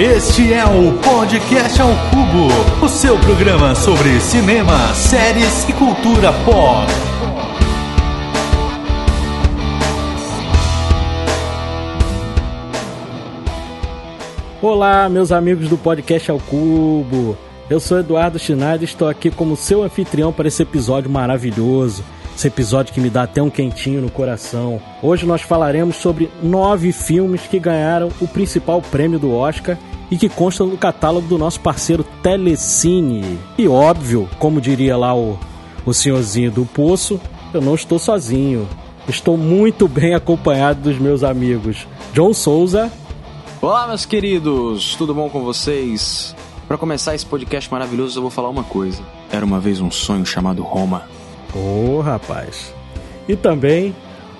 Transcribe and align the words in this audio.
Este 0.00 0.50
é 0.50 0.64
o 0.64 0.96
Podcast 1.02 1.78
ao 1.78 1.90
Cubo, 1.90 2.82
o 2.82 2.88
seu 2.88 3.18
programa 3.18 3.74
sobre 3.74 4.18
cinema, 4.18 4.94
séries 4.94 5.68
e 5.68 5.74
cultura 5.74 6.32
pop. 6.42 6.90
Olá, 14.62 15.06
meus 15.10 15.30
amigos 15.30 15.68
do 15.68 15.76
Podcast 15.76 16.30
ao 16.30 16.38
Cubo. 16.38 17.36
Eu 17.68 17.78
sou 17.78 17.98
Eduardo 17.98 18.38
Schneider 18.38 18.80
e 18.80 18.84
estou 18.84 19.06
aqui 19.06 19.30
como 19.30 19.54
seu 19.54 19.82
anfitrião 19.82 20.32
para 20.32 20.48
esse 20.48 20.62
episódio 20.62 21.10
maravilhoso. 21.10 22.02
Esse 22.34 22.48
episódio 22.48 22.94
que 22.94 23.00
me 23.02 23.10
dá 23.10 23.24
até 23.24 23.42
um 23.42 23.50
quentinho 23.50 24.00
no 24.00 24.10
coração. 24.10 24.80
Hoje 25.02 25.26
nós 25.26 25.42
falaremos 25.42 25.96
sobre 25.96 26.30
nove 26.42 26.90
filmes 26.90 27.42
que 27.42 27.58
ganharam 27.58 28.08
o 28.18 28.26
principal 28.26 28.80
prêmio 28.80 29.18
do 29.18 29.34
Oscar 29.34 29.76
e 30.10 30.16
que 30.16 30.28
constam 30.28 30.66
no 30.66 30.76
catálogo 30.76 31.28
do 31.28 31.38
nosso 31.38 31.60
parceiro 31.60 32.04
Telecine. 32.22 33.38
E 33.56 33.68
óbvio, 33.68 34.28
como 34.38 34.60
diria 34.60 34.96
lá 34.96 35.14
o, 35.14 35.38
o 35.86 35.94
senhorzinho 35.94 36.50
do 36.50 36.66
Poço, 36.66 37.20
eu 37.54 37.60
não 37.60 37.74
estou 37.74 37.98
sozinho. 37.98 38.68
Estou 39.08 39.36
muito 39.36 39.88
bem 39.88 40.14
acompanhado 40.14 40.80
dos 40.82 40.98
meus 40.98 41.24
amigos 41.24 41.86
John 42.12 42.34
Souza. 42.34 42.90
Olá, 43.62 43.86
meus 43.86 44.04
queridos, 44.06 44.94
tudo 44.94 45.14
bom 45.14 45.28
com 45.28 45.42
vocês? 45.42 46.34
Para 46.66 46.78
começar 46.78 47.14
esse 47.14 47.26
podcast 47.26 47.70
maravilhoso, 47.70 48.18
eu 48.18 48.22
vou 48.22 48.30
falar 48.30 48.48
uma 48.48 48.62
coisa. 48.62 49.02
Era 49.30 49.44
uma 49.44 49.60
vez 49.60 49.80
um 49.80 49.90
sonho 49.90 50.24
chamado 50.24 50.62
Roma. 50.62 51.02
Ô, 51.54 51.96
oh, 51.96 52.00
rapaz. 52.00 52.72
E 53.28 53.36
também 53.36 53.94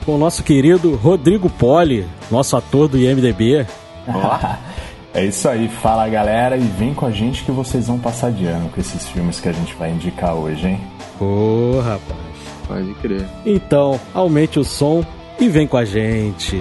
com 0.05 0.14
o 0.14 0.18
nosso 0.18 0.42
querido 0.42 0.94
Rodrigo 0.96 1.50
Poli, 1.50 2.06
nosso 2.30 2.56
ator 2.56 2.88
do 2.88 2.98
IMDB. 2.98 3.66
é 5.14 5.25
isso 5.25 5.48
aí, 5.48 5.69
fala 5.69 6.08
galera 6.08 6.56
e 6.56 6.61
vem 6.61 6.94
com 6.94 7.06
a 7.06 7.11
gente 7.11 7.44
que 7.44 7.50
vocês 7.50 7.89
vão 7.89 7.98
passar 7.98 8.30
de 8.30 8.47
ano 8.47 8.69
com 8.69 8.80
esses 8.80 9.08
filmes 9.08 9.41
que 9.41 9.48
a 9.48 9.52
gente 9.52 9.75
vai 9.75 9.91
indicar 9.91 10.34
hoje, 10.34 10.69
hein? 10.69 10.80
Ô, 11.20 11.75
oh, 11.77 11.80
rapaz. 11.80 12.20
Pode 12.67 12.94
crer. 12.94 13.27
Então, 13.44 13.98
aumente 14.14 14.61
o 14.61 14.64
som 14.64 15.05
e 15.41 15.48
vem 15.48 15.67
com 15.67 15.77
a 15.77 15.84
gente. 15.84 16.61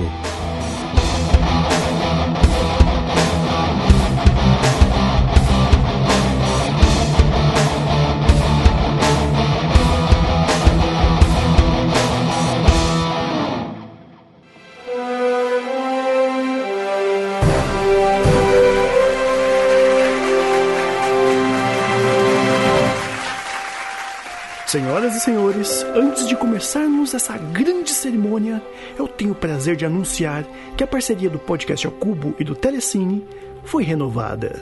Senhoras 24.70 25.16
e 25.16 25.20
senhores, 25.20 25.84
antes 25.95 26.28
de 26.28 26.36
começarmos 26.36 27.16
essa 27.16 27.36
grande 27.36 27.89
cerimônia, 27.89 28.62
eu 29.00 29.08
tenho 29.08 29.31
o 29.31 29.36
prazer 29.36 29.75
de 29.75 29.84
anunciar 29.84 30.45
que 30.78 30.84
a 30.84 30.88
parceria 30.88 31.28
do 31.28 31.39
Podcast 31.39 31.88
ao 31.88 31.92
Cubo 31.92 32.36
e 32.38 32.44
do 32.44 32.53
Telecine 32.53 33.25
foi 33.64 33.84
renovada. 33.84 34.62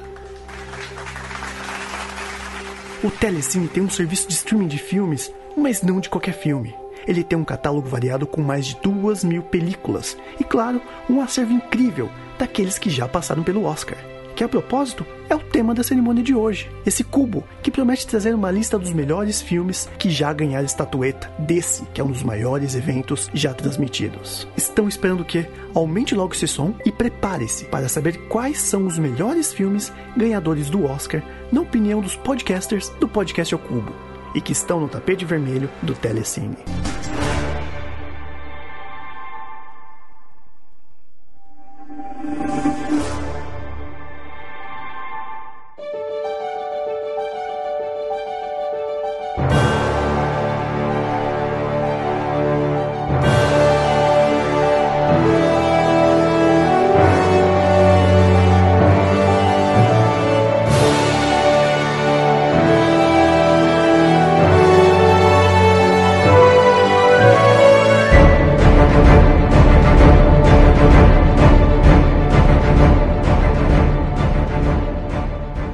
O 3.04 3.12
Telecine 3.12 3.68
tem 3.68 3.84
um 3.84 3.90
serviço 3.90 4.30
de 4.30 4.36
streaming 4.36 4.70
de 4.70 4.78
filmes, 4.78 5.30
mas 5.58 5.82
não 5.82 6.00
de 6.00 6.08
qualquer 6.08 6.36
filme. 6.36 6.74
Ele 7.06 7.22
tem 7.22 7.38
um 7.38 7.44
catálogo 7.44 7.90
variado 7.90 8.26
com 8.26 8.40
mais 8.40 8.66
de 8.66 8.78
duas 8.82 9.26
mil 9.26 9.44
películas 9.44 10.16
e, 10.40 10.44
claro, 10.46 10.82
um 11.10 11.20
acervo 11.20 11.52
incrível 11.52 12.10
daqueles 12.40 12.80
que 12.80 12.90
já 12.90 13.10
passaram 13.10 13.44
pelo 13.44 13.66
Oscar 13.66 13.98
que 14.38 14.44
a 14.44 14.48
propósito 14.48 15.04
é 15.28 15.36
o 15.36 15.40
tema 15.40 15.74
da 15.74 15.82
cerimônia 15.82 16.24
de 16.24 16.36
hoje. 16.36 16.70
Esse 16.86 17.04
cubo 17.04 17.44
que 17.64 17.72
promete 17.72 18.06
trazer 18.06 18.36
uma 18.36 18.52
lista 18.52 18.78
dos 18.78 18.94
melhores 18.94 19.42
filmes 19.42 19.90
que 19.98 20.12
já 20.12 20.32
ganharam 20.32 20.64
estatueta 20.64 21.28
desse, 21.40 21.84
que 21.86 22.00
é 22.00 22.04
um 22.04 22.12
dos 22.12 22.22
maiores 22.22 22.76
eventos 22.76 23.32
já 23.34 23.52
transmitidos. 23.52 24.48
Estão 24.56 24.88
esperando 24.88 25.26
que 25.26 25.44
aumente 25.74 26.14
logo 26.14 26.36
esse 26.36 26.48
som 26.48 26.76
e 26.86 26.92
prepare-se 26.92 27.66
para 27.66 27.90
saber 27.90 28.28
quais 28.28 28.60
são 28.60 28.86
os 28.86 29.00
melhores 29.00 29.52
filmes 29.52 29.92
ganhadores 30.16 30.70
do 30.70 30.86
Oscar, 30.86 31.24
na 31.52 31.62
opinião 31.62 32.00
dos 32.00 32.16
podcasters 32.16 32.90
do 33.00 33.08
Podcast 33.08 33.56
ao 33.56 33.60
Cubo, 33.60 33.92
e 34.36 34.40
que 34.40 34.52
estão 34.52 34.80
no 34.80 34.88
tapete 34.88 35.26
vermelho 35.26 35.68
do 35.82 35.96
Telecine. 35.96 36.58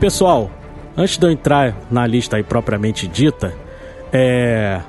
Pessoal, 0.04 0.52
antes 0.98 1.18
de 1.18 1.26
eu 1.26 1.32
entrar 1.32 1.78
na 1.90 2.06
lista 2.06 2.36
aí 2.36 2.44
propriamente 2.44 3.08
dita, 3.08 3.56
é... 4.12 4.82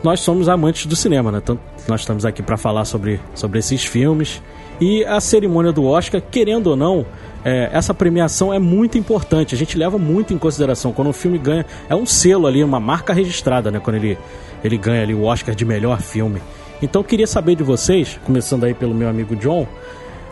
nós 0.00 0.20
somos 0.20 0.48
amantes 0.48 0.86
do 0.86 0.94
cinema, 0.94 1.32
né? 1.32 1.40
Então, 1.42 1.58
nós 1.88 2.02
estamos 2.02 2.24
aqui 2.24 2.40
para 2.40 2.56
falar 2.56 2.84
sobre, 2.84 3.18
sobre 3.34 3.58
esses 3.58 3.84
filmes. 3.84 4.40
E 4.80 5.04
a 5.04 5.18
cerimônia 5.18 5.72
do 5.72 5.84
Oscar, 5.84 6.22
querendo 6.22 6.68
ou 6.68 6.76
não, 6.76 7.04
é, 7.44 7.68
essa 7.72 7.92
premiação 7.92 8.54
é 8.54 8.60
muito 8.60 8.96
importante. 8.96 9.56
A 9.56 9.58
gente 9.58 9.76
leva 9.76 9.98
muito 9.98 10.32
em 10.32 10.38
consideração. 10.38 10.92
Quando 10.92 11.08
o 11.08 11.12
filme 11.12 11.36
ganha, 11.36 11.66
é 11.88 11.96
um 11.96 12.06
selo 12.06 12.46
ali, 12.46 12.62
uma 12.62 12.78
marca 12.78 13.12
registrada, 13.12 13.72
né? 13.72 13.80
Quando 13.80 13.96
ele, 13.96 14.16
ele 14.62 14.78
ganha 14.78 15.02
ali 15.02 15.14
o 15.14 15.24
Oscar 15.24 15.52
de 15.52 15.64
melhor 15.64 16.00
filme. 16.00 16.40
Então 16.80 17.02
queria 17.02 17.26
saber 17.26 17.56
de 17.56 17.64
vocês, 17.64 18.20
começando 18.24 18.62
aí 18.62 18.72
pelo 18.72 18.94
meu 18.94 19.08
amigo 19.08 19.34
John, 19.34 19.66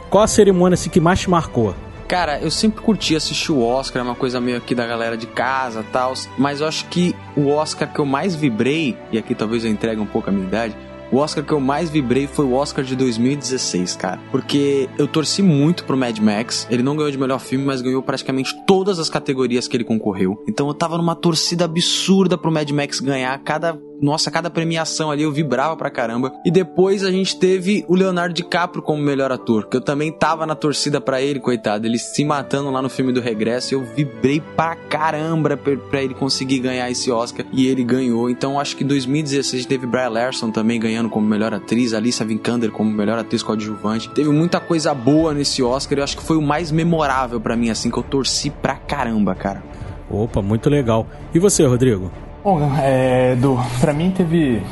qual 0.09 0.23
a 0.23 0.29
cerimônia 0.29 0.75
assim, 0.75 0.89
que 0.89 1.01
mais 1.01 1.19
te 1.19 1.29
marcou? 1.29 1.75
Cara, 2.11 2.41
eu 2.41 2.51
sempre 2.51 2.83
curti 2.83 3.15
assistir 3.15 3.53
o 3.53 3.63
Oscar, 3.63 4.03
é 4.03 4.05
uma 4.05 4.17
coisa 4.17 4.41
meio 4.41 4.57
aqui 4.57 4.75
da 4.75 4.85
galera 4.85 5.17
de 5.17 5.29
casa 5.29 5.87
tal. 5.93 6.13
Mas 6.37 6.61
eu 6.61 6.67
acho 6.67 6.87
que 6.87 7.15
o 7.37 7.47
Oscar 7.47 7.89
que 7.93 8.01
eu 8.01 8.05
mais 8.05 8.35
vibrei, 8.35 8.99
e 9.13 9.17
aqui 9.17 9.33
talvez 9.33 9.65
eu 9.65 9.71
entregue 9.71 10.01
um 10.01 10.07
pouco 10.07 10.29
a 10.29 10.33
minha 10.33 10.45
idade, 10.45 10.77
o 11.13 11.19
Oscar 11.19 11.45
que 11.45 11.53
eu 11.53 11.61
mais 11.61 11.89
vibrei 11.89 12.27
foi 12.27 12.45
o 12.45 12.53
Oscar 12.55 12.85
de 12.85 12.97
2016, 12.97 13.95
cara. 13.95 14.21
Porque 14.33 14.89
eu 14.99 15.07
torci 15.07 15.41
muito 15.41 15.85
pro 15.85 15.97
Mad 15.97 16.19
Max. 16.19 16.67
Ele 16.69 16.83
não 16.83 16.97
ganhou 16.97 17.13
de 17.13 17.19
melhor 17.19 17.39
filme, 17.39 17.65
mas 17.65 17.81
ganhou 17.81 18.03
praticamente 18.03 18.57
todas 18.67 18.99
as 18.99 19.09
categorias 19.09 19.69
que 19.69 19.77
ele 19.77 19.85
concorreu. 19.85 20.43
Então 20.49 20.67
eu 20.67 20.75
tava 20.75 20.97
numa 20.97 21.15
torcida 21.15 21.65
absurda 21.65 22.37
pro 22.37 22.51
Mad 22.51 22.69
Max 22.71 22.99
ganhar 22.99 23.39
cada 23.39 23.79
nossa, 24.01 24.31
cada 24.31 24.51
premiação 24.51 25.11
ali 25.11 25.23
eu 25.23 25.33
vibrava 25.33 25.77
pra 25.77 25.91
caramba. 25.91 26.33
E 26.45 26.51
depois 26.51 27.05
a 27.05 27.11
gente 27.11 27.39
teve 27.39 27.85
o 27.89 27.95
Leonardo 27.95 28.35
DiCaprio 28.35 28.83
como 28.83 29.03
melhor 29.03 29.31
ator, 29.31 29.69
que 29.69 29.77
eu 29.77 29.81
também 29.81 30.11
tava 30.11 30.47
na 30.47 30.55
torcida 30.55 31.01
para 31.01 31.21
ele, 31.21 31.41
coitado. 31.41 31.87
Ele 31.87 31.99
se 31.99 32.25
matando 32.25 32.71
lá 32.71 32.81
no 32.81 32.89
filme 32.89 33.13
do 33.13 33.21
Regresso. 33.21 33.75
Eu 33.75 33.83
vibrei 33.83 34.41
pra 34.41 34.75
caramba 34.75 35.57
pra 35.57 36.03
ele 36.03 36.15
conseguir 36.15 36.61
ganhar 36.61 36.91
esse 36.91 37.11
Oscar. 37.11 37.45
E 37.53 37.67
ele 37.67 37.85
ganhou. 37.85 38.31
Então 38.31 38.59
acho 38.59 38.77
que 38.77 38.85
em 38.85 38.87
2016 38.87 39.67
teve 39.67 39.87
Bria 39.87 40.09
Larson 40.09 40.51
também 40.51 40.81
ganhando 40.81 41.09
como 41.09 41.27
melhor 41.27 41.53
atriz, 41.53 41.93
Alicia 41.93 42.25
Vikander 42.25 42.71
como 42.71 42.91
melhor 42.91 43.19
atriz 43.19 43.43
coadjuvante. 43.43 44.09
Teve 44.11 44.31
muita 44.31 44.61
coisa 44.61 44.95
boa 44.95 45.35
nesse 45.35 45.63
Oscar. 45.63 45.99
Eu 45.99 46.05
acho 46.05 46.17
que 46.17 46.23
foi 46.23 46.37
o 46.37 46.43
mais 46.43 46.71
memorável 46.73 47.41
para 47.41 47.57
mim, 47.57 47.71
assim, 47.71 47.91
que 47.91 47.99
eu 47.99 48.03
torci 48.03 48.51
pra 48.51 48.77
caramba, 48.77 49.35
cara. 49.35 49.63
Opa, 50.09 50.43
muito 50.43 50.69
legal. 50.69 51.07
E 51.35 51.39
você, 51.39 51.65
Rodrigo? 51.65 52.11
Bom, 52.43 52.59
é, 52.83 53.37
do, 53.37 53.59
pra 53.81 53.93
mim 53.93 54.11
teve 54.11 54.63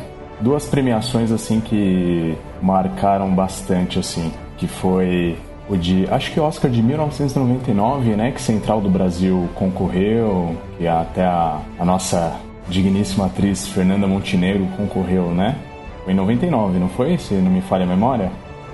duas 0.41 0.67
premiações 0.67 1.31
assim 1.31 1.61
que 1.61 2.37
marcaram 2.63 3.35
bastante 3.35 3.99
assim, 3.99 4.33
que 4.57 4.67
foi 4.67 5.37
o 5.69 5.77
de, 5.77 6.07
acho 6.11 6.33
que 6.33 6.41
o 6.41 6.45
Oscar 6.45 6.71
de 6.71 6.83
1999, 6.83 8.17
né, 8.17 8.31
que 8.33 8.41
Central 8.41 8.81
do 8.81 8.89
Brasil 8.89 9.49
concorreu, 9.55 10.57
e 10.81 10.89
até 10.89 11.25
a, 11.25 11.61
a 11.79 11.85
nossa 11.85 12.41
digníssima 12.69 13.27
atriz 13.27 13.69
Fernanda 13.69 14.07
Montenegro 14.07 14.67
concorreu, 14.77 15.31
né? 15.31 15.57
Foi 16.05 16.13
em 16.13 16.17
99, 16.17 16.79
não 16.79 16.89
foi? 16.89 17.19
Se 17.19 17.35
não 17.35 17.51
me 17.51 17.61
falha 17.61 17.85
a 17.85 17.87
memória? 17.87 18.31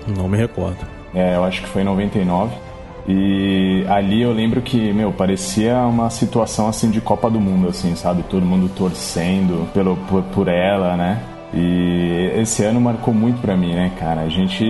Não 0.07 0.29
me 0.29 0.37
recordo. 0.37 0.79
É, 1.15 1.37
eu 1.37 1.45
acho 1.45 1.63
que 1.63 1.69
foi 1.69 1.83
em 1.83 1.85
99. 1.85 2.53
E 3.07 3.85
ali 3.89 4.23
eu 4.23 4.33
lembro 4.33 4.63
que, 4.63 4.93
meu, 4.93 5.13
parecia 5.13 5.77
uma 5.81 6.09
situação 6.09 6.69
assim 6.69 6.91
de 6.91 7.01
Copa 7.01 7.31
do 7.31 7.41
Mundo, 7.41 7.69
assim, 7.69 7.95
sabe? 7.95 8.23
Todo 8.23 8.47
mundo 8.47 8.71
torcendo 8.75 9.69
pelo, 9.73 9.97
por, 10.09 10.23
por 10.23 10.49
ela, 10.49 10.97
né? 10.97 11.23
E 11.53 12.33
esse 12.37 12.65
ano 12.65 12.81
marcou 12.81 13.15
muito 13.15 13.41
pra 13.41 13.57
mim, 13.57 13.75
né, 13.75 13.93
cara? 13.99 14.23
A 14.23 14.29
gente. 14.29 14.65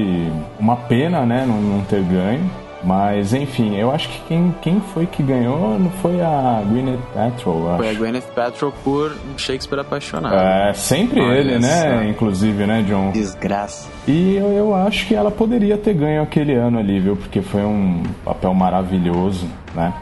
Uma 0.58 0.76
pena, 0.76 1.24
né, 1.24 1.46
não, 1.46 1.60
não 1.60 1.84
ter 1.84 2.02
ganho. 2.02 2.50
Mas 2.86 3.32
enfim, 3.32 3.76
eu 3.76 3.90
acho 3.90 4.08
que 4.10 4.20
quem, 4.28 4.54
quem 4.60 4.80
foi 4.92 5.06
que 5.06 5.22
ganhou 5.22 5.78
não 5.78 5.90
foi 6.02 6.20
a 6.20 6.62
Gwyneth 6.68 6.98
Paltrow, 7.14 7.68
acho. 7.70 7.76
Foi 7.78 7.90
a 7.90 7.94
Gwyneth 7.94 8.26
Paltrow 8.34 8.72
por 8.84 9.16
Shakespeare 9.38 9.80
apaixonado. 9.80 10.34
É, 10.34 10.72
sempre 10.74 11.20
Olha 11.20 11.38
ele, 11.38 11.58
né? 11.58 11.68
só. 11.98 12.02
Inclusive, 12.04 12.66
né, 12.66 12.84
John? 12.86 13.10
Desgraça. 13.12 13.88
E 14.06 14.36
eu, 14.36 14.52
eu 14.52 14.74
acho 14.74 15.06
que 15.06 15.14
ela 15.14 15.30
poderia 15.30 15.78
ter 15.78 15.94
ganho 15.94 16.22
aquele 16.22 16.52
ano 16.54 16.78
ali, 16.78 17.00
viu? 17.00 17.16
Porque 17.16 17.40
foi 17.40 17.62
um 17.62 18.02
papel 18.24 18.52
maravilhoso, 18.52 19.46
né? 19.74 19.94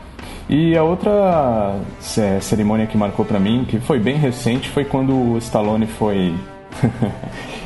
E 0.49 0.77
a 0.77 0.83
outra 0.83 1.77
ce- 2.01 2.41
cerimônia 2.41 2.87
que 2.87 2.99
marcou 2.99 3.25
pra 3.25 3.39
mim, 3.39 3.65
que 3.69 3.79
foi 3.79 4.01
bem 4.01 4.17
recente, 4.17 4.69
foi 4.69 4.85
quando 4.85 5.15
o 5.15 5.39
Stallone 5.39 5.87
foi 5.87 6.35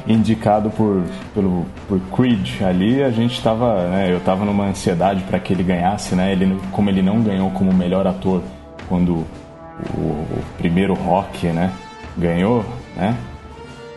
indicado 0.06 0.70
por, 0.70 1.02
pelo, 1.34 1.66
por 1.88 2.00
Creed. 2.14 2.62
Ali 2.62 3.02
a 3.02 3.10
gente 3.10 3.42
tava, 3.42 3.88
né, 3.88 4.12
eu 4.12 4.20
tava 4.20 4.44
numa 4.44 4.66
ansiedade 4.66 5.22
pra 5.24 5.38
que 5.38 5.52
ele 5.52 5.62
ganhasse, 5.62 6.14
né? 6.14 6.32
Ele, 6.32 6.58
como 6.72 6.88
ele 6.90 7.02
não 7.02 7.22
ganhou 7.22 7.50
como 7.50 7.72
melhor 7.72 8.06
ator 8.06 8.42
quando 8.88 9.24
o, 9.94 10.00
o 10.00 10.44
primeiro 10.58 10.94
Rock, 10.94 11.46
né, 11.48 11.72
ganhou, 12.16 12.64
né? 12.96 13.16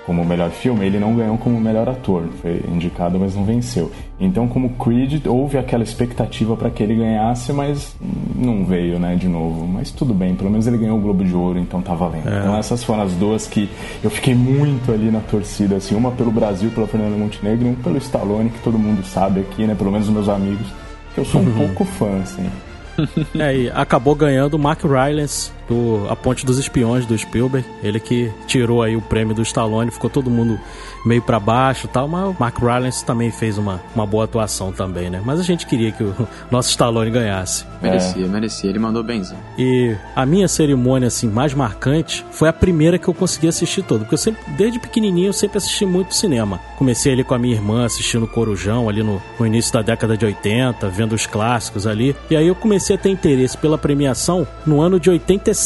Como 0.09 0.25
melhor 0.25 0.49
filme, 0.49 0.87
ele 0.87 0.97
não 0.97 1.13
ganhou 1.13 1.37
como 1.37 1.61
melhor 1.61 1.87
ator. 1.87 2.23
Foi 2.41 2.63
indicado, 2.67 3.19
mas 3.19 3.35
não 3.35 3.43
venceu. 3.43 3.91
Então, 4.19 4.47
como 4.47 4.71
Creed, 4.71 5.23
houve 5.27 5.55
aquela 5.55 5.83
expectativa 5.83 6.57
para 6.57 6.71
que 6.71 6.81
ele 6.81 6.95
ganhasse, 6.95 7.53
mas 7.53 7.95
não 8.35 8.65
veio, 8.65 8.97
né, 8.97 9.15
de 9.15 9.27
novo. 9.27 9.67
Mas 9.67 9.91
tudo 9.91 10.11
bem, 10.11 10.33
pelo 10.33 10.49
menos 10.49 10.65
ele 10.65 10.79
ganhou 10.79 10.97
o 10.97 10.99
Globo 10.99 11.23
de 11.23 11.35
Ouro, 11.35 11.59
então 11.59 11.79
tá 11.79 11.93
valendo. 11.93 12.27
Então, 12.27 12.57
essas 12.57 12.83
foram 12.83 13.03
as 13.03 13.13
duas 13.13 13.45
que 13.45 13.69
eu 14.03 14.09
fiquei 14.09 14.33
muito 14.33 14.91
ali 14.91 15.11
na 15.11 15.19
torcida, 15.19 15.75
assim, 15.75 15.93
uma 15.93 16.09
pelo 16.09 16.31
Brasil, 16.31 16.71
pela 16.71 16.87
Fernanda 16.87 17.15
Montenegro, 17.15 17.67
e 17.67 17.69
um 17.69 17.75
pelo 17.75 17.99
Stallone, 17.99 18.49
que 18.49 18.63
todo 18.63 18.79
mundo 18.79 19.05
sabe 19.05 19.41
aqui, 19.41 19.67
né, 19.67 19.75
pelo 19.75 19.91
menos 19.91 20.07
os 20.07 20.13
meus 20.15 20.27
amigos, 20.27 20.65
que 21.13 21.19
eu 21.19 21.25
sou 21.25 21.39
um 21.39 21.53
pouco 21.53 21.85
fã, 21.85 22.19
assim. 22.23 22.49
É, 23.39 23.55
e 23.55 23.69
acabou 23.69 24.13
ganhando 24.13 24.55
o 24.55 24.59
Mark 24.59 24.83
Rylance 24.83 25.51
do 25.69 26.07
A 26.09 26.15
Ponte 26.15 26.45
dos 26.45 26.57
Espiões 26.57 27.05
do 27.05 27.17
Spielberg. 27.17 27.65
Ele 27.83 27.99
que 27.99 28.31
tirou 28.47 28.81
aí 28.81 28.95
o 28.95 29.01
prêmio 29.01 29.35
do 29.35 29.41
Stallone, 29.43 29.91
ficou 29.91 30.09
todo 30.09 30.29
mundo 30.29 30.59
meio 31.05 31.21
pra 31.21 31.39
baixo 31.39 31.85
e 31.85 31.89
tal, 31.89 32.07
mas 32.07 32.25
o 32.25 32.35
Mark 32.37 32.57
Rylance 32.57 33.05
também 33.05 33.31
fez 33.31 33.57
uma, 33.57 33.81
uma 33.95 34.05
boa 34.05 34.25
atuação 34.25 34.71
também, 34.71 35.09
né? 35.09 35.21
Mas 35.23 35.39
a 35.39 35.43
gente 35.43 35.65
queria 35.65 35.91
que 35.91 36.03
o 36.03 36.27
nosso 36.51 36.69
Stallone 36.69 37.11
ganhasse. 37.11 37.65
Merecia, 37.81 38.27
merecia. 38.27 38.69
Ele 38.69 38.79
mandou 38.79 39.03
benzão. 39.03 39.37
E 39.57 39.95
a 40.15 40.25
minha 40.25 40.47
cerimônia 40.47 41.07
assim 41.07 41.29
mais 41.29 41.53
marcante 41.53 42.25
foi 42.31 42.49
a 42.49 42.53
primeira 42.53 42.97
que 42.97 43.07
eu 43.07 43.13
consegui 43.13 43.47
assistir 43.47 43.83
toda, 43.83 44.01
porque 44.01 44.15
eu 44.15 44.19
sempre 44.19 44.41
desde 44.57 44.79
pequenininho 44.79 45.27
eu 45.27 45.33
sempre 45.33 45.57
assisti 45.57 45.85
muito 45.85 46.15
cinema. 46.15 46.59
Comecei 46.77 47.13
ali 47.13 47.23
com 47.23 47.33
a 47.33 47.39
minha 47.39 47.55
irmã 47.55 47.85
assistindo 47.85 48.27
Corujão 48.27 48.89
ali 48.89 49.03
no, 49.03 49.21
no 49.39 49.45
início 49.45 49.71
da 49.73 49.81
década 49.81 50.17
de 50.17 50.25
80, 50.25 50.89
vendo 50.89 51.13
os 51.13 51.25
clássicos 51.25 51.85
ali. 51.85 52.15
E 52.29 52.35
aí 52.35 52.47
eu 52.47 52.55
comecei 52.55 52.95
a 52.95 52.99
ter 52.99 53.09
interesse 53.09 53.57
pela 53.57 53.77
premiação 53.77 54.47
no 54.65 54.81
ano 54.81 54.99
de 54.99 55.09
87, 55.09 55.58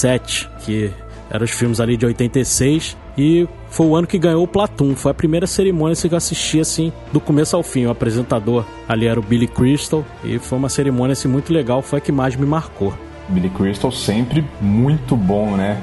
que 0.60 0.92
eram 1.30 1.46
os 1.46 1.52
filmes 1.52 1.80
ali 1.80 1.98
de 1.98 2.06
86 2.06 2.96
e 3.18 3.48
foi 3.70 3.88
o 3.88 3.96
ano 3.96 4.06
que 4.06 4.18
ganhou 4.18 4.44
o 4.44 4.48
Platum. 4.48 4.96
Foi 4.96 5.12
a 5.12 5.14
primeira 5.14 5.48
cerimônia 5.48 5.96
que 5.96 6.14
eu 6.14 6.18
assisti 6.18 6.60
assim 6.60 6.92
do 7.12 7.20
começo 7.20 7.56
ao 7.56 7.64
fim. 7.64 7.86
O 7.86 7.92
apresentador 7.92 8.66
ali 8.88 9.08
era 9.08 9.20
o 9.20 9.24
Billy 9.24 9.48
Crystal 9.48 10.06
e 10.24 10.38
foi 10.38 10.58
uma 10.58 10.70
cerimônia 10.70 11.14
assim 11.14 11.28
muito 11.28 11.52
legal, 11.52 11.82
foi 11.82 12.00
a 12.00 12.02
que 12.02 12.12
mais 12.12 12.36
me 12.36 12.46
marcou. 12.46 12.94
Billy 13.30 13.50
Crystal 13.50 13.92
sempre 13.92 14.46
muito 14.62 15.16
bom, 15.16 15.56
né? 15.56 15.82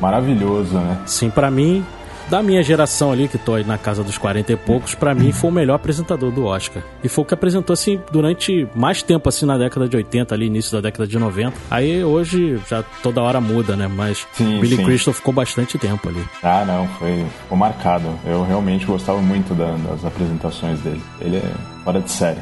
Maravilhoso, 0.00 0.74
né? 0.74 1.00
Sim, 1.06 1.30
pra 1.30 1.50
mim, 1.50 1.84
da 2.28 2.42
minha 2.42 2.62
geração 2.62 3.12
ali, 3.12 3.28
que 3.28 3.38
tô 3.38 3.54
aí 3.54 3.64
na 3.64 3.76
casa 3.78 4.02
dos 4.02 4.16
40 4.18 4.52
e 4.52 4.56
poucos, 4.56 4.94
pra 4.94 5.14
mim 5.14 5.32
foi 5.32 5.50
o 5.50 5.52
melhor 5.52 5.74
apresentador 5.74 6.30
do 6.30 6.44
Oscar. 6.46 6.82
E 7.04 7.08
foi 7.08 7.22
o 7.22 7.26
que 7.26 7.34
apresentou, 7.34 7.74
assim, 7.74 8.00
durante 8.10 8.66
mais 8.74 9.02
tempo, 9.02 9.28
assim, 9.28 9.44
na 9.46 9.58
década 9.58 9.88
de 9.88 9.96
80, 9.96 10.34
ali, 10.34 10.46
início 10.46 10.72
da 10.72 10.80
década 10.80 11.06
de 11.06 11.18
90. 11.18 11.56
Aí 11.70 12.02
hoje 12.04 12.60
já 12.68 12.82
toda 13.02 13.20
hora 13.22 13.40
muda, 13.40 13.76
né? 13.76 13.86
Mas 13.88 14.26
Sim, 14.32 14.60
Billy 14.60 14.76
sim. 14.76 14.84
Crystal 14.84 15.12
ficou 15.14 15.32
bastante 15.34 15.78
tempo 15.78 16.08
ali. 16.08 16.24
Ah, 16.42 16.64
não, 16.66 16.88
foi 16.98 17.24
ficou 17.42 17.58
marcado. 17.58 18.06
Eu 18.24 18.44
realmente 18.44 18.86
gostava 18.86 19.20
muito 19.20 19.54
da- 19.54 19.76
das 19.90 20.04
apresentações 20.04 20.80
dele. 20.80 21.02
Ele 21.20 21.36
é 21.36 21.52
fora 21.84 22.00
de 22.00 22.10
série. 22.10 22.40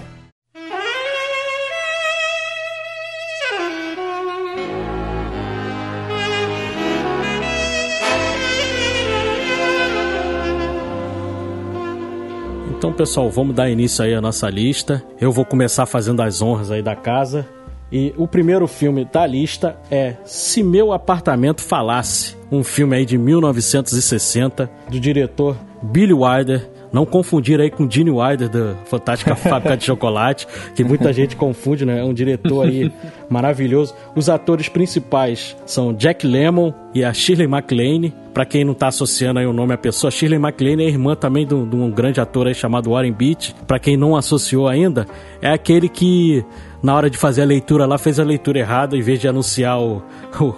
Então, 12.81 12.95
pessoal, 12.95 13.29
vamos 13.29 13.55
dar 13.55 13.69
início 13.69 14.03
aí 14.03 14.15
à 14.15 14.23
nossa 14.23 14.49
lista. 14.49 15.05
Eu 15.21 15.31
vou 15.31 15.45
começar 15.45 15.85
fazendo 15.85 16.23
as 16.23 16.41
honras 16.41 16.71
aí 16.71 16.81
da 16.81 16.97
casa. 16.97 17.47
E 17.93 18.15
o 18.17 18.27
primeiro 18.27 18.67
filme 18.67 19.05
da 19.05 19.27
lista 19.27 19.77
é 19.91 20.17
Se 20.25 20.63
Meu 20.63 20.91
Apartamento 20.91 21.61
Falasse, 21.61 22.35
um 22.51 22.65
filme 22.65 22.97
aí 22.97 23.05
de 23.05 23.19
1960 23.19 24.71
do 24.89 24.99
diretor 24.99 25.59
Billy 25.83 26.15
Wilder. 26.15 26.70
Não 26.93 27.07
confundir 27.07 27.61
aí 27.61 27.71
com 27.71 27.89
Gene 27.89 28.11
Wilder 28.11 28.49
da 28.49 28.75
Fantástica 28.85 29.35
Fábrica 29.37 29.77
de 29.77 29.85
Chocolate, 29.85 30.47
que 30.75 30.83
muita 30.83 31.13
gente 31.13 31.37
confunde, 31.37 31.85
né? 31.87 32.01
É 32.01 32.05
um 32.05 32.13
diretor 32.13 32.67
aí 32.67 32.91
maravilhoso. 33.29 33.95
Os 34.17 34.29
atores 34.29 34.69
principais 34.69 35.57
são 35.65 35.93
Jack 35.95 36.27
Lemmon 36.27 36.73
e 36.95 37.05
a 37.05 37.13
Shirley 37.13 37.47
MacLaine. 37.47 38.13
Pra 38.35 38.45
quem 38.45 38.65
não 38.65 38.75
tá 38.75 38.89
associando 38.89 39.39
aí 39.41 39.47
o 39.47 39.53
nome 39.53 39.75
à 39.75 39.79
pessoa, 39.79 40.11
Shirley 40.11 40.39
MacLaine 40.39 40.85
é 40.85 40.89
irmã 40.89 41.15
também 41.17 41.45
de 41.47 41.55
um, 41.55 41.69
de 41.69 41.77
um 41.77 41.91
grande 41.91 42.21
ator 42.21 42.47
aí 42.47 42.55
chamado 42.55 42.91
Warren 42.91 43.13
Beatty. 43.13 43.55
Pra 43.67 43.79
quem 43.79 43.97
não 43.97 44.17
associou 44.17 44.67
ainda, 44.69 45.07
é 45.43 45.51
aquele 45.53 45.89
que 45.89 46.45
na 46.83 46.95
hora 46.97 47.11
de 47.11 47.19
fazer 47.19 47.43
a 47.43 47.45
leitura 47.45 47.87
lá 47.87 47.99
fez 47.99 48.19
a 48.21 48.25
leitura 48.25 48.59
errada, 48.61 48.97
em 48.97 49.01
vez 49.01 49.21
de 49.21 49.29
anunciar 49.29 49.81
o, 49.81 50.03
o, 50.41 50.55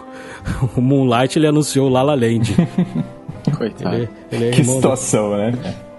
o 0.76 0.81
Moonlight, 0.81 1.38
ele 1.38 1.46
anunciou 1.46 1.88
o 1.88 1.90
La 1.90 2.02
La 2.02 2.14
Land. 2.14 2.55
Coitado. 3.56 3.96
Ele, 3.96 4.08
ele 4.31 4.44
é 4.49 4.50
Que 4.50 4.61
irmão 4.61 4.75
do- 4.76 4.81
situação, 4.81 5.37
né? 5.37 5.52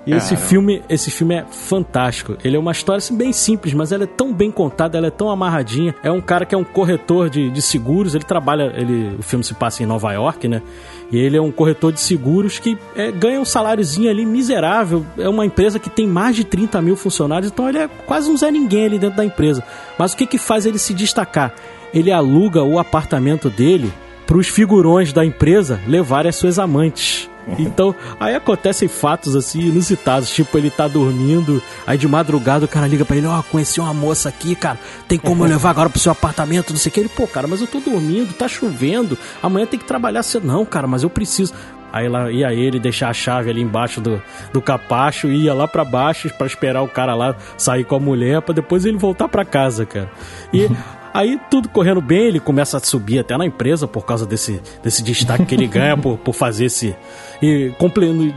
E 0.05 0.13
esse 0.13 0.35
filme, 0.35 0.81
esse 0.89 1.09
filme 1.09 1.35
é 1.35 1.45
fantástico. 1.49 2.35
Ele 2.43 2.57
é 2.57 2.59
uma 2.59 2.73
história 2.73 2.97
assim, 2.97 3.15
bem 3.15 3.31
simples, 3.31 3.73
mas 3.73 3.91
ela 3.91 4.03
é 4.03 4.07
tão 4.07 4.33
bem 4.33 4.51
contada, 4.51 4.97
ela 4.97 5.07
é 5.07 5.11
tão 5.11 5.29
amarradinha. 5.29 5.95
É 6.03 6.11
um 6.11 6.19
cara 6.19 6.45
que 6.45 6.53
é 6.53 6.57
um 6.57 6.63
corretor 6.63 7.29
de, 7.29 7.49
de 7.49 7.61
seguros. 7.61 8.13
Ele 8.13 8.25
trabalha, 8.25 8.73
ele, 8.75 9.15
o 9.17 9.23
filme 9.23 9.45
se 9.45 9.53
passa 9.53 9.81
em 9.81 9.85
Nova 9.85 10.11
York, 10.11 10.47
né? 10.47 10.61
E 11.09 11.17
ele 11.17 11.37
é 11.37 11.41
um 11.41 11.51
corretor 11.51 11.93
de 11.93 12.01
seguros 12.01 12.59
que 12.59 12.77
é, 12.95 13.11
ganha 13.11 13.39
um 13.39 13.45
saláriozinho 13.45 14.09
ali 14.09 14.25
miserável. 14.25 15.05
É 15.17 15.29
uma 15.29 15.45
empresa 15.45 15.79
que 15.79 15.89
tem 15.89 16.05
mais 16.05 16.35
de 16.35 16.43
30 16.43 16.81
mil 16.81 16.97
funcionários, 16.97 17.49
então 17.49 17.69
ele 17.69 17.77
é 17.77 17.87
quase 17.87 18.29
um 18.29 18.35
Zé 18.35 18.51
Ninguém 18.51 18.85
ali 18.85 18.99
dentro 18.99 19.15
da 19.15 19.25
empresa. 19.25 19.63
Mas 19.97 20.11
o 20.11 20.17
que 20.17 20.27
que 20.27 20.37
faz 20.37 20.65
ele 20.65 20.77
se 20.77 20.93
destacar? 20.93 21.53
Ele 21.93 22.11
aluga 22.11 22.61
o 22.61 22.77
apartamento 22.77 23.49
dele 23.49 23.91
para 24.25 24.37
os 24.37 24.47
figurões 24.47 25.13
da 25.13 25.23
empresa 25.23 25.79
levarem 25.87 26.29
as 26.29 26.35
suas 26.35 26.59
amantes. 26.59 27.29
Então, 27.57 27.93
aí 28.19 28.35
acontecem 28.35 28.87
fatos 28.87 29.35
assim 29.35 29.59
inusitados, 29.59 30.29
tipo 30.29 30.57
ele 30.57 30.69
tá 30.69 30.87
dormindo, 30.87 31.61
aí 31.85 31.97
de 31.97 32.07
madrugada 32.07 32.65
o 32.65 32.67
cara 32.67 32.87
liga 32.87 33.05
pra 33.05 33.15
ele, 33.15 33.27
ó, 33.27 33.41
conheci 33.43 33.79
uma 33.79 33.93
moça 33.93 34.29
aqui, 34.29 34.55
cara, 34.55 34.79
tem 35.07 35.19
como 35.19 35.43
eu 35.43 35.49
levar 35.49 35.71
agora 35.71 35.89
pro 35.89 35.99
seu 35.99 36.11
apartamento, 36.11 36.71
não 36.71 36.79
sei 36.79 36.89
o 36.89 36.93
que. 36.93 36.99
Ele, 37.01 37.09
pô, 37.09 37.27
cara, 37.27 37.47
mas 37.47 37.61
eu 37.61 37.67
tô 37.67 37.79
dormindo, 37.79 38.33
tá 38.33 38.47
chovendo, 38.47 39.17
amanhã 39.41 39.65
tem 39.65 39.79
que 39.79 39.85
trabalhar 39.85 40.23
cedo. 40.23 40.47
Não, 40.47 40.65
cara, 40.65 40.87
mas 40.87 41.03
eu 41.03 41.09
preciso. 41.09 41.53
Aí 41.91 42.09
lá 42.09 42.31
ia 42.31 42.51
ele 42.51 42.79
deixar 42.79 43.09
a 43.09 43.13
chave 43.13 43.51
ali 43.51 43.61
embaixo 43.61 44.01
do, 44.01 44.19
do 44.51 44.59
capacho 44.59 45.27
ia 45.27 45.53
lá 45.53 45.67
pra 45.67 45.85
baixo 45.85 46.27
pra 46.35 46.47
esperar 46.47 46.81
o 46.81 46.87
cara 46.87 47.13
lá 47.13 47.35
sair 47.55 47.83
com 47.83 47.95
a 47.95 47.99
mulher 47.99 48.41
pra 48.41 48.55
depois 48.55 48.83
ele 48.83 48.97
voltar 48.97 49.27
pra 49.27 49.45
casa, 49.45 49.85
cara. 49.85 50.09
E 50.51 50.67
Aí 51.13 51.39
tudo 51.49 51.69
correndo 51.69 52.01
bem, 52.01 52.25
ele 52.25 52.39
começa 52.39 52.77
a 52.77 52.79
subir 52.79 53.19
até 53.19 53.37
na 53.37 53.45
empresa 53.45 53.87
por 53.87 54.03
causa 54.03 54.25
desse, 54.25 54.59
desse 54.81 55.03
destaque 55.03 55.45
que 55.45 55.53
ele 55.53 55.67
ganha 55.67 55.95
por, 55.95 56.17
por 56.17 56.33
fazer 56.33 56.65
esse. 56.65 56.95
E 57.41 57.71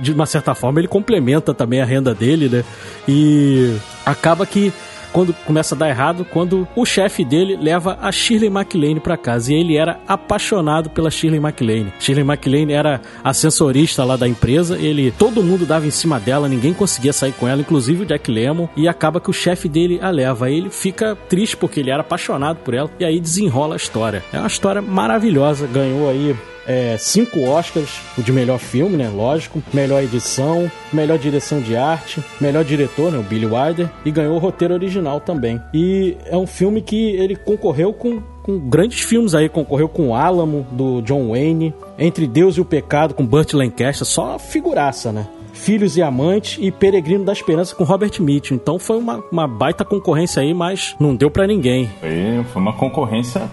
de 0.02 0.12
uma 0.12 0.26
certa 0.26 0.54
forma 0.54 0.80
ele 0.80 0.88
complementa 0.88 1.54
também 1.54 1.80
a 1.80 1.84
renda 1.86 2.14
dele, 2.14 2.48
né? 2.48 2.64
E 3.08 3.76
acaba 4.04 4.44
que 4.44 4.72
quando 5.16 5.32
começa 5.46 5.74
a 5.74 5.78
dar 5.78 5.88
errado, 5.88 6.26
quando 6.30 6.68
o 6.76 6.84
chefe 6.84 7.24
dele 7.24 7.56
leva 7.56 7.96
a 8.02 8.12
Shirley 8.12 8.50
MacLaine 8.50 9.00
pra 9.00 9.16
casa. 9.16 9.50
E 9.50 9.56
ele 9.56 9.74
era 9.74 9.98
apaixonado 10.06 10.90
pela 10.90 11.10
Shirley 11.10 11.40
MacLaine. 11.40 11.90
Shirley 11.98 12.22
MacLaine 12.22 12.74
era 12.74 13.00
ascensorista 13.24 14.04
lá 14.04 14.14
da 14.18 14.28
empresa, 14.28 14.76
ele 14.76 15.10
todo 15.10 15.42
mundo 15.42 15.64
dava 15.64 15.86
em 15.86 15.90
cima 15.90 16.20
dela, 16.20 16.50
ninguém 16.50 16.74
conseguia 16.74 17.14
sair 17.14 17.32
com 17.32 17.48
ela, 17.48 17.62
inclusive 17.62 18.02
o 18.02 18.06
Jack 18.06 18.30
Lemmon, 18.30 18.68
e 18.76 18.86
acaba 18.86 19.18
que 19.18 19.30
o 19.30 19.32
chefe 19.32 19.70
dele 19.70 19.98
a 20.02 20.10
leva. 20.10 20.46
Aí 20.46 20.58
ele 20.58 20.68
fica 20.68 21.16
triste 21.30 21.56
porque 21.56 21.80
ele 21.80 21.90
era 21.90 22.02
apaixonado 22.02 22.58
por 22.58 22.74
ela, 22.74 22.90
e 23.00 23.04
aí 23.06 23.18
desenrola 23.18 23.74
a 23.74 23.78
história. 23.78 24.22
É 24.30 24.38
uma 24.38 24.46
história 24.46 24.82
maravilhosa, 24.82 25.66
ganhou 25.66 26.10
aí 26.10 26.36
é, 26.66 26.96
cinco 26.98 27.40
Oscars, 27.48 28.00
o 28.18 28.22
de 28.22 28.32
melhor 28.32 28.58
filme, 28.58 28.96
né? 28.96 29.08
Lógico. 29.08 29.62
Melhor 29.72 30.02
edição, 30.02 30.70
melhor 30.92 31.18
direção 31.18 31.60
de 31.60 31.76
arte, 31.76 32.22
melhor 32.40 32.64
diretor, 32.64 33.12
né? 33.12 33.18
O 33.18 33.22
Billy 33.22 33.46
Wilder. 33.46 33.88
E 34.04 34.10
ganhou 34.10 34.36
o 34.36 34.38
roteiro 34.38 34.74
original 34.74 35.20
também. 35.20 35.60
E 35.72 36.16
é 36.26 36.36
um 36.36 36.46
filme 36.46 36.82
que 36.82 37.10
ele 37.10 37.36
concorreu 37.36 37.92
com, 37.92 38.20
com 38.42 38.58
grandes 38.58 39.00
filmes 39.00 39.34
aí. 39.34 39.48
Concorreu 39.48 39.88
com 39.88 40.08
o 40.08 40.14
Alamo, 40.14 40.66
do 40.72 41.00
John 41.02 41.28
Wayne. 41.28 41.72
Entre 41.98 42.26
Deus 42.26 42.56
e 42.56 42.60
o 42.60 42.64
Pecado, 42.64 43.14
com 43.14 43.24
Burt 43.24 43.52
Lancaster. 43.52 44.06
Só 44.06 44.38
figuraça, 44.38 45.12
né? 45.12 45.26
Filhos 45.52 45.96
e 45.96 46.02
Amantes 46.02 46.58
e 46.60 46.70
Peregrino 46.70 47.24
da 47.24 47.32
Esperança 47.32 47.74
com 47.74 47.82
Robert 47.82 48.12
Mitchum. 48.20 48.56
Então 48.56 48.78
foi 48.78 48.98
uma, 48.98 49.24
uma 49.32 49.48
baita 49.48 49.84
concorrência 49.84 50.42
aí, 50.42 50.52
mas 50.52 50.94
não 51.00 51.16
deu 51.16 51.30
para 51.30 51.46
ninguém. 51.46 51.88
Foi, 51.98 52.44
foi 52.52 52.62
uma 52.62 52.74
concorrência 52.74 53.50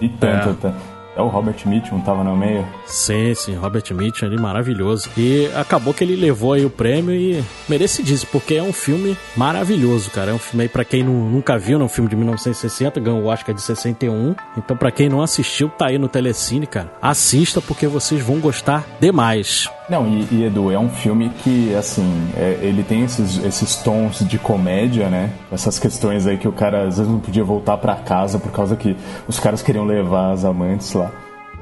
e 0.00 0.08
tanto. 0.10 0.50
É. 0.50 0.54
Tá? 0.54 0.97
É 1.18 1.20
o 1.20 1.26
Robert 1.26 1.56
Mitchum 1.66 2.00
tava 2.00 2.22
no 2.22 2.36
meio? 2.36 2.64
Sim, 2.86 3.34
sim, 3.34 3.54
Robert 3.56 3.82
Mitchum 3.92 4.26
ali 4.26 4.40
maravilhoso. 4.40 5.10
E 5.16 5.50
acabou 5.56 5.92
que 5.92 6.04
ele 6.04 6.14
levou 6.14 6.52
aí 6.52 6.64
o 6.64 6.70
prêmio 6.70 7.12
e 7.12 7.44
merecidíssimo, 7.68 8.30
porque 8.30 8.54
é 8.54 8.62
um 8.62 8.72
filme 8.72 9.18
maravilhoso, 9.36 10.12
cara. 10.12 10.30
É 10.30 10.34
um 10.34 10.38
filme 10.38 10.62
aí 10.62 10.68
pra 10.68 10.84
quem 10.84 11.02
não, 11.02 11.12
nunca 11.12 11.58
viu, 11.58 11.80
é 11.80 11.82
um 11.82 11.88
filme 11.88 12.08
de 12.08 12.14
1960, 12.14 13.00
ganhou 13.00 13.20
o 13.20 13.26
Oscar 13.26 13.52
de 13.52 13.60
61. 13.60 14.36
Então 14.56 14.76
pra 14.76 14.92
quem 14.92 15.08
não 15.08 15.20
assistiu, 15.20 15.68
tá 15.68 15.88
aí 15.88 15.98
no 15.98 16.06
Telecine, 16.06 16.68
cara. 16.68 16.92
Assista 17.02 17.60
porque 17.60 17.88
vocês 17.88 18.22
vão 18.22 18.38
gostar 18.38 18.86
demais. 19.00 19.68
Não, 19.88 20.06
e, 20.06 20.28
e, 20.30 20.44
Edu, 20.44 20.70
é 20.70 20.78
um 20.78 20.90
filme 20.90 21.30
que, 21.30 21.74
assim, 21.74 22.30
é, 22.36 22.58
ele 22.60 22.82
tem 22.82 23.04
esses, 23.04 23.42
esses 23.42 23.76
tons 23.76 24.18
de 24.18 24.38
comédia, 24.38 25.08
né? 25.08 25.32
Essas 25.50 25.78
questões 25.78 26.26
aí 26.26 26.36
que 26.36 26.46
o 26.46 26.52
cara 26.52 26.86
às 26.86 26.98
vezes 26.98 27.10
não 27.10 27.18
podia 27.18 27.42
voltar 27.42 27.78
para 27.78 27.96
casa 27.96 28.38
por 28.38 28.52
causa 28.52 28.76
que 28.76 28.94
os 29.26 29.40
caras 29.40 29.62
queriam 29.62 29.86
levar 29.86 30.32
as 30.32 30.44
amantes 30.44 30.92
lá. 30.92 31.10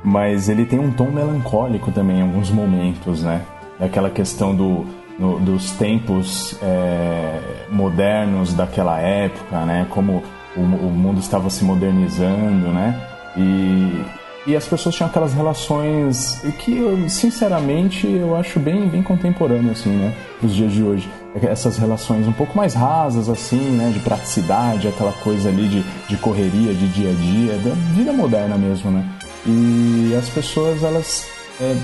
Mas 0.02 0.48
ele 0.48 0.64
tem 0.64 0.78
um 0.78 0.90
tom 0.90 1.10
melancólico 1.10 1.92
também 1.92 2.18
em 2.18 2.22
alguns 2.22 2.50
momentos, 2.50 3.22
né? 3.22 3.42
Daquela 3.78 4.10
questão 4.10 4.54
do, 4.54 4.84
no, 5.16 5.38
dos 5.38 5.70
tempos 5.72 6.58
é, 6.60 7.40
modernos 7.70 8.54
daquela 8.54 8.98
época, 8.98 9.64
né? 9.64 9.86
Como 9.88 10.22
o, 10.56 10.60
o 10.60 10.90
mundo 10.90 11.20
estava 11.20 11.48
se 11.48 11.64
modernizando, 11.64 12.68
né? 12.70 13.00
E, 13.36 14.04
e 14.46 14.54
as 14.54 14.66
pessoas 14.66 14.94
tinham 14.94 15.08
aquelas 15.08 15.34
relações 15.34 16.40
que, 16.60 16.78
eu, 16.78 17.08
sinceramente, 17.08 18.06
eu 18.06 18.36
acho 18.36 18.60
bem, 18.60 18.88
bem 18.88 19.02
contemporâneo, 19.02 19.72
assim, 19.72 19.90
né? 19.90 20.14
Dos 20.40 20.54
dias 20.54 20.72
de 20.72 20.84
hoje. 20.84 21.10
Essas 21.42 21.76
relações 21.76 22.28
um 22.28 22.32
pouco 22.32 22.56
mais 22.56 22.72
rasas, 22.72 23.28
assim, 23.28 23.70
né? 23.72 23.90
De 23.92 23.98
praticidade, 23.98 24.86
aquela 24.86 25.12
coisa 25.12 25.48
ali 25.48 25.66
de, 25.68 25.84
de 26.08 26.16
correria, 26.18 26.72
de 26.72 26.86
dia 26.88 27.10
a 27.10 27.14
dia, 27.14 27.58
da 27.58 27.74
vida 27.92 28.12
moderna 28.12 28.56
mesmo, 28.56 28.90
né? 28.92 29.04
E 29.44 30.14
as 30.16 30.28
pessoas, 30.28 30.84
elas 30.84 31.26
é, 31.60 31.76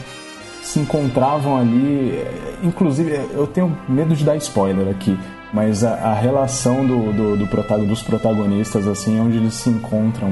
se 0.62 0.78
encontravam 0.78 1.56
ali. 1.56 2.12
É, 2.12 2.58
inclusive, 2.62 3.10
eu 3.34 3.46
tenho 3.48 3.76
medo 3.88 4.14
de 4.14 4.24
dar 4.24 4.36
spoiler 4.36 4.88
aqui, 4.88 5.18
mas 5.52 5.82
a, 5.82 5.94
a 5.94 6.14
relação 6.14 6.86
do, 6.86 7.12
do, 7.12 7.36
do, 7.38 7.86
dos 7.86 8.02
protagonistas, 8.02 8.86
assim, 8.86 9.18
é 9.18 9.20
onde 9.20 9.36
eles 9.38 9.54
se 9.54 9.68
encontram, 9.68 10.30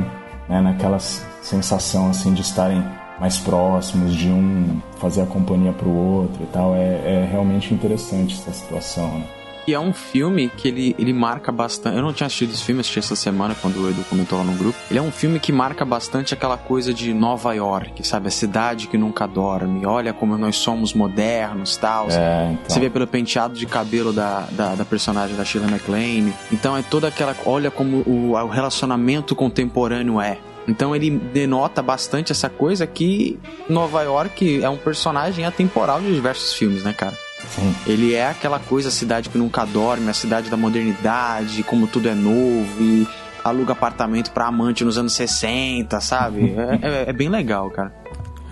né? 0.48 0.60
Naquelas 0.60 1.28
sensação 1.42 2.10
assim 2.10 2.32
de 2.32 2.42
estarem 2.42 2.82
mais 3.18 3.36
próximos, 3.36 4.14
de 4.14 4.28
um 4.28 4.80
fazer 4.98 5.22
a 5.22 5.26
companhia 5.26 5.72
para 5.72 5.86
o 5.86 5.94
outro 5.94 6.42
e 6.42 6.46
tal. 6.46 6.74
É, 6.74 7.24
é 7.24 7.28
realmente 7.30 7.74
interessante 7.74 8.34
essa 8.34 8.52
situação, 8.52 9.18
né? 9.18 9.26
E 9.66 9.74
é 9.74 9.78
um 9.78 9.92
filme 9.92 10.48
que 10.48 10.66
ele, 10.66 10.96
ele 10.98 11.12
marca 11.12 11.52
bastante. 11.52 11.96
Eu 11.96 12.02
não 12.02 12.12
tinha 12.12 12.26
assistido 12.26 12.52
esse 12.52 12.64
filme, 12.64 12.80
assisti 12.80 12.98
essa 12.98 13.14
semana 13.14 13.54
quando 13.54 13.76
o 13.76 13.90
Edu 13.90 14.02
comentou 14.08 14.38
lá 14.38 14.44
no 14.44 14.54
grupo. 14.54 14.76
Ele 14.90 14.98
é 14.98 15.02
um 15.02 15.12
filme 15.12 15.38
que 15.38 15.52
marca 15.52 15.84
bastante 15.84 16.34
aquela 16.34 16.56
coisa 16.56 16.92
de 16.92 17.12
Nova 17.12 17.52
York, 17.52 18.04
sabe? 18.04 18.28
A 18.28 18.30
cidade 18.30 18.88
que 18.88 18.98
nunca 18.98 19.26
dorme. 19.28 19.84
Olha 19.86 20.12
como 20.12 20.36
nós 20.36 20.56
somos 20.56 20.94
modernos 20.94 21.76
tal. 21.76 22.08
É, 22.10 22.52
então. 22.52 22.64
Você 22.68 22.80
vê 22.80 22.90
pelo 22.90 23.06
penteado 23.06 23.54
de 23.54 23.66
cabelo 23.66 24.12
da, 24.12 24.40
da, 24.50 24.74
da, 24.74 24.84
personagem 24.84 25.36
da 25.36 25.44
Sheila 25.44 25.68
McLean. 25.68 26.32
Então 26.50 26.76
é 26.76 26.82
toda 26.82 27.08
aquela. 27.08 27.36
Olha 27.44 27.70
como 27.70 27.98
o, 27.98 28.32
o 28.32 28.48
relacionamento 28.48 29.36
contemporâneo 29.36 30.20
é. 30.20 30.38
Então 30.68 30.94
ele 30.94 31.10
denota 31.10 31.82
bastante 31.82 32.32
essa 32.32 32.48
coisa 32.48 32.86
que 32.86 33.38
Nova 33.68 34.02
York 34.02 34.62
é 34.62 34.68
um 34.68 34.76
personagem 34.76 35.44
atemporal 35.44 36.00
de 36.00 36.12
diversos 36.12 36.54
filmes, 36.54 36.84
né, 36.84 36.92
cara? 36.92 37.14
Sim. 37.48 37.74
Ele 37.86 38.14
é 38.14 38.28
aquela 38.28 38.58
coisa, 38.58 38.88
a 38.88 38.92
cidade 38.92 39.28
que 39.28 39.38
nunca 39.38 39.64
dorme, 39.64 40.08
a 40.08 40.12
cidade 40.12 40.50
da 40.50 40.56
modernidade, 40.56 41.62
como 41.62 41.86
tudo 41.86 42.08
é 42.08 42.14
novo 42.14 42.82
e 42.82 43.08
aluga 43.42 43.72
apartamento 43.72 44.30
pra 44.30 44.46
amante 44.46 44.84
nos 44.84 44.98
anos 44.98 45.14
60, 45.14 46.00
sabe? 46.00 46.54
é, 46.82 47.04
é, 47.06 47.10
é 47.10 47.12
bem 47.12 47.28
legal, 47.28 47.70
cara. 47.70 47.92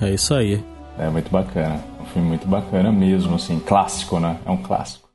É 0.00 0.10
isso 0.10 0.34
aí. 0.34 0.62
É 0.98 1.08
muito 1.08 1.30
bacana. 1.30 1.80
Um 2.00 2.04
filme 2.06 2.28
muito 2.28 2.46
bacana 2.46 2.90
mesmo, 2.90 3.36
assim, 3.36 3.60
clássico, 3.60 4.18
né? 4.18 4.38
É 4.44 4.50
um 4.50 4.56
clássico. 4.56 5.07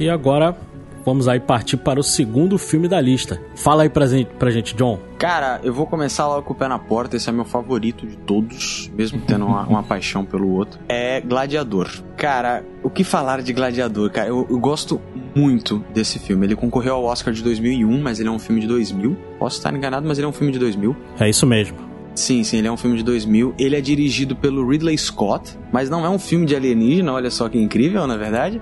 E 0.00 0.08
agora 0.08 0.56
vamos 1.04 1.28
aí 1.28 1.38
partir 1.38 1.76
para 1.76 2.00
o 2.00 2.02
segundo 2.02 2.56
filme 2.56 2.88
da 2.88 2.98
lista. 2.98 3.38
Fala 3.54 3.82
aí 3.82 3.90
pra 3.90 4.06
gente, 4.06 4.28
pra 4.38 4.50
gente, 4.50 4.74
John. 4.74 4.98
Cara, 5.18 5.60
eu 5.62 5.74
vou 5.74 5.86
começar 5.86 6.26
logo 6.26 6.42
com 6.42 6.54
o 6.54 6.56
pé 6.56 6.68
na 6.68 6.78
porta. 6.78 7.18
Esse 7.18 7.28
é 7.28 7.32
meu 7.32 7.44
favorito 7.44 8.06
de 8.06 8.16
todos, 8.16 8.90
mesmo 8.96 9.20
tendo 9.26 9.44
uma, 9.44 9.66
uma 9.66 9.82
paixão 9.82 10.24
pelo 10.24 10.52
outro. 10.52 10.80
É 10.88 11.20
Gladiador. 11.20 11.90
Cara, 12.16 12.64
o 12.82 12.88
que 12.88 13.04
falar 13.04 13.42
de 13.42 13.52
Gladiador, 13.52 14.10
cara? 14.10 14.28
Eu, 14.28 14.46
eu, 14.48 14.58
gosto 14.58 14.98
muito 15.36 15.84
desse 15.92 16.18
filme. 16.18 16.46
Ele 16.46 16.56
concorreu 16.56 16.94
ao 16.94 17.04
Oscar 17.04 17.34
de 17.34 17.42
2001, 17.42 18.00
mas 18.00 18.20
ele 18.20 18.30
é 18.30 18.32
um 18.32 18.38
filme 18.38 18.62
de 18.62 18.66
2000. 18.66 19.14
Posso 19.38 19.58
estar 19.58 19.74
enganado, 19.74 20.08
mas 20.08 20.16
ele 20.16 20.24
é 20.24 20.28
um 20.30 20.32
filme 20.32 20.50
de 20.50 20.58
2000. 20.58 20.96
É 21.18 21.28
isso 21.28 21.46
mesmo. 21.46 21.76
Sim, 22.14 22.42
sim, 22.42 22.56
ele 22.56 22.68
é 22.68 22.72
um 22.72 22.76
filme 22.78 22.96
de 22.96 23.02
2000. 23.02 23.54
Ele 23.58 23.76
é 23.76 23.82
dirigido 23.82 24.34
pelo 24.34 24.66
Ridley 24.66 24.96
Scott, 24.96 25.58
mas 25.70 25.90
não 25.90 26.06
é 26.06 26.08
um 26.08 26.18
filme 26.18 26.46
de 26.46 26.56
alienígena, 26.56 27.12
olha 27.12 27.30
só 27.30 27.50
que 27.50 27.58
incrível, 27.58 28.06
na 28.06 28.16
verdade. 28.16 28.60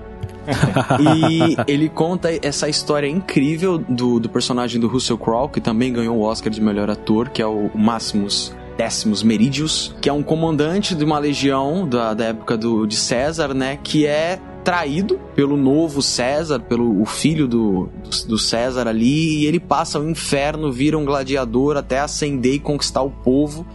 e 0.99 1.55
ele 1.67 1.89
conta 1.89 2.29
essa 2.41 2.67
história 2.67 3.07
incrível 3.07 3.77
do, 3.77 4.19
do 4.19 4.29
personagem 4.29 4.79
do 4.79 4.87
Russell 4.87 5.17
Crowe, 5.17 5.49
que 5.49 5.61
também 5.61 5.93
ganhou 5.93 6.17
o 6.17 6.21
Oscar 6.21 6.51
de 6.51 6.61
melhor 6.61 6.89
ator, 6.89 7.29
que 7.29 7.41
é 7.41 7.45
o 7.45 7.69
Máximos 7.75 8.53
Décimos 8.77 9.23
Meridius, 9.23 9.93
que 9.99 10.07
é 10.07 10.13
um 10.13 10.23
comandante 10.23 10.95
de 10.95 11.03
uma 11.03 11.19
legião 11.19 11.85
da, 11.85 12.13
da 12.13 12.25
época 12.25 12.55
do, 12.55 12.85
de 12.85 12.95
César, 12.95 13.53
né? 13.53 13.77
Que 13.83 14.05
é 14.05 14.39
traído 14.63 15.19
pelo 15.35 15.57
novo 15.57 16.01
César, 16.01 16.61
pelo 16.61 17.01
o 17.01 17.05
filho 17.05 17.45
do, 17.45 17.89
do, 18.01 18.27
do, 18.27 18.37
César 18.37 18.87
ali, 18.87 19.39
e 19.39 19.45
ele 19.45 19.59
passa 19.59 19.99
o 19.99 20.09
inferno, 20.09 20.71
vira 20.71 20.97
um 20.97 21.03
gladiador 21.03 21.75
até 21.75 21.99
ascender 21.99 22.53
e 22.53 22.59
conquistar 22.59 23.01
o 23.01 23.09
povo. 23.09 23.67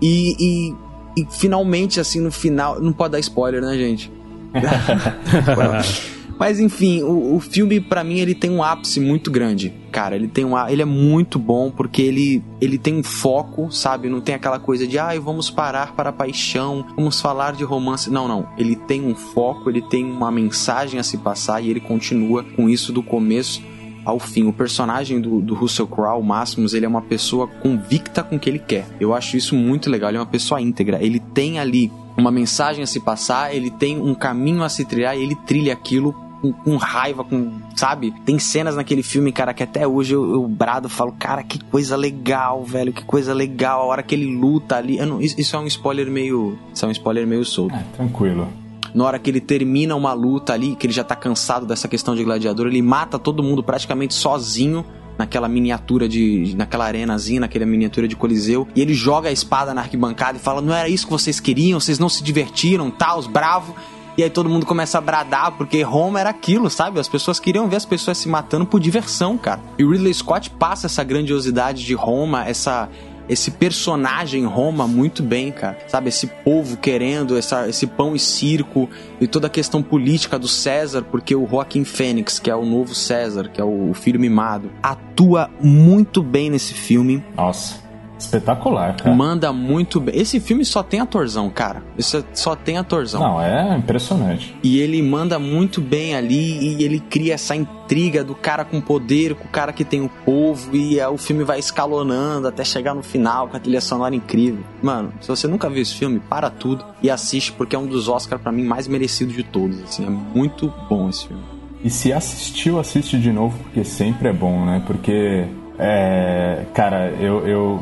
E, 0.00 0.34
e, 0.40 0.74
e 1.20 1.26
finalmente, 1.30 2.00
assim, 2.00 2.20
no 2.20 2.32
final. 2.32 2.80
Não 2.80 2.94
pode 2.94 3.12
dar 3.12 3.18
spoiler, 3.18 3.60
né, 3.60 3.76
gente? 3.76 4.10
Mas 6.38 6.60
enfim, 6.60 7.02
o, 7.02 7.36
o 7.36 7.40
filme 7.40 7.80
para 7.80 8.04
mim 8.04 8.18
ele 8.18 8.34
tem 8.34 8.50
um 8.50 8.62
ápice 8.62 9.00
muito 9.00 9.30
grande, 9.30 9.72
cara. 9.90 10.14
Ele 10.14 10.28
tem 10.28 10.44
um, 10.44 10.56
ele 10.68 10.82
é 10.82 10.86
muito 10.86 11.38
bom 11.38 11.70
porque 11.70 12.02
ele, 12.02 12.42
ele 12.60 12.78
tem 12.78 12.94
um 12.94 13.02
foco, 13.02 13.70
sabe? 13.72 14.08
Não 14.08 14.20
tem 14.20 14.34
aquela 14.34 14.58
coisa 14.58 14.86
de, 14.86 14.98
ai, 14.98 15.16
ah, 15.16 15.20
vamos 15.20 15.50
parar 15.50 15.94
para 15.94 16.10
a 16.10 16.12
paixão, 16.12 16.86
vamos 16.96 17.20
falar 17.20 17.52
de 17.52 17.64
romance. 17.64 18.10
Não, 18.10 18.28
não. 18.28 18.48
Ele 18.58 18.76
tem 18.76 19.02
um 19.02 19.14
foco, 19.14 19.70
ele 19.70 19.82
tem 19.82 20.04
uma 20.04 20.30
mensagem 20.30 21.00
a 21.00 21.02
se 21.02 21.18
passar 21.18 21.62
e 21.62 21.70
ele 21.70 21.80
continua 21.80 22.44
com 22.44 22.68
isso 22.68 22.92
do 22.92 23.02
começo 23.02 23.62
ao 24.04 24.20
fim. 24.20 24.46
O 24.46 24.52
personagem 24.52 25.20
do, 25.20 25.40
do 25.40 25.54
Russell 25.54 25.86
Crowe, 25.86 26.22
Máximos, 26.22 26.74
ele 26.74 26.86
é 26.86 26.88
uma 26.88 27.02
pessoa 27.02 27.48
convicta 27.48 28.22
com 28.22 28.36
o 28.36 28.38
que 28.38 28.48
ele 28.48 28.60
quer. 28.60 28.86
Eu 29.00 29.12
acho 29.12 29.36
isso 29.36 29.56
muito 29.56 29.90
legal. 29.90 30.10
Ele 30.10 30.18
é 30.18 30.20
uma 30.20 30.26
pessoa 30.26 30.60
íntegra. 30.60 31.02
Ele 31.02 31.18
tem 31.18 31.58
ali 31.58 31.90
uma 32.16 32.30
mensagem 32.30 32.82
a 32.82 32.86
se 32.86 33.00
passar, 33.00 33.54
ele 33.54 33.70
tem 33.70 34.00
um 34.00 34.14
caminho 34.14 34.62
a 34.62 34.68
se 34.68 34.84
trilhar 34.84 35.18
e 35.18 35.22
ele 35.22 35.34
trilha 35.34 35.72
aquilo 35.72 36.14
com, 36.52 36.52
com, 36.52 36.76
raiva, 36.76 37.24
com, 37.24 37.52
sabe? 37.74 38.12
Tem 38.24 38.38
cenas 38.38 38.76
naquele 38.76 39.02
filme, 39.02 39.32
cara, 39.32 39.52
que 39.52 39.62
até 39.62 39.86
hoje 39.86 40.14
eu, 40.14 40.32
eu 40.32 40.46
brado, 40.46 40.88
falo, 40.88 41.12
cara, 41.12 41.42
que 41.42 41.62
coisa 41.64 41.96
legal, 41.96 42.64
velho, 42.64 42.92
que 42.92 43.04
coisa 43.04 43.34
legal. 43.34 43.82
A 43.82 43.84
hora 43.84 44.02
que 44.02 44.14
ele 44.14 44.26
luta 44.26 44.76
ali. 44.76 44.98
Não, 44.98 45.20
isso, 45.20 45.40
isso, 45.40 45.56
é 45.56 45.58
um 45.58 45.66
spoiler 45.66 46.10
meio. 46.10 46.58
Isso 46.72 46.84
é 46.84 46.88
um 46.88 46.92
spoiler 46.92 47.26
meio 47.26 47.44
solto. 47.44 47.74
É, 47.74 47.84
tranquilo. 47.96 48.48
Na 48.94 49.04
hora 49.04 49.18
que 49.18 49.28
ele 49.28 49.40
termina 49.40 49.94
uma 49.94 50.12
luta 50.12 50.54
ali, 50.54 50.74
que 50.74 50.86
ele 50.86 50.92
já 50.92 51.04
tá 51.04 51.14
cansado 51.14 51.66
dessa 51.66 51.86
questão 51.86 52.14
de 52.14 52.24
gladiador, 52.24 52.66
ele 52.66 52.80
mata 52.80 53.18
todo 53.18 53.42
mundo 53.42 53.62
praticamente 53.62 54.14
sozinho 54.14 54.84
naquela 55.18 55.48
miniatura 55.48 56.08
de. 56.08 56.54
naquela 56.56 56.84
arenazinha, 56.84 57.40
naquela 57.40 57.66
miniatura 57.66 58.06
de 58.06 58.16
Coliseu. 58.16 58.66
E 58.74 58.80
ele 58.80 58.94
joga 58.94 59.28
a 59.28 59.32
espada 59.32 59.74
na 59.74 59.82
arquibancada 59.82 60.38
e 60.38 60.40
fala: 60.40 60.60
Não 60.60 60.74
era 60.74 60.88
isso 60.88 61.06
que 61.06 61.12
vocês 61.12 61.40
queriam, 61.40 61.80
vocês 61.80 61.98
não 61.98 62.08
se 62.08 62.22
divertiram, 62.22 62.90
tal, 62.90 63.18
os 63.18 63.26
bravos. 63.26 63.74
E 64.16 64.22
aí 64.22 64.30
todo 64.30 64.48
mundo 64.48 64.64
começa 64.64 64.98
a 64.98 65.00
bradar, 65.00 65.52
porque 65.52 65.82
Roma 65.82 66.18
era 66.20 66.30
aquilo, 66.30 66.70
sabe? 66.70 66.98
As 66.98 67.08
pessoas 67.08 67.38
queriam 67.38 67.68
ver 67.68 67.76
as 67.76 67.84
pessoas 67.84 68.16
se 68.18 68.28
matando 68.28 68.64
por 68.64 68.80
diversão, 68.80 69.36
cara. 69.36 69.60
E 69.78 69.84
Ridley 69.84 70.14
Scott 70.14 70.50
passa 70.50 70.86
essa 70.86 71.04
grandiosidade 71.04 71.84
de 71.84 71.94
Roma, 71.94 72.44
essa 72.46 72.88
esse 73.28 73.50
personagem 73.50 74.44
Roma 74.44 74.86
muito 74.86 75.22
bem, 75.22 75.50
cara. 75.50 75.78
Sabe, 75.88 76.08
esse 76.08 76.26
povo 76.26 76.76
querendo 76.76 77.36
essa, 77.36 77.68
esse 77.68 77.86
pão 77.86 78.14
e 78.14 78.18
circo 78.18 78.88
e 79.20 79.26
toda 79.26 79.48
a 79.48 79.50
questão 79.50 79.82
política 79.82 80.38
do 80.38 80.48
César, 80.48 81.02
porque 81.02 81.34
o 81.34 81.46
Joaquim 81.46 81.84
Fênix, 81.84 82.38
que 82.38 82.50
é 82.50 82.54
o 82.54 82.64
novo 82.64 82.94
César, 82.94 83.48
que 83.48 83.60
é 83.60 83.64
o 83.64 83.92
filho 83.94 84.20
mimado, 84.20 84.70
atua 84.82 85.50
muito 85.60 86.22
bem 86.22 86.50
nesse 86.50 86.74
filme. 86.74 87.22
Nossa. 87.36 87.85
Espetacular, 88.18 88.96
cara. 88.96 89.14
Manda 89.14 89.52
muito 89.52 90.00
bem. 90.00 90.18
Esse 90.18 90.40
filme 90.40 90.64
só 90.64 90.82
tem 90.82 91.00
atorzão, 91.00 91.50
cara. 91.50 91.82
Isso 91.98 92.24
só 92.32 92.56
tem 92.56 92.78
atorzão. 92.78 93.20
Não, 93.20 93.40
é 93.40 93.76
impressionante. 93.76 94.56
E 94.62 94.80
ele 94.80 95.02
manda 95.02 95.38
muito 95.38 95.80
bem 95.80 96.14
ali 96.14 96.76
e 96.76 96.82
ele 96.82 96.98
cria 96.98 97.34
essa 97.34 97.54
intriga 97.54 98.24
do 98.24 98.34
cara 98.34 98.64
com 98.64 98.80
poder, 98.80 99.34
com 99.34 99.44
o 99.44 99.50
cara 99.50 99.72
que 99.72 99.84
tem 99.84 100.00
o 100.00 100.08
povo 100.24 100.74
e 100.74 100.98
é, 100.98 101.06
o 101.08 101.18
filme 101.18 101.44
vai 101.44 101.58
escalonando 101.58 102.48
até 102.48 102.64
chegar 102.64 102.94
no 102.94 103.02
final 103.02 103.48
com 103.48 103.56
a 103.56 103.60
trilha 103.60 103.80
sonora 103.80 104.14
incrível. 104.14 104.64
Mano, 104.82 105.12
se 105.20 105.28
você 105.28 105.46
nunca 105.46 105.68
viu 105.68 105.82
esse 105.82 105.94
filme, 105.94 106.20
para 106.20 106.50
tudo 106.50 106.84
e 107.02 107.10
assiste 107.10 107.52
porque 107.52 107.76
é 107.76 107.78
um 107.78 107.86
dos 107.86 108.08
Oscars 108.08 108.40
para 108.42 108.50
mim 108.50 108.64
mais 108.64 108.88
merecidos 108.88 109.34
de 109.34 109.42
todos, 109.42 109.82
assim, 109.82 110.06
é 110.06 110.10
muito 110.10 110.72
bom 110.88 111.08
esse 111.08 111.28
filme. 111.28 111.42
E 111.84 111.90
se 111.90 112.12
assistiu, 112.12 112.80
assiste 112.80 113.18
de 113.18 113.30
novo, 113.30 113.56
porque 113.62 113.84
sempre 113.84 114.28
é 114.28 114.32
bom, 114.32 114.64
né? 114.64 114.82
Porque, 114.86 115.46
é, 115.78 116.64
cara, 116.74 117.10
eu, 117.20 117.46
eu 117.46 117.80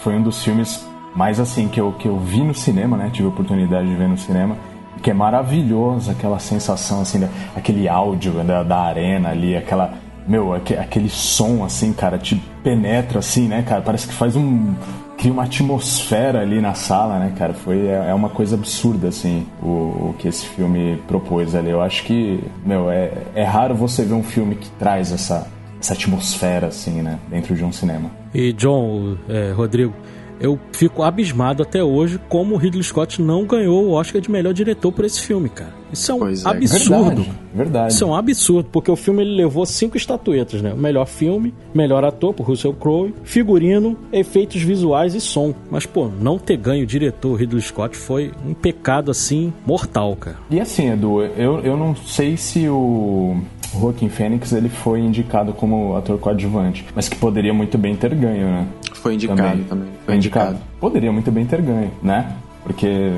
foi 0.00 0.14
um 0.16 0.22
dos 0.22 0.42
filmes 0.42 0.86
mais 1.14 1.40
assim 1.40 1.68
que 1.68 1.80
eu, 1.80 1.92
que 1.92 2.06
eu 2.06 2.18
vi 2.18 2.42
no 2.42 2.54
cinema, 2.54 2.96
né? 2.96 3.10
Tive 3.12 3.26
a 3.26 3.30
oportunidade 3.30 3.88
de 3.88 3.94
ver 3.94 4.08
no 4.08 4.16
cinema. 4.18 4.56
Que 5.02 5.10
é 5.10 5.14
maravilhoso 5.14 6.10
aquela 6.10 6.38
sensação, 6.38 7.00
assim, 7.00 7.26
aquele 7.56 7.88
áudio 7.88 8.32
da, 8.44 8.62
da 8.62 8.78
arena 8.78 9.30
ali, 9.30 9.56
aquela. 9.56 9.94
Meu, 10.28 10.52
aquele 10.52 11.08
som, 11.08 11.64
assim, 11.64 11.92
cara, 11.92 12.18
te 12.18 12.36
penetra, 12.62 13.18
assim, 13.18 13.48
né, 13.48 13.62
cara? 13.66 13.80
Parece 13.80 14.06
que 14.06 14.12
faz 14.12 14.36
um. 14.36 14.74
cria 15.16 15.32
uma 15.32 15.44
atmosfera 15.44 16.40
ali 16.40 16.60
na 16.60 16.74
sala, 16.74 17.18
né, 17.18 17.32
cara? 17.36 17.54
Foi, 17.54 17.86
é, 17.86 18.10
é 18.10 18.14
uma 18.14 18.28
coisa 18.28 18.56
absurda, 18.56 19.08
assim, 19.08 19.46
o, 19.62 19.66
o, 19.66 20.14
que 20.18 20.28
esse 20.28 20.46
filme 20.46 20.98
propôs 21.08 21.54
ali. 21.54 21.70
Eu 21.70 21.80
acho 21.80 22.04
que, 22.04 22.44
meu, 22.64 22.90
é, 22.90 23.10
é 23.34 23.42
raro 23.42 23.74
você 23.74 24.04
ver 24.04 24.14
um 24.14 24.22
filme 24.22 24.54
que 24.54 24.70
traz 24.72 25.10
essa, 25.10 25.46
essa 25.80 25.94
atmosfera, 25.94 26.66
assim, 26.66 27.00
né, 27.02 27.18
dentro 27.30 27.56
de 27.56 27.64
um 27.64 27.72
cinema. 27.72 28.19
E 28.34 28.52
John, 28.52 29.16
é, 29.28 29.52
Rodrigo, 29.52 29.94
eu 30.40 30.58
fico 30.72 31.02
abismado 31.02 31.62
até 31.62 31.84
hoje 31.84 32.18
como 32.28 32.54
o 32.54 32.58
Ridley 32.58 32.82
Scott 32.82 33.20
não 33.20 33.44
ganhou 33.44 33.84
o 33.84 33.92
Oscar 33.92 34.20
de 34.20 34.30
melhor 34.30 34.54
diretor 34.54 34.90
por 34.90 35.04
esse 35.04 35.20
filme, 35.20 35.48
cara. 35.48 35.80
Isso 35.92 36.12
é 36.12 36.14
um 36.14 36.28
é. 36.28 36.32
absurdo. 36.44 37.22
Verdade, 37.22 37.32
verdade. 37.54 37.92
Isso 37.92 38.04
é 38.04 38.06
um 38.06 38.14
absurdo, 38.14 38.68
porque 38.72 38.90
o 38.90 38.96
filme 38.96 39.22
ele 39.22 39.36
levou 39.36 39.66
cinco 39.66 39.96
estatuetas, 39.96 40.62
né? 40.62 40.72
O 40.72 40.76
melhor 40.76 41.06
filme, 41.06 41.52
melhor 41.74 42.04
ator 42.04 42.32
por 42.32 42.46
Russell 42.46 42.72
Crowe, 42.72 43.12
figurino, 43.24 43.98
efeitos 44.12 44.62
visuais 44.62 45.14
e 45.14 45.20
som. 45.20 45.52
Mas, 45.70 45.84
pô, 45.84 46.08
não 46.08 46.38
ter 46.38 46.56
ganho 46.56 46.84
o 46.84 46.86
diretor 46.86 47.34
Ridley 47.34 47.60
Scott 47.60 47.96
foi 47.96 48.30
um 48.46 48.54
pecado, 48.54 49.10
assim, 49.10 49.52
mortal, 49.66 50.16
cara. 50.16 50.36
E 50.50 50.60
assim, 50.60 50.90
Edu, 50.90 51.22
eu, 51.22 51.60
eu 51.60 51.76
não 51.76 51.94
sei 51.94 52.36
se 52.36 52.68
o 52.68 53.36
o 53.74 53.80
Joaquim 53.80 54.08
Fênix 54.08 54.52
ele 54.52 54.68
foi 54.68 55.00
indicado 55.00 55.52
como 55.52 55.96
ator 55.96 56.18
coadjuvante, 56.18 56.84
mas 56.94 57.08
que 57.08 57.16
poderia 57.16 57.54
muito 57.54 57.78
bem 57.78 57.94
ter 57.94 58.14
ganho, 58.14 58.46
né? 58.46 58.66
Foi 59.02 59.14
indicado 59.14 59.40
também. 59.42 59.64
também. 59.64 59.88
Foi 60.04 60.16
indicado. 60.16 60.50
indicado. 60.50 60.70
Poderia 60.80 61.12
muito 61.12 61.30
bem 61.30 61.46
ter 61.46 61.60
ganho, 61.62 61.90
né? 62.02 62.36
Porque 62.64 63.12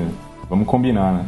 vamos 0.49 0.67
combinar, 0.67 1.13
né? 1.13 1.25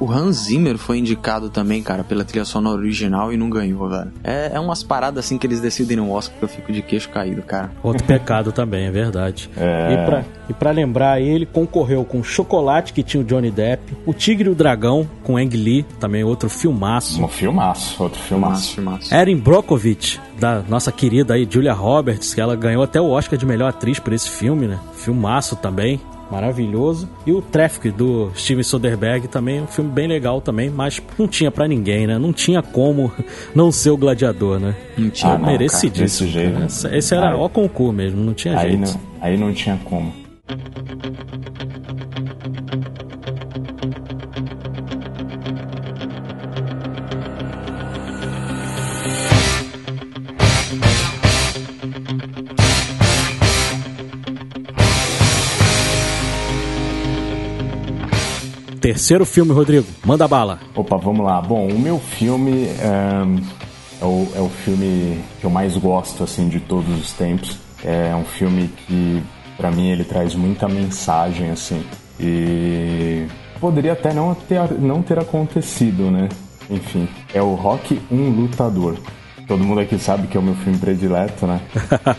O 0.00 0.10
Hans 0.10 0.46
Zimmer 0.46 0.78
foi 0.78 0.98
indicado 0.98 1.50
também, 1.50 1.82
cara, 1.82 2.02
pela 2.02 2.24
trilha 2.24 2.46
sonora 2.46 2.80
original 2.80 3.30
e 3.30 3.36
não 3.36 3.50
ganhou, 3.50 3.86
velho. 3.86 4.10
É, 4.24 4.52
é 4.54 4.58
umas 4.58 4.82
paradas 4.82 5.26
assim 5.26 5.36
que 5.36 5.46
eles 5.46 5.60
decidem 5.60 5.98
no 5.98 6.10
Oscar 6.10 6.38
que 6.38 6.44
eu 6.44 6.48
fico 6.48 6.72
de 6.72 6.80
queixo 6.80 7.10
caído, 7.10 7.42
cara. 7.42 7.70
Outro 7.82 8.02
pecado 8.04 8.50
também, 8.50 8.86
é 8.86 8.90
verdade. 8.90 9.50
É... 9.54 9.92
E, 9.92 10.06
pra, 10.06 10.24
e 10.48 10.54
pra 10.54 10.70
lembrar, 10.70 11.20
ele 11.20 11.44
concorreu 11.44 12.02
com 12.02 12.22
Chocolate, 12.22 12.94
que 12.94 13.02
tinha 13.02 13.20
o 13.20 13.24
Johnny 13.24 13.50
Depp, 13.50 13.94
O 14.06 14.14
Tigre 14.14 14.48
e 14.48 14.52
o 14.52 14.54
Dragão, 14.54 15.06
com 15.22 15.36
Ang 15.36 15.54
Lee, 15.54 15.84
também 16.00 16.24
outro 16.24 16.48
filmaço. 16.48 17.22
Um 17.22 17.28
filmaço, 17.28 18.02
outro 18.02 18.18
filmaço. 18.22 18.74
filmaço. 18.74 19.14
Erin 19.14 19.36
Brockovich, 19.36 20.18
da 20.38 20.62
nossa 20.66 20.90
querida 20.90 21.34
aí 21.34 21.46
Julia 21.48 21.74
Roberts, 21.74 22.32
que 22.32 22.40
ela 22.40 22.56
ganhou 22.56 22.82
até 22.82 22.98
o 22.98 23.10
Oscar 23.10 23.38
de 23.38 23.44
melhor 23.44 23.68
atriz 23.68 23.98
por 23.98 24.14
esse 24.14 24.30
filme, 24.30 24.66
né? 24.66 24.78
Filmaço 24.94 25.56
também 25.56 26.00
maravilhoso. 26.30 27.08
E 27.26 27.32
o 27.32 27.42
Traffic 27.42 27.90
do 27.90 28.30
Steven 28.34 28.62
Soderbergh 28.62 29.28
também, 29.28 29.60
um 29.60 29.66
filme 29.66 29.90
bem 29.90 30.06
legal 30.06 30.40
também, 30.40 30.70
mas 30.70 31.00
não 31.18 31.26
tinha 31.26 31.50
para 31.50 31.66
ninguém, 31.66 32.06
né? 32.06 32.18
Não 32.18 32.32
tinha 32.32 32.62
como 32.62 33.12
não 33.54 33.72
ser 33.72 33.90
o 33.90 33.96
gladiador, 33.96 34.58
né? 34.58 34.74
Não 34.96 35.10
tinha. 35.10 35.32
Ah, 35.32 35.38
não, 35.38 35.46
Merecidíssimo. 35.46 36.32
Cara, 36.32 36.44
jeito, 36.44 36.64
esse, 36.64 36.96
esse 36.96 37.14
era 37.14 37.30
aí, 37.30 37.34
o 37.34 37.48
concurso 37.48 37.92
mesmo, 37.92 38.22
não 38.22 38.34
tinha 38.34 38.58
aí 38.58 38.70
jeito. 38.70 38.92
Não, 38.92 39.00
aí 39.20 39.36
não 39.36 39.52
tinha 39.52 39.78
como. 39.84 40.12
Terceiro 58.80 59.26
filme, 59.26 59.52
Rodrigo. 59.52 59.86
Manda 60.04 60.26
bala. 60.26 60.58
Opa, 60.74 60.96
vamos 60.96 61.24
lá. 61.24 61.40
Bom, 61.42 61.68
o 61.68 61.78
meu 61.78 61.98
filme 61.98 62.64
é, 62.64 64.04
o, 64.04 64.26
é 64.34 64.40
o 64.40 64.48
filme 64.48 65.20
que 65.38 65.44
eu 65.44 65.50
mais 65.50 65.76
gosto, 65.76 66.24
assim, 66.24 66.48
de 66.48 66.60
todos 66.60 66.88
os 66.98 67.12
tempos. 67.12 67.58
É 67.84 68.14
um 68.14 68.24
filme 68.24 68.68
que, 68.86 69.22
para 69.56 69.70
mim, 69.70 69.90
ele 69.90 70.04
traz 70.04 70.34
muita 70.34 70.66
mensagem, 70.66 71.50
assim. 71.50 71.84
E 72.18 73.26
poderia 73.60 73.92
até 73.92 74.14
não 74.14 74.34
ter, 74.34 74.72
não 74.78 75.02
ter 75.02 75.18
acontecido, 75.18 76.10
né? 76.10 76.28
Enfim, 76.70 77.06
é 77.34 77.42
o 77.42 77.54
Rock 77.54 78.00
um 78.10 78.30
Lutador. 78.30 78.96
Todo 79.50 79.64
mundo 79.64 79.80
aqui 79.80 79.98
sabe 79.98 80.28
que 80.28 80.36
é 80.36 80.40
o 80.40 80.42
meu 80.44 80.54
filme 80.54 80.78
predileto, 80.78 81.44
né? 81.44 81.60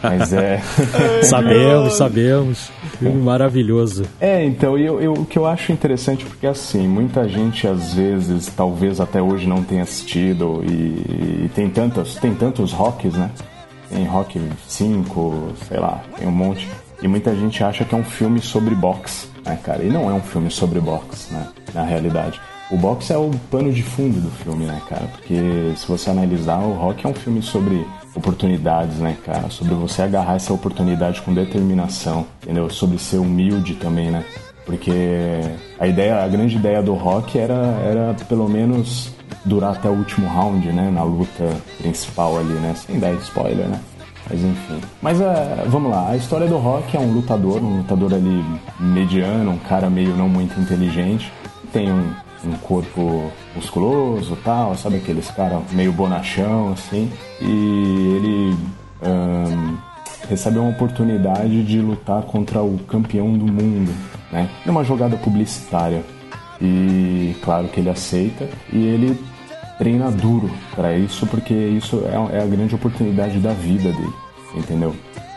Mas 0.03 0.33
é. 0.33 0.59
sabemos, 1.23 1.93
sabemos. 1.93 2.69
Filme 2.99 3.21
maravilhoso. 3.21 4.03
É, 4.19 4.43
então, 4.43 4.77
eu, 4.77 4.99
eu, 4.99 5.13
o 5.13 5.25
que 5.25 5.39
eu 5.39 5.45
acho 5.45 5.71
interessante, 5.71 6.25
porque 6.25 6.45
assim, 6.45 6.85
muita 6.89 7.29
gente 7.29 7.65
às 7.65 7.93
vezes, 7.93 8.47
talvez 8.47 8.99
até 8.99 9.21
hoje 9.21 9.47
não 9.47 9.63
tenha 9.63 9.83
assistido, 9.83 10.61
e, 10.67 11.45
e 11.45 11.51
tem, 11.55 11.69
tantos, 11.69 12.15
tem 12.15 12.35
tantos 12.35 12.73
rocks, 12.73 13.13
né? 13.13 13.31
Tem 13.89 14.03
Rock 14.03 14.37
5, 14.67 15.53
sei 15.69 15.79
lá, 15.79 16.03
tem 16.17 16.27
um 16.27 16.31
monte. 16.31 16.67
E 17.01 17.07
muita 17.07 17.33
gente 17.33 17.63
acha 17.63 17.85
que 17.85 17.95
é 17.95 17.97
um 17.97 18.03
filme 18.03 18.41
sobre 18.41 18.75
boxe, 18.75 19.29
né, 19.45 19.57
cara? 19.63 19.81
E 19.81 19.89
não 19.89 20.09
é 20.09 20.13
um 20.13 20.21
filme 20.21 20.51
sobre 20.51 20.81
boxe, 20.81 21.33
né? 21.33 21.47
Na 21.73 21.83
realidade. 21.83 22.41
O 22.71 22.77
boxe 22.77 23.11
é 23.11 23.17
o 23.17 23.29
pano 23.49 23.71
de 23.71 23.83
fundo 23.83 24.21
do 24.21 24.31
filme, 24.31 24.65
né, 24.65 24.81
cara? 24.87 25.05
Porque 25.07 25.73
se 25.75 25.85
você 25.85 26.09
analisar, 26.09 26.59
o 26.59 26.73
Rock 26.73 27.05
é 27.05 27.09
um 27.09 27.13
filme 27.13 27.41
sobre 27.41 27.85
oportunidades, 28.15 28.97
né, 28.97 29.17
cara? 29.25 29.49
Sobre 29.49 29.75
você 29.75 30.01
agarrar 30.01 30.35
essa 30.35 30.53
oportunidade 30.53 31.21
com 31.21 31.33
determinação, 31.33 32.25
entendeu? 32.41 32.69
Sobre 32.69 32.97
ser 32.97 33.17
humilde 33.17 33.73
também, 33.73 34.09
né? 34.09 34.23
Porque 34.65 34.91
a 35.77 35.85
ideia, 35.85 36.23
a 36.23 36.27
grande 36.29 36.55
ideia 36.55 36.81
do 36.81 36.93
Rock 36.93 37.37
era, 37.37 37.55
era 37.83 38.15
pelo 38.29 38.47
menos 38.47 39.11
durar 39.43 39.73
até 39.73 39.89
o 39.89 39.93
último 39.93 40.29
round, 40.29 40.65
né? 40.71 40.89
Na 40.89 41.03
luta 41.03 41.49
principal 41.77 42.37
ali, 42.37 42.53
né? 42.53 42.73
Sem 42.73 42.99
dar 42.99 43.11
spoiler, 43.15 43.67
né? 43.67 43.81
Mas 44.29 44.41
enfim. 44.41 44.79
Mas 45.01 45.19
uh, 45.19 45.23
vamos 45.67 45.91
lá, 45.91 46.11
a 46.11 46.15
história 46.15 46.47
do 46.47 46.57
Rock 46.57 46.95
é 46.95 46.99
um 46.99 47.11
lutador, 47.11 47.61
um 47.61 47.79
lutador 47.79 48.13
ali 48.13 48.45
mediano, 48.79 49.51
um 49.51 49.57
cara 49.57 49.89
meio 49.89 50.15
não 50.15 50.29
muito 50.29 50.57
inteligente. 50.57 51.33
Tem 51.73 51.91
um, 51.91 52.11
um 52.45 52.53
corpo 52.53 53.31
musculoso 53.55 54.37
tal, 54.43 54.75
sabe 54.75 54.97
aqueles 54.97 55.29
caras 55.31 55.61
meio 55.71 55.91
bonachão 55.91 56.73
assim. 56.73 57.11
E 57.39 58.15
ele 58.15 58.57
um, 59.01 59.77
recebe 60.29 60.59
uma 60.59 60.69
oportunidade 60.69 61.63
de 61.63 61.79
lutar 61.79 62.23
contra 62.23 62.61
o 62.61 62.79
campeão 62.79 63.33
do 63.37 63.45
mundo, 63.45 63.93
né? 64.31 64.49
Numa 64.65 64.83
jogada 64.83 65.17
publicitária. 65.17 66.03
E 66.61 67.35
claro 67.41 67.67
que 67.67 67.79
ele 67.79 67.89
aceita 67.89 68.47
e 68.71 68.77
ele 68.77 69.19
treina 69.79 70.11
duro 70.11 70.49
para 70.75 70.95
isso 70.95 71.25
porque 71.25 71.53
isso 71.53 72.03
é, 72.05 72.37
é 72.37 72.43
a 72.43 72.45
grande 72.45 72.75
oportunidade 72.75 73.39
da 73.39 73.51
vida 73.51 73.91
dele, 73.91 74.13
entendeu? 74.55 74.95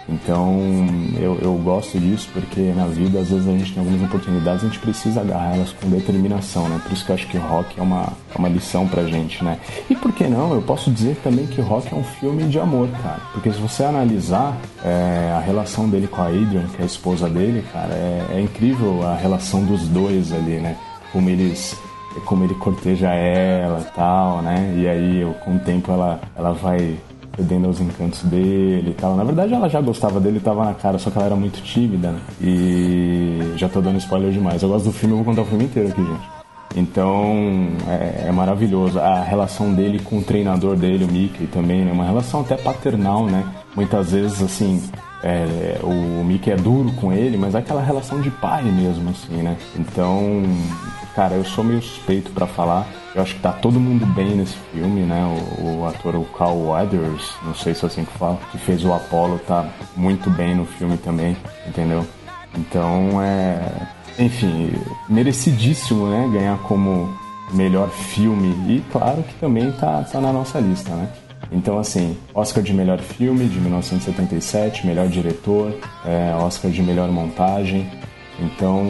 Então 0.09 0.59
eu, 1.19 1.39
eu 1.41 1.55
gosto 1.55 1.99
disso 1.99 2.29
porque 2.33 2.61
na 2.77 2.87
vida 2.87 3.21
às 3.21 3.31
vezes 3.31 3.49
a 3.49 3.53
gente 3.53 3.73
tem 3.73 3.83
algumas 3.83 4.03
oportunidades 4.03 4.63
a 4.63 4.67
gente 4.67 4.79
precisa 4.79 5.21
agarrar 5.21 5.55
elas 5.55 5.73
com 5.73 5.89
determinação, 5.89 6.69
né? 6.69 6.81
Por 6.83 6.93
isso 6.93 7.05
que 7.05 7.11
eu 7.11 7.15
acho 7.15 7.27
que 7.29 7.39
rock 7.39 7.79
é 7.79 7.83
uma, 7.83 8.13
é 8.35 8.39
uma 8.39 8.49
lição 8.49 8.87
pra 8.87 9.05
gente, 9.05 9.43
né? 9.43 9.59
E 9.89 9.97
por 9.97 10.13
que 10.13 10.27
não? 10.27 10.53
Eu 10.55 10.63
posso 10.63 10.91
dizer 10.91 11.17
também 11.25 11.47
que 11.47 11.61
rock 11.61 11.93
é 11.93 11.97
um 11.97 12.05
filme 12.05 12.45
de 12.45 12.59
amor, 12.59 12.89
cara. 13.03 13.21
Porque 13.33 13.51
se 13.51 13.59
você 13.59 13.85
analisar 13.85 14.57
é, 14.85 15.33
a 15.37 15.41
relação 15.41 15.89
dele 15.89 16.07
com 16.07 16.21
a 16.21 16.27
Adrian, 16.27 16.67
que 16.69 16.81
é 16.81 16.83
a 16.83 16.87
esposa 16.87 17.29
dele, 17.29 17.65
cara, 17.73 17.95
é, 17.95 18.27
é 18.35 18.41
incrível 18.41 19.07
a 19.07 19.17
relação 19.17 19.65
dos 19.65 19.89
dois 19.89 20.33
ali, 20.33 20.61
né? 20.61 20.77
Como 21.13 21.31
eles 21.31 21.77
como 22.27 22.45
ele 22.45 22.55
corteja 22.55 23.09
ela 23.11 23.81
tal, 23.95 24.41
né? 24.41 24.73
E 24.77 24.87
aí, 24.87 25.35
com 25.45 25.57
o 25.57 25.59
tempo, 25.59 25.91
ela, 25.91 26.21
ela 26.37 26.53
vai 26.53 26.97
cedendo 27.37 27.67
aos 27.67 27.81
encantos 27.81 28.23
dele 28.25 28.91
e 28.91 28.95
tal. 28.95 29.17
Na 29.17 29.25
verdade, 29.25 29.55
ela 29.55 29.69
já 29.69 29.81
gostava 29.81 30.21
dele, 30.21 30.41
tava 30.41 30.65
na 30.65 30.75
cara, 30.75 30.99
só 30.99 31.11
que 31.11 31.19
ela 31.19 31.27
era 31.27 31.37
muito 31.37 31.63
tímida, 31.63 32.13
né? 32.13 32.21
E 32.41 33.55
já 33.57 33.69
tô 33.69 33.81
dando 33.81 33.99
spoiler 33.99 34.33
demais. 34.33 34.63
Eu 34.63 34.69
gosto 34.69 34.87
do 34.87 34.93
filme, 34.93 35.15
eu 35.15 35.19
vou 35.19 35.25
contar 35.25 35.43
o 35.43 35.47
filme 35.47 35.65
inteiro 35.65 35.89
aqui, 35.89 36.03
gente. 36.03 36.45
Então, 36.77 37.69
é, 37.89 38.27
é, 38.29 38.33
maravilhoso. 38.33 38.99
A 38.99 39.23
relação 39.23 39.73
dele 39.73 40.01
com 40.01 40.19
o 40.19 40.23
treinador 40.23 40.77
dele, 40.77 41.05
o 41.05 41.09
Mickey, 41.09 41.47
também, 41.47 41.85
né? 41.85 41.93
Uma 41.93 42.05
relação 42.05 42.41
até 42.41 42.57
paternal, 42.57 43.27
né? 43.27 43.45
muitas 43.75 44.13
vezes, 44.13 44.43
assim, 44.43 44.83
é, 45.27 45.81
o 45.83 46.23
Mickey 46.23 46.51
é 46.51 46.57
duro 46.57 46.93
com 46.93 47.11
ele, 47.11 47.39
mas 47.39 47.55
é 47.55 47.59
aquela 47.59 47.81
relação 47.81 48.21
de 48.21 48.31
pai 48.31 48.63
mesmo, 48.65 49.09
assim, 49.09 49.37
né? 49.37 49.57
Então, 49.75 50.43
cara, 51.17 51.35
eu 51.35 51.45
sou 51.45 51.65
meio 51.65 51.81
suspeito 51.81 52.31
para 52.31 52.47
falar. 52.47 52.87
Eu 53.15 53.23
acho 53.23 53.35
que 53.35 53.41
tá 53.41 53.51
todo 53.51 53.81
mundo 53.81 54.05
bem 54.05 54.37
nesse 54.37 54.55
filme, 54.71 55.01
né? 55.01 55.25
O, 55.59 55.81
o, 55.81 55.87
ator, 55.87 56.15
o 56.17 56.27
Carl 56.27 56.69
Weathers, 56.69 57.33
não 57.43 57.55
sei 57.55 57.75
se 57.75 57.87
é 57.87 57.89
assim 57.89 58.05
que 58.05 58.13
fala, 58.19 58.39
que 58.53 58.59
fez 58.59 58.85
o 58.85 58.93
Apollo, 58.93 59.41
tá 59.47 59.67
muito 59.97 60.29
bem 60.29 60.55
no 60.55 60.67
filme 60.67 60.99
também, 60.99 61.35
entendeu? 61.67 62.07
Então, 62.55 63.23
é. 63.23 63.59
Enfim, 64.19 64.75
merecidíssimo, 65.09 66.07
né? 66.07 66.29
Ganhar 66.35 66.59
como 66.59 67.09
melhor 67.55 67.89
filme. 67.89 68.51
E 68.69 68.85
claro 68.93 69.23
que 69.23 69.35
também 69.37 69.73
tá, 69.73 70.03
tá 70.03 70.21
na 70.21 70.33
nossa 70.33 70.61
lista, 70.61 70.91
né? 70.95 71.09
Então, 71.55 71.79
assim, 71.79 72.17
Oscar 72.35 72.65
de 72.65 72.75
melhor 72.75 72.99
filme 72.99 73.47
de 73.47 73.61
1977, 73.61 74.85
melhor 74.85 75.07
diretor, 75.07 75.73
é, 76.05 76.35
Oscar 76.35 76.69
de 76.69 76.83
melhor 76.83 77.09
montagem. 77.11 77.89
Então, 78.41 78.85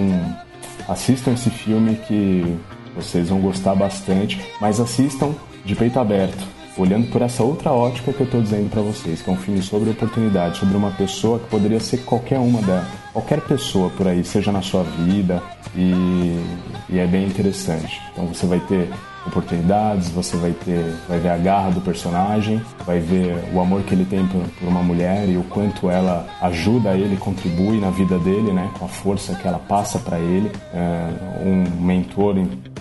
assistam 0.88 1.32
esse 1.32 1.50
filme 1.50 1.96
que 1.96 2.56
vocês 2.96 3.28
vão 3.28 3.38
gostar 3.40 3.74
bastante, 3.74 4.40
mas 4.60 4.80
assistam 4.80 5.34
de 5.62 5.76
peito 5.76 6.00
aberto, 6.00 6.42
olhando 6.78 7.06
por 7.10 7.20
essa 7.20 7.42
outra 7.42 7.70
ótica 7.70 8.14
que 8.14 8.20
eu 8.20 8.26
estou 8.26 8.40
dizendo 8.40 8.70
para 8.70 8.80
vocês, 8.80 9.20
que 9.20 9.28
é 9.28 9.32
um 9.32 9.36
filme 9.36 9.60
sobre 9.60 9.90
oportunidade, 9.90 10.58
sobre 10.58 10.74
uma 10.74 10.90
pessoa 10.92 11.38
que 11.38 11.48
poderia 11.48 11.80
ser 11.80 11.98
qualquer 11.98 12.38
uma 12.38 12.62
dela, 12.62 12.86
qualquer 13.12 13.42
pessoa 13.42 13.90
por 13.90 14.08
aí, 14.08 14.24
seja 14.24 14.50
na 14.50 14.62
sua 14.62 14.84
vida, 14.84 15.42
e, 15.76 16.40
e 16.88 16.98
é 16.98 17.06
bem 17.06 17.26
interessante. 17.26 18.00
Então 18.12 18.26
você 18.26 18.46
vai 18.46 18.60
ter 18.60 18.88
oportunidades, 19.26 20.10
você 20.10 20.36
vai 20.36 20.52
ter, 20.52 20.94
vai 21.08 21.18
ver 21.18 21.30
a 21.30 21.36
garra 21.36 21.70
do 21.70 21.80
personagem, 21.80 22.60
vai 22.86 23.00
ver 23.00 23.36
o 23.52 23.60
amor 23.60 23.82
que 23.82 23.94
ele 23.94 24.04
tem 24.04 24.26
por, 24.26 24.42
uma 24.62 24.82
mulher 24.82 25.28
e 25.28 25.36
o 25.36 25.42
quanto 25.44 25.90
ela 25.90 26.26
ajuda 26.40 26.94
ele, 26.94 27.16
contribui 27.16 27.80
na 27.80 27.90
vida 27.90 28.18
dele, 28.18 28.52
né, 28.52 28.70
com 28.78 28.84
a 28.84 28.88
força 28.88 29.34
que 29.34 29.46
ela 29.46 29.58
passa 29.58 29.98
para 29.98 30.18
ele, 30.18 30.50
é, 30.72 31.08
um 31.44 31.84
mentor 31.84 32.36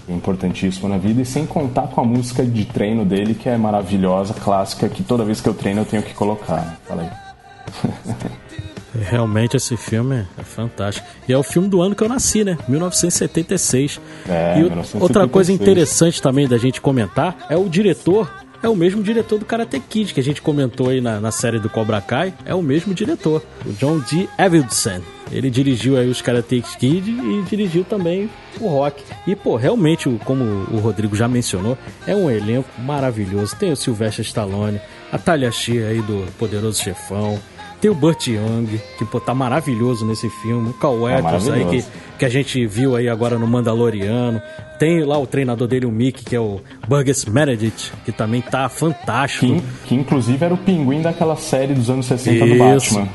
importantíssimo 0.07 0.89
na 0.89 0.97
vida 0.97 1.21
e 1.21 1.25
sem 1.25 1.45
contar 1.45 1.87
com 1.87 2.01
a 2.01 2.03
música 2.03 2.45
de 2.45 2.65
treino 2.65 3.05
dele 3.05 3.33
que 3.33 3.47
é 3.47 3.57
maravilhosa, 3.57 4.33
clássica, 4.33 4.89
que 4.89 5.03
toda 5.03 5.23
vez 5.23 5.39
que 5.39 5.47
eu 5.47 5.53
treino 5.53 5.81
eu 5.81 5.85
tenho 5.85 6.03
que 6.03 6.13
colocar. 6.13 6.77
Fala 6.85 7.03
aí. 7.03 8.63
Realmente 9.01 9.57
esse 9.57 9.75
filme 9.75 10.25
é 10.37 10.43
fantástico. 10.43 11.07
E 11.27 11.33
é 11.33 11.37
o 11.37 11.43
filme 11.43 11.67
do 11.67 11.81
ano 11.81 11.95
que 11.95 12.03
eu 12.03 12.09
nasci, 12.09 12.43
né? 12.43 12.57
1976. 12.67 13.99
É, 14.27 14.53
e 14.53 14.63
1976. 14.63 15.01
outra 15.01 15.27
coisa 15.27 15.51
interessante 15.51 16.21
também 16.21 16.47
da 16.47 16.57
gente 16.57 16.79
comentar 16.79 17.45
é 17.49 17.57
o 17.57 17.67
diretor. 17.67 18.31
É 18.61 18.69
o 18.69 18.75
mesmo 18.75 19.03
diretor 19.03 19.37
do 19.37 19.43
Karate 19.43 19.77
Kid 19.77 20.13
que 20.13 20.21
a 20.21 20.23
gente 20.23 20.41
comentou 20.41 20.89
aí 20.89 21.01
na, 21.01 21.19
na 21.19 21.31
série 21.31 21.59
do 21.59 21.69
Cobra 21.69 21.99
Kai. 21.99 22.33
É 22.45 22.55
o 22.55 22.61
mesmo 22.61 22.93
diretor, 22.93 23.43
o 23.65 23.73
John 23.73 23.99
D. 23.99 24.29
Avildsen. 24.37 25.01
Ele 25.31 25.49
dirigiu 25.49 25.97
aí 25.97 26.07
os 26.07 26.21
Karate 26.21 26.63
Kid 26.79 27.09
e 27.09 27.41
dirigiu 27.49 27.83
também 27.83 28.29
o 28.61 28.67
Rock. 28.67 29.03
E, 29.27 29.35
pô, 29.35 29.57
realmente, 29.57 30.07
como 30.23 30.43
o 30.71 30.77
Rodrigo 30.77 31.15
já 31.15 31.27
mencionou, 31.27 31.77
é 32.07 32.15
um 32.15 32.29
elenco 32.29 32.69
maravilhoso. 32.79 33.55
Tem 33.55 33.71
o 33.71 33.75
Sylvester 33.75 34.23
Stallone, 34.23 34.79
a 35.11 35.17
Talia 35.17 35.51
Shea 35.51 35.87
aí 35.89 36.01
do 36.01 36.25
Poderoso 36.37 36.81
Chefão, 36.81 37.39
tem 37.83 37.91
o 37.91 37.93
Burt 37.93 38.27
Young, 38.27 38.79
que 38.97 39.03
pô, 39.03 39.19
tá 39.19 39.35
maravilhoso 39.35 40.05
nesse 40.05 40.29
filme. 40.29 40.69
O 40.69 40.73
Cal 40.73 40.97
tá 41.01 41.53
aí, 41.53 41.65
que, 41.65 41.85
que 42.17 42.23
a 42.23 42.29
gente 42.29 42.65
viu 42.65 42.95
aí 42.95 43.09
agora 43.09 43.37
no 43.37 43.45
Mandaloriano. 43.45 44.41
Tem 44.79 45.03
lá 45.03 45.17
o 45.19 45.27
treinador 45.27 45.67
dele, 45.67 45.85
o 45.85 45.91
Mick, 45.91 46.23
que 46.23 46.33
é 46.33 46.39
o 46.39 46.61
Burgess 46.87 47.29
Meredith, 47.29 47.91
que 48.05 48.13
também 48.13 48.39
tá 48.39 48.69
fantástico. 48.69 49.47
Que, 49.47 49.89
que 49.89 49.95
inclusive 49.95 50.45
era 50.45 50.53
o 50.53 50.57
pinguim 50.57 51.01
daquela 51.01 51.35
série 51.35 51.73
dos 51.73 51.89
anos 51.89 52.05
60 52.05 52.45
Isso. 52.45 52.53
do 52.53 52.57
Batman. 52.57 53.09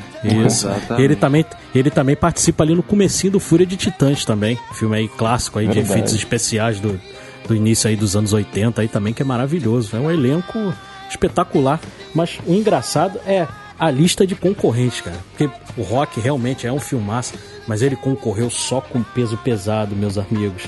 Isso. 0.46 0.68
Ele 0.98 1.16
também, 1.16 1.46
ele 1.74 1.90
também 1.90 2.14
participa 2.14 2.62
ali 2.62 2.74
no 2.74 2.82
comecinho 2.82 3.32
do 3.32 3.40
Fúria 3.40 3.64
de 3.64 3.74
Titãs 3.74 4.22
também. 4.26 4.58
Filme 4.74 4.96
aí 4.98 5.08
clássico 5.08 5.58
aí 5.60 5.64
Verdade. 5.64 5.86
de 5.86 5.92
efeitos 5.92 6.14
especiais 6.14 6.78
do, 6.78 7.00
do 7.48 7.56
início 7.56 7.88
aí 7.88 7.96
dos 7.96 8.14
anos 8.14 8.34
80 8.34 8.82
aí 8.82 8.88
também, 8.88 9.14
que 9.14 9.22
é 9.22 9.24
maravilhoso. 9.24 9.96
É 9.96 9.98
um 9.98 10.10
elenco 10.10 10.74
espetacular. 11.08 11.80
Mas 12.14 12.38
o 12.46 12.52
engraçado 12.52 13.18
é 13.26 13.48
a 13.78 13.90
lista 13.90 14.26
de 14.26 14.34
concorrentes, 14.34 15.00
cara. 15.00 15.16
Porque 15.30 15.50
o 15.76 15.82
Rock 15.82 16.20
realmente 16.20 16.66
é 16.66 16.72
um 16.72 16.80
filmaço, 16.80 17.34
mas 17.66 17.82
ele 17.82 17.96
concorreu 17.96 18.50
só 18.50 18.80
com 18.80 19.02
peso 19.02 19.36
pesado, 19.38 19.94
meus 19.94 20.18
amigos. 20.18 20.64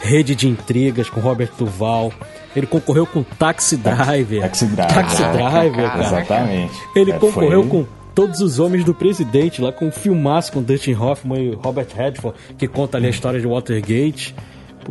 Rede 0.00 0.34
de 0.34 0.48
Intrigas 0.48 1.08
com 1.08 1.20
Robert 1.20 1.50
Duval. 1.56 2.12
Ele 2.54 2.66
concorreu 2.66 3.06
com 3.06 3.22
Taxi 3.22 3.76
Driver. 3.76 4.42
Taxi 4.42 4.66
Driver. 4.66 4.94
Taxi 4.94 5.22
Driver, 5.22 5.90
cara. 5.90 6.04
Exatamente. 6.04 6.74
Ele 6.94 7.12
é, 7.12 7.18
concorreu 7.18 7.62
foi... 7.62 7.70
com 7.70 7.86
Todos 8.14 8.40
os 8.40 8.58
Homens 8.58 8.84
do 8.84 8.92
Presidente, 8.92 9.62
lá 9.62 9.72
com 9.72 9.86
um 9.86 9.90
filmaço 9.90 10.52
com 10.52 10.62
Dustin 10.62 10.92
Hoffman 10.92 11.52
e 11.52 11.54
Robert 11.54 11.86
Redford, 11.96 12.36
que 12.58 12.68
conta 12.68 12.98
ali 12.98 13.06
a 13.06 13.10
história 13.10 13.40
de 13.40 13.46
Watergate. 13.46 14.34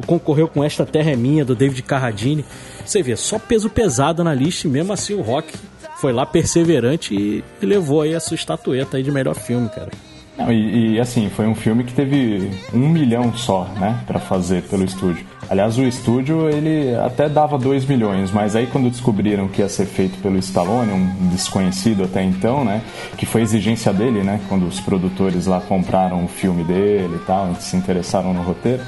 Concorreu 0.08 0.48
com 0.48 0.64
Esta 0.64 0.88
Terra 0.88 1.12
é 1.12 1.16
Minha, 1.16 1.46
do 1.46 1.54
David 1.54 1.84
Carradine. 1.84 2.44
Você 2.84 3.04
vê, 3.04 3.16
só 3.16 3.38
peso 3.38 3.70
pesado 3.70 4.24
na 4.24 4.34
lista 4.34 4.68
e 4.68 4.72
mesmo 4.72 4.92
assim 4.92 5.14
o 5.14 5.22
Rock 5.22 5.54
foi 6.02 6.12
lá 6.12 6.26
perseverante 6.26 7.14
e, 7.14 7.44
e 7.62 7.66
levou 7.66 8.02
aí 8.02 8.16
a 8.16 8.20
sua 8.20 8.34
estatueta 8.34 8.98
aí 8.98 9.04
de 9.04 9.12
melhor 9.12 9.36
filme, 9.36 9.70
cara. 9.70 9.92
Não, 10.36 10.52
e, 10.52 10.96
e, 10.96 11.00
assim, 11.00 11.30
foi 11.30 11.46
um 11.46 11.54
filme 11.54 11.84
que 11.84 11.94
teve 11.94 12.50
um 12.74 12.90
milhão 12.90 13.32
só, 13.36 13.66
né, 13.80 14.00
para 14.08 14.18
fazer 14.20 14.64
pelo 14.64 14.84
estúdio. 14.84 15.24
Aliás, 15.48 15.78
o 15.78 15.84
estúdio, 15.84 16.50
ele 16.50 16.96
até 16.96 17.30
dava 17.30 17.58
dois 17.58 17.86
milhões, 17.86 18.32
mas 18.32 18.56
aí 18.56 18.66
quando 18.66 18.90
descobriram 18.90 19.48
que 19.48 19.62
ia 19.62 19.70
ser 19.70 19.86
feito 19.86 20.18
pelo 20.20 20.40
Stallone, 20.40 20.92
um 20.92 21.28
desconhecido 21.28 22.06
até 22.06 22.24
então, 22.24 22.66
né, 22.66 22.82
que 23.16 23.26
foi 23.28 23.42
exigência 23.42 23.94
dele, 23.94 24.24
né, 24.24 24.40
quando 24.50 24.66
os 24.66 24.80
produtores 24.80 25.46
lá 25.46 25.62
compraram 25.62 26.26
o 26.26 26.28
filme 26.28 26.64
dele 26.64 27.18
e 27.18 27.26
tal, 27.28 27.54
se 27.60 27.76
interessaram 27.76 28.34
no 28.34 28.42
roteiro, 28.42 28.82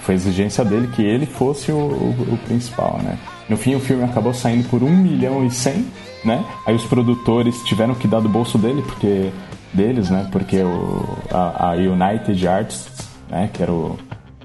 foi 0.00 0.16
exigência 0.16 0.64
dele 0.64 0.88
que 0.88 1.02
ele 1.02 1.24
fosse 1.24 1.72
o, 1.72 1.78
o, 1.78 2.34
o 2.34 2.38
principal, 2.44 3.00
né. 3.02 3.16
No 3.48 3.56
fim, 3.56 3.74
o 3.74 3.80
filme 3.80 4.04
acabou 4.04 4.34
saindo 4.34 4.68
por 4.68 4.82
um 4.82 4.94
milhão 4.94 5.46
e 5.46 5.50
cem, 5.50 5.86
né? 6.24 6.44
Aí 6.66 6.74
os 6.74 6.84
produtores 6.84 7.62
tiveram 7.64 7.94
que 7.94 8.06
dar 8.06 8.20
do 8.20 8.28
bolso 8.28 8.58
dele, 8.58 8.82
porque 8.82 9.30
deles, 9.72 10.10
né? 10.10 10.28
Porque 10.30 10.62
o, 10.62 11.04
a, 11.30 11.70
a 11.70 11.72
United 11.72 12.46
Artists, 12.46 13.08
né? 13.28 13.50
Que 13.52 13.62
era 13.62 13.72
o, 13.72 13.98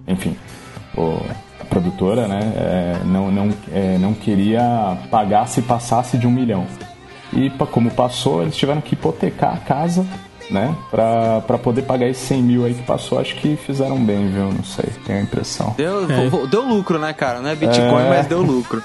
enfim, 0.07 0.35
o, 0.95 1.19
a 1.59 1.65
produtora, 1.65 2.27
né? 2.27 2.39
É, 2.55 3.01
não, 3.05 3.31
não, 3.31 3.53
é, 3.71 3.97
não 3.97 4.13
queria 4.13 4.97
pagar 5.09 5.47
se 5.47 5.61
passasse 5.61 6.17
de 6.17 6.27
um 6.27 6.31
milhão. 6.31 6.65
E 7.33 7.49
como 7.71 7.91
passou, 7.91 8.41
eles 8.41 8.55
tiveram 8.55 8.81
que 8.81 8.93
hipotecar 8.93 9.53
a 9.53 9.59
casa 9.59 10.05
né? 10.49 10.75
Pra, 10.89 11.41
pra 11.41 11.57
poder 11.57 11.83
pagar 11.83 12.07
esses 12.07 12.27
100 12.27 12.41
mil 12.41 12.65
aí 12.65 12.73
que 12.73 12.83
passou, 12.83 13.19
acho 13.19 13.36
que 13.36 13.55
fizeram 13.55 14.03
bem, 14.03 14.29
viu? 14.29 14.51
Não 14.51 14.63
sei, 14.63 14.89
tenho 15.05 15.19
a 15.19 15.21
impressão. 15.21 15.73
Deu, 15.77 16.10
é. 16.10 16.47
deu 16.47 16.62
lucro, 16.63 16.97
né, 16.99 17.13
cara? 17.13 17.39
Não 17.39 17.49
é 17.49 17.55
Bitcoin, 17.55 18.03
é. 18.03 18.10
mas 18.10 18.27
deu 18.27 18.41
lucro. 18.41 18.81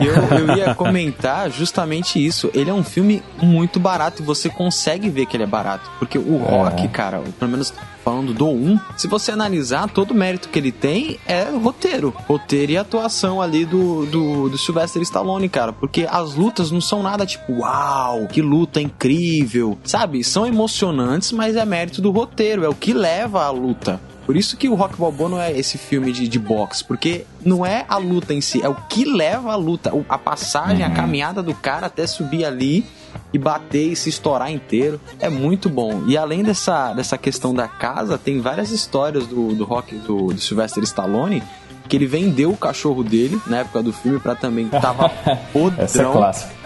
Eu, 0.00 0.38
eu 0.38 0.56
ia 0.56 0.74
comentar 0.74 1.50
justamente 1.50 2.24
isso. 2.24 2.50
Ele 2.54 2.70
é 2.70 2.74
um 2.74 2.84
filme 2.84 3.22
muito 3.40 3.78
barato 3.78 4.22
e 4.22 4.24
você 4.24 4.48
consegue 4.48 5.08
ver 5.08 5.26
que 5.26 5.36
ele 5.36 5.44
é 5.44 5.46
barato. 5.46 5.90
Porque 5.98 6.18
o 6.18 6.36
é. 6.36 6.50
rock, 6.50 6.88
cara, 6.88 7.20
pelo 7.38 7.50
menos 7.50 7.72
falando 8.04 8.32
do 8.32 8.48
1, 8.48 8.78
se 8.96 9.06
você 9.06 9.30
analisar, 9.30 9.88
todo 9.88 10.12
o 10.12 10.14
mérito 10.14 10.48
que 10.48 10.58
ele 10.58 10.72
tem 10.72 11.18
é 11.26 11.44
roteiro. 11.50 12.14
Roteiro 12.26 12.72
e 12.72 12.76
atuação 12.76 13.40
ali 13.40 13.64
do, 13.64 14.06
do, 14.06 14.48
do 14.48 14.58
Sylvester 14.58 15.02
Stallone, 15.02 15.48
cara. 15.48 15.72
Porque 15.72 16.06
as 16.10 16.34
lutas 16.34 16.70
não 16.70 16.80
são 16.80 17.02
nada 17.02 17.26
tipo, 17.26 17.60
uau, 17.60 18.26
que 18.26 18.42
luta 18.42 18.80
incrível. 18.80 19.78
Sabe? 19.84 20.24
São 20.24 20.46
emocionantes, 20.46 21.32
mas 21.32 21.56
é 21.56 21.64
mérito 21.64 22.00
do 22.00 22.10
roteiro. 22.10 22.64
É 22.64 22.68
o 22.68 22.74
que 22.74 22.92
leva 22.92 23.44
à 23.44 23.50
luta. 23.50 24.00
Por 24.30 24.36
isso 24.36 24.56
que 24.56 24.68
o 24.68 24.74
Rock 24.74 24.96
Balboa 24.96 25.28
não 25.28 25.40
é 25.40 25.50
esse 25.50 25.76
filme 25.76 26.12
de, 26.12 26.28
de 26.28 26.38
boxe, 26.38 26.84
porque 26.84 27.24
não 27.44 27.66
é 27.66 27.84
a 27.88 27.96
luta 27.96 28.32
em 28.32 28.40
si, 28.40 28.62
é 28.62 28.68
o 28.68 28.76
que 28.76 29.04
leva 29.04 29.50
a 29.50 29.56
luta, 29.56 29.92
a 30.08 30.16
passagem, 30.16 30.86
uhum. 30.86 30.92
a 30.92 30.94
caminhada 30.94 31.42
do 31.42 31.52
cara 31.52 31.86
até 31.86 32.06
subir 32.06 32.44
ali 32.44 32.86
e 33.32 33.38
bater 33.38 33.92
e 33.92 33.96
se 33.96 34.08
estourar 34.08 34.50
inteiro. 34.50 35.00
É 35.18 35.28
muito 35.28 35.68
bom. 35.68 36.04
E 36.06 36.16
além 36.16 36.42
dessa, 36.42 36.92
dessa 36.92 37.16
questão 37.16 37.54
da 37.54 37.68
casa, 37.68 38.18
tem 38.18 38.40
várias 38.40 38.70
histórias 38.70 39.26
do, 39.26 39.54
do 39.54 39.64
rock 39.64 39.94
do, 39.96 40.32
do 40.32 40.40
Sylvester 40.40 40.82
Stallone 40.82 41.42
que 41.88 41.96
ele 41.96 42.06
vendeu 42.06 42.52
o 42.52 42.56
cachorro 42.56 43.02
dele 43.02 43.40
na 43.48 43.58
época 43.58 43.82
do 43.82 43.92
filme 43.92 44.20
para 44.20 44.36
também 44.36 44.68
tava 44.68 45.08
podrão. 45.52 45.84
Essa 45.84 46.02
é 46.02 46.12
clássica. 46.12 46.60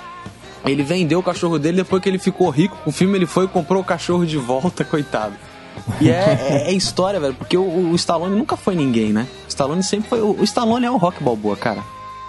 Ele 0.67 0.83
vendeu 0.83 1.19
o 1.19 1.23
cachorro 1.23 1.59
dele 1.59 1.79
depois 1.79 2.03
que 2.03 2.09
ele 2.09 2.19
ficou 2.19 2.49
rico. 2.51 2.77
O 2.87 2.93
filme 2.93 3.17
ele 3.19 3.27
foi 3.27 3.47
e 3.47 3.49
comprou 3.49 3.81
o 3.81 3.85
cachorro 3.85 4.27
de 4.27 4.37
volta, 4.37 4.85
coitado. 4.85 5.35
E 6.01 6.09
é, 6.09 6.39
é, 6.41 6.71
é, 6.71 6.73
história, 6.73 7.19
velho, 7.19 7.35
porque 7.35 7.57
o, 7.57 7.91
o, 7.91 7.95
Stallone 7.97 8.37
nunca 8.37 8.57
foi 8.57 8.75
ninguém, 8.75 9.13
né? 9.13 9.27
O 9.47 9.49
Stallone 9.49 9.83
sempre 9.83 10.09
foi. 10.09 10.21
O, 10.21 10.41
o 10.41 10.45
Stallone 10.45 10.87
é 10.87 10.91
o 10.91 10.97
rock 10.97 11.23
balboa, 11.23 11.57
cara. 11.57 11.83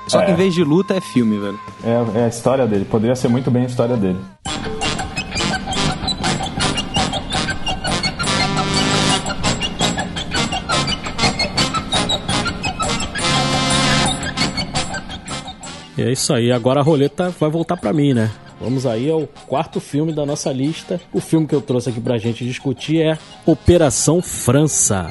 Só 0.08 0.22
é. 0.22 0.26
que 0.26 0.32
em 0.32 0.36
vez 0.36 0.54
de 0.54 0.63
luta 0.63 0.96
é 0.96 1.02
filme, 1.02 1.38
velho. 1.38 1.60
É, 1.84 2.20
é 2.20 2.26
a 2.26 2.28
história 2.28 2.65
dele. 2.68 2.86
Poderia 2.86 3.15
ser 3.15 3.28
muito 3.28 3.50
bem 3.50 3.63
a 3.63 3.65
história 3.65 3.98
dele. 3.98 4.20
E 15.98 16.02
é 16.02 16.12
isso 16.12 16.34
aí. 16.34 16.52
Agora 16.52 16.82
a 16.82 16.84
roleta 16.84 17.30
vai 17.39 17.50
voltar 17.50 17.78
para 17.78 17.94
mim, 17.94 18.13
né? 18.13 18.30
Vamos 18.60 18.86
aí 18.86 19.10
ao 19.10 19.28
quarto 19.48 19.80
filme 19.80 20.13
da 20.13 20.26
nossa 20.26 20.52
lista. 20.52 21.00
O 21.13 21.20
filme 21.20 21.48
que 21.48 21.56
eu 21.56 21.62
trouxe 21.62 21.89
aqui 21.89 22.02
pra 22.02 22.18
gente 22.18 22.46
discutir 22.46 23.02
é 23.02 23.18
Operação 23.46 24.22
França. 24.22 25.10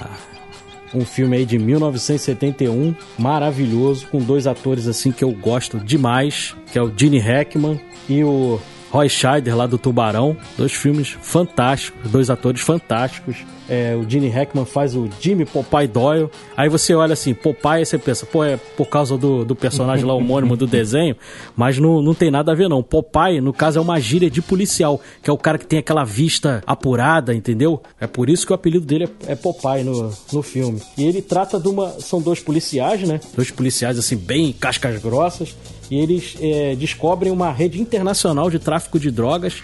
Um 0.94 1.04
filme 1.04 1.36
aí 1.36 1.44
de 1.44 1.58
1971, 1.58 2.94
maravilhoso, 3.18 4.06
com 4.06 4.18
dois 4.18 4.46
atores 4.46 4.86
assim 4.86 5.10
que 5.10 5.24
eu 5.24 5.32
gosto 5.32 5.78
demais, 5.78 6.54
que 6.70 6.78
é 6.78 6.82
o 6.82 6.92
Gene 6.94 7.18
Hackman 7.18 7.80
e 8.08 8.22
o 8.22 8.60
Roy 8.94 9.08
Scheider 9.08 9.56
lá 9.56 9.66
do 9.66 9.76
Tubarão. 9.76 10.36
Dois 10.56 10.72
filmes 10.72 11.08
fantásticos, 11.20 12.08
dois 12.12 12.30
atores 12.30 12.60
fantásticos. 12.60 13.38
É, 13.68 13.96
o 13.96 14.08
Gene 14.08 14.28
Hackman 14.28 14.64
faz 14.64 14.94
o 14.94 15.08
Jimmy 15.20 15.44
Popeye 15.44 15.88
Doyle. 15.88 16.30
Aí 16.56 16.68
você 16.68 16.94
olha 16.94 17.14
assim, 17.14 17.34
Popeye, 17.34 17.82
e 17.82 17.86
você 17.86 17.98
pensa, 17.98 18.24
pô, 18.24 18.44
é 18.44 18.56
por 18.56 18.86
causa 18.86 19.18
do, 19.18 19.44
do 19.44 19.56
personagem 19.56 20.04
lá 20.04 20.14
homônimo 20.14 20.56
do 20.56 20.64
desenho, 20.64 21.16
mas 21.56 21.76
não, 21.76 22.00
não 22.00 22.14
tem 22.14 22.30
nada 22.30 22.52
a 22.52 22.54
ver 22.54 22.68
não. 22.68 22.84
Popeye, 22.84 23.40
no 23.40 23.52
caso, 23.52 23.80
é 23.80 23.82
uma 23.82 23.98
gíria 23.98 24.30
de 24.30 24.40
policial, 24.40 25.00
que 25.20 25.28
é 25.28 25.32
o 25.32 25.38
cara 25.38 25.58
que 25.58 25.66
tem 25.66 25.80
aquela 25.80 26.04
vista 26.04 26.62
apurada, 26.64 27.34
entendeu? 27.34 27.82
É 27.98 28.06
por 28.06 28.30
isso 28.30 28.46
que 28.46 28.52
o 28.52 28.54
apelido 28.54 28.86
dele 28.86 29.08
é, 29.26 29.32
é 29.32 29.34
Popeye 29.34 29.82
no, 29.82 30.12
no 30.32 30.42
filme. 30.42 30.80
E 30.96 31.04
ele 31.04 31.20
trata 31.20 31.58
de 31.58 31.66
uma... 31.66 31.88
são 31.98 32.22
dois 32.22 32.38
policiais, 32.38 33.02
né? 33.02 33.18
Dois 33.34 33.50
policiais, 33.50 33.98
assim, 33.98 34.16
bem 34.16 34.52
cascas 34.52 35.02
grossas, 35.02 35.56
eles 35.98 36.36
é, 36.40 36.74
descobrem 36.76 37.32
uma 37.32 37.50
rede 37.52 37.80
internacional 37.80 38.50
de 38.50 38.58
tráfico 38.58 38.98
de 38.98 39.10
drogas 39.10 39.62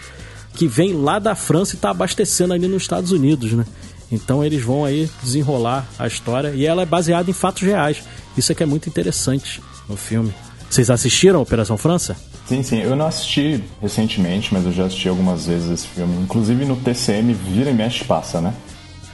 que 0.54 0.66
vem 0.66 0.92
lá 0.94 1.18
da 1.18 1.34
França 1.34 1.74
e 1.74 1.76
está 1.76 1.90
abastecendo 1.90 2.52
ali 2.52 2.66
nos 2.66 2.82
Estados 2.82 3.12
Unidos, 3.12 3.52
né? 3.52 3.64
Então 4.10 4.44
eles 4.44 4.62
vão 4.62 4.84
aí 4.84 5.08
desenrolar 5.22 5.88
a 5.98 6.06
história 6.06 6.52
e 6.54 6.66
ela 6.66 6.82
é 6.82 6.86
baseada 6.86 7.30
em 7.30 7.32
fatos 7.32 7.62
reais. 7.62 8.02
Isso 8.36 8.50
é 8.50 8.54
que 8.54 8.62
é 8.62 8.66
muito 8.66 8.88
interessante 8.88 9.60
no 9.88 9.96
filme. 9.96 10.32
Vocês 10.68 10.90
assistiram 10.90 11.38
a 11.38 11.42
Operação 11.42 11.76
França? 11.76 12.16
Sim, 12.46 12.62
sim. 12.62 12.80
Eu 12.80 12.96
não 12.96 13.06
assisti 13.06 13.62
recentemente, 13.80 14.52
mas 14.52 14.64
eu 14.64 14.72
já 14.72 14.86
assisti 14.86 15.08
algumas 15.08 15.46
vezes 15.46 15.70
esse 15.70 15.86
filme. 15.86 16.22
Inclusive 16.22 16.64
no 16.64 16.76
TCM 16.76 17.32
vira 17.32 17.70
e 17.70 17.74
mexe 17.74 18.04
passa, 18.04 18.40
né? 18.40 18.54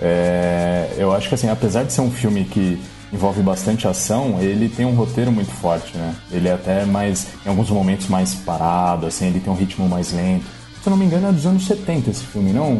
É... 0.00 0.94
eu 0.98 1.12
acho 1.12 1.28
que 1.28 1.34
assim, 1.34 1.48
apesar 1.48 1.82
de 1.82 1.92
ser 1.92 2.02
um 2.02 2.10
filme 2.10 2.44
que 2.44 2.78
envolve 3.12 3.40
bastante 3.42 3.86
ação, 3.86 4.38
ele 4.40 4.68
tem 4.68 4.84
um 4.84 4.94
roteiro 4.94 5.30
muito 5.32 5.50
forte, 5.50 5.96
né? 5.96 6.14
Ele 6.30 6.48
é 6.48 6.52
até 6.52 6.84
mais, 6.84 7.28
em 7.44 7.48
alguns 7.48 7.70
momentos, 7.70 8.08
mais 8.08 8.34
parado, 8.34 9.06
assim, 9.06 9.26
ele 9.26 9.40
tem 9.40 9.52
um 9.52 9.56
ritmo 9.56 9.88
mais 9.88 10.12
lento. 10.12 10.44
Se 10.82 10.88
eu 10.88 10.90
não 10.90 10.96
me 10.96 11.04
engano, 11.06 11.28
é 11.28 11.32
dos 11.32 11.46
anos 11.46 11.66
70 11.66 12.10
esse 12.10 12.24
filme, 12.24 12.52
não? 12.52 12.78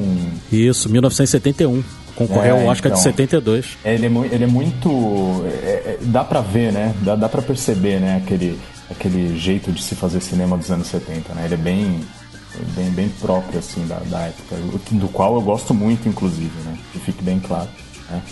Isso, 0.53 0.89
1971. 0.89 1.83
Concorreu 2.15 2.57
É, 2.57 2.65
Oscar 2.65 2.91
então. 2.93 2.99
de 2.99 3.03
72. 3.03 3.77
É, 3.85 3.95
Ele 3.95 4.07
é, 4.07 4.11
ele 4.35 4.45
é 4.45 4.47
muito. 4.47 4.89
é- 5.45 5.49
é- 5.49 5.99
dá 6.03 6.25
pra 6.25 6.41
ver, 6.41 6.73
né? 6.73 6.95
Dá, 7.03 7.15
dá 7.15 7.29
pra 7.29 7.43
perceber, 7.43 8.01
né? 8.01 8.23
Aquele, 8.25 8.59
aquele 8.91 9.37
jeito 9.39 9.71
de 9.71 9.83
se 9.83 9.95
fazer 9.95 10.21
cinema 10.21 10.57
dos 10.57 10.71
anos 10.71 10.87
70, 10.87 11.35
né? 11.35 11.43
Ele 11.45 11.55
é 11.55 11.59
bem, 11.59 12.01
bem, 12.75 12.91
bem 12.91 13.09
próprio, 13.21 13.59
assim, 13.59 13.87
da, 13.87 13.97
da 14.07 14.21
época. 14.21 14.57
Do 14.93 15.09
qual 15.09 15.35
eu 15.35 15.43
gosto 15.43 15.75
muito, 15.75 16.09
inclusive, 16.09 16.51
né? 16.65 16.79
Que 16.93 16.99
fique 17.01 17.23
bem 17.23 17.39
claro. 17.39 17.69
Né? 18.11 18.23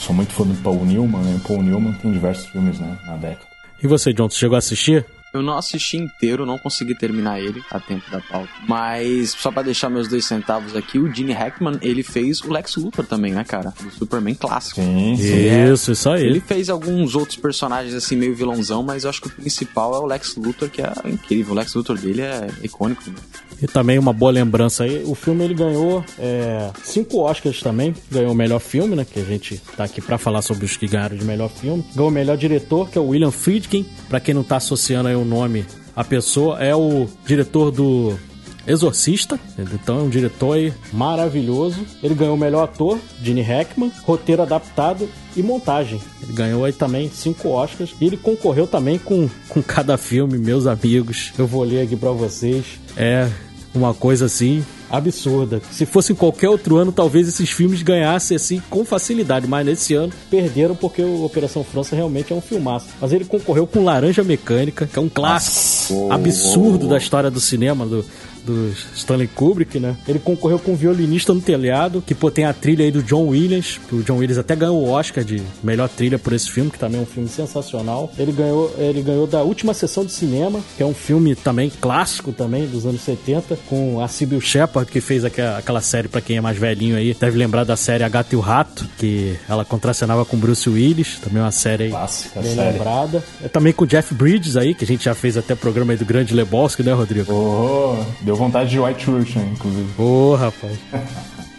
Sou 0.00 0.14
muito 0.16 0.32
fã 0.32 0.44
do 0.46 0.54
Paul 0.62 0.86
Newman, 0.86 1.20
né? 1.20 1.38
Paul 1.46 1.62
Newman 1.62 1.92
tem 1.92 2.10
diversos 2.10 2.46
filmes, 2.46 2.80
né? 2.80 2.96
Na 3.04 3.16
década. 3.18 3.46
E 3.82 3.86
você, 3.86 4.14
John, 4.14 4.30
você 4.30 4.38
chegou 4.38 4.56
a 4.56 4.58
assistir? 4.58 5.04
Eu 5.32 5.42
não 5.42 5.56
assisti 5.56 5.96
inteiro, 5.96 6.44
não 6.44 6.58
consegui 6.58 6.94
terminar 6.94 7.40
ele 7.40 7.62
a 7.70 7.78
tempo 7.78 8.10
da 8.10 8.20
pauta. 8.20 8.50
Mas, 8.68 9.30
só 9.30 9.50
pra 9.50 9.62
deixar 9.62 9.88
meus 9.88 10.08
dois 10.08 10.24
centavos 10.24 10.74
aqui, 10.74 10.98
o 10.98 11.12
Gene 11.12 11.32
Hackman, 11.32 11.78
ele 11.82 12.02
fez 12.02 12.40
o 12.40 12.52
Lex 12.52 12.76
Luthor 12.76 13.06
também, 13.06 13.32
né, 13.32 13.44
cara? 13.44 13.72
Do 13.80 13.90
Superman 13.90 14.34
clássico. 14.34 14.80
Sim, 14.80 15.16
sim. 15.16 15.72
Isso, 15.72 15.92
isso 15.92 16.10
aí. 16.10 16.24
Ele 16.24 16.40
fez 16.40 16.68
alguns 16.68 17.14
outros 17.14 17.36
personagens 17.36 17.94
assim 17.94 18.16
meio 18.16 18.34
vilãozão, 18.34 18.82
mas 18.82 19.04
eu 19.04 19.10
acho 19.10 19.20
que 19.20 19.28
o 19.28 19.30
principal 19.30 19.94
é 19.94 19.98
o 19.98 20.06
Lex 20.06 20.36
Luthor, 20.36 20.68
que 20.68 20.82
é 20.82 20.92
incrível. 21.06 21.52
O 21.52 21.56
Lex 21.56 21.74
Luthor 21.74 21.98
dele 21.98 22.22
é 22.22 22.48
icônico. 22.62 23.08
Né? 23.08 23.16
E 23.62 23.66
também 23.66 23.98
uma 23.98 24.12
boa 24.12 24.32
lembrança 24.32 24.84
aí, 24.84 25.02
o 25.04 25.14
filme 25.14 25.44
ele 25.44 25.54
ganhou 25.54 26.02
é, 26.18 26.70
cinco 26.82 27.18
Oscars 27.20 27.60
também, 27.60 27.94
ganhou 28.10 28.32
o 28.32 28.34
melhor 28.34 28.58
filme, 28.58 28.96
né, 28.96 29.04
que 29.04 29.20
a 29.20 29.24
gente 29.24 29.60
tá 29.76 29.84
aqui 29.84 30.00
pra 30.00 30.16
falar 30.16 30.40
sobre 30.40 30.64
os 30.64 30.76
que 30.76 30.86
ganharam 30.86 31.16
de 31.16 31.24
melhor 31.24 31.50
filme. 31.50 31.84
Ganhou 31.94 32.08
o 32.08 32.12
melhor 32.12 32.38
diretor, 32.38 32.88
que 32.88 32.96
é 32.96 33.00
o 33.00 33.08
William 33.08 33.30
Friedkin, 33.30 33.84
pra 34.08 34.18
quem 34.18 34.32
não 34.32 34.42
tá 34.42 34.56
associando 34.56 35.08
aí 35.08 35.14
o 35.20 35.24
nome 35.24 35.64
à 35.94 36.04
pessoa, 36.04 36.62
é 36.62 36.74
o 36.74 37.06
diretor 37.26 37.70
do 37.70 38.18
Exorcista, 38.66 39.40
então 39.58 39.98
é 39.98 40.02
um 40.02 40.08
diretor 40.08 40.52
aí 40.52 40.72
maravilhoso. 40.92 41.84
Ele 42.02 42.14
ganhou 42.14 42.34
o 42.34 42.38
melhor 42.38 42.64
ator, 42.64 42.98
Gene 43.22 43.42
Hackman, 43.42 43.90
roteiro 44.04 44.42
adaptado 44.42 45.08
e 45.36 45.42
montagem. 45.42 46.00
Ele 46.22 46.32
ganhou 46.32 46.64
aí 46.64 46.72
também 46.72 47.10
cinco 47.10 47.48
Oscars 47.48 47.94
e 48.00 48.04
ele 48.04 48.16
concorreu 48.16 48.66
também 48.66 48.98
com, 48.98 49.28
com 49.48 49.62
cada 49.62 49.96
filme, 49.96 50.38
meus 50.38 50.66
amigos. 50.66 51.32
Eu 51.38 51.46
vou 51.46 51.64
ler 51.64 51.82
aqui 51.82 51.96
pra 51.96 52.10
vocês. 52.10 52.64
É 52.96 53.28
uma 53.74 53.94
coisa 53.94 54.26
assim 54.26 54.64
absurda. 54.90 55.60
Se 55.70 55.86
fosse 55.86 56.12
em 56.12 56.16
qualquer 56.16 56.48
outro 56.48 56.76
ano, 56.76 56.92
talvez 56.92 57.28
esses 57.28 57.50
filmes 57.50 57.82
ganhassem 57.82 58.36
assim 58.36 58.62
com 58.68 58.84
facilidade, 58.84 59.46
mas 59.46 59.64
nesse 59.64 59.94
ano 59.94 60.12
perderam 60.30 60.74
porque 60.74 61.02
o 61.02 61.24
Operação 61.24 61.62
França 61.64 61.94
realmente 61.94 62.32
é 62.32 62.36
um 62.36 62.40
filmaço. 62.40 62.88
Mas 63.00 63.12
ele 63.12 63.24
concorreu 63.24 63.66
com 63.66 63.84
Laranja 63.84 64.24
Mecânica, 64.24 64.86
que 64.86 64.98
é 64.98 65.02
um 65.02 65.08
clássico 65.08 66.10
absurdo 66.12 66.88
da 66.88 66.98
história 66.98 67.30
do 67.30 67.40
cinema 67.40 67.86
do 67.86 68.04
do 68.44 68.72
Stanley 68.94 69.28
Kubrick, 69.28 69.78
né? 69.78 69.96
Ele 70.06 70.18
concorreu 70.18 70.58
com 70.58 70.74
Violinista 70.74 71.32
no 71.34 71.40
Telhado, 71.40 72.02
que 72.06 72.14
pô, 72.14 72.30
tem 72.30 72.44
a 72.44 72.52
trilha 72.52 72.84
aí 72.84 72.90
do 72.90 73.02
John 73.02 73.28
Williams, 73.28 73.78
que 73.88 73.94
o 73.94 74.02
John 74.02 74.16
Williams 74.16 74.38
até 74.38 74.54
ganhou 74.56 74.76
o 74.82 74.90
Oscar 74.90 75.24
de 75.24 75.42
melhor 75.62 75.88
trilha 75.88 76.18
por 76.18 76.32
esse 76.32 76.50
filme, 76.50 76.70
que 76.70 76.78
também 76.78 77.00
é 77.00 77.02
um 77.02 77.06
filme 77.06 77.28
sensacional. 77.28 78.12
Ele 78.18 78.32
ganhou, 78.32 78.74
ele 78.78 79.02
ganhou 79.02 79.26
da 79.26 79.42
Última 79.42 79.74
Sessão 79.74 80.04
de 80.04 80.12
Cinema, 80.12 80.60
que 80.76 80.82
é 80.82 80.86
um 80.86 80.94
filme 80.94 81.34
também 81.34 81.70
clássico 81.80 82.32
também 82.32 82.66
dos 82.66 82.86
anos 82.86 83.00
70, 83.02 83.58
com 83.68 84.00
a 84.00 84.08
Sybil 84.08 84.40
Shepard, 84.40 84.90
que 84.90 85.00
fez 85.00 85.24
aquela, 85.24 85.58
aquela 85.58 85.80
série 85.80 86.08
para 86.08 86.20
quem 86.20 86.36
é 86.36 86.40
mais 86.40 86.56
velhinho 86.56 86.96
aí, 86.96 87.14
deve 87.14 87.38
lembrar 87.38 87.64
da 87.64 87.76
série 87.76 88.04
A 88.04 88.08
Gata 88.08 88.34
e 88.34 88.38
o 88.38 88.40
Rato, 88.40 88.86
que 88.98 89.36
ela 89.48 89.64
contracenava 89.64 90.24
com 90.24 90.36
Bruce 90.36 90.68
Willis, 90.68 91.18
também 91.18 91.42
uma 91.42 91.50
série 91.50 91.84
aí 91.84 91.90
Clássica 91.90 92.40
bem 92.40 92.54
série. 92.54 92.72
lembrada. 92.78 93.22
É 93.42 93.48
também 93.48 93.72
com 93.72 93.84
o 93.84 93.86
Jeff 93.86 94.14
Bridges 94.14 94.56
aí, 94.56 94.74
que 94.74 94.84
a 94.84 94.86
gente 94.86 95.04
já 95.04 95.14
fez 95.14 95.36
até 95.36 95.54
programa 95.54 95.92
aí 95.92 95.98
do 95.98 96.04
Grande 96.04 96.34
Lebowski, 96.34 96.82
né, 96.82 96.92
Rodrigo? 96.92 97.32
Oh, 97.32 98.04
deu 98.30 98.36
vontade 98.36 98.70
de 98.70 98.78
White 98.78 99.10
Russian, 99.10 99.42
inclusive. 99.42 99.88
Ô, 100.00 100.36
rapaz. 100.36 100.78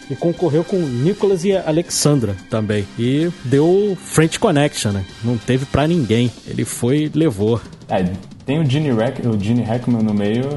E 0.10 0.16
concorreu 0.16 0.64
com 0.64 0.78
Nicholas 0.78 1.44
e 1.44 1.52
Alexandra 1.52 2.34
também. 2.50 2.88
E 2.98 3.30
deu 3.44 3.98
French 4.02 4.40
Connection, 4.40 4.92
né? 4.92 5.04
Não 5.22 5.38
teve 5.38 5.66
pra 5.66 5.86
ninguém. 5.86 6.32
Ele 6.48 6.64
foi 6.64 7.12
levou. 7.14 7.60
É, 7.90 8.06
tem 8.46 8.58
o 8.60 8.66
Gene, 8.70 8.90
Hack, 8.92 9.20
o 9.26 9.38
Gene 9.38 9.64
Hackman 9.64 10.02
no 10.02 10.14
meio, 10.14 10.48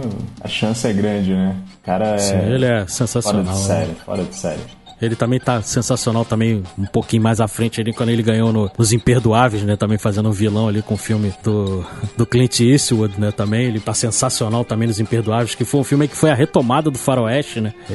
a 0.41 0.47
chance 0.47 0.87
é 0.87 0.93
grande, 0.93 1.33
né? 1.33 1.57
O 1.83 1.85
cara 1.85 2.15
é. 2.15 2.19
Sim, 2.19 2.37
ele 2.37 2.65
é 2.65 2.69
Fora 2.69 2.89
sensacional. 2.89 3.43
de 3.43 3.49
né? 3.49 3.67
série, 3.67 3.95
fora 4.05 4.23
de 4.23 4.35
série. 4.37 4.61
Ele 5.03 5.17
também 5.17 5.39
tá 5.41 5.61
sensacional 5.63 6.25
também, 6.25 6.63
um 6.79 6.87
pouquinho 6.87 7.23
mais 7.23 7.41
à 7.41 7.49
frente 7.49 7.81
ali, 7.81 7.93
quando 7.93 8.09
ele 8.11 8.23
ganhou 8.23 8.53
no- 8.53 8.71
nos 8.79 8.93
Imperdoáveis, 8.93 9.63
né? 9.63 9.77
Também 9.77 9.99
fazendo 9.99 10.29
um 10.29 10.33
vilão 10.33 10.69
ali 10.69 10.83
com 10.83 10.95
o 10.95 10.97
filme 10.97 11.33
do, 11.43 11.85
do 12.17 12.25
Clint 12.25 12.61
Eastwood, 12.61 13.21
né? 13.21 13.31
Também, 13.33 13.67
ele 13.67 13.81
tá 13.81 13.93
sensacional 13.93 14.65
também 14.65 14.89
nos 14.89 15.01
Imperdoáveis, 15.01 15.55
que 15.55 15.65
foi 15.65 15.81
um 15.81 15.85
filme 15.85 16.09
que 16.09 16.17
foi 16.17 16.31
a 16.31 16.35
retomada 16.35 16.91
do 16.91 16.99
Faroeste, 16.99 17.61
né? 17.61 17.73
É, 17.91 17.95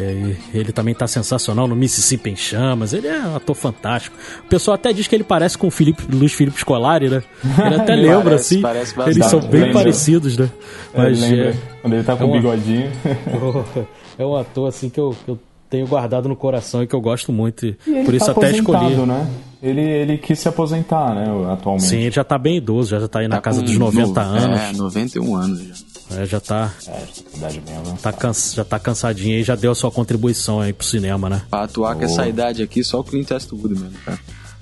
e 0.54 0.58
ele 0.58 0.72
também 0.72 0.94
tá 0.94 1.08
sensacional 1.08 1.68
no 1.68 1.76
Mississippi 1.76 2.30
em 2.32 2.36
Chamas, 2.36 2.94
ele 2.94 3.08
é 3.08 3.20
um 3.22 3.36
ator 3.36 3.56
fantástico. 3.56 4.16
O 4.46 4.48
pessoal 4.50 4.76
até 4.76 4.92
diz 4.94 5.08
que 5.08 5.16
ele 5.16 5.24
parece 5.24 5.58
com 5.58 5.68
o 5.68 5.72
Felipe, 5.72 6.04
Luiz 6.14 6.34
Felipe 6.34 6.60
Scolari, 6.60 7.10
né? 7.10 7.24
Ele 7.66 7.76
até 7.76 7.96
lembra, 7.98 8.24
Parece, 8.32 8.54
assim. 8.56 8.62
parece 8.62 8.96
eles 9.10 9.26
são 9.26 9.40
bem 9.40 9.62
Lembra. 9.62 9.74
parecidos, 9.74 10.38
né? 10.38 10.50
Mas 10.96 11.20
Lembra? 11.22 11.50
é, 11.50 11.56
Quando 11.82 11.94
ele 11.94 12.04
tá 12.04 12.16
com 12.16 12.24
é 12.24 12.26
o 12.26 12.30
uma- 12.30 12.38
bigodinho. 12.38 12.92
é 14.18 14.26
um 14.26 14.36
ator 14.36 14.68
assim 14.70 14.90
que 14.90 15.00
eu, 15.00 15.16
que 15.26 15.32
eu 15.32 15.40
tenho 15.70 15.88
guardado 15.88 16.28
no 16.28 16.36
coração 16.36 16.82
e 16.84 16.88
que 16.88 16.96
eu 16.96 17.02
gosto 17.02 17.32
muito. 17.32 17.66
E 17.66 17.76
ele 17.88 18.04
por 18.06 18.14
isso 18.14 18.26
tá 18.26 18.32
até 18.32 18.52
escolhi. 18.52 18.96
né? 19.06 19.30
Ele, 19.62 19.82
ele 19.82 20.18
quis 20.18 20.40
se 20.40 20.48
aposentar, 20.48 21.14
né, 21.14 21.26
atualmente. 21.52 21.86
Sim, 21.86 21.98
ele 21.98 22.12
já 22.12 22.24
tá 22.24 22.38
bem 22.38 22.58
idoso, 22.58 22.98
já 22.98 23.08
tá 23.10 23.20
aí 23.20 23.28
na 23.28 23.36
Tá 23.36 23.42
casa 23.42 23.60
com 23.60 23.66
dos 23.66 23.78
90 23.78 24.24
no- 24.24 24.30
anos. 24.38 24.60
É, 24.60 24.72
91 24.74 25.36
anos 25.36 25.60
já. 25.62 25.76
É, 26.22 26.26
já 26.26 26.40
tá, 26.40 26.72
É, 26.88 27.04
idade 27.38 27.60
bem 27.60 27.76
avançada. 27.76 28.00
tá 28.02 28.14
cansa, 28.14 28.56
já 28.56 28.64
tá 28.66 28.80
cansadinho 28.80 29.36
aí, 29.38 29.44
já 29.44 29.56
deu 29.56 29.72
a 29.72 29.76
sua 29.76 29.92
contribuição 29.92 30.62
aí 30.62 30.72
pro 30.74 30.88
cinema, 30.88 31.30
né? 31.30 31.42
Pra 31.50 31.64
atuar 31.64 31.96
com 31.96 32.04
essa 32.06 32.26
idade 32.28 32.64
aqui, 32.64 32.84
só 32.84 33.02
o 33.02 33.04
Clint 33.04 33.30
Eastwood 33.30 33.74
mesmo, 33.76 33.92
cara. 34.06 34.18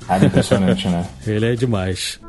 Ah, 0.09 0.17
é 0.21 0.25
impressionante, 0.25 0.87
né? 0.87 1.05
Ele 1.27 1.45
é 1.45 1.55
demais. 1.55 2.19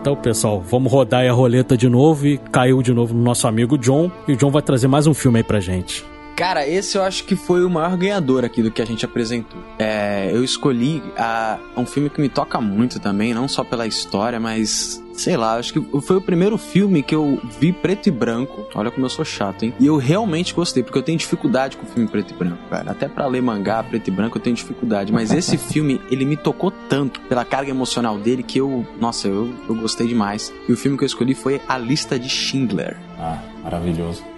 Então, 0.00 0.16
pessoal, 0.16 0.62
vamos 0.62 0.90
rodar 0.90 1.28
a 1.28 1.32
roleta 1.32 1.76
de 1.76 1.86
novo 1.86 2.26
e 2.26 2.38
caiu 2.38 2.82
de 2.82 2.90
novo 2.90 3.12
no 3.12 3.22
nosso 3.22 3.46
amigo 3.46 3.76
John. 3.76 4.10
E 4.26 4.32
o 4.32 4.36
John 4.36 4.50
vai 4.50 4.62
trazer 4.62 4.88
mais 4.88 5.06
um 5.06 5.12
filme 5.12 5.40
aí 5.40 5.44
pra 5.44 5.60
gente. 5.60 6.02
Cara, 6.40 6.66
esse 6.66 6.96
eu 6.96 7.02
acho 7.02 7.24
que 7.24 7.36
foi 7.36 7.66
o 7.66 7.68
maior 7.68 7.94
ganhador 7.98 8.46
aqui 8.46 8.62
do 8.62 8.70
que 8.70 8.80
a 8.80 8.84
gente 8.86 9.04
apresentou. 9.04 9.60
É, 9.78 10.30
eu 10.32 10.42
escolhi 10.42 11.02
a, 11.14 11.58
um 11.76 11.84
filme 11.84 12.08
que 12.08 12.18
me 12.18 12.30
toca 12.30 12.58
muito 12.62 12.98
também, 12.98 13.34
não 13.34 13.46
só 13.46 13.62
pela 13.62 13.86
história, 13.86 14.40
mas 14.40 15.04
sei 15.12 15.36
lá, 15.36 15.56
acho 15.56 15.74
que 15.74 16.00
foi 16.00 16.16
o 16.16 16.20
primeiro 16.22 16.56
filme 16.56 17.02
que 17.02 17.14
eu 17.14 17.38
vi 17.60 17.74
preto 17.74 18.06
e 18.06 18.10
branco. 18.10 18.66
Olha 18.74 18.90
como 18.90 19.04
eu 19.04 19.10
sou 19.10 19.22
chato, 19.22 19.64
hein? 19.64 19.74
E 19.78 19.84
eu 19.84 19.98
realmente 19.98 20.54
gostei, 20.54 20.82
porque 20.82 20.96
eu 20.96 21.02
tenho 21.02 21.18
dificuldade 21.18 21.76
com 21.76 21.84
filme 21.84 22.08
preto 22.08 22.32
e 22.32 22.34
branco, 22.34 22.62
cara. 22.70 22.90
Até 22.90 23.06
para 23.06 23.26
ler 23.26 23.42
mangá 23.42 23.82
preto 23.82 24.08
e 24.08 24.10
branco 24.10 24.38
eu 24.38 24.42
tenho 24.42 24.56
dificuldade. 24.56 25.12
Mas 25.12 25.32
esse 25.32 25.58
filme, 25.68 26.00
ele 26.10 26.24
me 26.24 26.38
tocou 26.38 26.70
tanto 26.70 27.20
pela 27.20 27.44
carga 27.44 27.70
emocional 27.70 28.16
dele 28.16 28.42
que 28.42 28.58
eu, 28.58 28.86
nossa, 28.98 29.28
eu, 29.28 29.52
eu 29.68 29.74
gostei 29.74 30.08
demais. 30.08 30.50
E 30.66 30.72
o 30.72 30.76
filme 30.78 30.96
que 30.96 31.04
eu 31.04 31.06
escolhi 31.06 31.34
foi 31.34 31.60
A 31.68 31.76
Lista 31.76 32.18
de 32.18 32.30
Schindler. 32.30 32.96
Ah, 33.18 33.42
maravilhoso. 33.62 34.29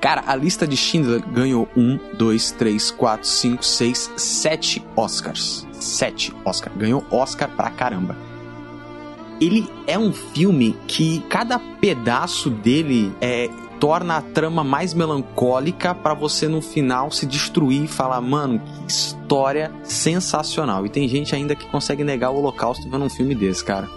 Cara, 0.00 0.24
a 0.26 0.36
lista 0.36 0.66
de 0.66 0.76
Schindler 0.76 1.26
ganhou 1.26 1.68
um, 1.76 1.98
dois, 2.16 2.52
três, 2.52 2.90
quatro, 2.90 3.26
cinco, 3.26 3.64
seis, 3.64 4.10
sete 4.16 4.84
Oscars. 4.94 5.66
Sete 5.72 6.32
Oscars. 6.44 6.76
Ganhou 6.76 7.04
Oscar 7.10 7.48
pra 7.48 7.70
caramba. 7.70 8.16
Ele 9.40 9.68
é 9.86 9.98
um 9.98 10.12
filme 10.12 10.76
que 10.86 11.20
cada 11.28 11.58
pedaço 11.58 12.50
dele 12.50 13.12
é 13.20 13.48
torna 13.78 14.16
a 14.16 14.22
trama 14.22 14.64
mais 14.64 14.92
melancólica 14.92 15.94
para 15.94 16.12
você 16.14 16.48
no 16.48 16.60
final 16.60 17.10
se 17.10 17.24
destruir 17.24 17.84
e 17.84 17.88
falar, 17.88 18.20
mano, 18.20 18.60
que 18.60 18.92
história 18.92 19.70
sensacional. 19.84 20.84
E 20.84 20.88
tem 20.88 21.08
gente 21.08 21.34
ainda 21.34 21.54
que 21.54 21.66
consegue 21.66 22.02
negar 22.02 22.30
o 22.30 22.38
Holocausto 22.38 22.88
vendo 22.88 23.04
um 23.04 23.10
filme 23.10 23.34
desse, 23.34 23.64
cara. 23.64 23.88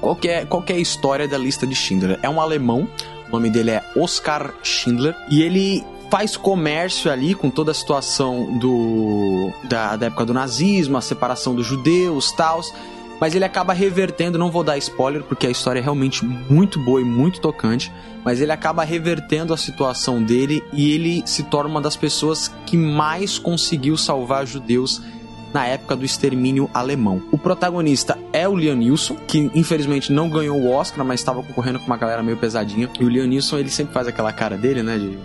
Qual 0.00 0.14
que 0.14 0.28
é, 0.28 0.44
qual 0.44 0.62
que 0.62 0.72
é 0.72 0.76
a 0.76 0.78
história 0.78 1.26
da 1.26 1.38
lista 1.38 1.66
de 1.66 1.74
Schindler? 1.74 2.18
É 2.22 2.28
um 2.28 2.40
alemão 2.40 2.88
o 3.30 3.36
nome 3.36 3.50
dele 3.50 3.70
é 3.70 3.84
Oscar 3.96 4.52
Schindler. 4.62 5.14
E 5.28 5.42
ele 5.42 5.84
faz 6.10 6.36
comércio 6.36 7.10
ali 7.10 7.34
com 7.34 7.48
toda 7.48 7.70
a 7.70 7.74
situação 7.74 8.58
do 8.58 9.52
da, 9.64 9.94
da 9.96 10.06
época 10.06 10.26
do 10.26 10.34
nazismo, 10.34 10.96
a 10.96 11.00
separação 11.00 11.54
dos 11.54 11.64
judeus, 11.64 12.32
tal. 12.32 12.60
Mas 13.20 13.34
ele 13.34 13.44
acaba 13.44 13.74
revertendo, 13.74 14.38
não 14.38 14.50
vou 14.50 14.64
dar 14.64 14.78
spoiler 14.78 15.22
porque 15.22 15.46
a 15.46 15.50
história 15.50 15.78
é 15.78 15.82
realmente 15.82 16.24
muito 16.24 16.80
boa 16.80 17.02
e 17.02 17.04
muito 17.04 17.38
tocante, 17.38 17.92
mas 18.24 18.40
ele 18.40 18.50
acaba 18.50 18.82
revertendo 18.82 19.52
a 19.52 19.58
situação 19.58 20.22
dele 20.22 20.64
e 20.72 20.92
ele 20.92 21.22
se 21.26 21.42
torna 21.44 21.68
uma 21.68 21.82
das 21.82 21.96
pessoas 21.96 22.50
que 22.64 22.78
mais 22.78 23.38
conseguiu 23.38 23.96
salvar 23.96 24.46
judeus 24.46 25.02
na 25.52 25.66
época 25.66 25.96
do 25.96 26.04
extermínio 26.04 26.70
alemão. 26.72 27.22
O 27.30 27.38
protagonista 27.38 28.18
é 28.32 28.48
o 28.48 28.56
Liam 28.56 28.76
Neeson, 28.76 29.16
que 29.26 29.50
infelizmente 29.54 30.12
não 30.12 30.28
ganhou 30.28 30.58
o 30.58 30.70
Oscar, 30.70 31.04
mas 31.04 31.20
estava 31.20 31.42
concorrendo 31.42 31.78
com 31.78 31.86
uma 31.86 31.96
galera 31.96 32.22
meio 32.22 32.36
pesadinha. 32.36 32.88
E 32.98 33.04
o 33.04 33.08
Liam 33.08 33.26
Neeson, 33.26 33.58
ele 33.58 33.70
sempre 33.70 33.92
faz 33.92 34.06
aquela 34.06 34.32
cara 34.32 34.56
dele, 34.56 34.82
né, 34.82 34.98
de 34.98 35.18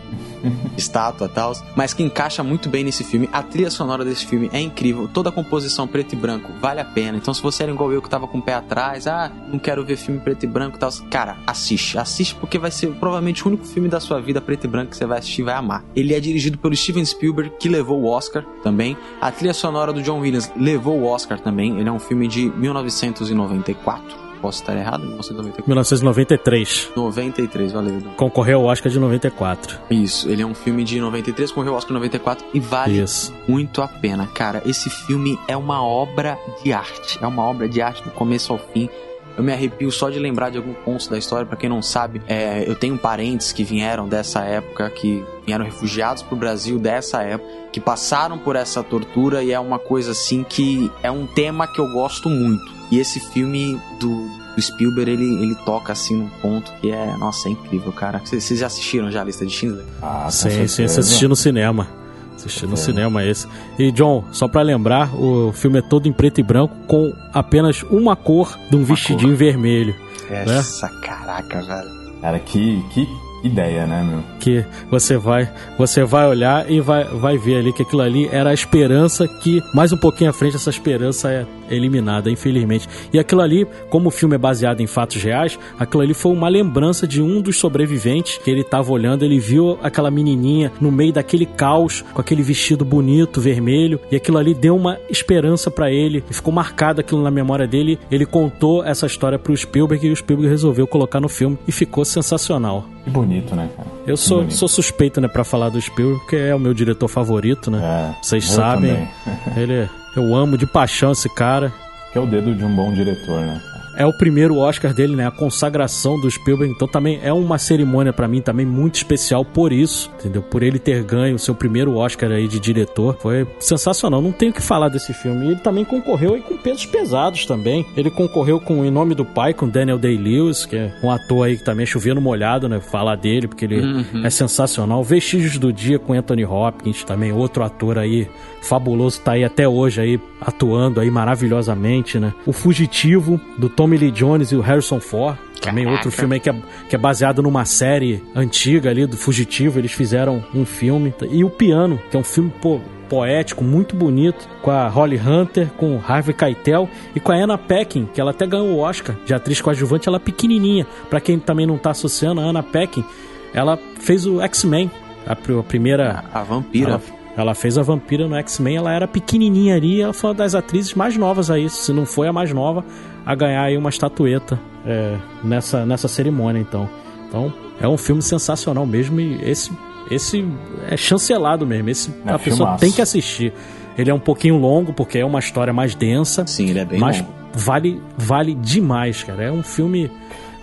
estátua 0.78 1.28
e 1.28 1.30
tal, 1.30 1.54
mas 1.76 1.94
que 1.94 2.04
encaixa 2.04 2.44
muito 2.44 2.70
bem 2.70 2.84
nesse 2.84 3.04
filme. 3.04 3.30
A 3.32 3.42
trilha 3.44 3.70
sonora 3.70 4.04
desse 4.04 4.26
filme 4.26 4.50
é 4.54 4.60
incrível, 4.60 5.08
toda 5.08 5.30
a 5.30 5.32
composição 5.32 5.88
preto 5.88 6.14
e 6.14 6.16
branco 6.16 6.52
vale 6.60 6.80
a 6.80 6.86
pena. 6.86 7.18
Então, 7.18 7.34
se 7.34 7.42
você 7.42 7.64
era 7.64 7.72
igual 7.72 7.92
eu 7.92 8.02
que 8.02 8.10
tava 8.10 8.28
com 8.28 8.38
o 8.38 8.42
pé 8.42 8.54
atrás, 8.54 9.08
ah, 9.08 9.32
não 9.52 9.60
quero 9.60 9.84
ver 9.86 9.98
filme 9.98 10.20
preto 10.20 10.44
e 10.44 10.48
branco 10.48 10.78
e 10.78 10.80
tal, 10.80 10.92
cara, 11.10 11.38
assiste, 11.46 11.98
assiste 11.98 12.36
porque 12.36 12.58
vai 12.58 12.72
ser 12.72 12.94
provavelmente 12.96 13.44
o 13.44 13.48
único 13.48 13.66
filme 13.66 13.88
da 13.88 14.00
sua 14.00 14.20
vida 14.20 14.42
preto 14.42 14.66
e 14.66 14.68
branco 14.68 14.92
que 14.92 14.98
você 14.98 15.06
vai 15.06 15.20
assistir 15.20 15.42
e 15.42 15.46
vai 15.46 15.56
amar. 15.56 15.84
Ele 15.96 16.14
é 16.14 16.20
dirigido 16.20 16.58
pelo 16.58 16.76
Steven 16.76 17.06
Spielberg, 17.06 17.52
que 17.60 17.70
levou 17.70 18.02
o 18.02 18.08
Oscar 18.08 18.44
também. 18.64 18.98
A 19.22 19.32
trilha 19.32 19.54
sonora 19.54 19.92
do 19.94 20.02
John 20.02 20.20
Williams 20.20 20.52
levou 20.56 21.00
o 21.00 21.06
Oscar 21.06 21.40
também. 21.40 21.80
Ele 21.80 21.90
é 21.90 21.92
um 21.92 22.00
filme 22.00 22.28
de 22.28 22.50
1994 22.50 24.25
posso 24.46 24.62
estar 24.62 24.78
errado, 24.78 25.02
1994. 25.02 25.68
1993. 25.68 26.92
93, 26.96 27.72
valeu. 27.72 28.02
Concorreu 28.16 28.60
ao 28.60 28.66
Oscar 28.66 28.92
de 28.92 29.00
94. 29.00 29.80
Isso, 29.90 30.30
ele 30.30 30.44
é 30.44 30.46
um 30.46 30.54
filme 30.54 30.84
de 30.84 31.00
93, 31.00 31.50
concorreu 31.50 31.72
ao 31.72 31.78
Oscar 31.80 31.90
de 31.90 31.94
94 31.96 32.46
e 32.54 32.60
vale 32.60 33.02
Isso. 33.02 33.34
muito 33.48 33.82
a 33.82 33.88
pena. 33.88 34.28
Cara, 34.28 34.62
esse 34.64 34.88
filme 34.88 35.40
é 35.48 35.58
uma 35.58 35.84
obra 35.84 36.38
de 36.64 36.72
arte. 36.72 37.18
É 37.20 37.26
uma 37.26 37.44
obra 37.44 37.68
de 37.68 37.82
arte 37.82 38.04
do 38.04 38.12
começo 38.12 38.54
ao 38.54 38.60
fim. 38.60 38.88
Eu 39.36 39.44
me 39.44 39.52
arrepio 39.52 39.92
só 39.92 40.12
de 40.12 40.20
lembrar 40.20 40.52
de 40.52 40.58
algum 40.58 40.74
ponto 40.74 41.10
da 41.10 41.18
história. 41.18 41.46
Para 41.46 41.58
quem 41.58 41.68
não 41.68 41.82
sabe, 41.82 42.22
é, 42.28 42.70
eu 42.70 42.76
tenho 42.76 42.98
parentes 43.00 43.52
que 43.52 43.64
vieram 43.64 44.08
dessa 44.08 44.42
época, 44.44 44.90
que 44.92 45.26
vieram 45.44 45.66
refugiados 45.66 46.22
pro 46.22 46.38
Brasil 46.38 46.78
dessa 46.78 47.24
época, 47.24 47.52
que 47.74 47.82
passaram 47.82 48.38
por 48.38 48.56
essa 48.56 48.84
tortura 48.84 49.44
e 49.44 49.52
é 49.52 49.60
uma 49.60 49.80
coisa 49.80 50.12
assim 50.12 50.44
que 50.44 50.92
é 51.02 51.10
um 51.10 51.26
tema 51.26 51.68
que 51.68 51.80
eu 51.80 51.92
gosto 51.92 52.30
muito. 52.30 52.75
E 52.92 53.00
esse 53.00 53.20
filme 53.20 53.80
do, 54.00 54.28
do 54.56 54.62
Spielberg, 54.62 55.12
ele, 55.12 55.44
ele 55.44 55.56
toca 55.66 55.94
assim 55.94 56.16
num 56.16 56.30
ponto 56.42 56.72
que 56.80 56.92
é, 56.92 57.18
nossa, 57.18 57.50
é 57.50 57.52
incrível, 57.52 57.92
cara. 57.92 58.22
Vocês, 58.24 58.60
já 58.60 58.68
assistiram 58.68 59.12
já 59.12 59.22
a 59.22 59.24
lista 59.24 59.46
de 59.46 59.52
Schindler? 59.52 59.86
Ah, 60.02 60.30
sim, 60.30 60.68
sim, 60.68 60.84
assisti 60.84 61.28
no 61.28 61.36
cinema. 61.36 61.88
Assisti 62.36 62.68
no 62.68 62.78
cinema 62.78 63.24
esse. 63.24 63.48
E 63.80 63.92
John, 63.92 64.24
só 64.32 64.48
para 64.48 64.62
lembrar, 64.62 65.16
o 65.16 65.52
filme 65.54 65.80
é 65.80 65.82
todo 65.82 66.08
em 66.08 66.14
preto 66.14 66.40
e 66.40 66.44
branco 66.44 66.76
com 66.86 67.14
apenas 67.34 67.82
uma 67.84 68.16
cor 68.16 68.58
de 68.70 68.76
um 68.76 68.80
uma 68.80 68.86
vestidinho 68.86 69.30
cor. 69.30 69.38
vermelho. 69.38 69.96
Essa, 70.30 70.88
né? 70.88 71.00
caraca, 71.02 71.62
velho. 71.62 71.96
Cara, 72.22 72.40
que, 72.40 72.84
que 72.94 73.08
ideia, 73.46 73.86
né, 73.86 74.04
meu? 74.04 74.24
Que 74.40 74.66
você 74.90 75.18
vai, 75.18 75.50
você 75.78 76.04
vai 76.04 76.28
olhar 76.28 76.70
e 76.70 76.82
vai, 76.82 77.04
vai 77.04 77.38
ver 77.38 77.60
ali 77.60 77.72
que 77.72 77.84
aquilo 77.84 78.02
ali 78.02 78.28
era 78.32 78.50
a 78.50 78.54
esperança 78.54 79.28
que 79.28 79.62
mais 79.74 79.92
um 79.92 79.98
pouquinho 79.98 80.30
à 80.30 80.34
frente 80.34 80.56
essa 80.56 80.70
esperança 80.70 81.32
é 81.32 81.46
eliminada, 81.70 82.30
infelizmente. 82.30 82.88
E 83.12 83.20
aquilo 83.20 83.42
ali, 83.42 83.68
como 83.90 84.10
o 84.10 84.12
filme 84.12 84.36
é 84.36 84.38
baseado 84.38 84.82
em 84.82 84.88
fatos 84.88 85.22
reais, 85.22 85.58
aquilo 85.80 86.04
ali 86.04 86.14
foi 86.14 86.32
uma 86.32 86.50
lembrança 86.50 87.08
de 87.08 87.22
um 87.22 87.42
dos 87.42 87.58
sobreviventes 87.58 88.38
que 88.38 88.50
ele 88.50 88.62
estava 88.62 88.92
olhando, 88.92 89.24
ele 89.24 89.40
viu 89.40 89.78
aquela 89.82 90.12
menininha 90.12 90.72
no 90.80 90.92
meio 90.92 91.14
daquele 91.14 91.46
caos, 91.46 92.04
com 92.14 92.22
aquele 92.22 92.44
vestido 92.44 92.86
bonito, 92.86 93.42
vermelho, 93.42 94.00
e 94.12 94.16
aquilo 94.16 94.38
ali 94.38 94.54
deu 94.54 94.76
uma 94.76 94.98
esperança 95.10 95.72
para 95.72 95.92
ele, 95.92 96.24
e 96.30 96.34
ficou 96.34 96.54
marcado 96.54 97.02
aquilo 97.02 97.24
na 97.24 97.32
memória 97.32 97.68
dele. 97.68 98.00
Ele 98.12 98.26
contou 98.26 98.84
essa 98.84 99.06
história 99.06 99.40
pro 99.40 99.56
Spielberg 99.56 100.08
e 100.08 100.12
o 100.12 100.16
Spielberg 100.16 100.50
resolveu 100.50 100.88
colocar 100.88 101.20
no 101.20 101.30
filme 101.30 101.58
e 101.68 101.72
ficou 101.72 102.06
sensacional. 102.06 102.86
Que 103.04 103.12
bonito, 103.12 103.35
né, 103.56 103.70
cara? 103.76 103.88
Eu 104.06 104.16
sou, 104.16 104.50
sou 104.52 104.68
suspeito, 104.68 105.20
né, 105.20 105.28
para 105.28 105.44
falar 105.44 105.70
do 105.70 105.82
Spielberg, 105.82 106.20
porque 106.22 106.36
é 106.36 106.54
o 106.56 106.60
meu 106.60 106.74
diretor 106.74 107.08
favorito, 107.08 107.72
né? 107.72 107.80
É, 107.84 108.24
Vocês 108.24 108.46
sabem. 108.46 109.08
Ele 109.58 109.90
eu 110.16 110.34
amo 110.34 110.58
de 110.58 110.66
paixão 110.66 111.12
esse 111.12 111.28
cara. 111.28 111.74
Que 112.14 112.18
é 112.18 112.22
o 112.22 112.26
dedo 112.26 112.56
de 112.56 112.64
um 112.64 112.74
bom 112.74 112.94
diretor, 112.94 113.42
né? 113.42 113.62
É 113.98 114.06
o 114.06 114.14
primeiro 114.14 114.58
Oscar 114.58 114.94
dele, 114.94 115.16
né? 115.16 115.28
A 115.28 115.32
consagração 115.32 116.20
do 116.20 116.30
Spielberg. 116.30 116.74
Então 116.74 116.88
também 116.88 117.20
é 117.24 117.32
uma 117.32 117.58
cerimônia 117.58 118.14
para 118.14 118.28
mim 118.28 118.42
também 118.42 118.66
muito 118.66 118.96
especial 118.96 119.44
por 119.44 119.72
isso, 119.72 120.12
entendeu? 120.20 120.42
Por 120.42 120.64
ele 120.64 120.80
ter 120.80 121.04
ganho 121.04 121.36
o 121.36 121.40
seu 121.40 121.56
primeiro 121.56 121.96
Oscar 121.96 122.32
aí 122.32 122.48
de 122.48 122.60
diretor. 122.60 123.18
Foi 123.20 123.48
sensacional. 123.60 124.22
Não 124.22 124.32
tenho 124.32 124.52
o 124.52 124.56
que 124.56 124.62
falar 124.62 124.90
desse 124.90 125.14
filme. 125.14 125.46
E 125.46 125.52
ele 125.52 125.60
também 125.60 125.86
concorreu 125.86 126.34
aí 126.34 126.42
com 126.42 126.58
pesos 126.58 126.86
pesados 126.86 127.46
também. 127.46 127.86
Ele 127.96 128.10
concorreu 128.10 128.60
com 128.60 128.84
Em 128.86 128.92
Nome 128.92 129.16
do 129.16 129.26
Pai, 129.26 129.54
com 129.54 129.68
Daniel 129.68 129.98
Day-Lewis, 129.98 130.66
que 130.66 130.76
é 130.76 130.94
um 131.04 131.12
ator 131.12 131.48
aí 131.48 131.58
que 131.58 131.64
também 131.64 131.86
chovendo 131.86 132.22
molhado, 132.22 132.68
né? 132.68 132.80
Falar 132.80 133.16
dele, 133.16 133.48
porque 133.48 133.66
ele 133.66 133.80
uhum. 133.80 134.26
é 134.26 134.30
sensacional. 134.30 135.04
Vestígios 135.04 135.58
do 135.58 135.72
Dia 135.72 136.00
com 136.00 136.14
Anthony 136.14 136.46
Hopkins, 136.46 137.04
também 137.04 137.32
outro 137.32 137.64
ator 137.64 137.98
aí 137.98 138.28
fabuloso, 138.62 139.22
tá 139.22 139.34
aí 139.34 139.44
até 139.44 139.68
hoje 139.68 140.02
aí 140.02 140.20
atuando 140.42 141.00
aí 141.00 141.10
maravilhosamente, 141.10 142.20
né? 142.20 142.34
O 142.46 142.52
Fugitivo, 142.52 143.40
do 143.58 143.70
Tommy 143.86 143.98
Lee 143.98 144.10
Jones 144.10 144.52
e 144.52 144.56
o 144.56 144.62
Harrison 144.62 145.00
Ford. 145.00 145.38
Também 145.62 145.86
outro 145.86 146.10
filme 146.10 146.36
aí 146.36 146.40
que 146.40 146.50
é, 146.50 146.56
que 146.90 146.96
é 146.96 146.98
baseado 146.98 147.44
numa 147.44 147.66
série 147.66 148.24
antiga 148.34 148.90
ali 148.90 149.06
do 149.06 149.16
Fugitivo. 149.16 149.78
Eles 149.78 149.92
fizeram 149.92 150.44
um 150.56 150.66
filme. 150.66 151.14
E 151.30 151.44
o 151.44 151.52
Piano, 151.52 152.00
que 152.10 152.18
é 152.18 152.20
um 152.20 152.24
filme, 152.24 152.52
pô, 152.60 152.80
poético, 153.08 153.64
muito 153.64 153.96
bonito, 153.96 154.50
com 154.64 154.72
a 154.72 154.88
Holly 154.88 155.20
Hunter, 155.20 155.68
com 155.78 155.98
o 155.98 156.04
Harvey 156.04 156.34
Keitel 156.34 156.90
e 157.16 157.20
com 157.20 157.32
a 157.32 157.36
Anna 157.36 157.60
Peckin, 157.60 158.10
que 158.12 158.20
ela 158.20 158.32
até 158.32 158.48
ganhou 158.48 158.70
o 158.70 158.80
Oscar 158.80 159.16
de 159.24 159.36
atriz 159.36 159.62
coadjuvante, 159.62 160.08
ela 160.08 160.18
é 160.18 160.20
pequenininha. 160.20 160.88
Para 161.08 161.22
quem 161.22 161.38
também 161.38 161.68
não 161.68 161.78
tá 161.78 161.92
associando, 161.92 162.42
a 162.42 162.44
Anna 162.44 162.64
Peckin, 162.64 163.06
ela 163.54 163.78
fez 164.00 164.26
o 164.26 164.42
X-Men, 164.42 164.90
a, 165.28 165.34
a, 165.34 165.64
primeira... 165.64 166.24
A, 166.34 166.40
a 166.42 166.44
vampira. 166.44 166.90
Ela, 166.90 167.02
ela 167.38 167.54
fez 167.54 167.78
a 167.78 167.84
vampira 167.84 168.28
no 168.28 168.36
X-Men, 168.36 168.78
ela 168.78 168.92
era 168.92 169.08
pequenininha 169.08 169.76
ali, 169.76 170.02
ela 170.02 170.14
foi 170.14 170.32
uma 170.32 170.36
das 170.36 170.56
atrizes 170.56 170.96
mais 170.96 171.16
novas 171.16 171.52
aí, 171.52 171.70
se 171.70 171.94
não 171.94 172.06
foi 172.06 172.28
a 172.28 172.34
mais 172.34 172.52
nova, 172.52 172.84
a 173.26 173.36
ganhar 173.36 173.64
aí 173.64 173.78
uma 173.78 173.90
estatueta 173.90 174.60
é, 174.86 175.18
nessa, 175.44 175.86
nessa 175.86 176.08
cerimônia, 176.08 176.60
então. 176.60 176.88
Então, 177.28 177.52
é 177.82 177.88
um 177.88 177.98
filme 177.98 178.22
sensacional 178.22 178.86
mesmo 178.86 179.20
e 179.20 179.42
esse, 179.44 179.72
esse 180.12 180.48
é 180.90 180.96
chancelado 180.96 181.66
mesmo, 181.66 181.90
esse 181.90 182.14
é 182.26 182.32
a 182.32 182.40
pessoa 182.40 182.58
filmaço. 182.58 182.80
tem 182.80 182.92
que 182.92 183.02
assistir. 183.02 183.52
Ele 183.98 184.10
é 184.10 184.14
um 184.14 184.20
pouquinho 184.20 184.58
longo, 184.58 184.94
porque 184.94 185.18
é 185.18 185.26
uma 185.26 185.40
história 185.40 185.74
mais 185.74 185.96
densa. 185.96 186.46
Sim, 186.46 186.70
ele 186.70 186.80
é 186.80 186.86
bem 186.86 187.00
mas 187.00 187.20
longo. 187.20 187.32
vale, 187.54 188.02
vale 188.18 188.54
demais, 188.54 189.24
cara. 189.24 189.44
É 189.44 189.52
um 189.52 189.64
filme 189.64 190.12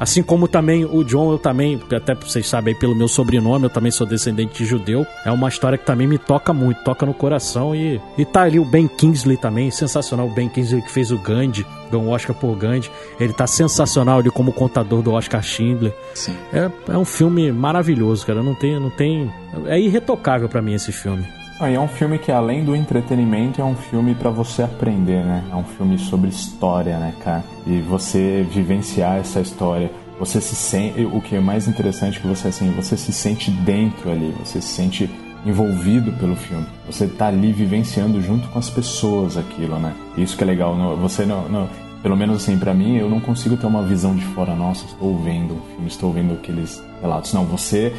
Assim 0.03 0.21
como 0.21 0.49
também 0.49 0.85
o 0.85 1.05
John, 1.05 1.31
eu 1.31 1.39
também, 1.39 1.81
até 1.95 2.13
vocês 2.17 2.49
sabem 2.49 2.75
aí 2.75 2.81
pelo 2.81 2.93
meu 2.93 3.07
sobrenome, 3.07 3.67
eu 3.67 3.71
também 3.71 3.93
sou 3.93 4.05
descendente 4.05 4.59
de 4.59 4.65
judeu. 4.65 5.07
É 5.25 5.31
uma 5.31 5.49
história 5.49 5.79
que 5.79 5.87
também 5.87 6.09
me 6.09 6.19
toca 6.19 6.53
muito, 6.53 6.83
toca 6.83 7.07
no 7.07 7.15
coração. 7.15 7.73
E, 7.73 8.01
e 8.19 8.25
tá 8.25 8.43
ali 8.43 8.59
o 8.59 8.65
Ben 8.65 8.89
Kingsley 8.89 9.37
também, 9.37 9.71
sensacional. 9.71 10.27
O 10.27 10.35
Ben 10.35 10.49
Kingsley 10.49 10.83
que 10.83 10.91
fez 10.91 11.13
o 11.13 11.19
Gandhi, 11.19 11.65
ganhou 11.89 12.09
o 12.09 12.11
Oscar 12.11 12.35
por 12.35 12.57
Gandhi. 12.57 12.91
Ele 13.21 13.33
tá 13.33 13.47
sensacional 13.47 14.19
ali 14.19 14.29
como 14.29 14.53
contador 14.53 15.03
do 15.03 15.13
Oscar 15.13 15.41
Schindler. 15.41 15.95
Sim. 16.15 16.37
É, 16.53 16.69
é 16.89 16.99
um 16.99 17.05
filme 17.05 17.53
maravilhoso, 17.53 18.27
cara. 18.27 18.43
Não 18.43 18.57
tem. 18.57 18.81
Não 18.81 18.91
tem 18.91 19.33
é 19.67 19.79
irretocável 19.79 20.49
para 20.49 20.61
mim 20.61 20.75
esse 20.75 20.91
filme. 20.91 21.25
É 21.65 21.79
um 21.79 21.89
filme 21.89 22.19
que, 22.19 22.33
além 22.33 22.65
do 22.65 22.75
entretenimento, 22.75 23.61
é 23.61 23.65
um 23.65 23.77
filme 23.77 24.15
para 24.15 24.31
você 24.31 24.63
aprender, 24.63 25.25
né? 25.25 25.45
É 25.51 25.55
um 25.55 25.63
filme 25.63 25.97
sobre 25.97 26.29
história, 26.29 26.99
né, 26.99 27.15
cara? 27.23 27.45
E 27.67 27.81
você 27.81 28.45
vivenciar 28.51 29.19
essa 29.19 29.41
história. 29.41 29.91
Você 30.19 30.41
se 30.41 30.55
sente. 30.55 31.05
O 31.05 31.21
que 31.21 31.37
é 31.37 31.41
mais 31.41 31.69
interessante 31.69 32.21
que 32.21 32.27
você, 32.27 32.49
assim, 32.49 32.71
você 32.73 32.97
se 32.97 33.13
sente 33.13 33.51
dentro 33.51 34.11
ali, 34.11 34.35
você 34.39 34.61
se 34.61 34.69
sente 34.69 35.11
envolvido 35.45 36.13
pelo 36.13 36.37
filme. 36.37 36.67
Você 36.87 37.07
tá 37.07 37.27
ali 37.29 37.53
vivenciando 37.53 38.21
junto 38.21 38.49
com 38.49 38.59
as 38.59 38.69
pessoas 38.69 39.37
aquilo, 39.37 39.79
né? 39.79 39.95
Isso 40.17 40.37
que 40.37 40.45
é 40.45 40.47
legal. 40.47 40.77
Você 40.99 41.25
não, 41.25 41.69
pelo 42.03 42.17
menos 42.17 42.43
assim, 42.43 42.59
para 42.59 42.75
mim, 42.75 42.97
eu 42.97 43.09
não 43.09 43.21
consigo 43.21 43.57
ter 43.57 43.67
uma 43.67 43.83
visão 43.83 44.15
de 44.15 44.25
fora. 44.27 44.55
Nossa, 44.55 44.85
estou 44.85 45.17
vendo 45.19 45.55
o 45.55 45.63
filme, 45.71 45.87
estou 45.87 46.13
vendo 46.13 46.35
aqueles 46.35 46.83
relatos. 47.01 47.33
Não, 47.33 47.45
você 47.45 47.93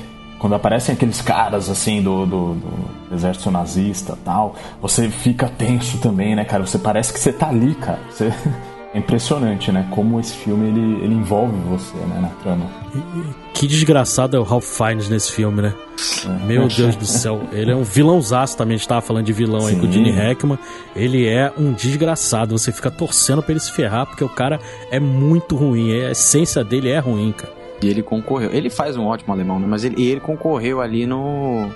quando 0.43 0.55
aparecem 0.55 0.93
aqueles 0.93 1.21
caras 1.21 1.69
assim 1.69 2.01
do, 2.01 2.25
do, 2.25 2.53
do, 2.55 3.15
exército 3.15 3.49
nazista 3.49 4.17
tal, 4.25 4.57
você 4.81 5.07
fica 5.07 5.47
tenso 5.47 5.99
também, 5.99 6.35
né, 6.35 6.43
cara? 6.43 6.65
Você 6.65 6.77
parece 6.77 7.13
que 7.13 7.19
você 7.19 7.31
tá 7.31 7.47
ali, 7.47 7.73
cara. 7.75 8.01
Você... 8.11 8.29
É 8.93 8.99
impressionante, 8.99 9.71
né? 9.71 9.87
Como 9.89 10.19
esse 10.19 10.33
filme 10.33 10.67
ele, 10.67 11.03
ele 11.03 11.15
envolve 11.15 11.57
você, 11.67 11.97
né, 11.97 12.19
na 12.21 12.27
trama. 12.43 12.69
Que 13.51 13.65
desgraçado 13.65 14.37
é 14.37 14.39
o 14.39 14.43
Ralph 14.43 14.65
Fiennes 14.65 15.09
nesse 15.09 15.31
filme, 15.31 15.63
né? 15.63 15.73
É. 16.23 16.45
Meu 16.45 16.67
Deus 16.69 16.95
do 16.95 17.05
céu. 17.07 17.41
Ele 17.51 17.71
é 17.71 17.75
um 17.75 17.81
vilãozaço 17.81 18.55
também. 18.55 18.75
A 18.75 18.77
gente 18.77 18.87
tava 18.87 19.01
falando 19.01 19.25
de 19.25 19.33
vilão 19.33 19.61
Sim. 19.61 19.69
aí 19.69 19.75
com 19.77 19.87
o 19.87 19.91
Gene 19.91 20.11
Hackman. 20.11 20.59
Ele 20.95 21.27
é 21.27 21.51
um 21.57 21.73
desgraçado. 21.73 22.55
Você 22.55 22.71
fica 22.71 22.91
torcendo 22.91 23.41
pra 23.41 23.53
ele 23.53 23.59
se 23.59 23.71
ferrar, 23.71 24.05
porque 24.05 24.23
o 24.23 24.29
cara 24.29 24.59
é 24.91 24.99
muito 24.99 25.55
ruim. 25.55 25.91
A 25.91 26.11
essência 26.11 26.63
dele 26.63 26.91
é 26.91 26.99
ruim, 26.99 27.31
cara. 27.31 27.62
E 27.81 27.87
ele 27.87 28.01
concorreu. 28.01 28.51
Ele 28.51 28.69
faz 28.69 28.95
um 28.97 29.05
ótimo 29.05 29.33
alemão, 29.33 29.59
né? 29.59 29.67
Mas 29.67 29.83
ele, 29.83 30.01
ele 30.03 30.19
concorreu 30.19 30.81
ali 30.81 31.05
no. 31.05 31.69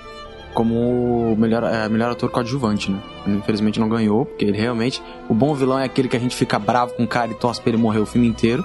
Como 0.54 1.36
melhor, 1.36 1.62
é, 1.64 1.88
melhor 1.88 2.10
ator 2.10 2.30
coadjuvante, 2.30 2.90
né? 2.90 2.98
Infelizmente 3.26 3.78
não 3.78 3.88
ganhou, 3.88 4.24
porque 4.24 4.44
ele 4.44 4.56
realmente. 4.58 5.02
O 5.28 5.34
bom 5.34 5.54
vilão 5.54 5.78
é 5.78 5.84
aquele 5.84 6.08
que 6.08 6.16
a 6.16 6.20
gente 6.20 6.34
fica 6.34 6.58
bravo 6.58 6.94
com 6.94 7.04
o 7.04 7.08
cara 7.08 7.30
e 7.30 7.34
torce 7.34 7.60
pra 7.60 7.70
ele 7.70 7.76
morrer 7.76 8.00
o 8.00 8.06
filme 8.06 8.26
inteiro. 8.26 8.64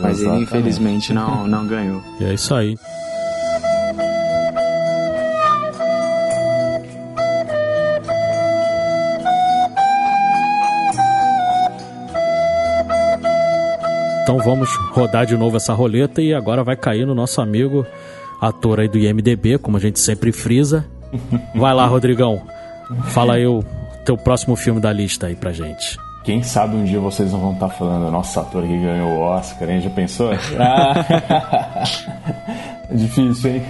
Mas 0.00 0.18
Exatamente. 0.18 0.34
ele 0.34 0.42
infelizmente 0.42 1.12
não, 1.12 1.46
não 1.46 1.66
ganhou. 1.66 2.02
E 2.20 2.24
é 2.24 2.34
isso 2.34 2.54
aí. 2.54 2.76
Então 14.30 14.38
vamos 14.44 14.76
rodar 14.92 15.26
de 15.26 15.36
novo 15.36 15.56
essa 15.56 15.74
roleta 15.74 16.22
e 16.22 16.32
agora 16.32 16.62
vai 16.62 16.76
cair 16.76 17.04
no 17.04 17.16
nosso 17.16 17.40
amigo 17.40 17.84
ator 18.40 18.78
aí 18.78 18.86
do 18.86 18.96
IMDB, 18.96 19.58
como 19.58 19.76
a 19.76 19.80
gente 19.80 19.98
sempre 19.98 20.30
frisa. 20.30 20.86
Vai 21.52 21.74
lá, 21.74 21.84
Rodrigão. 21.84 22.40
Fala 23.06 23.34
aí 23.34 23.44
o 23.44 23.64
teu 24.04 24.16
próximo 24.16 24.54
filme 24.54 24.80
da 24.80 24.92
lista 24.92 25.26
aí 25.26 25.34
pra 25.34 25.50
gente. 25.52 25.98
Quem 26.22 26.44
sabe 26.44 26.76
um 26.76 26.84
dia 26.84 27.00
vocês 27.00 27.32
não 27.32 27.40
vão 27.40 27.54
estar 27.54 27.70
tá 27.70 27.74
falando, 27.74 28.08
nossa, 28.08 28.42
ator 28.42 28.62
que 28.62 28.78
ganhou 28.78 29.18
o 29.18 29.18
Oscar, 29.18 29.68
hein? 29.68 29.80
Já 29.80 29.90
pensou? 29.90 30.30
é 30.32 30.38
difícil, 32.94 33.50
hein? 33.50 33.62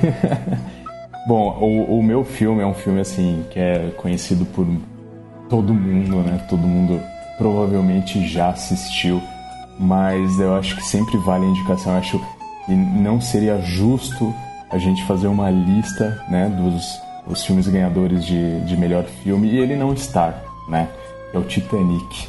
Bom, 1.26 1.56
o, 1.58 2.00
o, 2.00 2.02
meu 2.02 2.22
filme 2.22 2.60
é 2.60 2.66
um 2.66 2.74
filme 2.74 3.00
assim 3.00 3.46
que 3.50 3.58
é 3.58 3.92
conhecido 3.96 4.44
por 4.44 4.66
todo 5.48 5.72
mundo, 5.72 6.16
né? 6.16 6.38
Todo 6.50 6.60
mundo 6.60 7.00
provavelmente 7.38 8.28
já 8.28 8.50
assistiu 8.50 9.22
mas 9.80 10.38
eu 10.38 10.54
acho 10.54 10.76
que 10.76 10.84
sempre 10.84 11.16
vale 11.18 11.46
a 11.46 11.48
indicação. 11.48 11.92
Eu 11.92 11.98
acho 11.98 12.18
que 12.66 12.72
não 12.72 13.20
seria 13.20 13.60
justo 13.60 14.32
a 14.70 14.78
gente 14.78 15.04
fazer 15.06 15.26
uma 15.26 15.50
lista 15.50 16.22
né, 16.28 16.48
dos 16.48 17.00
os 17.26 17.44
filmes 17.44 17.68
ganhadores 17.68 18.24
de, 18.24 18.60
de 18.60 18.76
melhor 18.76 19.04
filme 19.04 19.48
e 19.48 19.58
ele 19.58 19.76
não 19.76 19.92
estar, 19.92 20.42
né? 20.68 20.88
É 21.32 21.38
o 21.38 21.42
Titanic. 21.42 22.28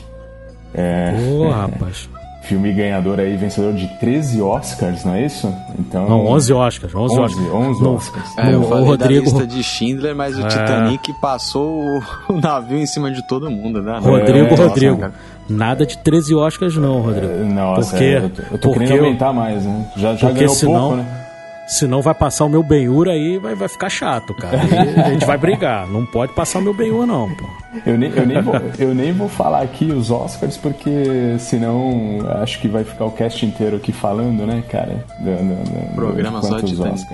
É, 0.74 1.12
Boa, 1.12 1.56
rapaz. 1.68 2.08
filme 2.44 2.72
ganhador 2.72 3.20
aí, 3.20 3.36
vencedor 3.36 3.74
de 3.74 3.88
13 4.00 4.42
Oscars, 4.42 5.04
não 5.04 5.16
é 5.16 5.26
isso? 5.26 5.54
Então, 5.80 6.08
não, 6.08 6.26
11 6.28 6.54
Oscars. 6.54 6.96
11, 6.96 7.20
11 7.20 7.22
Oscars. 7.22 7.54
11 7.54 7.84
Oscars. 7.84 8.38
É, 8.38 8.54
eu 8.54 8.64
falei 8.64 8.84
o 8.84 8.88
Rodrigo... 8.88 9.26
da 9.26 9.32
lista 9.32 9.48
de 9.48 9.64
Schindler, 9.64 10.16
mas 10.16 10.38
o 10.38 10.42
é. 10.42 10.48
Titanic 10.48 11.14
passou 11.20 12.02
o 12.30 12.34
navio 12.40 12.78
em 12.78 12.86
cima 12.86 13.12
de 13.12 13.26
todo 13.28 13.50
mundo, 13.50 13.82
né? 13.82 14.00
Rodrigo, 14.00 14.54
é, 14.54 14.56
Rodrigo. 14.56 15.02
Nossa, 15.02 15.14
Nada 15.52 15.86
de 15.86 15.98
13 15.98 16.34
Oscars 16.36 16.78
não, 16.78 17.02
Rodrigo. 17.02 17.32
É, 17.32 17.44
nossa, 17.44 17.92
porque, 17.92 18.04
eu 18.04 18.30
tô, 18.30 18.42
eu 18.42 18.58
tô 18.58 18.70
porque 18.70 18.86
querendo 18.86 19.06
aumentar 19.06 19.34
mais, 19.34 19.66
né? 19.66 19.86
Já, 19.98 20.16
já 20.16 20.32
ganhou 20.32 20.56
senão, 20.56 20.80
pouco, 20.80 20.96
né? 20.96 21.22
Senão 21.68 22.02
vai 22.02 22.14
passar 22.14 22.46
o 22.46 22.50
meu 22.50 22.62
Benhur 22.64 23.08
aí 23.08 23.38
vai, 23.38 23.56
vai 23.56 23.68
ficar 23.68 23.90
chato, 23.90 24.34
cara. 24.34 24.60
a 25.06 25.10
gente 25.10 25.26
vai 25.26 25.38
brigar. 25.38 25.88
Não 25.88 26.06
pode 26.06 26.34
passar 26.34 26.60
o 26.60 26.62
meu 26.62 26.74
Benhur, 26.74 27.06
não, 27.06 27.34
pô. 27.34 27.46
Eu 27.86 27.98
nem, 27.98 28.12
eu, 28.12 28.26
nem 28.26 28.42
vou, 28.42 28.56
eu 28.78 28.96
nem 28.96 29.14
vou 29.14 29.30
falar 29.30 29.62
aqui 29.62 29.86
os 29.86 30.12
Oscars, 30.12 30.58
porque 30.58 31.36
senão 31.40 32.20
acho 32.42 32.60
que 32.60 32.68
vai 32.68 32.84
ficar 32.84 33.06
o 33.06 33.12
cast 33.12 33.46
inteiro 33.46 33.78
aqui 33.78 33.92
falando, 33.92 34.46
né, 34.46 34.64
cara? 34.70 35.06
Do, 35.20 35.32
do, 35.32 35.90
do, 35.90 35.96
Programa 35.96 36.42
só 36.42 36.60
de 36.60 36.74
Titanic. 36.74 37.06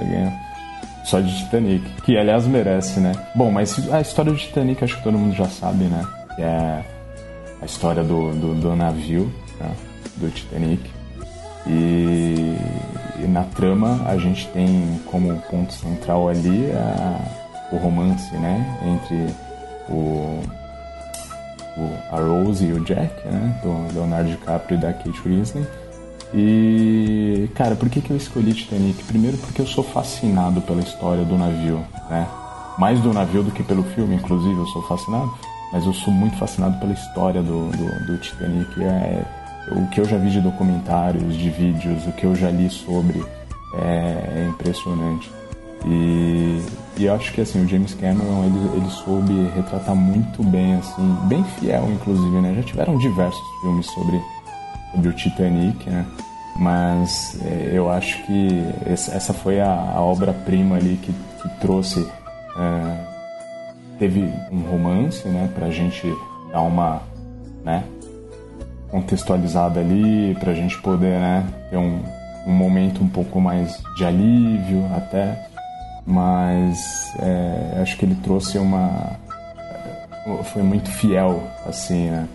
Só 1.04 1.20
de 1.20 1.38
Titanic. 1.38 1.84
Que, 2.04 2.18
aliás, 2.18 2.48
merece, 2.48 3.00
né? 3.00 3.14
Bom, 3.36 3.52
mas 3.52 3.92
a 3.92 4.02
história 4.02 4.32
de 4.32 4.40
Titanic 4.40 4.84
acho 4.84 4.98
que 4.98 5.04
todo 5.04 5.18
mundo 5.18 5.36
já 5.36 5.46
sabe, 5.46 5.84
né? 5.86 6.04
É 6.40 6.97
a 7.62 7.66
história 7.66 8.04
do, 8.04 8.32
do, 8.34 8.56
do 8.56 8.76
navio, 8.76 9.32
né? 9.60 9.72
do 10.18 10.30
Titanic. 10.30 10.84
E, 11.66 12.56
e, 13.20 13.28
na 13.28 13.44
trama 13.44 14.02
a 14.06 14.18
gente 14.18 14.48
tem 14.50 15.00
como 15.06 15.36
ponto 15.50 15.74
central 15.74 16.30
ali 16.30 16.72
a, 16.72 17.76
o 17.76 17.78
romance 17.78 18.34
né? 18.38 18.80
entre 18.86 19.36
o, 19.90 20.42
o, 21.78 21.94
a 22.12 22.20
Rose 22.20 22.66
e 22.66 22.72
o 22.72 22.84
Jack, 22.86 23.28
né? 23.28 23.60
do 23.62 23.94
Leonardo 23.94 24.30
DiCaprio 24.30 24.78
e 24.78 24.82
da 24.82 24.94
Kate 24.94 25.22
Winslet. 25.26 25.68
E, 26.34 27.50
cara, 27.56 27.76
por 27.76 27.90
que, 27.90 28.02
que 28.02 28.12
eu 28.12 28.18
escolhi 28.18 28.54
Titanic? 28.54 29.04
Primeiro 29.06 29.38
porque 29.38 29.62
eu 29.62 29.68
sou 29.68 29.84
fascinado 29.84 30.62
pela 30.62 30.82
história 30.82 31.24
do 31.24 31.38
navio, 31.38 31.82
né? 32.10 32.28
Mais 32.78 33.00
do 33.00 33.14
navio 33.14 33.44
do 33.44 33.52
que 33.52 33.64
pelo 33.64 33.82
filme, 33.84 34.16
inclusive, 34.16 34.60
eu 34.60 34.66
sou 34.68 34.84
fascinado 34.84 35.34
mas 35.72 35.86
eu 35.86 35.94
sou 35.94 36.14
muito 36.14 36.38
fascinado 36.38 36.80
pela 36.80 36.94
história 36.94 37.42
do, 37.42 37.70
do, 37.70 38.06
do 38.06 38.18
Titanic. 38.18 38.84
É, 38.84 39.26
o 39.72 39.88
que 39.88 40.00
eu 40.00 40.06
já 40.06 40.18
vi 40.18 40.30
de 40.30 40.42
documentários, 40.42 41.36
de 41.36 41.50
vídeos, 41.50 42.06
o 42.08 42.12
que 42.14 42.26
eu 42.26 42.36
já 42.36 42.50
li 42.50 42.70
sobre 42.70 43.24
é, 43.76 44.44
é 44.44 44.48
impressionante. 44.50 45.30
E, 45.86 46.62
e 46.98 47.06
eu 47.06 47.14
acho 47.14 47.32
que 47.34 47.42
assim, 47.42 47.64
o 47.64 47.68
James 47.68 47.94
Cameron 47.94 48.46
ele, 48.46 48.78
ele 48.78 48.90
soube 48.90 49.52
retratar 49.56 49.96
muito 49.96 50.44
bem, 50.44 50.76
assim, 50.76 51.18
bem 51.26 51.44
fiel 51.44 51.88
inclusive, 51.92 52.42
né? 52.42 52.56
Já 52.56 52.64
tiveram 52.64 52.98
diversos 52.98 53.42
filmes 53.62 53.86
sobre, 53.88 54.22
sobre 54.92 55.10
o 55.10 55.14
Titanic, 55.14 55.90
né? 55.90 56.06
Mas 56.56 57.40
é, 57.46 57.72
eu 57.74 57.90
acho 57.92 58.26
que 58.26 58.64
essa 58.88 59.32
foi 59.34 59.60
a, 59.60 59.92
a 59.96 60.02
obra-prima 60.02 60.78
ali 60.78 60.98
que, 60.98 61.14
que 61.14 61.50
trouxe 61.60 62.08
é, 62.58 63.17
teve 63.98 64.22
um 64.52 64.62
romance, 64.62 65.28
né, 65.28 65.50
pra 65.54 65.70
gente 65.70 66.08
dar 66.52 66.62
uma, 66.62 67.02
né, 67.64 67.84
contextualizada 68.90 69.80
ali, 69.80 70.36
pra 70.40 70.54
gente 70.54 70.78
poder, 70.82 71.20
né, 71.20 71.46
ter 71.70 71.78
um, 71.78 72.02
um 72.46 72.52
momento 72.52 73.04
um 73.04 73.10
pouco 73.10 73.42
mais 73.42 73.82
de 73.98 74.06
alívio 74.06 74.86
até, 74.96 75.48
mas 76.06 76.78
é, 77.20 77.82
acho 77.82 77.98
que 77.98 78.06
ele 78.06 78.16
trouxe 78.16 78.58
uma... 78.58 79.18
foi 80.46 80.64
muito 80.64 80.90
fiel, 80.90 81.44
assim, 81.66 82.10
né, 82.10 82.28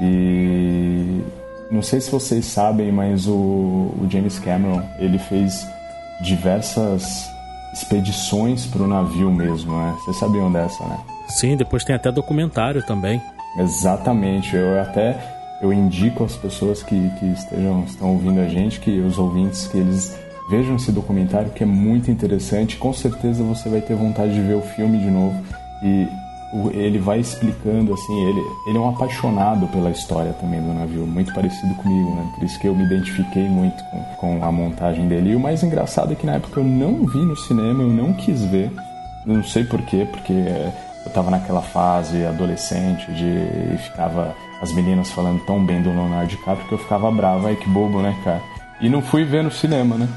e 0.00 1.22
não 1.70 1.82
sei 1.82 2.00
se 2.00 2.10
vocês 2.10 2.46
sabem, 2.46 2.92
mas 2.92 3.26
o, 3.26 3.32
o 3.32 4.06
James 4.08 4.38
Cameron, 4.38 4.82
ele 4.98 5.18
fez 5.18 5.66
diversas 6.22 7.28
expedições 7.72 8.66
para 8.66 8.82
o 8.82 8.86
navio 8.86 9.30
mesmo, 9.30 9.76
né? 9.76 9.94
Vocês 10.00 10.16
sabiam 10.16 10.50
dessa, 10.50 10.84
né? 10.84 10.98
Sim, 11.28 11.56
depois 11.56 11.84
tem 11.84 11.94
até 11.94 12.10
documentário 12.10 12.82
também. 12.82 13.20
Exatamente. 13.58 14.56
Eu 14.56 14.80
até 14.80 15.18
eu 15.60 15.72
indico 15.72 16.24
às 16.24 16.36
pessoas 16.36 16.82
que, 16.82 17.10
que 17.18 17.26
estejam 17.26 17.84
estão 17.84 18.12
ouvindo 18.12 18.40
a 18.40 18.46
gente, 18.46 18.78
que 18.78 19.00
os 19.00 19.18
ouvintes, 19.18 19.66
que 19.66 19.78
eles 19.78 20.16
vejam 20.48 20.76
esse 20.76 20.92
documentário 20.92 21.50
que 21.50 21.62
é 21.62 21.66
muito 21.66 22.10
interessante. 22.10 22.76
Com 22.76 22.92
certeza 22.92 23.42
você 23.42 23.68
vai 23.68 23.80
ter 23.80 23.94
vontade 23.94 24.32
de 24.32 24.40
ver 24.40 24.54
o 24.54 24.62
filme 24.62 24.98
de 24.98 25.10
novo. 25.10 25.42
E 25.82 26.08
ele 26.72 26.98
vai 26.98 27.20
explicando 27.20 27.92
assim, 27.92 28.20
ele, 28.26 28.40
ele 28.66 28.78
é 28.78 28.80
um 28.80 28.88
apaixonado 28.88 29.66
pela 29.68 29.90
história 29.90 30.32
também 30.40 30.60
do 30.62 30.72
navio, 30.72 31.06
muito 31.06 31.32
parecido 31.34 31.74
comigo, 31.74 32.14
né? 32.14 32.26
Por 32.34 32.44
isso 32.44 32.58
que 32.58 32.66
eu 32.66 32.74
me 32.74 32.84
identifiquei 32.84 33.48
muito 33.48 33.82
com, 33.84 34.00
com 34.38 34.44
a 34.44 34.50
montagem 34.50 35.06
dele. 35.08 35.30
E 35.30 35.36
o 35.36 35.40
mais 35.40 35.62
engraçado 35.62 36.12
é 36.12 36.16
que 36.16 36.24
na 36.26 36.34
época 36.36 36.60
eu 36.60 36.64
não 36.64 37.04
vi 37.06 37.18
no 37.18 37.36
cinema, 37.36 37.82
eu 37.82 37.88
não 37.90 38.12
quis 38.14 38.42
ver, 38.44 38.70
não 39.26 39.42
sei 39.44 39.64
porquê, 39.64 40.06
porque 40.10 40.32
eu 40.32 41.12
tava 41.12 41.30
naquela 41.30 41.60
fase 41.62 42.24
adolescente 42.24 43.10
de 43.12 43.76
ficava 43.84 44.34
as 44.62 44.72
meninas 44.72 45.10
falando 45.10 45.40
tão 45.44 45.64
bem 45.64 45.82
do 45.82 45.90
Leonardo 45.90 46.28
DiCaprio 46.28 46.66
que 46.66 46.72
eu 46.72 46.78
ficava 46.78 47.10
bravo, 47.10 47.46
aí 47.46 47.56
que 47.56 47.68
bobo, 47.68 48.00
né, 48.00 48.16
cara? 48.24 48.40
E 48.80 48.88
não 48.88 49.02
fui 49.02 49.24
ver 49.24 49.42
no 49.44 49.50
cinema, 49.50 49.96
né? 49.96 50.08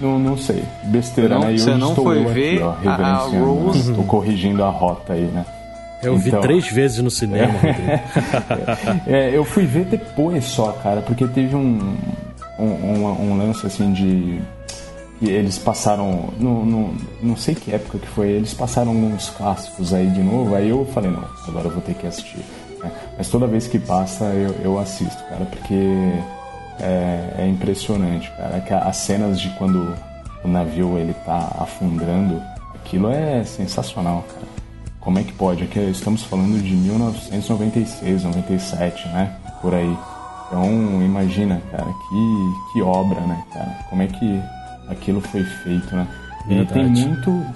Não, 0.00 0.18
não 0.18 0.36
sei, 0.36 0.62
besteira, 0.84 1.34
não, 1.36 1.46
né? 1.46 1.54
E 1.54 1.58
você 1.58 1.74
não 1.74 1.88
estou 1.90 2.04
foi 2.04 2.24
ver 2.26 2.62
aqui, 2.62 2.62
ó, 2.86 2.88
a- 2.90 2.94
a 2.94 2.98
né? 3.30 3.38
Rose? 3.40 3.92
Tô 3.94 4.02
corrigindo 4.04 4.62
a 4.62 4.68
rota 4.70 5.14
aí, 5.14 5.22
né? 5.24 5.44
Eu 6.02 6.16
vi 6.16 6.28
Então. 6.28 6.40
três 6.40 6.66
vezes 6.70 6.98
no 6.98 7.10
cinema, 7.10 7.52
Rodrigo. 7.58 9.02
É, 9.06 9.30
eu 9.36 9.44
fui 9.44 9.64
ver 9.66 9.84
depois 9.86 10.44
só, 10.44 10.72
cara, 10.72 11.00
porque 11.02 11.26
teve 11.26 11.56
um, 11.56 11.96
um, 12.58 12.64
um- 12.64 13.30
um 13.32 13.36
lance 13.38 13.66
assim 13.66 13.92
de. 13.92 14.40
eles 15.20 15.58
passaram. 15.58 16.28
No, 16.38 16.64
no- 16.64 16.94
não 17.22 17.36
sei 17.36 17.54
que 17.54 17.72
época 17.74 17.98
que 17.98 18.06
foi, 18.06 18.28
eles 18.28 18.54
passaram 18.54 18.92
uns 18.92 19.30
clássicos 19.30 19.92
aí 19.92 20.06
de 20.08 20.20
novo, 20.22 20.54
aí 20.54 20.68
eu 20.68 20.86
falei, 20.94 21.10
não, 21.10 21.24
agora 21.46 21.66
eu 21.66 21.72
vou 21.72 21.82
ter 21.82 21.94
que 21.94 22.06
assistir. 22.06 22.38
né? 22.82 22.90
Mas 23.16 23.28
toda 23.28 23.46
vez 23.46 23.66
que 23.66 23.78
passa 23.78 24.24
eu, 24.26 24.54
eu 24.62 24.78
assisto, 24.78 25.20
cara, 25.24 25.44
porque 25.46 25.74
é, 26.80 27.34
é 27.42 27.46
impressionante, 27.48 28.30
cara. 28.36 28.60
Que 28.60 28.72
as 28.72 28.96
cenas 28.98 29.40
de 29.40 29.48
quando 29.58 29.94
o 30.44 30.48
navio 30.48 30.96
ele 30.96 31.12
tá 31.26 31.56
afundando, 31.58 32.40
aquilo 32.76 33.10
é 33.10 33.42
sensacional, 33.44 34.24
cara. 34.32 34.46
Como 35.08 35.18
é 35.18 35.22
que 35.22 35.32
pode? 35.32 35.64
Aqui 35.64 35.78
estamos 35.78 36.22
falando 36.22 36.62
de 36.62 36.70
1996, 36.70 38.24
97, 38.24 39.08
né? 39.08 39.38
Por 39.62 39.72
aí. 39.72 39.96
Então, 40.46 41.02
imagina, 41.02 41.62
cara, 41.70 41.86
que, 41.86 42.72
que 42.74 42.82
obra, 42.82 43.18
né, 43.22 43.42
cara? 43.50 43.78
Como 43.88 44.02
é 44.02 44.06
que 44.06 44.38
aquilo 44.86 45.22
foi 45.22 45.42
feito, 45.44 45.96
né? 45.96 46.06
E 46.44 46.48
tem 46.48 46.84
Verdade. 46.84 47.06
muito. 47.06 47.46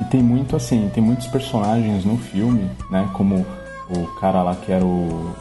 E 0.00 0.04
tem 0.04 0.22
muito, 0.22 0.54
assim, 0.54 0.88
tem 0.94 1.02
muitos 1.02 1.26
personagens 1.26 2.04
no 2.04 2.16
filme, 2.18 2.70
né? 2.88 3.10
Como 3.14 3.44
o 3.90 4.06
cara 4.20 4.44
lá 4.44 4.54
que 4.54 4.70
era 4.70 4.84
o, 4.84 5.34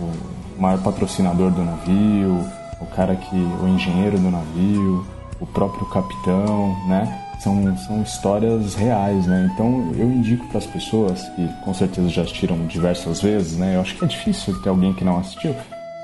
o 0.00 0.12
maior 0.58 0.82
patrocinador 0.82 1.50
do 1.50 1.62
navio, 1.62 2.42
o 2.80 2.86
cara 2.96 3.16
que. 3.16 3.36
o 3.36 3.68
engenheiro 3.68 4.18
do 4.18 4.30
navio, 4.30 5.06
o 5.38 5.46
próprio 5.46 5.84
capitão, 5.90 6.74
né? 6.88 7.25
São, 7.38 7.76
são 7.78 8.02
histórias 8.02 8.74
reais, 8.74 9.26
né? 9.26 9.50
Então 9.52 9.92
eu 9.96 10.10
indico 10.10 10.46
para 10.48 10.58
as 10.58 10.66
pessoas 10.66 11.28
que 11.30 11.48
com 11.64 11.72
certeza 11.74 12.08
já 12.08 12.22
assistiram 12.22 12.66
diversas 12.66 13.20
vezes, 13.20 13.56
né? 13.58 13.76
Eu 13.76 13.82
acho 13.82 13.94
que 13.94 14.04
é 14.04 14.08
difícil 14.08 14.60
ter 14.62 14.68
alguém 14.68 14.92
que 14.94 15.04
não 15.04 15.18
assistiu, 15.18 15.54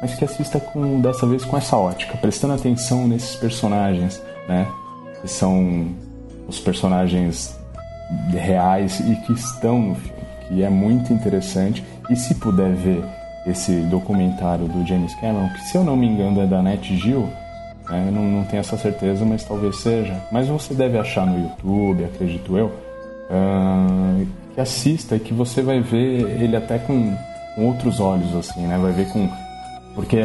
mas 0.00 0.14
que 0.14 0.24
assista 0.24 0.60
com 0.60 1.00
dessa 1.00 1.26
vez 1.26 1.44
com 1.44 1.56
essa 1.56 1.76
ótica, 1.76 2.16
prestando 2.18 2.54
atenção 2.54 3.08
nesses 3.08 3.34
personagens, 3.36 4.22
né? 4.48 4.68
Que 5.20 5.28
são 5.28 5.88
os 6.46 6.60
personagens 6.60 7.56
reais 8.30 9.00
e 9.00 9.16
que 9.16 9.32
estão 9.32 9.80
no 9.80 9.94
filme, 9.94 10.22
que 10.48 10.62
é 10.62 10.68
muito 10.68 11.12
interessante. 11.12 11.82
E 12.10 12.16
se 12.16 12.34
puder 12.34 12.74
ver 12.74 13.02
esse 13.46 13.72
documentário 13.82 14.66
do 14.66 14.86
James 14.86 15.14
Cameron, 15.16 15.48
que 15.50 15.62
se 15.62 15.76
eu 15.76 15.82
não 15.82 15.96
me 15.96 16.06
engano 16.06 16.40
é 16.40 16.46
da 16.46 16.62
Net 16.62 16.96
Geo, 16.96 17.28
né, 17.92 18.10
não, 18.10 18.22
não 18.22 18.44
tenho 18.44 18.60
essa 18.60 18.76
certeza, 18.76 19.24
mas 19.24 19.44
talvez 19.44 19.76
seja. 19.76 20.16
Mas 20.32 20.48
você 20.48 20.74
deve 20.74 20.98
achar 20.98 21.26
no 21.26 21.38
YouTube, 21.38 22.04
acredito 22.04 22.56
eu, 22.56 22.72
ah, 23.30 24.24
que 24.54 24.60
assista 24.60 25.16
e 25.16 25.20
que 25.20 25.32
você 25.32 25.62
vai 25.62 25.80
ver 25.80 26.42
ele 26.42 26.56
até 26.56 26.78
com, 26.78 27.14
com 27.54 27.66
outros 27.66 28.00
olhos, 28.00 28.34
assim, 28.34 28.62
né? 28.62 28.78
Vai 28.78 28.92
ver 28.92 29.08
com. 29.12 29.28
Porque 29.94 30.18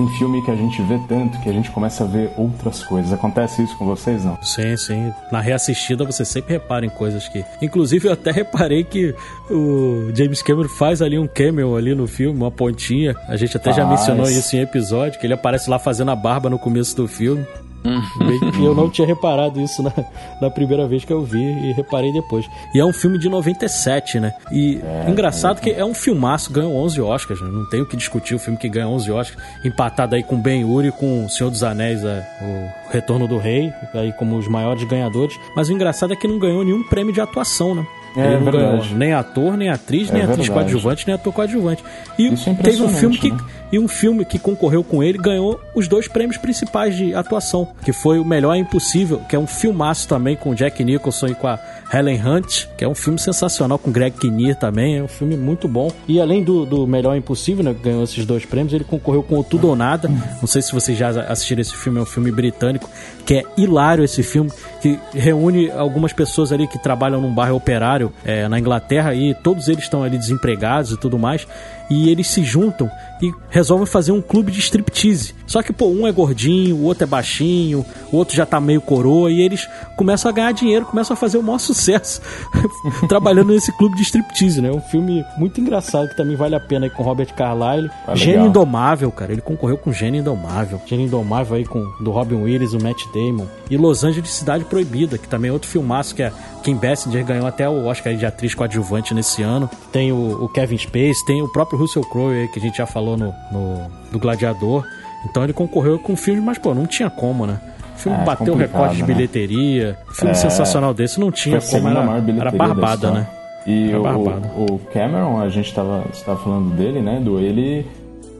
tem 0.00 0.08
filme 0.16 0.42
que 0.42 0.50
a 0.50 0.56
gente 0.56 0.80
vê 0.82 0.98
tanto 1.06 1.38
que 1.40 1.48
a 1.48 1.52
gente 1.52 1.70
começa 1.70 2.04
a 2.04 2.06
ver 2.06 2.30
outras 2.36 2.82
coisas. 2.82 3.12
Acontece 3.12 3.62
isso 3.62 3.76
com 3.76 3.84
vocês, 3.84 4.24
não? 4.24 4.38
Sim, 4.42 4.76
sim. 4.76 5.12
Na 5.30 5.40
reassistida 5.40 6.04
você 6.04 6.24
sempre 6.24 6.54
repara 6.54 6.86
em 6.86 6.88
coisas 6.88 7.28
que. 7.28 7.44
Inclusive, 7.60 8.08
eu 8.08 8.12
até 8.12 8.30
reparei 8.30 8.82
que 8.82 9.14
o 9.50 10.10
James 10.14 10.42
Cameron 10.42 10.68
faz 10.68 11.02
ali 11.02 11.18
um 11.18 11.26
cameo 11.26 11.76
ali 11.76 11.94
no 11.94 12.06
filme, 12.06 12.38
uma 12.38 12.50
pontinha. 12.50 13.14
A 13.28 13.36
gente 13.36 13.56
até 13.56 13.72
já 13.72 13.86
Faz. 13.86 14.00
mencionou 14.00 14.26
isso 14.30 14.56
em 14.56 14.60
episódio, 14.60 15.20
que 15.20 15.26
ele 15.26 15.34
aparece 15.34 15.68
lá 15.68 15.78
fazendo 15.78 16.10
a 16.10 16.16
barba 16.16 16.48
no 16.48 16.58
começo 16.58 16.96
do 16.96 17.06
filme. 17.06 17.44
Que 17.82 18.64
eu 18.64 18.74
não 18.74 18.90
tinha 18.90 19.06
reparado 19.06 19.60
isso 19.60 19.82
na, 19.82 19.92
na 20.40 20.50
primeira 20.50 20.86
vez 20.86 21.04
que 21.04 21.12
eu 21.12 21.22
vi 21.24 21.40
e 21.42 21.72
reparei 21.72 22.12
depois. 22.12 22.46
E 22.74 22.78
é 22.80 22.84
um 22.84 22.92
filme 22.92 23.18
de 23.18 23.28
97, 23.28 24.20
né? 24.20 24.34
E 24.52 24.80
engraçado 25.08 25.60
que 25.60 25.70
é 25.70 25.84
um 25.84 25.94
filmaço, 25.94 26.52
ganhou 26.52 26.74
11 26.76 27.00
Oscars, 27.00 27.40
né? 27.40 27.48
Não 27.50 27.68
tem 27.68 27.80
o 27.80 27.86
que 27.86 27.96
discutir 27.96 28.34
o 28.34 28.38
filme 28.38 28.58
que 28.58 28.68
ganha 28.68 28.88
11 28.88 29.10
Oscars, 29.10 29.42
empatado 29.64 30.14
aí 30.14 30.22
com 30.22 30.36
Ben 30.40 30.64
Hur 30.64 30.84
e 30.84 30.92
com 30.92 31.24
O 31.24 31.28
Senhor 31.30 31.50
dos 31.50 31.62
Anéis, 31.62 32.04
é, 32.04 32.26
o 32.42 32.92
Retorno 32.92 33.26
do 33.26 33.38
Rei, 33.38 33.72
aí 33.94 34.12
como 34.12 34.36
os 34.36 34.46
maiores 34.48 34.84
ganhadores. 34.84 35.38
Mas 35.56 35.68
o 35.68 35.72
engraçado 35.72 36.12
é 36.12 36.16
que 36.16 36.28
não 36.28 36.38
ganhou 36.38 36.64
nenhum 36.64 36.82
prêmio 36.82 37.12
de 37.12 37.20
atuação, 37.20 37.74
né? 37.74 37.86
É 38.16 38.20
Ele 38.26 38.36
não 38.38 38.44
verdade. 38.44 38.66
ganhou 38.88 38.98
nem 38.98 39.12
ator, 39.12 39.56
nem 39.56 39.68
atriz, 39.68 40.10
É 40.10 40.14
nem 40.14 40.22
atriz 40.22 40.48
coadjuvante, 40.48 41.06
nem 41.06 41.14
ator 41.14 41.32
coadjuvante. 41.32 41.84
E 42.18 42.26
é 42.26 42.54
teve 42.62 42.82
um 42.82 42.88
filme 42.88 43.16
que 43.16 43.30
né? 43.30 43.38
E 43.72 43.78
um 43.78 43.88
filme 43.88 44.24
que 44.24 44.38
concorreu 44.38 44.82
com 44.82 45.02
ele 45.02 45.18
ganhou 45.18 45.60
os 45.74 45.88
dois 45.88 46.08
prêmios 46.08 46.36
principais 46.36 46.96
de 46.96 47.14
atuação, 47.14 47.68
que 47.84 47.92
foi 47.92 48.18
o 48.18 48.24
Melhor 48.24 48.54
é 48.54 48.58
Impossível, 48.58 49.20
que 49.28 49.36
é 49.36 49.38
um 49.38 49.46
filmaço 49.46 50.08
também 50.08 50.36
com 50.36 50.54
Jack 50.54 50.82
Nicholson 50.82 51.28
e 51.28 51.34
com 51.34 51.46
a 51.46 51.58
Helen 51.92 52.20
Hunt, 52.24 52.66
que 52.76 52.84
é 52.84 52.88
um 52.88 52.94
filme 52.94 53.18
sensacional 53.18 53.78
com 53.78 53.90
Greg 53.90 54.16
Kinnear 54.16 54.56
também, 54.56 54.98
é 54.98 55.02
um 55.02 55.08
filme 55.08 55.36
muito 55.36 55.66
bom. 55.66 55.90
E 56.06 56.20
além 56.20 56.42
do, 56.44 56.64
do 56.64 56.86
Melhor 56.86 57.14
é 57.14 57.18
Impossível, 57.18 57.64
né, 57.64 57.74
que 57.74 57.82
ganhou 57.82 58.04
esses 58.04 58.24
dois 58.24 58.44
prêmios, 58.44 58.72
ele 58.72 58.84
concorreu 58.84 59.22
com 59.22 59.38
o 59.38 59.44
Tudo 59.44 59.68
ou 59.68 59.74
Nada. 59.74 60.08
Não 60.08 60.46
sei 60.46 60.62
se 60.62 60.72
vocês 60.72 60.96
já 60.96 61.08
assistiram 61.08 61.60
esse 61.60 61.76
filme, 61.76 61.98
é 61.98 62.02
um 62.02 62.06
filme 62.06 62.30
britânico, 62.30 62.88
que 63.26 63.34
é 63.34 63.44
hilário 63.56 64.04
esse 64.04 64.22
filme, 64.22 64.50
que 64.80 64.98
reúne 65.12 65.70
algumas 65.70 66.12
pessoas 66.12 66.52
ali 66.52 66.68
que 66.68 66.78
trabalham 66.78 67.20
num 67.20 67.34
bairro 67.34 67.56
operário 67.56 68.12
é, 68.24 68.46
na 68.46 68.58
Inglaterra 68.58 69.14
e 69.14 69.34
todos 69.34 69.68
eles 69.68 69.84
estão 69.84 70.04
ali 70.04 70.16
desempregados 70.16 70.92
e 70.92 70.96
tudo 70.96 71.18
mais. 71.18 71.46
E 71.90 72.08
eles 72.08 72.28
se 72.28 72.44
juntam 72.44 72.88
e 73.20 73.32
resolvem 73.50 73.86
fazer 73.86 74.12
um 74.12 74.22
clube 74.22 74.50
de 74.52 74.60
striptease. 74.60 75.34
Só 75.46 75.62
que, 75.62 75.72
pô, 75.72 75.88
um 75.88 76.06
é 76.06 76.12
gordinho, 76.12 76.76
o 76.76 76.84
outro 76.84 77.04
é 77.04 77.06
baixinho, 77.06 77.84
o 78.12 78.16
outro 78.16 78.34
já 78.34 78.46
tá 78.46 78.60
meio 78.60 78.80
coroa, 78.80 79.30
e 79.30 79.40
eles 79.40 79.68
começam 79.96 80.30
a 80.30 80.32
ganhar 80.32 80.52
dinheiro, 80.52 80.86
começam 80.86 81.14
a 81.14 81.16
fazer 81.16 81.36
o 81.36 81.42
maior 81.42 81.58
sucesso 81.60 82.20
trabalhando 83.08 83.52
nesse 83.52 83.76
clube 83.76 83.96
de 83.96 84.02
striptease, 84.02 84.62
né? 84.62 84.70
Um 84.70 84.80
filme 84.80 85.24
muito 85.36 85.60
engraçado 85.60 86.08
que 86.08 86.16
também 86.16 86.36
vale 86.36 86.54
a 86.54 86.60
pena 86.60 86.86
aí 86.86 86.90
com 86.90 87.02
Robert 87.02 87.34
Carlyle. 87.34 87.90
Ah, 88.06 88.14
Gênio. 88.14 88.46
Indomável, 88.46 89.10
cara. 89.10 89.32
Ele 89.32 89.40
concorreu 89.40 89.76
com 89.76 89.92
Gênio 89.92 90.20
Indomável. 90.20 90.80
Gênio 90.86 91.06
Indomável 91.06 91.56
aí 91.56 91.64
com 91.64 91.84
do 92.00 92.10
Robin 92.10 92.36
Williams, 92.36 92.72
o 92.72 92.82
Matt 92.82 93.02
Damon. 93.12 93.46
E 93.68 93.76
Los 93.76 94.04
Angeles 94.04 94.30
Cidade 94.30 94.64
Proibida, 94.64 95.18
que 95.18 95.28
também 95.28 95.50
é 95.50 95.52
outro 95.52 95.68
filmaço 95.68 96.14
que 96.14 96.22
é 96.22 96.32
Kim 96.62 96.74
Basinger 96.76 97.24
ganhou 97.24 97.46
até 97.46 97.68
o 97.68 97.86
Oscar 97.86 98.14
de 98.14 98.24
atriz 98.26 98.54
coadjuvante 98.54 99.12
nesse 99.14 99.42
ano. 99.42 99.68
Tem 99.92 100.12
o, 100.12 100.44
o 100.44 100.48
Kevin 100.48 100.78
Space, 100.78 101.24
tem 101.26 101.42
o 101.42 101.48
próprio 101.48 101.78
Russell 101.78 102.02
Crowe 102.04 102.48
que 102.52 102.58
a 102.58 102.62
gente 102.62 102.78
já 102.78 102.86
falou 102.86 103.16
no, 103.16 103.34
no 103.50 103.90
do 104.12 104.18
Gladiador. 104.18 104.84
Então 105.28 105.42
ele 105.44 105.52
concorreu 105.52 105.98
com 105.98 106.16
filmes, 106.16 106.42
mas 106.42 106.58
pô, 106.58 106.74
não 106.74 106.86
tinha 106.86 107.10
como, 107.10 107.46
né? 107.46 107.60
O 107.96 107.98
filme 107.98 108.18
É, 108.18 108.24
bateu 108.24 108.54
recorde 108.54 108.96
de 108.96 109.02
né? 109.02 109.06
bilheteria. 109.06 109.98
Filme 110.12 110.30
É. 110.30 110.34
sensacional 110.34 110.94
desse 110.94 111.20
não 111.20 111.30
tinha 111.30 111.60
como. 111.60 111.88
Era, 111.88 112.00
era 112.00 112.50
da 112.50 112.50
barbada, 112.50 113.10
né? 113.10 113.26
E 113.66 113.92
o, 113.94 114.74
o 114.74 114.78
Cameron, 114.92 115.38
a 115.40 115.48
gente 115.50 115.66
estava 115.66 116.04
tava 116.24 116.38
falando 116.42 116.74
dele, 116.74 117.02
né? 117.02 117.20
Do 117.20 117.38
ele, 117.38 117.86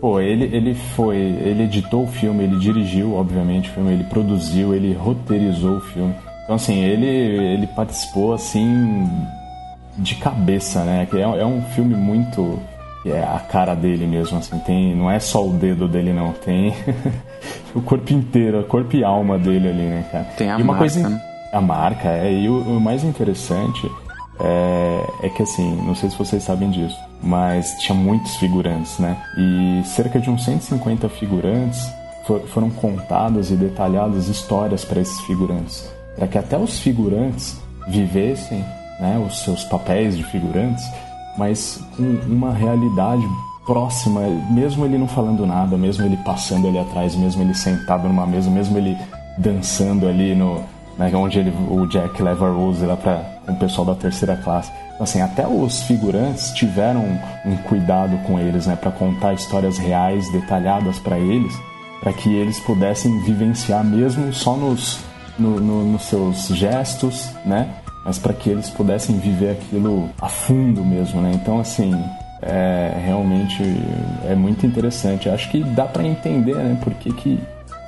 pô, 0.01 0.19
ele 0.19 0.45
ele 0.57 0.75
foi, 0.97 1.17
ele 1.19 1.65
editou 1.65 2.05
o 2.05 2.07
filme, 2.07 2.45
ele 2.45 2.57
dirigiu, 2.59 3.15
obviamente, 3.15 3.69
o 3.69 3.73
filme, 3.75 3.93
ele 3.93 4.05
produziu, 4.05 4.75
ele 4.75 4.95
roteirizou 4.95 5.77
o 5.77 5.81
filme. 5.81 6.15
Então 6.51 6.57
assim, 6.57 6.81
ele 6.83 7.07
ele 7.07 7.67
participou 7.69 8.35
assim 8.35 9.09
de 9.97 10.17
cabeça, 10.17 10.83
né? 10.83 11.07
Que 11.09 11.19
é, 11.19 11.21
é 11.21 11.47
um 11.47 11.63
filme 11.77 11.95
muito 11.95 12.59
é 13.07 13.23
a 13.23 13.39
cara 13.39 13.73
dele 13.77 14.05
mesmo, 14.05 14.37
assim, 14.37 14.59
tem, 14.59 14.97
não 14.97 15.09
é 15.09 15.21
só 15.21 15.47
o 15.47 15.53
dedo 15.53 15.87
dele 15.87 16.13
não, 16.13 16.33
tem 16.33 16.75
o 17.73 17.81
corpo 17.81 18.13
inteiro, 18.13 18.59
a 18.59 18.65
corpo 18.65 18.97
e 18.97 19.05
alma 19.05 19.39
dele 19.39 19.69
ali, 19.69 19.83
né, 19.83 20.05
cara? 20.11 20.25
Tem 20.37 20.51
a 20.51 20.59
e 20.59 20.63
uma 20.63 20.73
marca, 20.75 20.79
coisa, 20.81 21.09
né? 21.09 21.21
a 21.53 21.61
marca, 21.61 22.09
é, 22.09 22.33
e 22.33 22.49
o, 22.49 22.61
o 22.77 22.81
mais 22.81 23.05
interessante 23.05 23.89
é, 24.41 25.07
é 25.23 25.29
que 25.29 25.45
assim, 25.45 25.77
não 25.87 25.95
sei 25.95 26.11
se 26.11 26.19
vocês 26.19 26.43
sabem 26.43 26.69
disso, 26.69 26.99
mas 27.23 27.75
tinha 27.79 27.97
muitos 27.97 28.35
figurantes, 28.37 28.99
né? 28.99 29.17
E 29.39 29.83
cerca 29.87 30.19
de 30.19 30.29
uns 30.29 30.45
150 30.45 31.09
figurantes 31.11 31.81
for- 32.27 32.41
foram 32.49 32.69
contadas 32.71 33.53
e 33.53 33.55
detalhadas 33.55 34.27
histórias 34.27 34.85
para 34.85 35.01
esses 35.01 35.21
figurantes, 35.21 35.89
para 36.17 36.27
que 36.27 36.39
até 36.39 36.57
os 36.57 36.81
figurantes 36.81 37.61
vivessem, 37.89 38.65
né, 39.01 39.23
os 39.27 39.43
seus 39.43 39.65
papéis 39.65 40.17
de 40.17 40.25
figurantes, 40.25 40.85
mas 41.37 41.83
com 41.97 42.03
uma 42.27 42.53
realidade 42.53 43.27
próxima, 43.67 44.21
mesmo 44.51 44.85
ele 44.85 44.99
não 44.99 45.09
falando 45.09 45.47
nada, 45.47 45.77
mesmo 45.77 46.05
ele 46.05 46.17
passando 46.19 46.69
ali 46.69 46.79
atrás, 46.79 47.15
mesmo 47.15 47.43
ele 47.43 47.55
sentado 47.55 48.09
numa 48.09 48.27
mesa, 48.27 48.51
mesmo 48.51 48.77
ele 48.77 48.97
dançando 49.39 50.09
ali 50.09 50.35
no 50.35 50.63
né, 51.01 51.11
onde 51.15 51.39
ele, 51.39 51.51
o 51.71 51.87
Jack 51.87 52.23
leva 52.23 52.47
a 52.47 52.53
Rose 52.53 52.85
lá 52.85 52.97
com 52.97 53.53
o 53.53 53.57
pessoal 53.57 53.87
da 53.87 53.95
terceira 53.95 54.37
classe. 54.37 54.71
Então, 54.95 55.05
assim, 55.05 55.23
até 55.23 55.47
os 55.49 55.83
figurantes 55.85 56.53
tiveram 56.53 57.19
um 57.47 57.57
cuidado 57.57 58.19
com 58.27 58.39
eles, 58.39 58.67
né, 58.67 58.77
para 58.77 58.91
contar 58.91 59.33
histórias 59.33 59.79
reais, 59.79 60.31
detalhadas 60.31 60.99
para 60.99 61.19
eles, 61.19 61.59
para 62.01 62.13
que 62.13 62.35
eles 62.35 62.61
pudessem 62.61 63.19
vivenciar 63.23 63.83
mesmo 63.83 64.33
só 64.33 64.57
nos, 64.57 65.01
no, 65.41 65.59
no, 65.61 65.85
nos 65.85 66.03
seus 66.03 66.49
gestos, 66.49 67.31
né, 67.45 67.75
mas 68.05 68.19
para 68.19 68.33
que 68.33 68.51
eles 68.51 68.71
pudessem 68.71 69.19
viver 69.19 69.51
aquilo 69.51 70.11
a 70.21 70.29
fundo 70.29 70.85
mesmo, 70.85 71.21
né. 71.21 71.33
Então, 71.35 71.61
assim, 71.61 71.93
é, 72.43 72.93
realmente 73.05 73.63
é 74.25 74.35
muito 74.35 74.67
interessante. 74.67 75.29
Acho 75.29 75.51
que 75.51 75.63
dá 75.63 75.85
para 75.85 76.05
entender, 76.05 76.55
né, 76.55 76.79
por 76.83 76.95
que, 76.95 77.13
que 77.13 77.39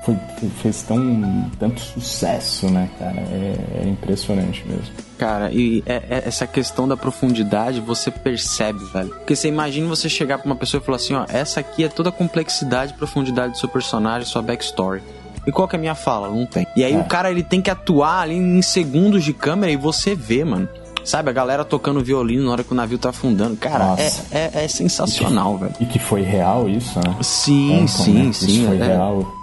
foi, 0.03 0.16
fez 0.61 0.82
tão, 0.82 1.50
tanto 1.59 1.80
sucesso, 1.80 2.68
né, 2.68 2.88
cara? 2.98 3.20
É, 3.20 3.84
é 3.84 3.88
impressionante 3.88 4.64
mesmo. 4.66 4.92
Cara, 5.16 5.50
e 5.53 5.82
é, 5.86 6.03
é 6.11 6.22
essa 6.26 6.46
questão 6.46 6.88
da 6.88 6.96
profundidade 6.96 7.80
você 7.80 8.11
percebe, 8.11 8.84
velho. 8.92 9.11
Porque 9.11 9.36
você 9.36 9.48
imagina 9.48 9.86
você 9.86 10.09
chegar 10.09 10.38
pra 10.38 10.46
uma 10.46 10.57
pessoa 10.57 10.82
e 10.82 10.84
falar 10.84 10.96
assim: 10.96 11.14
ó, 11.14 11.24
essa 11.28 11.61
aqui 11.61 11.84
é 11.84 11.88
toda 11.88 12.09
a 12.09 12.12
complexidade 12.12 12.92
e 12.92 12.96
profundidade 12.96 13.53
do 13.53 13.59
seu 13.59 13.68
personagem, 13.68 14.26
sua 14.26 14.42
backstory. 14.42 15.03
E 15.47 15.53
qual 15.53 15.66
que 15.66 15.76
é 15.76 15.78
a 15.78 15.80
minha 15.80 15.95
fala? 15.95 16.28
Não 16.28 16.47
tem. 16.47 16.66
E 16.76 16.84
aí 16.84 16.95
é. 16.95 16.99
o 16.99 17.05
cara 17.05 17.30
ele 17.30 17.43
tem 17.43 17.61
que 17.61 17.70
atuar 17.70 18.20
ali 18.20 18.36
em 18.36 18.62
segundos 18.62 19.24
de 19.24 19.32
câmera 19.32 19.72
e 19.72 19.76
você 19.76 20.14
vê, 20.14 20.45
mano. 20.45 20.68
Sabe, 21.05 21.30
a 21.30 21.32
galera 21.32 21.64
tocando 21.64 22.01
violino 22.01 22.45
na 22.45 22.53
hora 22.53 22.62
que 22.62 22.70
o 22.70 22.76
navio 22.76 22.97
tá 22.97 23.11
afundando. 23.11 23.57
Cara, 23.57 23.97
é, 23.99 24.07
é, 24.30 24.64
é, 24.64 24.68
sensacional, 24.68 25.55
e 25.55 25.59
que, 25.59 25.64
velho. 25.64 25.74
E 25.80 25.86
que 25.86 25.99
foi 25.99 26.22
real 26.22 26.68
isso, 26.68 26.97
né? 27.01 27.16
Sim, 27.20 27.86
sim, 27.88 28.26
né? 28.26 28.32
sim. 28.32 28.47
Isso 28.47 28.66
foi 28.66 28.78
é. 28.78 28.84
real 28.84 29.43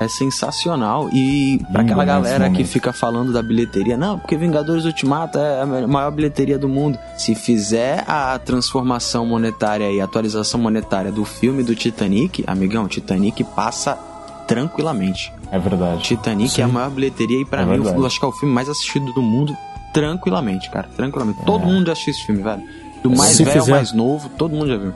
é 0.00 0.08
sensacional. 0.08 1.10
E 1.12 1.60
para 1.70 1.82
aquela 1.82 2.04
galera 2.04 2.48
que 2.50 2.64
fica 2.64 2.92
falando 2.92 3.32
da 3.32 3.42
bilheteria, 3.42 3.98
não, 3.98 4.18
porque 4.18 4.34
Vingadores 4.34 4.86
Ultimato 4.86 5.38
é 5.38 5.60
a 5.60 5.66
maior 5.86 6.10
bilheteria 6.10 6.58
do 6.58 6.68
mundo. 6.68 6.98
Se 7.18 7.34
fizer 7.34 8.02
a 8.08 8.38
transformação 8.38 9.26
monetária 9.26 9.92
e 9.92 10.00
atualização 10.00 10.58
monetária 10.58 11.12
do 11.12 11.24
filme 11.24 11.62
do 11.62 11.74
Titanic, 11.74 12.42
amigão, 12.46 12.88
Titanic 12.88 13.44
passa 13.44 13.98
tranquilamente. 14.50 15.32
É 15.52 15.58
verdade. 15.58 16.02
Titanic 16.02 16.50
Sim. 16.50 16.62
é 16.62 16.64
a 16.64 16.68
maior 16.68 16.90
bilheteria 16.90 17.40
e 17.40 17.44
para 17.44 17.62
é 17.62 17.64
mim 17.64 17.86
eu 17.86 18.04
acho 18.04 18.18
que 18.18 18.24
é 18.24 18.28
o 18.28 18.32
filme 18.32 18.52
mais 18.52 18.68
assistido 18.68 19.12
do 19.12 19.22
mundo 19.22 19.56
tranquilamente, 19.94 20.68
cara, 20.70 20.88
tranquilamente. 20.96 21.40
É. 21.40 21.44
Todo 21.44 21.64
mundo 21.64 21.86
já 21.86 21.92
assistiu 21.92 22.12
esse 22.12 22.26
filme, 22.26 22.42
velho. 22.42 22.62
Do 23.02 23.10
mais 23.10 23.30
Se 23.30 23.44
velho 23.44 23.60
fizer... 23.60 23.72
ao 23.72 23.78
mais 23.78 23.92
novo, 23.92 24.28
todo 24.30 24.54
mundo 24.54 24.68
já 24.68 24.76
viu. 24.76 24.92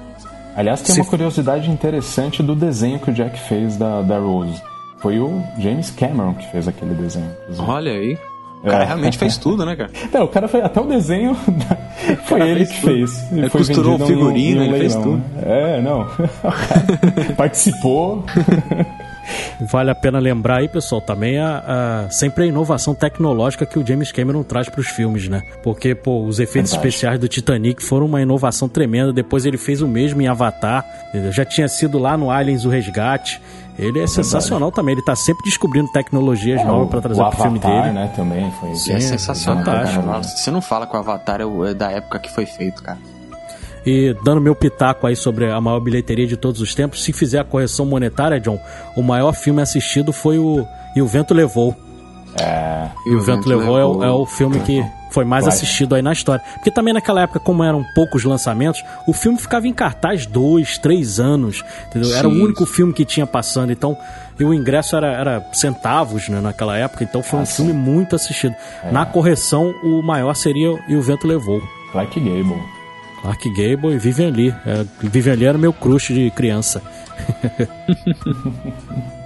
Aliás, 0.57 0.83
tem 0.83 0.95
Se... 0.95 1.01
uma 1.01 1.09
curiosidade 1.09 1.71
interessante 1.71 2.43
do 2.43 2.55
desenho 2.55 2.99
que 2.99 3.11
o 3.11 3.15
Jack 3.15 3.39
fez 3.39 3.77
da, 3.77 4.03
da 4.03 4.19
Rose 4.19 4.61
foi 4.99 5.21
o 5.21 5.43
James 5.59 5.91
Cameron 5.91 6.35
que 6.35 6.51
fez 6.51 6.67
aquele 6.67 6.95
desenho. 6.95 7.31
Olha 7.59 7.93
aí. 7.93 8.19
O 8.63 8.67
cara 8.67 8.85
é. 8.85 8.87
realmente 8.87 9.19
fez 9.19 9.37
tudo, 9.37 9.67
né, 9.67 9.77
cara? 9.77 9.91
Não, 10.11 10.25
o 10.25 10.29
cara 10.29 10.49
foi 10.49 10.63
até 10.63 10.81
o 10.81 10.87
desenho. 10.87 11.37
foi 12.25 12.41
ele 12.49 12.65
que 12.65 12.81
fez. 12.81 13.31
Ele 13.31 13.51
foi 13.51 13.61
costurou 13.61 13.97
o 13.97 14.07
figurino, 14.07 14.63
um, 14.63 14.65
um 14.65 14.67
ele 14.69 14.79
fez 14.79 14.95
tudo. 14.95 15.23
É, 15.43 15.83
não. 15.83 16.09
Participou. 17.37 18.25
Vale 19.61 19.91
a 19.91 19.95
pena 19.95 20.19
lembrar 20.19 20.59
aí, 20.59 20.69
pessoal, 20.69 21.01
também 21.01 21.39
a, 21.39 22.05
a, 22.07 22.11
sempre 22.11 22.45
a 22.45 22.47
inovação 22.47 22.95
tecnológica 22.95 23.67
que 23.67 23.79
o 23.79 23.87
James 23.87 24.13
Cameron 24.13 24.43
traz 24.43 24.69
para 24.69 24.81
os 24.81 24.89
filmes, 24.89 25.29
né? 25.29 25.43
Porque, 25.63 25.95
pô, 25.95 26.25
os 26.25 26.39
efeitos 26.39 26.71
Verdade. 26.73 26.89
especiais 26.89 27.19
do 27.19 27.29
Titanic 27.29 27.83
foram 27.83 28.07
uma 28.07 28.21
inovação 28.21 28.69
tremenda. 28.69 29.13
Depois 29.13 29.47
ele 29.47 29.57
fez 29.57 29.83
o 29.83 29.89
mesmo 29.89 30.21
em 30.21 30.29
Avatar. 30.29 30.85
Já 31.31 31.45
tinha 31.45 31.69
sido 31.69 31.99
lá 31.99 32.17
no 32.17 32.31
Aliens 32.31 32.65
o 32.65 32.69
Resgate. 32.69 33.41
Ele 33.79 33.99
é, 33.99 34.05
é 34.05 34.07
sensacional 34.07 34.71
também. 34.71 34.95
Ele 34.95 35.05
tá 35.05 35.17
sempre 35.17 35.43
descobrindo 35.45 35.91
tecnologias 35.91 36.61
é, 36.61 36.65
novas 36.65 36.89
para 36.89 37.01
trazer 37.01 37.21
o 37.21 37.31
pro 37.31 37.43
filme 37.43 37.59
dele. 37.59 37.93
né, 37.93 38.13
também 38.15 38.51
foi. 38.61 38.75
Sim, 38.77 38.93
é 38.93 39.01
sensacional. 39.01 40.23
Você 40.23 40.51
não 40.51 40.61
fala 40.61 40.87
que 40.87 40.95
o 40.95 40.99
Avatar 40.99 41.41
é, 41.41 41.71
é 41.71 41.75
da 41.75 41.91
época 41.91 42.19
que 42.19 42.31
foi 42.31 42.47
feito, 42.47 42.83
cara. 42.83 42.99
E 43.87 44.17
dando 44.25 44.41
meu 44.41 44.55
pitaco 44.55 45.07
aí 45.07 45.15
sobre 45.15 45.51
a 45.51 45.61
maior 45.61 45.81
bilheteria 45.81 46.27
de 46.27 46.37
todos 46.37 46.61
os 46.61 46.75
tempos, 46.75 47.03
se 47.03 47.13
fizer 47.13 47.39
a 47.39 47.45
correção 47.45 47.85
monetária, 47.85 48.41
John, 48.41 48.59
o 48.97 49.03
maior 49.03 49.33
filme 49.35 49.61
assistido 49.61 50.13
foi 50.13 50.39
o 50.39 50.67
E 50.97 51.03
o 51.03 51.07
Vento 51.07 51.35
Levou. 51.35 51.77
É. 52.41 52.89
E, 53.07 53.11
e 53.11 53.15
o, 53.15 53.21
Vento, 53.21 53.43
Vento 53.43 53.49
Levou, 53.49 53.77
levou 53.77 54.05
é, 54.05 54.07
o, 54.07 54.11
é, 54.11 54.11
o 54.11 54.27
filme 54.27 54.59
que 54.61 54.85
foi 55.11 55.25
mais 55.25 55.45
Vai. 55.45 55.55
assistido 55.55 55.95
aí 55.95 56.03
na 56.03 56.13
história. 56.13 56.45
Porque 56.55 56.71
também 56.71 56.93
naquela 56.93 57.23
época, 57.23 57.39
como 57.39 57.63
eram 57.63 57.85
poucos 57.95 58.25
lançamentos, 58.25 58.83
o 59.07 59.13
filme 59.13 59.39
ficava 59.39 59.69
em 59.69 59.73
cartaz 59.73 60.27
dois, 60.27 60.77
três 60.77 61.21
anos. 61.21 61.63
Era 62.17 62.29
o 62.29 62.33
único 62.33 62.67
filme 62.67 62.93
que 62.93 63.05
tinha 63.05 63.27
passando. 63.27 63.71
Então, 63.71 63.97
e 64.39 64.45
o 64.45 64.53
ingresso 64.53 64.97
era, 64.97 65.13
era 65.13 65.47
centavos 65.53 66.29
né, 66.29 66.41
naquela 66.41 66.77
época. 66.77 67.05
Então 67.05 67.23
foi 67.23 67.39
ah, 67.39 67.43
um 67.43 67.47
sim. 67.47 67.65
filme 67.65 67.73
muito 67.73 68.17
assistido. 68.17 68.57
É. 68.83 68.91
Na 68.91 69.07
correção, 69.07 69.73
o 69.85 70.03
maior 70.03 70.35
seria 70.35 70.77
E 70.89 70.97
o 70.97 71.03
Vento 71.03 71.29
Levou. 71.29 71.63
Clark 71.93 72.19
Gable. 72.19 72.84
Clark 73.25 73.49
Gable 73.55 73.95
e 73.95 73.99
Vivian 73.99 74.29
Lee. 74.29 74.55
É, 74.67 74.85
Vivian 75.01 75.35
Lee 75.35 75.47
era 75.47 75.57
meu 75.57 75.73
crush 75.73 76.13
de 76.13 76.31
criança. 76.31 76.83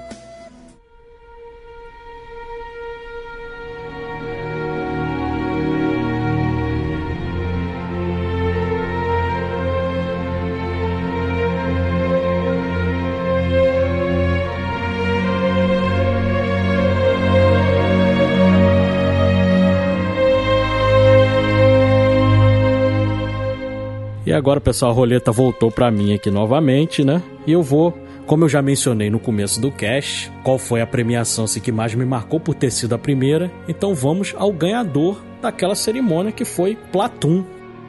agora, 24.49 24.63
pessoal, 24.63 24.93
a 24.93 24.95
roleta 24.95 25.31
voltou 25.31 25.71
para 25.71 25.91
mim 25.91 26.15
aqui 26.15 26.31
novamente, 26.31 27.05
né? 27.05 27.23
E 27.47 27.53
eu 27.53 27.63
vou, 27.63 27.93
como 28.27 28.45
eu 28.45 28.49
já 28.49 28.63
mencionei 28.63 29.11
no 29.11 29.19
começo 29.19 29.61
do 29.61 29.71
cast, 29.71 30.33
qual 30.43 30.57
foi 30.57 30.81
a 30.81 30.87
premiação 30.87 31.45
assim, 31.45 31.61
que 31.61 31.71
mais 31.71 31.95
me 31.95 32.07
marcou 32.07 32.41
por 32.41 32.55
ter 32.55 32.71
sido 32.71 32.95
a 32.95 32.99
primeira. 32.99 33.53
Então 33.69 33.95
vamos 33.95 34.35
ao 34.39 34.51
ganhador 34.51 35.21
daquela 35.43 35.75
cerimônia 35.75 36.33
que 36.33 36.47
foi 36.47 36.79
Platum. 36.91 37.45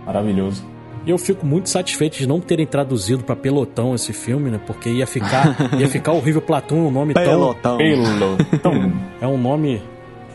Maravilhoso. 0.05 0.65
E 1.05 1.09
eu 1.09 1.17
fico 1.17 1.45
muito 1.45 1.69
satisfeito 1.69 2.17
de 2.17 2.27
não 2.27 2.41
terem 2.41 2.67
traduzido 2.67 3.23
para 3.23 3.37
pelotão 3.37 3.95
esse 3.95 4.11
filme, 4.11 4.49
né? 4.49 4.59
Porque 4.67 4.89
ia 4.89 5.07
ficar, 5.07 5.55
ia 5.79 5.87
ficar 5.87 6.11
horrível 6.11 6.41
Platum, 6.41 6.87
um 6.87 6.91
nome 6.91 7.13
pelotão. 7.13 7.55
tão 7.61 7.77
pelotão. 7.77 8.93
É 9.21 9.27
um 9.27 9.37
nome 9.37 9.81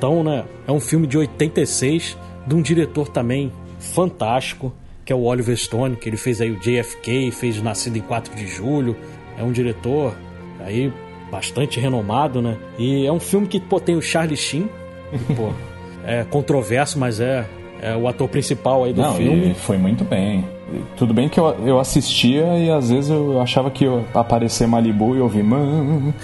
tão, 0.00 0.24
né? 0.24 0.46
É 0.66 0.72
um 0.72 0.80
filme 0.80 1.06
de 1.06 1.18
86 1.18 2.16
de 2.46 2.54
um 2.54 2.62
diretor 2.62 3.08
também 3.08 3.52
fantástico 3.78 4.72
que 5.04 5.12
é 5.12 5.16
o 5.16 5.22
Oliver 5.22 5.56
Stone, 5.56 5.96
que 5.96 6.08
ele 6.08 6.16
fez 6.16 6.40
aí 6.40 6.50
o 6.50 6.56
JFK, 6.58 7.30
fez 7.30 7.60
Nascido 7.62 7.96
em 7.96 8.00
4 8.00 8.34
de 8.34 8.46
Julho. 8.46 8.96
É 9.38 9.42
um 9.42 9.52
diretor 9.52 10.14
aí 10.60 10.92
bastante 11.30 11.80
renomado, 11.80 12.40
né? 12.40 12.56
E 12.78 13.06
é 13.06 13.12
um 13.12 13.20
filme 13.20 13.46
que 13.46 13.60
pô, 13.60 13.80
tem 13.80 13.96
o 13.96 14.02
Charlie 14.02 14.36
Sheen, 14.36 14.68
que, 15.10 15.34
pô, 15.34 15.52
é 16.06 16.24
controverso, 16.24 16.98
mas 16.98 17.20
é, 17.20 17.44
é 17.82 17.96
o 17.96 18.06
ator 18.08 18.28
principal 18.28 18.84
aí 18.84 18.92
do 18.92 19.02
Não, 19.02 19.14
filme. 19.14 19.54
foi 19.54 19.76
muito 19.76 20.04
bem. 20.04 20.44
Tudo 20.96 21.12
bem 21.14 21.28
que 21.28 21.38
eu, 21.38 21.46
eu 21.66 21.78
assistia 21.78 22.58
e 22.58 22.70
às 22.70 22.90
vezes 22.90 23.10
eu 23.10 23.40
achava 23.40 23.70
que 23.70 23.84
ia 23.84 24.04
aparecer 24.14 24.66
Malibu 24.66 25.14
e 25.14 25.18
eu 25.18 25.24
ouvi 25.24 25.42
mano. 25.42 26.14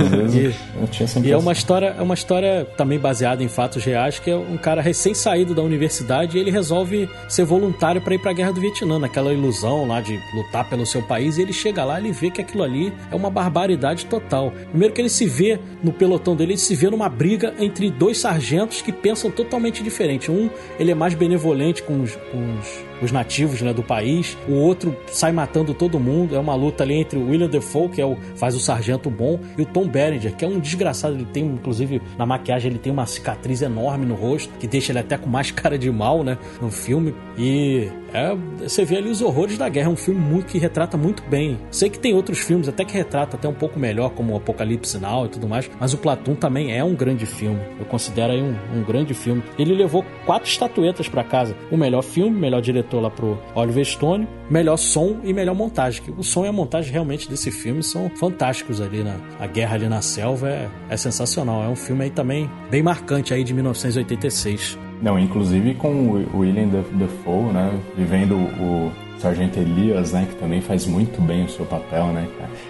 às 0.00 0.08
vezes 0.08 0.56
eu 0.80 0.86
tinha 0.88 1.06
sempre 1.06 1.28
E 1.28 1.32
é 1.32 1.36
uma 1.36 1.52
história, 1.52 1.94
é 1.98 2.02
uma 2.02 2.14
história 2.14 2.66
também 2.76 2.98
baseada 2.98 3.42
em 3.42 3.48
fatos 3.48 3.84
reais, 3.84 4.18
que 4.18 4.30
é 4.30 4.36
um 4.36 4.56
cara 4.56 4.80
recém-saído 4.80 5.54
da 5.54 5.62
universidade 5.62 6.36
e 6.36 6.40
ele 6.40 6.50
resolve 6.50 7.08
ser 7.28 7.44
voluntário 7.44 8.00
para 8.00 8.14
ir 8.14 8.18
para 8.18 8.30
a 8.30 8.34
guerra 8.34 8.52
do 8.52 8.60
Vietnã, 8.60 8.98
naquela 8.98 9.32
ilusão 9.32 9.86
lá 9.86 10.00
de 10.00 10.18
lutar 10.34 10.68
pelo 10.68 10.86
seu 10.86 11.02
país, 11.02 11.38
e 11.38 11.42
ele 11.42 11.52
chega 11.52 11.84
lá, 11.84 11.98
ele 11.98 12.12
vê 12.12 12.30
que 12.30 12.40
aquilo 12.40 12.62
ali 12.62 12.92
é 13.10 13.14
uma 13.14 13.30
barbaridade 13.30 14.06
total. 14.06 14.52
Primeiro 14.70 14.94
que 14.94 15.00
ele 15.00 15.08
se 15.08 15.26
vê 15.26 15.58
no 15.82 15.92
pelotão 15.92 16.36
dele, 16.36 16.52
ele 16.52 16.58
se 16.58 16.74
vê 16.74 16.90
numa 16.90 17.08
briga 17.08 17.54
entre 17.58 17.90
dois 17.90 18.18
sargentos 18.18 18.82
que 18.82 18.92
pensam 18.92 19.30
totalmente 19.30 19.82
diferente. 19.82 20.30
Um, 20.30 20.50
ele 20.78 20.90
é 20.90 20.94
mais 20.94 21.14
benevolente 21.14 21.82
com 21.82 22.02
os, 22.02 22.14
com 22.16 22.58
os 22.58 22.91
os 23.02 23.12
nativos 23.12 23.60
né, 23.60 23.72
do 23.72 23.82
país. 23.82 24.36
O 24.48 24.54
outro 24.54 24.96
sai 25.08 25.32
matando 25.32 25.74
todo 25.74 25.98
mundo. 25.98 26.34
É 26.34 26.38
uma 26.38 26.54
luta 26.54 26.84
ali 26.84 26.94
entre 26.94 27.18
o 27.18 27.28
William 27.28 27.48
Defoe, 27.48 27.88
que 27.88 28.00
é 28.00 28.06
o, 28.06 28.16
faz 28.36 28.54
o 28.54 28.60
sargento 28.60 29.10
bom, 29.10 29.38
e 29.58 29.62
o 29.62 29.66
Tom 29.66 29.86
Berenger, 29.86 30.34
que 30.34 30.44
é 30.44 30.48
um 30.48 30.60
desgraçado. 30.60 31.14
Ele 31.14 31.26
tem, 31.26 31.44
inclusive, 31.44 32.00
na 32.16 32.24
maquiagem, 32.24 32.70
ele 32.70 32.78
tem 32.78 32.92
uma 32.92 33.06
cicatriz 33.06 33.62
enorme 33.62 34.06
no 34.06 34.14
rosto, 34.14 34.52
que 34.58 34.66
deixa 34.66 34.92
ele 34.92 35.00
até 35.00 35.18
com 35.18 35.28
mais 35.28 35.50
cara 35.52 35.78
de 35.78 35.90
mal, 35.90 36.22
né? 36.22 36.38
No 36.60 36.70
filme. 36.70 37.14
E 37.36 37.88
é, 38.12 38.34
você 38.58 38.84
vê 38.84 38.96
ali 38.96 39.10
os 39.10 39.22
horrores 39.22 39.58
da 39.58 39.68
guerra. 39.68 39.88
É 39.88 39.92
um 39.92 39.96
filme 39.96 40.20
muito, 40.20 40.46
que 40.46 40.58
retrata 40.58 40.96
muito 40.96 41.22
bem. 41.24 41.58
Sei 41.70 41.88
que 41.88 41.98
tem 41.98 42.14
outros 42.14 42.38
filmes 42.38 42.68
até 42.68 42.84
que 42.84 42.92
retrata 42.92 43.36
até 43.36 43.48
um 43.48 43.54
pouco 43.54 43.78
melhor, 43.78 44.10
como 44.10 44.36
Apocalipse 44.36 44.98
Now 44.98 45.26
e 45.26 45.28
tudo 45.28 45.48
mais, 45.48 45.70
mas 45.80 45.92
o 45.92 45.98
Platum 45.98 46.34
também 46.34 46.76
é 46.76 46.84
um 46.84 46.94
grande 46.94 47.26
filme. 47.26 47.60
Eu 47.78 47.86
considero 47.86 48.32
aí 48.32 48.42
um, 48.42 48.54
um 48.74 48.84
grande 48.84 49.14
filme. 49.14 49.42
Ele 49.58 49.74
levou 49.74 50.04
quatro 50.26 50.48
estatuetas 50.48 51.08
para 51.08 51.24
casa: 51.24 51.56
o 51.70 51.76
melhor 51.76 52.02
filme, 52.02 52.38
melhor 52.38 52.60
diretor 52.60 53.00
lá 53.00 53.10
pro 53.10 53.38
Oliver 53.54 53.84
Stone, 53.84 54.28
melhor 54.50 54.76
som 54.76 55.20
e 55.24 55.32
melhor 55.32 55.54
montagem. 55.54 56.02
O 56.16 56.22
som 56.22 56.44
e 56.44 56.48
a 56.48 56.52
montagem 56.52 56.92
realmente 56.92 57.28
desse 57.28 57.50
filme 57.50 57.82
são 57.82 58.10
fantásticos 58.10 58.80
ali 58.80 59.02
na 59.02 59.16
a 59.38 59.46
guerra 59.46 59.74
ali 59.74 59.88
na 59.88 60.02
selva 60.02 60.48
é, 60.48 60.68
é 60.88 60.96
sensacional. 60.96 61.62
É 61.62 61.68
um 61.68 61.76
filme 61.76 62.04
aí 62.04 62.10
também 62.10 62.50
bem 62.70 62.82
marcante 62.82 63.32
aí 63.32 63.44
de 63.44 63.54
1986. 63.54 64.78
Não, 65.02 65.18
inclusive 65.18 65.74
com 65.74 65.88
o 65.88 66.38
William 66.38 66.68
Dafoe, 66.68 67.52
né? 67.52 67.76
Vivendo 67.96 68.36
o 68.36 68.92
Sargento 69.18 69.58
Elias, 69.58 70.12
né? 70.12 70.28
Que 70.30 70.36
também 70.36 70.60
faz 70.60 70.86
muito 70.86 71.20
bem 71.20 71.44
o 71.44 71.48
seu 71.48 71.66
papel, 71.66 72.06
né? 72.06 72.28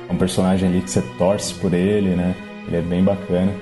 É 0.08 0.12
um 0.12 0.16
personagem 0.16 0.68
ali 0.68 0.80
que 0.80 0.90
você 0.90 1.02
torce 1.18 1.52
por 1.54 1.74
ele, 1.74 2.16
né? 2.16 2.34
Ele 2.66 2.78
é 2.78 2.80
bem 2.80 3.04
bacana. 3.04 3.52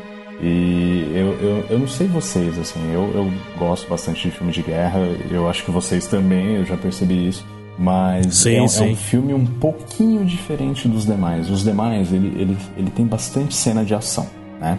E 0.41 1.11
eu, 1.15 1.33
eu, 1.41 1.65
eu 1.69 1.79
não 1.81 1.89
sei 1.89 2.07
vocês, 2.07 2.59
assim, 2.59 2.81
eu, 2.93 3.11
eu 3.15 3.31
gosto 3.59 3.89
bastante 3.89 4.23
de 4.23 4.31
filme 4.35 4.53
de 4.53 4.63
guerra, 4.63 5.01
eu 5.31 5.51
acho 5.51 5.63
que 5.63 5.71
vocês 5.71 6.07
também, 6.07 6.57
eu 6.57 6.65
já 6.65 6.79
percebi 6.79 7.29
isso. 7.29 7.45
Mas 7.79 8.37
sim, 8.37 8.57
é, 8.57 8.69
sim. 8.69 8.89
é, 8.89 8.93
um 8.93 8.97
filme 8.97 9.35
um 9.35 9.45
pouquinho 9.45 10.25
diferente 10.25 10.89
dos 10.89 11.05
demais. 11.05 11.51
Os 11.51 11.63
demais, 11.63 12.13
ele, 12.13 12.29
ele, 12.41 12.57
ele 12.77 12.91
tem 12.91 13.07
bastante 13.07 13.55
cena 13.55 13.85
de 13.85 13.95
ação, 13.95 14.27
né? 14.59 14.79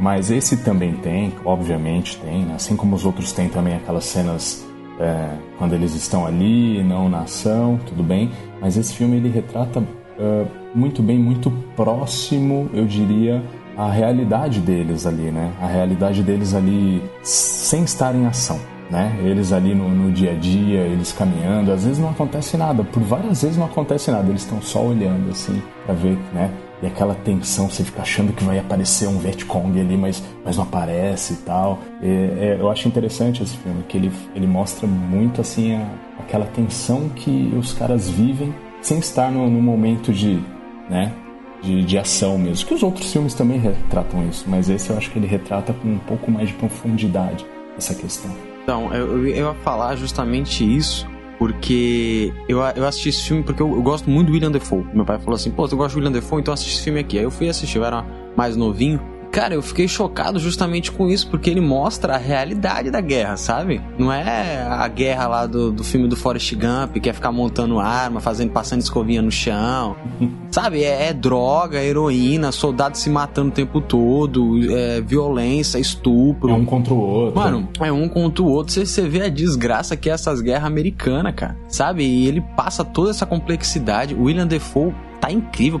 Mas 0.00 0.30
esse 0.30 0.56
também 0.56 0.94
tem, 0.94 1.34
obviamente 1.44 2.16
tem, 2.16 2.42
né? 2.46 2.54
assim 2.54 2.74
como 2.74 2.96
os 2.96 3.04
outros 3.04 3.32
têm 3.32 3.50
também 3.50 3.74
aquelas 3.74 4.06
cenas 4.06 4.66
é, 4.98 5.28
quando 5.58 5.74
eles 5.74 5.94
estão 5.94 6.24
ali, 6.24 6.82
não 6.82 7.08
na 7.08 7.20
ação, 7.20 7.78
tudo 7.86 8.02
bem. 8.02 8.30
Mas 8.60 8.78
esse 8.78 8.94
filme 8.94 9.16
ele 9.16 9.28
retrata 9.28 9.80
uh, 9.80 10.46
muito 10.74 11.02
bem, 11.02 11.18
muito 11.18 11.50
próximo, 11.76 12.70
eu 12.72 12.86
diria, 12.86 13.42
a 13.76 13.90
realidade 13.90 14.60
deles 14.60 15.06
ali, 15.06 15.30
né? 15.30 15.52
A 15.60 15.66
realidade 15.66 16.22
deles 16.22 16.54
ali 16.54 17.02
sem 17.22 17.84
estar 17.84 18.14
em 18.14 18.26
ação, 18.26 18.58
né? 18.90 19.18
Eles 19.22 19.52
ali 19.52 19.74
no, 19.74 19.88
no, 19.88 20.12
dia 20.12 20.32
a 20.32 20.34
dia, 20.34 20.80
eles 20.80 21.12
caminhando, 21.12 21.72
às 21.72 21.84
vezes 21.84 21.98
não 21.98 22.10
acontece 22.10 22.56
nada, 22.56 22.84
por 22.84 23.02
várias 23.02 23.42
vezes 23.42 23.56
não 23.56 23.66
acontece 23.66 24.10
nada, 24.10 24.28
eles 24.28 24.42
estão 24.42 24.60
só 24.60 24.82
olhando 24.82 25.30
assim 25.30 25.62
para 25.86 25.94
ver, 25.94 26.18
né? 26.32 26.50
E 26.82 26.86
aquela 26.86 27.14
tensão, 27.14 27.68
você 27.68 27.84
fica 27.84 28.02
achando 28.02 28.32
que 28.32 28.42
vai 28.42 28.58
aparecer 28.58 29.06
um 29.06 29.18
Vietcong 29.18 29.78
ali, 29.78 29.96
mas, 29.96 30.22
mas 30.44 30.56
não 30.56 30.64
aparece 30.64 31.34
e 31.34 31.36
tal. 31.36 31.78
E, 32.02 32.06
é, 32.06 32.56
eu 32.58 32.70
acho 32.70 32.88
interessante 32.88 33.42
esse 33.42 33.56
filme, 33.58 33.82
que 33.88 33.98
ele, 33.98 34.10
ele 34.34 34.46
mostra 34.46 34.86
muito 34.86 35.40
assim 35.40 35.74
a, 35.74 35.86
aquela 36.20 36.46
tensão 36.46 37.08
que 37.10 37.52
os 37.56 37.72
caras 37.72 38.08
vivem 38.08 38.54
sem 38.80 38.98
estar 38.98 39.30
no, 39.30 39.48
no 39.48 39.60
momento 39.60 40.12
de, 40.12 40.40
né, 40.88 41.12
de, 41.62 41.84
de 41.84 41.98
ação 41.98 42.38
mesmo. 42.38 42.66
Que 42.66 42.74
os 42.74 42.82
outros 42.82 43.12
filmes 43.12 43.34
também 43.34 43.58
retratam 43.58 44.26
isso, 44.28 44.44
mas 44.48 44.70
esse 44.70 44.90
eu 44.90 44.96
acho 44.96 45.10
que 45.10 45.18
ele 45.18 45.26
retrata 45.26 45.72
com 45.74 45.88
um 45.88 45.98
pouco 45.98 46.30
mais 46.30 46.48
de 46.48 46.54
profundidade 46.54 47.44
essa 47.76 47.94
questão. 47.94 48.30
Então, 48.62 48.92
eu, 48.94 49.26
eu 49.26 49.26
ia 49.26 49.54
falar 49.62 49.96
justamente 49.96 50.64
isso, 50.64 51.06
porque 51.40 52.34
eu, 52.46 52.58
eu 52.58 52.86
assisti 52.86 53.08
esse 53.08 53.22
filme 53.22 53.42
porque 53.42 53.62
eu, 53.62 53.74
eu, 53.74 53.82
gosto 53.82 54.10
muito 54.10 54.26
do 54.26 54.34
William 54.34 54.50
Defoe. 54.50 54.84
Meu 54.92 55.06
pai 55.06 55.18
falou 55.18 55.36
assim, 55.36 55.50
pô, 55.50 55.66
tu 55.66 55.74
gosta 55.74 55.94
do 55.94 55.96
William 55.96 56.12
Defoe, 56.12 56.38
então 56.38 56.52
assiste 56.52 56.74
esse 56.74 56.84
filme 56.84 57.00
aqui. 57.00 57.16
Aí 57.16 57.24
eu 57.24 57.30
fui 57.30 57.48
assistir, 57.48 57.78
eu 57.78 57.84
era 57.84 58.04
mais 58.36 58.58
novinho. 58.58 59.00
Cara, 59.30 59.54
eu 59.54 59.62
fiquei 59.62 59.86
chocado 59.86 60.38
justamente 60.38 60.90
com 60.90 61.08
isso, 61.08 61.28
porque 61.28 61.48
ele 61.48 61.60
mostra 61.60 62.14
a 62.14 62.18
realidade 62.18 62.90
da 62.90 63.00
guerra, 63.00 63.36
sabe? 63.36 63.80
Não 63.96 64.12
é 64.12 64.66
a 64.68 64.86
guerra 64.88 65.28
lá 65.28 65.46
do, 65.46 65.70
do 65.70 65.84
filme 65.84 66.08
do 66.08 66.16
Forrest 66.16 66.52
Gump, 66.54 66.96
que 67.00 67.08
é 67.08 67.12
ficar 67.12 67.30
montando 67.30 67.78
arma, 67.78 68.20
fazendo, 68.20 68.50
passando 68.50 68.80
escovinha 68.80 69.22
no 69.22 69.30
chão. 69.30 69.96
sabe? 70.50 70.82
É, 70.82 71.08
é, 71.08 71.12
droga, 71.12 71.82
heroína, 71.82 72.50
soldado 72.50 72.98
se 72.98 73.08
matando 73.08 73.50
o 73.50 73.52
tempo 73.52 73.80
todo, 73.80 74.58
é, 74.72 75.00
violência, 75.00 75.78
estupro. 75.78 76.50
É 76.50 76.54
um 76.54 76.64
contra 76.64 76.92
o 76.92 76.98
outro. 76.98 77.40
Mano, 77.40 77.68
é 77.80 77.92
um 77.92 78.08
contra 78.08 78.42
o 78.42 78.48
outro. 78.48 78.72
Você, 78.72 78.84
você 78.84 79.08
vê 79.08 79.22
a 79.22 79.28
desgraça 79.28 79.96
que 79.96 80.10
é 80.10 80.12
essas 80.12 80.40
guerras 80.40 80.64
americanas, 80.64 81.34
cara. 81.34 81.56
Sabe? 81.68 82.04
E 82.04 82.26
ele 82.26 82.40
passa 82.56 82.84
toda 82.84 83.10
essa 83.10 83.24
complexidade. 83.24 84.14
William 84.14 84.46
Defoe 84.46 84.92
tá 85.20 85.30
incrível. 85.30 85.80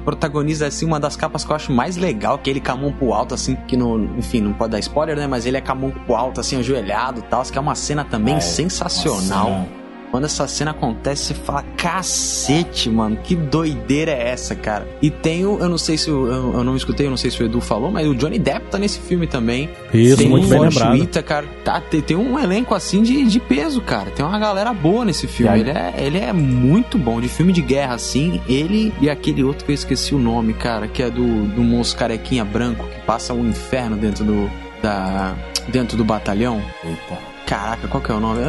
É 0.60 0.66
assim, 0.66 0.84
uma 0.84 1.00
das 1.00 1.16
capas 1.16 1.44
que 1.44 1.50
eu 1.50 1.56
acho 1.56 1.72
mais 1.72 1.96
legal, 1.96 2.38
que 2.38 2.50
ele 2.50 2.60
com 2.60 2.72
a 2.72 2.76
mão 2.76 2.92
pro 2.92 3.12
alto, 3.12 3.34
assim, 3.34 3.56
que 3.66 3.76
no, 3.76 4.18
enfim, 4.18 4.40
não 4.40 4.52
pode 4.52 4.72
dar 4.72 4.78
spoiler, 4.78 5.16
né? 5.16 5.26
Mas 5.26 5.46
ele 5.46 5.56
é 5.56 5.60
com 5.60 5.72
a 5.72 5.74
mão 5.74 5.90
pro 5.90 6.14
alto, 6.14 6.40
assim, 6.40 6.58
ajoelhado 6.58 7.20
e 7.20 7.22
tal, 7.22 7.42
que 7.42 7.56
é 7.56 7.60
uma 7.60 7.74
cena 7.74 8.04
também 8.04 8.36
é, 8.36 8.40
sensacional. 8.40 9.66
Quando 10.10 10.24
essa 10.24 10.46
cena 10.48 10.72
acontece, 10.72 11.26
você 11.26 11.34
fala, 11.34 11.62
cacete, 11.76 12.90
mano, 12.90 13.16
que 13.22 13.36
doideira 13.36 14.10
é 14.10 14.30
essa, 14.30 14.56
cara? 14.56 14.88
E 15.00 15.08
tem 15.08 15.46
o, 15.46 15.58
eu 15.60 15.68
não 15.68 15.78
sei 15.78 15.96
se 15.96 16.10
o, 16.10 16.26
eu, 16.26 16.52
eu 16.54 16.64
não 16.64 16.76
escutei, 16.76 17.06
eu 17.06 17.10
não 17.10 17.16
sei 17.16 17.30
se 17.30 17.40
o 17.40 17.46
Edu 17.46 17.60
falou, 17.60 17.92
mas 17.92 18.06
o 18.08 18.14
Johnny 18.14 18.38
Depp 18.38 18.66
tá 18.70 18.78
nesse 18.78 18.98
filme 18.98 19.28
também. 19.28 19.70
Isso, 19.94 20.16
tem 20.16 20.28
muito 20.28 20.46
um 20.46 20.50
bem 20.50 20.60
lembrado. 20.60 21.22
Cara. 21.24 21.46
Tá, 21.64 21.80
tem, 21.80 22.00
tem, 22.00 22.16
um 22.16 22.38
elenco 22.38 22.74
assim 22.74 23.02
de, 23.02 23.24
de 23.24 23.38
peso, 23.38 23.80
cara. 23.80 24.10
Tem 24.10 24.24
uma 24.24 24.38
galera 24.38 24.72
boa 24.72 25.04
nesse 25.04 25.28
filme. 25.28 25.60
Ele 25.60 25.70
é, 25.70 25.94
ele 25.98 26.18
é 26.18 26.32
muito 26.32 26.98
bom. 26.98 27.20
De 27.20 27.28
filme 27.28 27.52
de 27.52 27.62
guerra, 27.62 27.94
assim, 27.94 28.40
ele 28.48 28.92
e 29.00 29.08
aquele 29.08 29.44
outro 29.44 29.64
que 29.64 29.70
eu 29.70 29.74
esqueci 29.74 30.14
o 30.14 30.18
nome, 30.18 30.54
cara, 30.54 30.88
que 30.88 31.02
é 31.02 31.10
do, 31.10 31.44
do 31.46 31.62
moço 31.62 31.96
carequinha 31.96 32.44
branco 32.44 32.86
que 32.86 33.00
passa 33.06 33.32
um 33.32 33.48
inferno 33.48 33.96
dentro 33.96 34.24
do. 34.24 34.50
Da, 34.82 35.36
dentro 35.68 35.96
do 35.96 36.04
batalhão. 36.04 36.60
Eita. 36.82 37.29
Caraca, 37.50 37.88
qual 37.88 38.00
que 38.00 38.12
é 38.12 38.14
o 38.14 38.20
nome? 38.20 38.42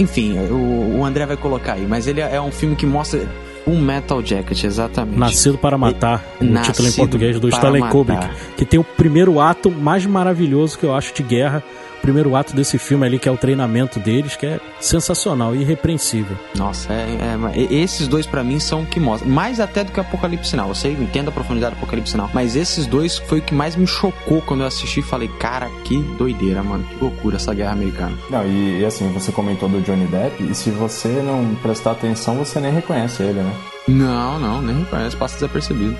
Enfim, 0.00 0.38
o, 0.38 1.04
André 1.04 1.26
vai 1.26 1.36
colocar 1.36 1.74
aí, 1.74 1.86
mas 1.86 2.06
ele 2.06 2.22
é 2.22 2.40
um 2.40 2.50
filme 2.50 2.74
que 2.74 2.86
mostra 2.86 3.28
um 3.66 3.78
Metal 3.78 4.24
Jacket, 4.24 4.64
exatamente. 4.64 5.18
Nascido 5.18 5.58
para 5.58 5.76
Matar, 5.76 6.24
o 6.40 6.62
título 6.62 6.88
em 6.88 6.92
português 6.92 7.38
do 7.38 7.50
Stanley 7.50 7.82
Kubrick, 7.90 8.26
que 8.56 8.64
tem 8.64 8.80
o 8.80 8.84
primeiro 8.84 9.38
ato 9.38 9.70
mais 9.70 10.06
maravilhoso 10.06 10.78
que 10.78 10.86
eu 10.86 10.94
acho 10.94 11.12
de 11.12 11.22
guerra, 11.22 11.62
primeiro 12.08 12.34
ato 12.34 12.56
desse 12.56 12.78
filme 12.78 13.04
ali, 13.04 13.18
que 13.18 13.28
é 13.28 13.32
o 13.32 13.36
treinamento 13.36 14.00
deles, 14.00 14.34
que 14.34 14.46
é 14.46 14.58
sensacional 14.80 15.54
e 15.54 15.60
irrepreensível. 15.60 16.38
Nossa, 16.56 16.90
é, 16.90 17.18
é 17.54 17.74
esses 17.74 18.08
dois 18.08 18.24
para 18.24 18.42
mim 18.42 18.58
são 18.58 18.82
o 18.82 18.86
que 18.86 18.98
mostram. 18.98 19.30
Mais 19.30 19.60
até 19.60 19.84
do 19.84 19.92
que 19.92 20.00
Apocalipse 20.00 20.48
Sinal. 20.48 20.68
Eu 20.68 20.74
sei, 20.74 20.94
eu 20.94 21.02
entendo 21.02 21.28
a 21.28 21.32
profundidade 21.32 21.74
do 21.74 21.78
Apocalipse 21.78 22.12
Sinal. 22.12 22.30
Mas 22.32 22.56
esses 22.56 22.86
dois 22.86 23.18
foi 23.18 23.40
o 23.40 23.42
que 23.42 23.54
mais 23.54 23.76
me 23.76 23.86
chocou 23.86 24.40
quando 24.40 24.62
eu 24.62 24.66
assisti 24.66 25.00
e 25.00 25.02
falei, 25.02 25.28
cara, 25.38 25.68
que 25.84 25.98
doideira, 26.16 26.62
mano. 26.62 26.82
Que 26.84 26.96
loucura 26.96 27.36
essa 27.36 27.52
guerra 27.52 27.72
americana. 27.72 28.16
Não, 28.30 28.46
e, 28.46 28.80
e 28.80 28.84
assim, 28.86 29.06
você 29.12 29.30
comentou 29.30 29.68
do 29.68 29.82
Johnny 29.82 30.06
Depp, 30.06 30.42
e 30.42 30.54
se 30.54 30.70
você 30.70 31.08
não 31.08 31.54
prestar 31.56 31.90
atenção, 31.90 32.36
você 32.36 32.58
nem 32.58 32.72
reconhece 32.72 33.22
ele, 33.22 33.40
né? 33.40 33.54
Não, 33.86 34.38
não, 34.38 34.62
nem 34.62 34.78
reconhece, 34.78 35.14
passa 35.14 35.34
desapercebido. 35.34 35.96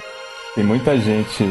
Tem 0.55 0.65
muita 0.65 0.99
gente 0.99 1.45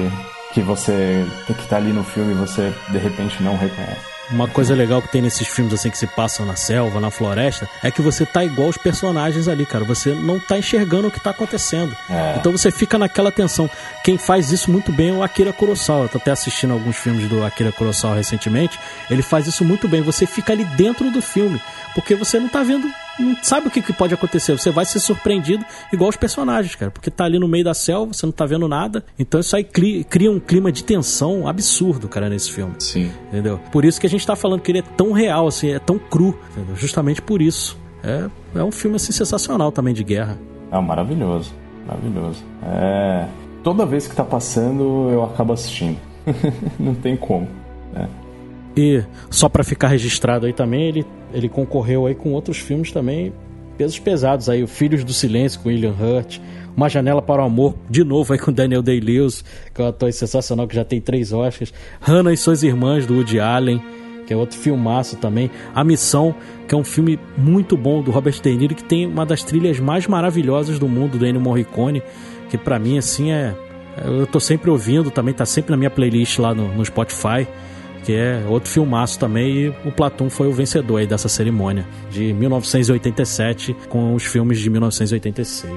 que 0.52 0.62
você 0.62 1.24
que 1.46 1.68
tá 1.68 1.78
ali 1.78 1.94
no 1.94 2.04
filme 2.04 2.32
e 2.32 2.36
você 2.36 2.74
de 2.90 2.98
repente 2.98 3.44
não 3.44 3.56
reconhece. 3.56 4.17
Uma 4.30 4.48
coisa 4.48 4.76
legal 4.76 5.02
que 5.02 5.08
tem 5.08 5.22
nesses 5.22 5.48
filmes 5.48 5.74
assim 5.74 5.90
que 5.90 5.98
se 5.98 6.06
passam 6.06 6.46
na 6.46 6.56
selva, 6.56 7.00
na 7.00 7.10
floresta, 7.10 7.70
é 7.82 7.90
que 7.90 8.02
você 8.02 8.26
tá 8.26 8.44
igual 8.44 8.68
os 8.68 8.78
personagens 8.78 9.48
ali, 9.48 9.66
cara. 9.66 9.86
Você 9.86 10.14
não 10.14 10.38
tá 10.40 10.58
enxergando 10.58 11.08
o 11.08 11.12
que 11.12 11.20
tá 11.20 11.30
acontecendo. 11.30 11.96
É. 12.10 12.36
Então 12.38 12.52
você 12.52 12.70
fica 12.70 12.98
naquela 12.98 13.32
tensão. 13.32 13.70
Quem 14.04 14.18
faz 14.18 14.52
isso 14.52 14.70
muito 14.70 14.92
bem 14.92 15.10
é 15.10 15.14
o 15.14 15.24
Akira 15.24 15.54
Kurosawa. 15.54 16.06
Eu 16.06 16.10
tô 16.10 16.18
até 16.18 16.32
assistindo 16.32 16.74
alguns 16.74 16.98
filmes 16.98 17.30
do 17.30 17.44
Akira 17.44 17.72
Kurosawa 17.72 18.16
recentemente. 18.16 18.78
Ele 19.10 19.22
faz 19.22 19.48
isso 19.48 19.64
muito 19.64 19.88
bem. 19.88 20.02
Você 20.02 20.26
fica 20.26 20.52
ali 20.52 20.66
dentro 20.66 21.10
do 21.10 21.22
filme, 21.22 21.62
porque 21.96 22.14
você 22.14 22.38
não 22.38 22.50
tá 22.50 22.64
vendo 22.64 22.88
não 23.20 23.36
sabe 23.42 23.68
o 23.68 23.72
que, 23.72 23.82
que, 23.82 23.94
pode 23.94 24.14
acontecer. 24.14 24.58
Você 24.58 24.72
vai 24.72 24.86
ser 24.86 25.00
surpreendido 25.00 25.66
igual 25.92 26.10
os 26.10 26.16
personagens, 26.16 26.76
cara. 26.76 26.92
Porque 26.92 27.10
tá 27.10 27.26
ali 27.26 27.40
no 27.40 27.48
meio 27.48 27.64
da 27.64 27.74
selva, 27.74 28.14
você 28.14 28.26
não 28.26 28.34
tá 28.34 28.46
vendo 28.46 28.68
nada. 28.68 29.04
Então 29.18 29.40
isso 29.40 29.56
aí 29.56 29.64
cria 29.64 30.32
um 30.32 30.40
clima 30.40 30.72
de 30.72 30.84
tensão 30.84 31.48
absurdo, 31.48 32.08
cara, 32.08 32.30
nesse 32.30 32.52
filme. 32.52 32.76
Sim. 32.80 33.12
Entendeu? 33.28 33.60
Por 33.72 33.86
isso 33.86 34.00
que 34.00 34.08
a 34.08 34.10
gente 34.10 34.26
tá 34.26 34.36
falando 34.36 34.62
que 34.62 34.72
ele 34.72 34.80
é 34.80 34.84
tão 34.96 35.12
real, 35.12 35.48
assim, 35.48 35.72
é 35.72 35.80
tão 35.80 35.98
cru. 35.98 36.38
Entendeu? 36.52 36.76
Justamente 36.76 37.22
por 37.22 37.42
isso. 37.42 37.78
É, 38.04 38.30
é 38.56 38.64
um 38.64 38.72
filme, 38.72 38.96
assim, 38.96 39.12
sensacional 39.12 39.72
também 39.72 39.94
de 39.94 40.04
guerra. 40.04 40.38
É 40.72 40.80
maravilhoso. 40.80 41.54
Maravilhoso. 41.86 42.44
É... 42.64 43.28
Toda 43.64 43.86
vez 43.86 44.08
que 44.08 44.16
tá 44.16 44.24
passando, 44.24 45.10
eu 45.10 45.24
acabo 45.24 45.54
assistindo. 45.54 45.98
não 46.80 46.94
tem 46.94 47.18
como? 47.18 47.48
E 48.78 49.04
só 49.32 49.50
para 49.50 49.64
ficar 49.64 49.88
registrado 49.88 50.46
aí 50.46 50.54
também, 50.54 50.84
ele, 50.84 51.06
ele 51.34 51.50
concorreu 51.50 52.06
aí 52.06 52.14
com 52.14 52.32
outros 52.34 52.60
filmes 52.60 52.92
também, 52.92 53.34
pesos 53.76 53.98
pesados 53.98 54.50
aí, 54.50 54.62
o 54.62 54.68
Filhos 54.68 55.04
do 55.04 55.14
Silêncio 55.14 55.60
com 55.60 55.70
William 55.70 55.96
Hurt, 56.00 56.40
Uma 56.76 56.88
Janela 56.88 57.22
para 57.22 57.42
o 57.42 57.46
Amor, 57.46 57.76
de 57.90 58.04
novo 58.04 58.34
aí 58.34 58.40
com 58.40 58.54
Daniel 58.54 58.84
Day-Lewis, 58.84 59.44
que 59.74 59.82
é 59.82 59.86
um 59.86 59.88
ator 59.88 60.14
sensacional 60.14 60.68
que 60.68 60.76
já 60.76 60.86
tem 60.86 61.02
três 61.02 61.34
Oscars, 61.34 61.74
Hannah 62.00 62.32
e 62.32 62.38
Suas 62.38 62.62
Irmãs, 62.62 63.08
do 63.08 63.16
Woody 63.16 63.40
Allen, 63.40 63.82
que 64.28 64.34
é 64.34 64.38
outro 64.38 64.60
filmaço 64.60 65.16
também, 65.16 65.50
A 65.74 65.84
Missão, 65.84 66.36
que 66.68 66.76
é 66.76 66.78
um 66.78 66.84
filme 66.84 67.20
muito 67.36 67.76
bom 67.76 68.04
do 68.04 68.12
Robert 68.12 68.40
De 68.40 68.56
Niro, 68.56 68.76
que 68.76 68.84
tem 68.84 69.08
uma 69.08 69.26
das 69.26 69.42
trilhas 69.42 69.80
mais 69.80 70.06
maravilhosas 70.06 70.78
do 70.78 70.88
mundo, 70.88 71.18
do 71.18 71.26
Ennio 71.26 71.42
Morricone, 71.42 72.04
que 72.50 72.58
para 72.58 72.78
mim, 72.78 73.00
assim, 73.00 73.32
é... 73.32 73.56
Eu 74.06 74.28
tô 74.28 74.40
sempre 74.40 74.70
ouvindo, 74.70 75.10
também 75.10 75.34
tá 75.34 75.44
sempre 75.44 75.72
na 75.72 75.78
minha 75.78 75.90
playlist 75.90 76.38
lá 76.38 76.54
no, 76.54 76.72
no 76.72 76.86
Spotify, 76.86 77.48
que 78.04 78.14
é 78.14 78.44
outro 78.48 78.70
filmaço 78.70 79.20
também, 79.20 79.56
e 79.56 79.70
o 79.86 79.92
Platum 79.92 80.30
foi 80.30 80.48
o 80.48 80.54
vencedor 80.54 80.98
aí 80.98 81.08
dessa 81.08 81.28
cerimônia 81.28 81.86
de 82.10 82.34
1987 82.34 83.76
com 83.90 84.14
os 84.14 84.24
filmes 84.24 84.60
de 84.60 84.70
1986. 84.70 85.74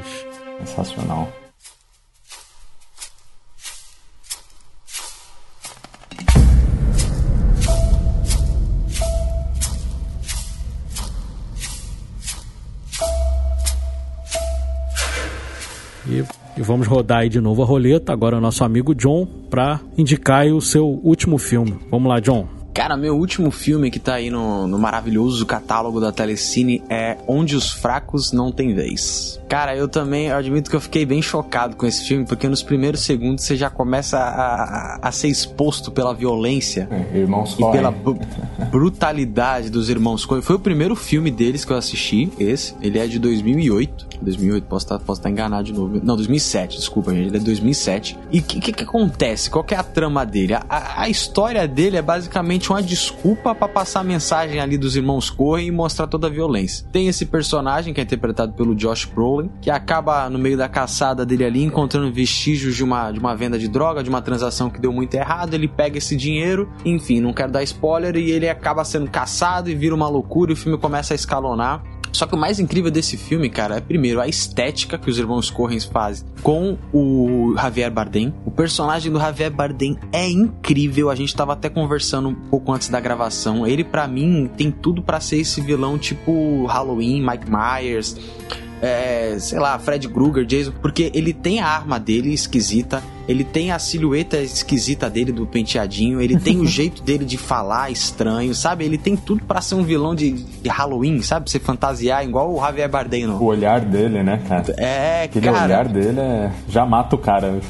Sensacional. 0.64 1.39
Vamos 16.70 16.86
rodar 16.86 17.18
aí 17.18 17.28
de 17.28 17.40
novo 17.40 17.64
a 17.64 17.66
roleta. 17.66 18.12
Agora 18.12 18.36
o 18.36 18.40
nosso 18.40 18.62
amigo 18.62 18.94
John 18.94 19.26
para 19.50 19.80
indicar 19.98 20.46
o 20.46 20.60
seu 20.60 20.86
último 21.02 21.36
filme. 21.36 21.76
Vamos 21.90 22.08
lá, 22.08 22.20
John. 22.20 22.46
Cara, 22.72 22.96
meu 22.96 23.16
último 23.16 23.50
filme 23.50 23.90
que 23.90 23.98
tá 23.98 24.14
aí 24.14 24.30
no, 24.30 24.68
no 24.68 24.78
maravilhoso 24.78 25.44
catálogo 25.44 26.00
da 26.00 26.12
Telecine 26.12 26.80
é 26.88 27.18
Onde 27.26 27.56
os 27.56 27.72
Fracos 27.72 28.32
Não 28.32 28.52
Têm 28.52 28.72
Vez. 28.72 29.39
Cara, 29.50 29.76
eu 29.76 29.88
também 29.88 30.28
eu 30.28 30.36
admito 30.36 30.70
que 30.70 30.76
eu 30.76 30.80
fiquei 30.80 31.04
bem 31.04 31.20
chocado 31.20 31.74
com 31.74 31.84
esse 31.84 32.04
filme, 32.06 32.24
porque 32.24 32.48
nos 32.48 32.62
primeiros 32.62 33.00
segundos 33.00 33.44
você 33.44 33.56
já 33.56 33.68
começa 33.68 34.16
a, 34.16 34.62
a, 35.02 35.08
a 35.08 35.12
ser 35.12 35.26
exposto 35.26 35.90
pela 35.90 36.14
violência 36.14 36.88
É, 36.90 37.18
irmãos 37.18 37.54
e 37.54 37.56
Coen. 37.56 37.72
pela 37.72 37.90
brutalidade 38.70 39.70
dos 39.70 39.88
irmãos 39.90 40.24
Coen. 40.24 40.40
Foi 40.42 40.56
o 40.56 40.58
primeiro 40.60 40.94
filme 40.94 41.30
deles 41.30 41.64
que 41.64 41.72
eu 41.72 41.76
assisti, 41.76 42.30
esse. 42.38 42.74
Ele 42.80 42.98
é 42.98 43.06
de 43.06 43.18
2008. 43.18 44.08
2008, 44.22 44.64
posso 44.64 44.84
estar 44.84 44.98
posso 44.98 45.18
estar 45.20 45.30
enganado 45.30 45.64
de 45.64 45.72
novo. 45.72 45.98
Não, 46.02 46.14
2007, 46.14 46.76
desculpa, 46.76 47.10
gente. 47.12 47.28
Ele 47.28 47.36
é 47.38 47.40
2007. 47.40 48.18
E 48.30 48.38
o 48.38 48.42
que, 48.42 48.60
que, 48.60 48.72
que 48.72 48.82
acontece? 48.84 49.50
Qual 49.50 49.64
que 49.64 49.74
é 49.74 49.78
a 49.78 49.82
trama 49.82 50.24
dele? 50.26 50.54
A, 50.54 50.64
a- 51.02 51.08
história 51.08 51.66
dele 51.66 51.96
é 51.96 52.02
basicamente 52.02 52.70
uma 52.70 52.82
desculpa 52.82 53.54
pra 53.54 53.66
passar 53.66 54.00
a 54.00 54.04
mensagem 54.04 54.60
ali 54.60 54.76
dos 54.78 54.94
irmãos 54.94 55.28
Coen 55.30 55.66
e 55.66 55.70
mostrar 55.70 56.06
toda 56.06 56.26
a 56.26 56.30
violência. 56.30 56.86
Tem 56.92 57.08
esse 57.08 57.24
personagem 57.26 57.92
que 57.94 58.00
é 58.00 58.04
interpretado 58.04 58.52
pelo 58.52 58.74
Josh 58.74 59.06
Brolin, 59.06 59.39
que 59.60 59.70
acaba 59.70 60.28
no 60.28 60.38
meio 60.38 60.56
da 60.56 60.68
caçada 60.68 61.24
dele 61.24 61.44
ali 61.44 61.62
encontrando 61.62 62.12
vestígios 62.12 62.74
de 62.74 62.82
uma, 62.82 63.12
de 63.12 63.18
uma 63.18 63.34
venda 63.36 63.58
de 63.58 63.68
droga, 63.68 64.02
de 64.02 64.08
uma 64.08 64.20
transação 64.20 64.68
que 64.68 64.80
deu 64.80 64.92
muito 64.92 65.14
errado. 65.14 65.54
Ele 65.54 65.68
pega 65.68 65.98
esse 65.98 66.16
dinheiro, 66.16 66.68
enfim, 66.84 67.20
não 67.20 67.32
quero 67.32 67.52
dar 67.52 67.62
spoiler, 67.62 68.16
e 68.16 68.30
ele 68.30 68.48
acaba 68.48 68.84
sendo 68.84 69.10
caçado 69.10 69.70
e 69.70 69.74
vira 69.74 69.94
uma 69.94 70.08
loucura 70.08 70.50
e 70.50 70.54
o 70.54 70.56
filme 70.56 70.78
começa 70.78 71.14
a 71.14 71.16
escalonar. 71.16 71.82
Só 72.12 72.26
que 72.26 72.34
o 72.34 72.38
mais 72.38 72.58
incrível 72.58 72.90
desse 72.90 73.16
filme, 73.16 73.48
cara, 73.48 73.76
é 73.76 73.80
primeiro 73.80 74.20
a 74.20 74.26
estética 74.26 74.98
que 74.98 75.08
os 75.08 75.18
irmãos 75.18 75.50
Correns 75.50 75.84
fazem 75.84 76.26
com 76.42 76.76
o 76.92 77.54
Javier 77.56 77.90
Bardem. 77.90 78.34
O 78.44 78.50
personagem 78.50 79.12
do 79.12 79.18
Javier 79.18 79.50
Bardem 79.50 79.96
é 80.12 80.28
incrível. 80.28 81.10
A 81.10 81.14
gente 81.14 81.34
tava 81.34 81.52
até 81.52 81.68
conversando 81.68 82.28
um 82.28 82.34
pouco 82.34 82.72
antes 82.72 82.88
da 82.88 83.00
gravação. 83.00 83.66
Ele, 83.66 83.84
pra 83.84 84.08
mim, 84.08 84.50
tem 84.56 84.70
tudo 84.70 85.02
pra 85.02 85.20
ser 85.20 85.38
esse 85.38 85.60
vilão 85.60 85.96
tipo 85.98 86.66
Halloween, 86.66 87.24
Mike 87.24 87.46
Myers. 87.48 88.16
É, 88.82 89.36
sei 89.38 89.58
lá, 89.58 89.78
Fred 89.78 90.08
Krueger, 90.08 90.44
Jason, 90.44 90.72
porque 90.80 91.10
ele 91.14 91.32
tem 91.32 91.60
a 91.60 91.66
arma 91.66 92.00
dele 92.00 92.32
esquisita, 92.32 93.02
ele 93.28 93.44
tem 93.44 93.70
a 93.70 93.78
silhueta 93.78 94.38
esquisita 94.38 95.10
dele 95.10 95.32
do 95.32 95.46
penteadinho, 95.46 96.20
ele 96.20 96.38
tem 96.38 96.58
o 96.58 96.66
jeito 96.66 97.02
dele 97.02 97.24
de 97.24 97.36
falar 97.36 97.90
estranho, 97.90 98.54
sabe? 98.54 98.84
Ele 98.84 98.96
tem 98.96 99.16
tudo 99.16 99.44
pra 99.44 99.60
ser 99.60 99.74
um 99.74 99.82
vilão 99.82 100.14
de, 100.14 100.32
de 100.32 100.68
Halloween, 100.68 101.20
sabe? 101.22 101.50
Você 101.50 101.58
fantasiar 101.58 102.24
igual 102.24 102.54
o 102.54 102.60
Javier 102.60 102.88
Bardem, 102.88 103.26
não. 103.26 103.36
O 103.36 103.44
olhar 103.44 103.80
dele, 103.80 104.22
né, 104.22 104.42
cara? 104.48 104.74
É, 104.78 105.24
Aquele 105.24 105.46
cara. 105.46 105.64
olhar 105.64 105.88
dele 105.88 106.20
é... 106.20 106.50
já 106.68 106.86
mata 106.86 107.14
o 107.16 107.18
cara. 107.18 107.60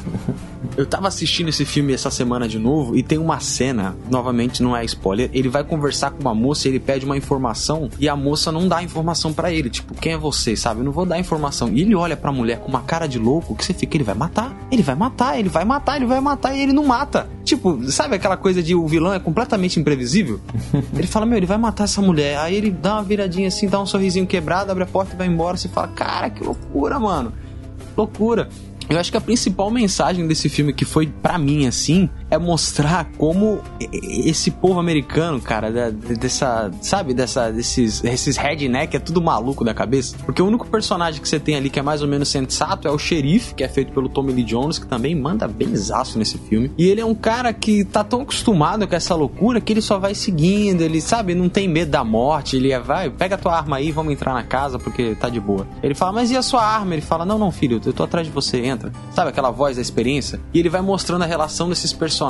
Eu 0.77 0.85
tava 0.85 1.07
assistindo 1.07 1.49
esse 1.49 1.65
filme 1.65 1.93
essa 1.93 2.09
semana 2.09 2.47
de 2.47 2.59
novo 2.59 2.95
e 2.95 3.03
tem 3.03 3.17
uma 3.17 3.39
cena, 3.39 3.95
novamente 4.09 4.61
não 4.61 4.75
é 4.75 4.83
spoiler, 4.85 5.29
ele 5.33 5.49
vai 5.49 5.63
conversar 5.63 6.11
com 6.11 6.21
uma 6.21 6.33
moça, 6.33 6.67
ele 6.67 6.79
pede 6.79 7.05
uma 7.05 7.17
informação 7.17 7.89
e 7.99 8.07
a 8.07 8.15
moça 8.15 8.51
não 8.51 8.67
dá 8.67 8.81
informação 8.81 9.33
pra 9.33 9.51
ele, 9.51 9.69
tipo, 9.69 9.93
quem 9.95 10.13
é 10.13 10.17
você, 10.17 10.55
sabe? 10.55 10.81
Eu 10.81 10.85
não 10.85 10.91
vou 10.91 11.05
dar 11.05 11.19
informação. 11.19 11.69
E 11.69 11.81
ele 11.81 11.95
olha 11.95 12.15
pra 12.15 12.31
mulher 12.31 12.59
com 12.59 12.67
uma 12.67 12.81
cara 12.81 13.07
de 13.07 13.19
louco 13.19 13.55
que 13.55 13.65
você 13.65 13.73
fica, 13.73 13.97
ele 13.97 14.03
vai 14.03 14.15
matar, 14.15 14.55
ele 14.71 14.83
vai 14.83 14.95
matar, 14.95 15.39
ele 15.39 15.49
vai 15.49 15.65
matar, 15.65 15.97
ele 15.97 16.05
vai 16.05 16.19
matar 16.19 16.55
e 16.55 16.61
ele 16.61 16.73
não 16.73 16.85
mata. 16.85 17.27
Tipo, 17.43 17.91
sabe 17.91 18.15
aquela 18.15 18.37
coisa 18.37 18.61
de 18.61 18.75
o 18.75 18.87
vilão 18.87 19.13
é 19.13 19.19
completamente 19.19 19.79
imprevisível? 19.79 20.39
ele 20.95 21.07
fala, 21.07 21.25
meu, 21.25 21.37
ele 21.37 21.45
vai 21.45 21.57
matar 21.57 21.85
essa 21.85 22.01
mulher. 22.01 22.37
Aí 22.37 22.55
ele 22.55 22.71
dá 22.71 22.95
uma 22.95 23.03
viradinha 23.03 23.47
assim, 23.47 23.67
dá 23.67 23.81
um 23.81 23.85
sorrisinho 23.85 24.27
quebrado, 24.27 24.71
abre 24.71 24.83
a 24.83 24.87
porta 24.87 25.13
e 25.13 25.17
vai 25.17 25.27
embora. 25.27 25.57
Você 25.57 25.67
fala, 25.67 25.87
cara, 25.89 26.29
que 26.29 26.43
loucura, 26.43 26.99
mano. 26.99 27.33
Loucura. 27.97 28.49
Eu 28.89 28.99
acho 28.99 29.11
que 29.11 29.17
a 29.17 29.21
principal 29.21 29.71
mensagem 29.71 30.27
desse 30.27 30.49
filme 30.49 30.73
que 30.73 30.85
foi 30.85 31.07
pra 31.07 31.37
mim 31.37 31.65
assim 31.65 32.09
é 32.31 32.37
mostrar 32.37 33.11
como 33.17 33.61
esse 33.91 34.49
povo 34.49 34.79
americano, 34.79 35.41
cara, 35.41 35.91
dessa, 35.91 36.71
sabe, 36.81 37.13
dessa 37.13 37.51
desses 37.51 38.01
esses 38.05 38.37
redneck 38.37 38.95
é 38.95 38.99
tudo 38.99 39.21
maluco 39.21 39.65
da 39.65 39.73
cabeça. 39.73 40.15
Porque 40.25 40.41
o 40.41 40.47
único 40.47 40.65
personagem 40.65 41.21
que 41.21 41.27
você 41.27 41.39
tem 41.39 41.55
ali 41.55 41.69
que 41.69 41.77
é 41.77 41.83
mais 41.83 42.01
ou 42.01 42.07
menos 42.07 42.29
sensato 42.29 42.87
é 42.87 42.91
o 42.91 42.97
xerife, 42.97 43.53
que 43.53 43.63
é 43.63 43.67
feito 43.67 43.91
pelo 43.91 44.07
Tommy 44.07 44.31
Lee 44.31 44.45
Jones, 44.45 44.79
que 44.79 44.87
também 44.87 45.13
manda 45.13 45.45
bem 45.45 45.75
zaço 45.75 46.17
nesse 46.17 46.37
filme. 46.37 46.71
E 46.77 46.87
ele 46.87 47.01
é 47.01 47.05
um 47.05 47.13
cara 47.13 47.51
que 47.51 47.83
tá 47.83 48.01
tão 48.01 48.21
acostumado 48.21 48.87
com 48.87 48.95
essa 48.95 49.13
loucura 49.13 49.59
que 49.59 49.73
ele 49.73 49.81
só 49.81 49.99
vai 49.99 50.15
seguindo, 50.15 50.81
ele 50.81 51.01
sabe, 51.01 51.35
não 51.35 51.49
tem 51.49 51.67
medo 51.67 51.91
da 51.91 52.03
morte, 52.03 52.55
ele 52.55 52.71
é, 52.71 52.79
vai, 52.79 53.09
pega 53.09 53.37
tua 53.37 53.57
arma 53.57 53.75
aí, 53.75 53.91
vamos 53.91 54.13
entrar 54.13 54.33
na 54.33 54.43
casa 54.43 54.79
porque 54.79 55.15
tá 55.15 55.27
de 55.27 55.39
boa. 55.41 55.67
Ele 55.83 55.93
fala, 55.93 56.13
mas 56.13 56.31
e 56.31 56.37
a 56.37 56.41
sua 56.41 56.63
arma? 56.63 56.93
Ele 56.93 57.01
fala, 57.01 57.25
não, 57.25 57.37
não, 57.37 57.51
filho, 57.51 57.81
eu 57.85 57.91
tô 57.91 58.03
atrás 58.03 58.25
de 58.25 58.31
você, 58.31 58.65
entra. 58.65 58.89
Sabe 59.13 59.29
aquela 59.29 59.51
voz 59.51 59.75
da 59.75 59.81
experiência? 59.81 60.39
E 60.53 60.59
ele 60.59 60.69
vai 60.69 60.81
mostrando 60.81 61.23
a 61.23 61.27
relação 61.27 61.67
desses 61.67 61.91
personagens 61.91 62.20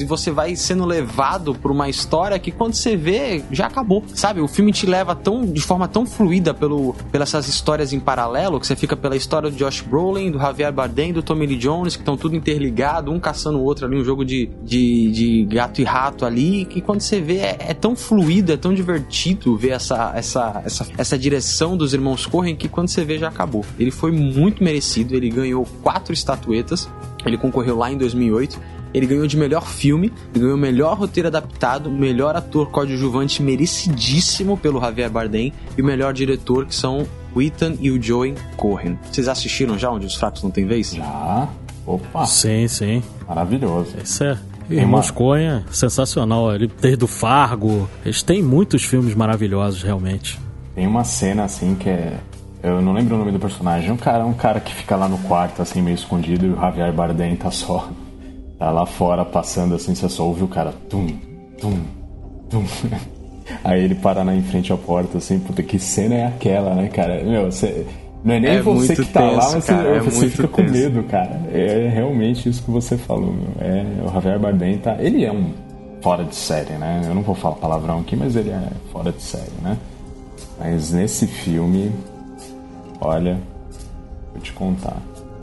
e 0.00 0.04
você 0.04 0.30
vai 0.30 0.56
sendo 0.56 0.84
levado 0.84 1.54
por 1.54 1.70
uma 1.70 1.88
história 1.88 2.38
que 2.38 2.50
quando 2.50 2.74
você 2.74 2.96
vê, 2.96 3.44
já 3.52 3.66
acabou. 3.66 4.02
Sabe? 4.14 4.40
O 4.40 4.48
filme 4.48 4.72
te 4.72 4.86
leva 4.86 5.14
tão, 5.14 5.44
de 5.44 5.60
forma 5.60 5.86
tão 5.86 6.04
fluida 6.04 6.52
pelo, 6.52 6.94
pelas 7.12 7.28
essas 7.28 7.46
histórias 7.46 7.92
em 7.92 8.00
paralelo, 8.00 8.58
que 8.58 8.66
você 8.66 8.74
fica 8.74 8.96
pela 8.96 9.14
história 9.14 9.50
do 9.50 9.56
Josh 9.56 9.82
Brolin, 9.82 10.30
do 10.30 10.38
Javier 10.38 10.72
Bardem, 10.72 11.12
do 11.12 11.22
Tommy 11.22 11.46
Lee 11.46 11.56
Jones, 11.56 11.94
que 11.94 12.02
estão 12.02 12.16
tudo 12.16 12.34
interligado, 12.34 13.12
um 13.12 13.20
caçando 13.20 13.58
o 13.58 13.62
outro 13.62 13.86
ali, 13.86 14.00
um 14.00 14.04
jogo 14.04 14.24
de, 14.24 14.50
de, 14.62 15.10
de 15.10 15.44
gato 15.44 15.80
e 15.80 15.84
rato 15.84 16.24
ali, 16.24 16.64
que 16.64 16.80
quando 16.80 17.02
você 17.02 17.20
vê 17.20 17.38
é, 17.38 17.56
é 17.60 17.74
tão 17.74 17.94
fluido, 17.94 18.52
é 18.52 18.56
tão 18.56 18.72
divertido 18.72 19.56
ver 19.56 19.70
essa, 19.70 20.12
essa, 20.14 20.62
essa, 20.64 20.86
essa 20.96 21.18
direção 21.18 21.76
dos 21.76 21.92
irmãos 21.92 22.26
Corren 22.26 22.56
que 22.56 22.68
quando 22.68 22.88
você 22.88 23.04
vê 23.04 23.18
já 23.18 23.28
acabou. 23.28 23.64
Ele 23.78 23.90
foi 23.90 24.10
muito 24.10 24.64
merecido, 24.64 25.14
ele 25.14 25.28
ganhou 25.28 25.66
quatro 25.82 26.12
estatuetas, 26.12 26.88
ele 27.28 27.38
concorreu 27.38 27.76
lá 27.76 27.90
em 27.92 27.96
2008. 27.96 28.58
Ele 28.94 29.06
ganhou 29.06 29.26
de 29.26 29.36
melhor 29.36 29.66
filme, 29.66 30.10
ele 30.34 30.44
ganhou 30.44 30.56
melhor 30.56 30.96
roteiro 30.96 31.28
adaptado, 31.28 31.90
melhor 31.90 32.34
ator 32.34 32.70
coadjuvante 32.70 33.42
merecidíssimo 33.42 34.56
pelo 34.56 34.80
Javier 34.80 35.10
Bardem 35.10 35.52
e 35.76 35.82
o 35.82 35.84
melhor 35.84 36.12
diretor 36.14 36.64
que 36.66 36.74
são 36.74 37.06
o 37.34 37.42
Ethan 37.42 37.74
e 37.80 37.90
o 37.90 38.02
Joey 38.02 38.34
Cohen. 38.56 38.98
Vocês 39.10 39.28
assistiram 39.28 39.78
já 39.78 39.90
Onde 39.90 40.06
os 40.06 40.14
Fracos 40.14 40.42
Não 40.42 40.50
Têm 40.50 40.66
Vez? 40.66 40.92
Já. 40.94 41.48
Opa, 41.86 42.26
Sim, 42.26 42.66
sim. 42.68 43.02
maravilhoso. 43.26 43.94
Isso 44.02 44.24
é. 44.24 44.38
Irmãos 44.70 45.10
Coen 45.10 45.46
é 45.46 45.62
sensacional. 45.70 46.54
Ele 46.54 46.70
desde 46.80 47.02
o 47.02 47.06
Fargo. 47.06 47.88
Eles 48.04 48.22
têm 48.22 48.42
muitos 48.42 48.84
filmes 48.84 49.14
maravilhosos, 49.14 49.82
realmente. 49.82 50.38
Tem 50.74 50.86
uma 50.86 51.04
cena 51.04 51.44
assim 51.44 51.74
que 51.74 51.88
é. 51.88 52.18
Eu 52.62 52.82
não 52.82 52.92
lembro 52.92 53.14
o 53.14 53.18
nome 53.18 53.32
do 53.32 53.38
personagem. 53.38 53.90
Um 53.90 53.96
cara, 53.96 54.26
um 54.26 54.32
cara 54.32 54.60
que 54.60 54.74
fica 54.74 54.96
lá 54.96 55.08
no 55.08 55.18
quarto, 55.18 55.62
assim, 55.62 55.80
meio 55.80 55.94
escondido, 55.94 56.46
e 56.46 56.50
o 56.50 56.56
Javier 56.56 56.92
Bardem 56.92 57.36
tá 57.36 57.50
só. 57.50 57.88
Tá 58.58 58.70
lá 58.70 58.84
fora 58.84 59.24
passando 59.24 59.76
assim, 59.76 59.94
você 59.94 60.08
só 60.08 60.24
ouve 60.26 60.42
o 60.42 60.48
cara. 60.48 60.72
Tum, 60.88 61.06
tum, 61.60 61.78
tum. 62.50 62.64
Aí 63.64 63.82
ele 63.82 63.94
para 63.94 64.24
na 64.24 64.34
em 64.34 64.42
frente 64.42 64.72
à 64.72 64.76
porta, 64.76 65.18
assim, 65.18 65.38
puta, 65.38 65.62
que 65.62 65.78
cena 65.78 66.14
é 66.16 66.26
aquela, 66.26 66.74
né, 66.74 66.88
cara? 66.88 67.22
Meu, 67.22 67.50
você. 67.50 67.86
Não 68.24 68.34
é 68.34 68.40
nem 68.40 68.50
É 68.56 68.62
você 68.62 68.96
que 68.96 69.04
tá 69.04 69.20
lá, 69.20 69.40
tenso, 69.40 69.54
mas 69.54 69.64
cara, 69.64 69.88
você, 69.88 69.96
é 69.96 70.00
você 70.10 70.28
fica 70.28 70.48
com 70.48 70.62
tenso. 70.62 70.72
medo, 70.72 71.02
cara. 71.04 71.40
É 71.52 71.88
realmente 71.88 72.48
isso 72.48 72.62
que 72.62 72.70
você 72.70 72.98
falou, 72.98 73.32
meu. 73.32 73.52
É, 73.60 73.84
o 74.04 74.12
Javier 74.12 74.38
Bardem 74.40 74.78
tá. 74.78 74.96
Ele 74.98 75.24
é 75.24 75.32
um 75.32 75.52
fora 76.02 76.24
de 76.24 76.34
série, 76.34 76.72
né? 76.74 77.02
Eu 77.06 77.14
não 77.14 77.22
vou 77.22 77.34
falar 77.34 77.54
palavrão 77.56 78.00
aqui, 78.00 78.16
mas 78.16 78.34
ele 78.36 78.50
é 78.50 78.60
fora 78.92 79.12
de 79.12 79.22
série, 79.22 79.52
né? 79.62 79.76
Mas 80.58 80.92
nesse 80.92 81.26
filme, 81.26 81.92
olha, 83.00 83.38
vou 84.32 84.40
te 84.42 84.52
contar. 84.52 84.96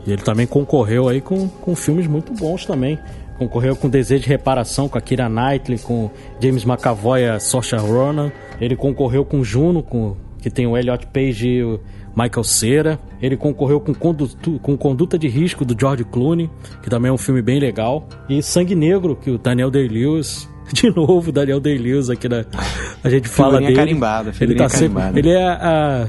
E 0.06 0.12
ele 0.12 0.22
também 0.22 0.46
concorreu 0.46 1.08
aí 1.08 1.20
com, 1.20 1.48
com 1.48 1.74
filmes 1.74 2.06
muito 2.06 2.32
bons 2.32 2.64
também. 2.64 2.98
Concorreu 3.38 3.76
com 3.76 3.88
Desejo 3.88 4.22
de 4.22 4.28
Reparação, 4.28 4.88
com 4.88 4.96
a 4.96 5.00
Kira 5.00 5.28
Knightley, 5.28 5.78
com 5.78 6.10
James 6.40 6.64
McAvoy 6.64 7.22
e 7.22 7.40
Saoirse 7.40 7.76
Ronan. 7.76 8.32
Ele 8.60 8.76
concorreu 8.76 9.24
com 9.24 9.44
Juno, 9.44 9.82
com, 9.82 10.16
que 10.40 10.48
tem 10.48 10.66
o 10.66 10.76
Elliot 10.76 11.06
Page 11.08 11.46
e 11.46 11.62
o 11.62 11.80
Michael 12.16 12.44
Cera. 12.44 13.00
Ele 13.20 13.36
concorreu 13.36 13.78
com, 13.78 13.92
Condutu, 13.92 14.58
com 14.60 14.76
Conduta 14.76 15.18
de 15.18 15.28
Risco, 15.28 15.64
do 15.64 15.78
George 15.78 16.04
Clooney, 16.04 16.48
que 16.82 16.88
também 16.88 17.10
é 17.10 17.12
um 17.12 17.18
filme 17.18 17.42
bem 17.42 17.58
legal. 17.58 18.08
E 18.28 18.42
Sangue 18.42 18.74
Negro, 18.74 19.16
que 19.16 19.30
o 19.30 19.38
Daniel 19.38 19.70
Day-Lewis... 19.70 20.48
De 20.72 20.90
novo, 20.94 21.28
o 21.28 21.32
Daniel 21.32 21.60
Day-Lewis 21.60 22.10
aqui 22.10 22.28
na... 22.28 22.44
A 23.04 23.08
gente 23.08 23.28
fala 23.28 23.58
Figurinha 23.58 23.68
dele. 23.68 23.76
carimbada, 23.80 24.32
ele 24.40 24.54
tá 24.56 24.68
sempre, 24.68 24.94
carimbada. 24.96 25.18
ele 25.18 25.30
é 25.30 25.46
a, 25.46 26.08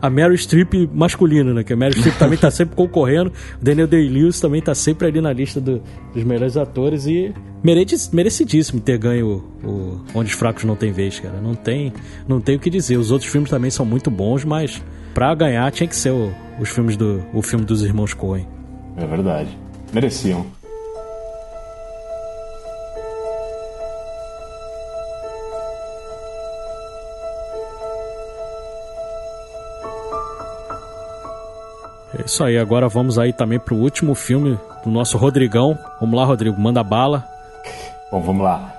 a 0.00 0.08
Meryl 0.10 0.36
Streep 0.38 0.72
masculina, 0.92 1.52
né? 1.52 1.62
Que 1.62 1.74
a 1.74 1.76
Meryl 1.76 1.98
Streep 1.98 2.16
também 2.18 2.38
tá 2.38 2.50
sempre 2.50 2.74
concorrendo. 2.74 3.30
O 3.60 3.64
Daniel 3.64 3.86
Day-Lewis 3.86 4.40
também 4.40 4.62
tá 4.62 4.74
sempre 4.74 5.06
ali 5.08 5.20
na 5.20 5.32
lista 5.32 5.60
do- 5.60 5.82
dos 6.14 6.24
melhores 6.24 6.56
atores 6.56 7.06
e 7.06 7.32
merece- 7.62 8.14
merecidíssimo 8.16 8.80
ter 8.80 8.96
ganho 8.96 9.44
o, 9.62 9.68
o 9.68 10.00
Onde 10.14 10.30
os 10.30 10.36
Fracos 10.38 10.64
Não 10.64 10.76
Tem 10.76 10.92
Vez, 10.92 11.20
cara. 11.20 11.38
Não 11.42 11.54
tem, 11.54 11.92
não 12.26 12.40
tem 12.40 12.56
o 12.56 12.58
que 12.58 12.70
dizer. 12.70 12.96
Os 12.96 13.10
outros 13.10 13.30
filmes 13.30 13.50
também 13.50 13.70
são 13.70 13.84
muito 13.84 14.10
bons, 14.10 14.44
mas 14.44 14.82
pra 15.12 15.34
ganhar 15.34 15.70
tinha 15.72 15.86
que 15.86 15.94
ser 15.96 16.10
o, 16.10 16.32
os 16.58 16.70
filmes 16.70 16.96
do, 16.96 17.22
o 17.34 17.42
filme 17.42 17.66
dos 17.66 17.82
irmãos 17.82 18.14
Coen. 18.14 18.46
É 18.96 19.04
verdade. 19.06 19.50
Mereciam. 19.92 20.46
É 32.20 32.26
isso 32.26 32.44
aí, 32.44 32.58
agora 32.58 32.86
vamos 32.86 33.18
aí 33.18 33.32
também 33.32 33.58
pro 33.58 33.76
último 33.76 34.14
filme 34.14 34.58
do 34.84 34.90
nosso 34.90 35.16
Rodrigão. 35.16 35.78
Vamos 35.98 36.18
lá, 36.18 36.24
Rodrigo, 36.26 36.60
manda 36.60 36.84
bala. 36.84 37.26
Bom, 38.12 38.20
vamos 38.20 38.44
lá. 38.44 38.74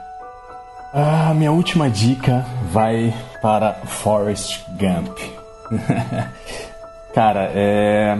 A 0.93 1.33
minha 1.33 1.51
última 1.51 1.89
dica 1.89 2.45
vai 2.71 3.11
para 3.41 3.73
Forrest 3.73 4.63
Gump. 4.69 5.17
Cara, 7.15 7.51
é... 7.55 8.15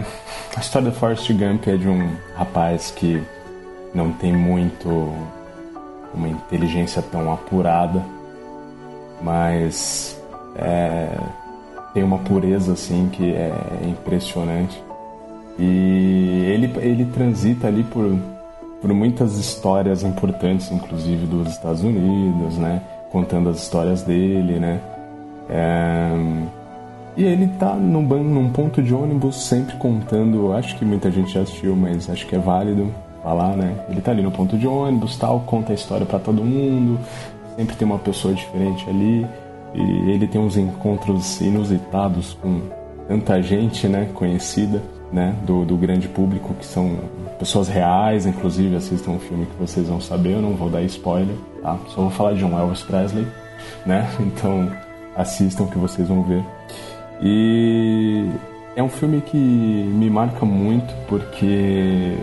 a 0.56 0.60
história 0.60 0.90
do 0.90 0.96
Forrest 0.96 1.30
Gump 1.32 1.68
é 1.68 1.76
de 1.76 1.88
um 1.88 2.16
rapaz 2.34 2.90
que 2.90 3.22
não 3.94 4.12
tem 4.12 4.32
muito 4.32 4.88
uma 6.12 6.28
inteligência 6.28 7.00
tão 7.00 7.32
apurada, 7.32 8.04
mas 9.22 10.20
é... 10.56 11.16
tem 11.94 12.02
uma 12.02 12.18
pureza 12.18 12.72
assim 12.72 13.08
que 13.08 13.32
é 13.32 13.52
impressionante. 13.86 14.82
E 15.58 16.46
ele, 16.52 16.72
ele 16.80 17.04
transita 17.06 17.66
ali 17.68 17.84
por 17.84 18.18
por 18.82 18.92
muitas 18.92 19.38
histórias 19.38 20.02
importantes, 20.02 20.72
inclusive 20.72 21.24
dos 21.24 21.52
Estados 21.52 21.84
Unidos, 21.84 22.58
né? 22.58 22.82
Contando 23.12 23.48
as 23.48 23.62
histórias 23.62 24.02
dele, 24.02 24.58
né? 24.58 24.80
É... 25.48 26.10
E 27.16 27.22
ele 27.22 27.46
tá 27.46 27.74
num, 27.76 28.02
num 28.02 28.50
ponto 28.50 28.82
de 28.82 28.92
ônibus 28.92 29.36
sempre 29.44 29.76
contando, 29.76 30.52
acho 30.52 30.76
que 30.76 30.84
muita 30.84 31.12
gente 31.12 31.32
já 31.32 31.42
assistiu, 31.42 31.76
mas 31.76 32.10
acho 32.10 32.26
que 32.26 32.34
é 32.34 32.38
válido 32.38 32.92
falar, 33.22 33.56
né? 33.56 33.72
Ele 33.88 34.00
tá 34.00 34.10
ali 34.10 34.22
no 34.22 34.32
ponto 34.32 34.58
de 34.58 34.66
ônibus, 34.66 35.16
tal, 35.16 35.40
conta 35.40 35.72
a 35.72 35.74
história 35.74 36.04
para 36.04 36.18
todo 36.18 36.42
mundo, 36.42 36.98
sempre 37.54 37.76
tem 37.76 37.86
uma 37.86 37.98
pessoa 37.98 38.34
diferente 38.34 38.88
ali, 38.88 39.24
e 39.74 40.10
ele 40.10 40.26
tem 40.26 40.40
uns 40.40 40.56
encontros 40.56 41.40
inusitados 41.40 42.36
com 42.42 42.62
tanta 43.06 43.40
gente, 43.42 43.86
né, 43.86 44.08
conhecida, 44.14 44.82
né, 45.12 45.36
do, 45.44 45.64
do 45.64 45.76
grande 45.76 46.08
público, 46.08 46.54
que 46.54 46.64
são 46.64 46.98
pessoas 47.38 47.68
reais, 47.68 48.24
inclusive 48.24 48.74
assistam 48.74 49.12
um 49.12 49.18
filme 49.18 49.46
que 49.46 49.56
vocês 49.60 49.88
vão 49.88 50.00
saber, 50.00 50.32
eu 50.32 50.42
não 50.42 50.54
vou 50.54 50.70
dar 50.70 50.82
spoiler, 50.82 51.36
tá? 51.60 51.78
Só 51.88 52.02
vou 52.02 52.10
falar 52.10 52.32
de 52.32 52.44
um 52.44 52.58
Elvis 52.58 52.82
Presley, 52.82 53.26
né? 53.84 54.08
Então 54.20 54.70
assistam 55.14 55.66
que 55.66 55.78
vocês 55.78 56.08
vão 56.08 56.22
ver. 56.22 56.42
E 57.20 58.26
é 58.74 58.82
um 58.82 58.88
filme 58.88 59.20
que 59.20 59.36
me 59.36 60.08
marca 60.08 60.46
muito 60.46 60.92
porque 61.06 62.16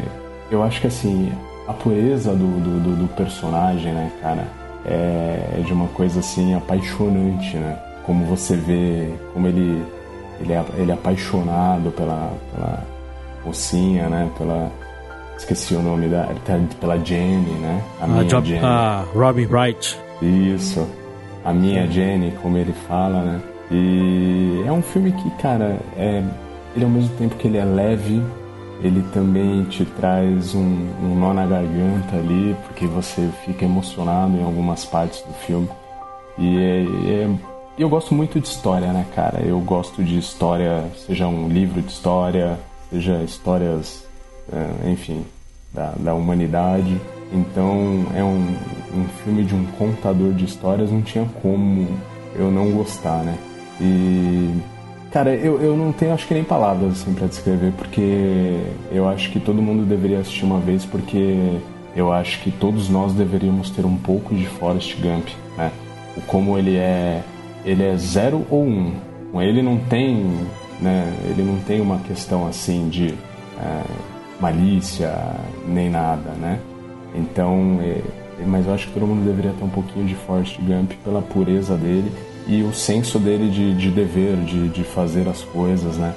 eu 0.49 0.63
acho 0.63 0.81
que 0.81 0.87
assim, 0.87 1.31
a 1.67 1.73
pureza 1.73 2.31
do, 2.31 2.59
do, 2.59 2.95
do 2.95 3.07
personagem, 3.15 3.93
né, 3.93 4.11
cara, 4.19 4.47
é 4.85 5.61
de 5.63 5.71
uma 5.71 5.87
coisa 5.89 6.19
assim 6.19 6.55
apaixonante, 6.55 7.55
né? 7.57 7.77
Como 8.05 8.25
você 8.25 8.55
vê, 8.55 9.09
como 9.33 9.47
ele 9.47 9.83
ele 10.41 10.53
é, 10.53 10.63
ele 10.77 10.91
é 10.91 10.93
apaixonado 10.93 11.91
pela, 11.91 12.31
pela 12.53 12.83
mocinha, 13.45 14.09
né? 14.09 14.29
Pela, 14.37 14.71
Esqueci 15.39 15.73
o 15.73 15.81
nome 15.81 16.09
da. 16.09 16.27
Pela 16.81 16.97
Jenny, 16.97 17.51
né? 17.61 17.81
A, 18.01 18.07
minha 18.07 18.25
Job, 18.25 18.45
Jenny. 18.45 18.65
A 18.65 19.05
Robin 19.15 19.45
Wright. 19.45 19.97
Isso. 20.21 20.85
A 21.45 21.53
minha 21.53 21.87
Jenny, 21.87 22.33
como 22.41 22.57
ele 22.57 22.73
fala, 22.73 23.21
né? 23.21 23.41
E 23.71 24.63
é 24.67 24.71
um 24.71 24.81
filme 24.81 25.13
que, 25.13 25.29
cara, 25.41 25.79
é, 25.95 26.21
ele 26.75 26.83
ao 26.83 26.91
mesmo 26.91 27.15
tempo 27.15 27.35
que 27.35 27.47
ele 27.47 27.57
é 27.57 27.63
leve, 27.63 28.21
ele 28.83 29.01
também 29.13 29.63
te 29.63 29.85
traz 29.85 30.53
um, 30.53 30.87
um 31.01 31.15
nó 31.15 31.33
na 31.33 31.45
garganta 31.45 32.17
ali, 32.17 32.55
porque 32.65 32.85
você 32.85 33.29
fica 33.45 33.63
emocionado 33.63 34.35
em 34.35 34.43
algumas 34.43 34.83
partes 34.83 35.21
do 35.21 35.33
filme. 35.33 35.69
E 36.37 36.57
é, 36.57 36.83
é, 37.11 37.29
eu 37.79 37.87
gosto 37.87 38.13
muito 38.13 38.39
de 38.39 38.47
história, 38.47 38.91
né, 38.91 39.05
cara? 39.15 39.41
Eu 39.41 39.59
gosto 39.61 40.03
de 40.03 40.17
história, 40.17 40.83
seja 41.07 41.27
um 41.27 41.47
livro 41.47 41.81
de 41.81 41.91
história, 41.91 42.59
seja 42.91 43.23
histórias 43.23 44.05
é, 44.51 44.91
enfim, 44.91 45.25
da, 45.73 45.93
da, 45.97 46.13
humanidade. 46.13 46.99
Então 47.31 48.05
é 48.13 48.23
um, 48.23 48.55
um 48.93 49.05
filme 49.23 49.45
de 49.45 49.55
um 49.55 49.65
contador 49.77 50.33
de 50.33 50.43
histórias, 50.43 50.91
não 50.91 51.01
tinha 51.01 51.25
como 51.41 51.87
eu 52.35 52.51
não 52.51 52.71
gostar, 52.71 53.23
né? 53.23 53.37
E 53.79 54.53
Cara, 55.11 55.33
eu, 55.33 55.59
eu 55.59 55.75
não 55.75 55.91
tenho 55.91 56.13
acho 56.13 56.27
que 56.27 56.35
nem 56.35 56.43
palavras 56.43 57.01
assim 57.01 57.13
para 57.13 57.25
descrever, 57.27 57.71
porque 57.77 58.59
eu 58.91 59.07
acho 59.07 59.31
que 59.31 59.39
todo 59.39 59.61
mundo 59.61 59.83
deveria 59.83 60.19
assistir 60.19 60.45
uma 60.45 60.59
vez, 60.59 60.85
porque 60.85 61.57
eu 61.95 62.11
acho 62.11 62.41
que 62.41 62.51
todos 62.51 62.89
nós 62.89 63.13
deveríamos 63.13 63.71
ter 63.71 63.85
um 63.85 63.97
pouco 63.97 64.35
de 64.35 64.45
Forrest 64.45 64.95
Gump, 65.01 65.29
né? 65.57 65.71
O 66.15 66.21
como 66.21 66.57
ele 66.59 66.75
é, 66.75 67.23
ele 67.69 67.83
é 67.83 67.95
zero 67.97 68.45
ou 68.49 68.63
um. 68.63 68.93
Ele 69.35 69.61
não 69.61 69.77
tem, 69.77 70.25
né? 70.81 71.13
Ele 71.29 71.43
não 71.43 71.59
tem 71.59 71.79
uma 71.79 71.99
questão 71.99 72.47
assim 72.47 72.89
de 72.89 73.13
é, 73.59 73.83
malícia, 74.39 75.15
nem 75.67 75.89
nada, 75.89 76.31
né? 76.31 76.59
Então, 77.13 77.79
é, 77.81 78.01
mas 78.45 78.65
eu 78.65 78.73
acho 78.73 78.87
que 78.87 78.93
todo 78.93 79.05
mundo 79.05 79.23
deveria 79.23 79.51
ter 79.51 79.63
um 79.63 79.69
pouquinho 79.69 80.05
de 80.07 80.15
Forrest 80.15 80.59
Gump 80.59 80.93
pela 81.03 81.21
pureza 81.21 81.75
dele 81.75 82.11
e 82.47 82.63
o 82.63 82.73
senso 82.73 83.19
dele 83.19 83.51
de, 83.51 83.75
de 83.75 83.91
dever, 83.91 84.35
de, 84.37 84.69
de 84.69 84.83
fazer 84.83 85.27
as 85.27 85.43
coisas, 85.43 85.95
né? 85.97 86.13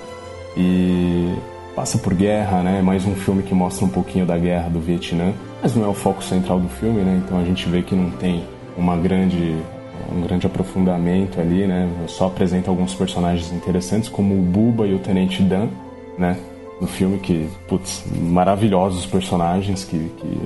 E 0.57 1.35
passa 1.77 1.99
por 1.99 2.15
guerra, 2.15 2.63
né? 2.63 2.81
Mais 2.81 3.05
um 3.05 3.15
filme 3.15 3.43
que 3.43 3.55
mostra 3.55 3.85
um 3.85 3.91
pouquinho 3.91 4.25
da 4.25 4.39
guerra 4.39 4.71
do 4.71 4.81
Vietnã, 4.81 5.35
mas 5.63 5.75
não 5.77 5.85
é 5.85 5.89
o 5.89 5.95
foco 5.95 6.25
central 6.25 6.59
do 6.59 6.69
filme, 6.69 7.03
né? 7.03 7.21
Então 7.23 7.39
a 7.39 7.45
gente 7.45 7.69
vê 7.69 7.83
que 7.83 7.95
não 7.95 8.11
tem 8.11 8.43
uma 8.77 8.97
grande 8.97 9.57
um 10.11 10.23
grande 10.23 10.47
aprofundamento 10.47 11.41
ali, 11.41 11.67
né? 11.67 11.89
Só 12.07 12.27
apresenta 12.27 12.71
alguns 12.71 12.95
personagens 12.95 13.53
interessantes 13.53 14.09
como 14.09 14.35
o 14.35 14.43
Buba 14.43 14.87
e 14.87 14.95
o 14.95 14.99
Tenente 14.99 15.43
Dan, 15.43 15.69
né? 16.19 16.37
no 16.83 16.89
filme 16.89 17.17
que, 17.21 17.49
putz, 17.69 18.05
maravilhosos 18.13 19.05
os 19.05 19.07
personagens 19.07 19.85
que, 19.85 19.97
que 20.17 20.41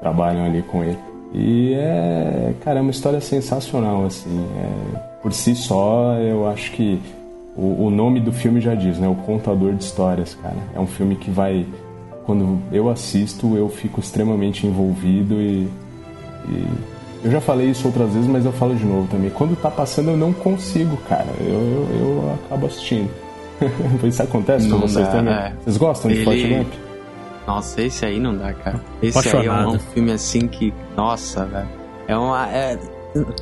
trabalham 0.00 0.46
ali 0.46 0.62
com 0.62 0.82
ele. 0.82 0.98
E 1.34 1.74
é, 1.74 2.54
cara, 2.62 2.78
é 2.78 2.82
uma 2.82 2.90
história 2.90 3.20
sensacional, 3.20 4.06
assim. 4.06 4.42
É, 4.56 4.98
por 5.22 5.34
si 5.34 5.54
só, 5.54 6.14
eu 6.14 6.48
acho 6.48 6.72
que 6.72 6.98
o, 7.54 7.84
o, 7.84 7.90
nome 7.90 8.20
do 8.20 8.32
filme 8.32 8.58
já 8.58 8.74
diz, 8.74 8.98
né? 8.98 9.06
O 9.06 9.14
Contador 9.14 9.74
de 9.74 9.84
Histórias, 9.84 10.34
cara. 10.34 10.56
É 10.74 10.80
um 10.80 10.86
filme 10.86 11.14
que 11.14 11.30
vai. 11.30 11.66
Quando 12.24 12.58
eu 12.72 12.88
assisto, 12.88 13.54
eu 13.56 13.68
fico 13.68 14.00
extremamente 14.00 14.66
envolvido 14.66 15.42
e, 15.42 15.68
e. 16.48 16.66
eu 17.24 17.30
já 17.30 17.40
falei 17.40 17.70
isso 17.70 17.86
outras 17.86 18.12
vezes, 18.12 18.28
mas 18.28 18.44
eu 18.44 18.52
falo 18.52 18.74
de 18.74 18.84
novo 18.84 19.06
também. 19.08 19.30
Quando 19.30 19.56
tá 19.56 19.70
passando, 19.70 20.10
eu 20.10 20.16
não 20.16 20.32
consigo, 20.32 20.96
cara. 21.08 21.28
Eu, 21.40 21.46
eu, 21.46 21.88
eu 22.00 22.38
acabo 22.44 22.66
assistindo. 22.66 23.10
Isso 24.02 24.22
acontece 24.22 24.66
não 24.66 24.80
com 24.80 24.88
vocês 24.88 25.06
dá, 25.06 25.12
também? 25.12 25.34
É. 25.34 25.52
Vocês 25.62 25.76
gostam 25.76 26.10
de 26.10 26.24
Forte 26.24 26.48
Gump? 26.48 26.72
Nossa, 27.46 27.82
esse 27.82 28.04
aí 28.04 28.18
não 28.18 28.36
dá, 28.36 28.52
cara. 28.52 28.80
Esse 29.02 29.18
Apaixonado. 29.18 29.50
aí 29.50 29.64
é 29.64 29.68
um, 29.68 29.74
um, 29.74 29.78
filme 29.78 30.12
assim 30.12 30.46
que. 30.46 30.72
Nossa, 30.96 31.44
velho. 31.44 31.68
É 32.06 32.16
uma. 32.16 32.48
É... 32.48 32.78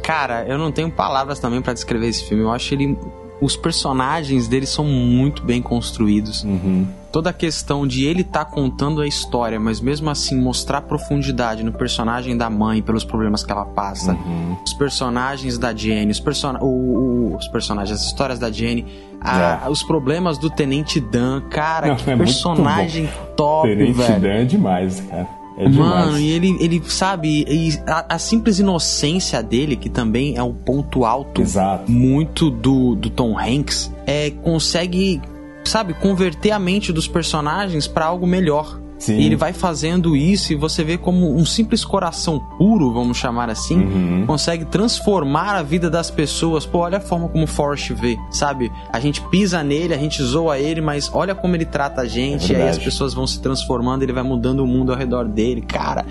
Cara, 0.02 0.44
eu 0.46 0.58
não 0.58 0.72
tenho 0.72 0.90
palavras 0.90 1.38
também 1.38 1.62
para 1.62 1.72
descrever 1.72 2.08
esse 2.08 2.24
filme. 2.24 2.42
Eu 2.42 2.50
acho 2.50 2.74
ele. 2.74 2.98
Os 3.40 3.56
personagens 3.56 4.48
dele 4.48 4.66
são 4.66 4.84
muito 4.84 5.42
bem 5.42 5.62
construídos. 5.62 6.44
Uhum 6.44 6.86
toda 7.10 7.30
a 7.30 7.32
questão 7.32 7.86
de 7.86 8.04
ele 8.04 8.22
estar 8.22 8.44
tá 8.44 8.50
contando 8.50 9.00
a 9.00 9.06
história, 9.06 9.58
mas 9.58 9.80
mesmo 9.80 10.08
assim 10.10 10.36
mostrar 10.40 10.82
profundidade 10.82 11.62
no 11.62 11.72
personagem 11.72 12.36
da 12.36 12.48
mãe 12.48 12.82
pelos 12.82 13.04
problemas 13.04 13.44
que 13.44 13.50
ela 13.50 13.64
passa, 13.64 14.12
uhum. 14.12 14.56
os 14.64 14.72
personagens 14.72 15.58
da 15.58 15.74
Jenny, 15.74 16.10
os, 16.10 16.20
person 16.20 16.56
o, 16.60 16.66
o, 16.66 17.36
os 17.36 17.48
personagens, 17.48 18.00
as 18.00 18.06
histórias 18.06 18.38
da 18.38 18.50
Jenny, 18.50 18.86
a, 19.20 19.64
é. 19.64 19.68
os 19.68 19.82
problemas 19.82 20.38
do 20.38 20.48
Tenente 20.48 21.00
Dan, 21.00 21.40
cara, 21.42 21.88
Não, 21.88 21.96
que 21.96 22.10
é 22.10 22.16
personagem 22.16 23.08
top, 23.36 23.68
Tenente 23.68 23.92
velho. 23.92 24.20
Dan 24.20 24.28
é 24.28 24.44
demais, 24.44 25.00
cara. 25.00 25.39
É 25.56 25.68
Mano, 25.68 26.18
e 26.18 26.30
ele, 26.30 26.56
ele 26.60 26.82
sabe, 26.86 27.44
a, 27.86 28.14
a, 28.14 28.18
simples 28.18 28.58
inocência 28.58 29.42
dele, 29.42 29.76
que 29.76 29.90
também 29.90 30.36
é 30.36 30.42
um 30.42 30.54
ponto 30.54 31.04
alto 31.04 31.42
Exato. 31.42 31.90
muito 31.90 32.50
do, 32.50 32.94
do 32.94 33.10
Tom 33.10 33.38
Hanks, 33.38 33.92
é, 34.06 34.30
consegue 34.30 35.20
sabe, 35.64 35.94
converter 35.94 36.50
a 36.50 36.58
mente 36.58 36.92
dos 36.92 37.06
personagens 37.06 37.86
para 37.86 38.06
algo 38.06 38.26
melhor. 38.26 38.80
Sim. 39.00 39.18
E 39.18 39.24
ele 39.24 39.34
vai 39.34 39.54
fazendo 39.54 40.14
isso 40.14 40.52
e 40.52 40.56
você 40.56 40.84
vê 40.84 40.98
como 40.98 41.34
um 41.34 41.44
simples 41.44 41.84
coração 41.84 42.38
puro, 42.58 42.92
vamos 42.92 43.16
chamar 43.16 43.48
assim, 43.48 43.80
uhum. 43.80 44.24
consegue 44.26 44.66
transformar 44.66 45.56
a 45.56 45.62
vida 45.62 45.88
das 45.88 46.10
pessoas. 46.10 46.66
Pô, 46.66 46.80
olha 46.80 46.98
a 46.98 47.00
forma 47.00 47.26
como 47.28 47.44
o 47.44 47.46
Forrest 47.46 47.92
vê, 47.94 48.18
sabe? 48.30 48.70
A 48.92 49.00
gente 49.00 49.22
pisa 49.22 49.62
nele, 49.62 49.94
a 49.94 49.98
gente 49.98 50.22
zoa 50.22 50.58
ele, 50.58 50.82
mas 50.82 51.10
olha 51.14 51.34
como 51.34 51.56
ele 51.56 51.64
trata 51.64 52.02
a 52.02 52.06
gente, 52.06 52.54
é 52.54 52.58
e 52.58 52.62
aí 52.62 52.68
as 52.68 52.78
pessoas 52.78 53.14
vão 53.14 53.26
se 53.26 53.40
transformando, 53.40 54.02
ele 54.02 54.12
vai 54.12 54.22
mudando 54.22 54.60
o 54.60 54.66
mundo 54.66 54.92
ao 54.92 54.98
redor 54.98 55.26
dele. 55.26 55.62
Cara, 55.62 56.04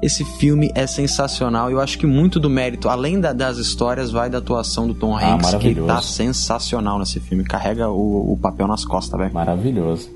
esse 0.00 0.24
filme 0.24 0.70
é 0.72 0.86
sensacional. 0.86 1.68
Eu 1.68 1.80
acho 1.80 1.98
que 1.98 2.06
muito 2.06 2.38
do 2.38 2.48
mérito, 2.48 2.88
além 2.88 3.20
da, 3.20 3.32
das 3.32 3.58
histórias, 3.58 4.12
vai 4.12 4.30
da 4.30 4.38
atuação 4.38 4.86
do 4.86 4.94
Tom 4.94 5.16
ah, 5.16 5.34
Hanks, 5.34 5.52
que 5.54 5.74
tá 5.74 6.00
sensacional 6.00 7.00
nesse 7.00 7.18
filme. 7.18 7.42
Carrega 7.42 7.88
o, 7.88 8.32
o 8.32 8.36
papel 8.36 8.68
nas 8.68 8.84
costas, 8.84 9.18
velho. 9.18 9.34
Maravilhoso. 9.34 10.15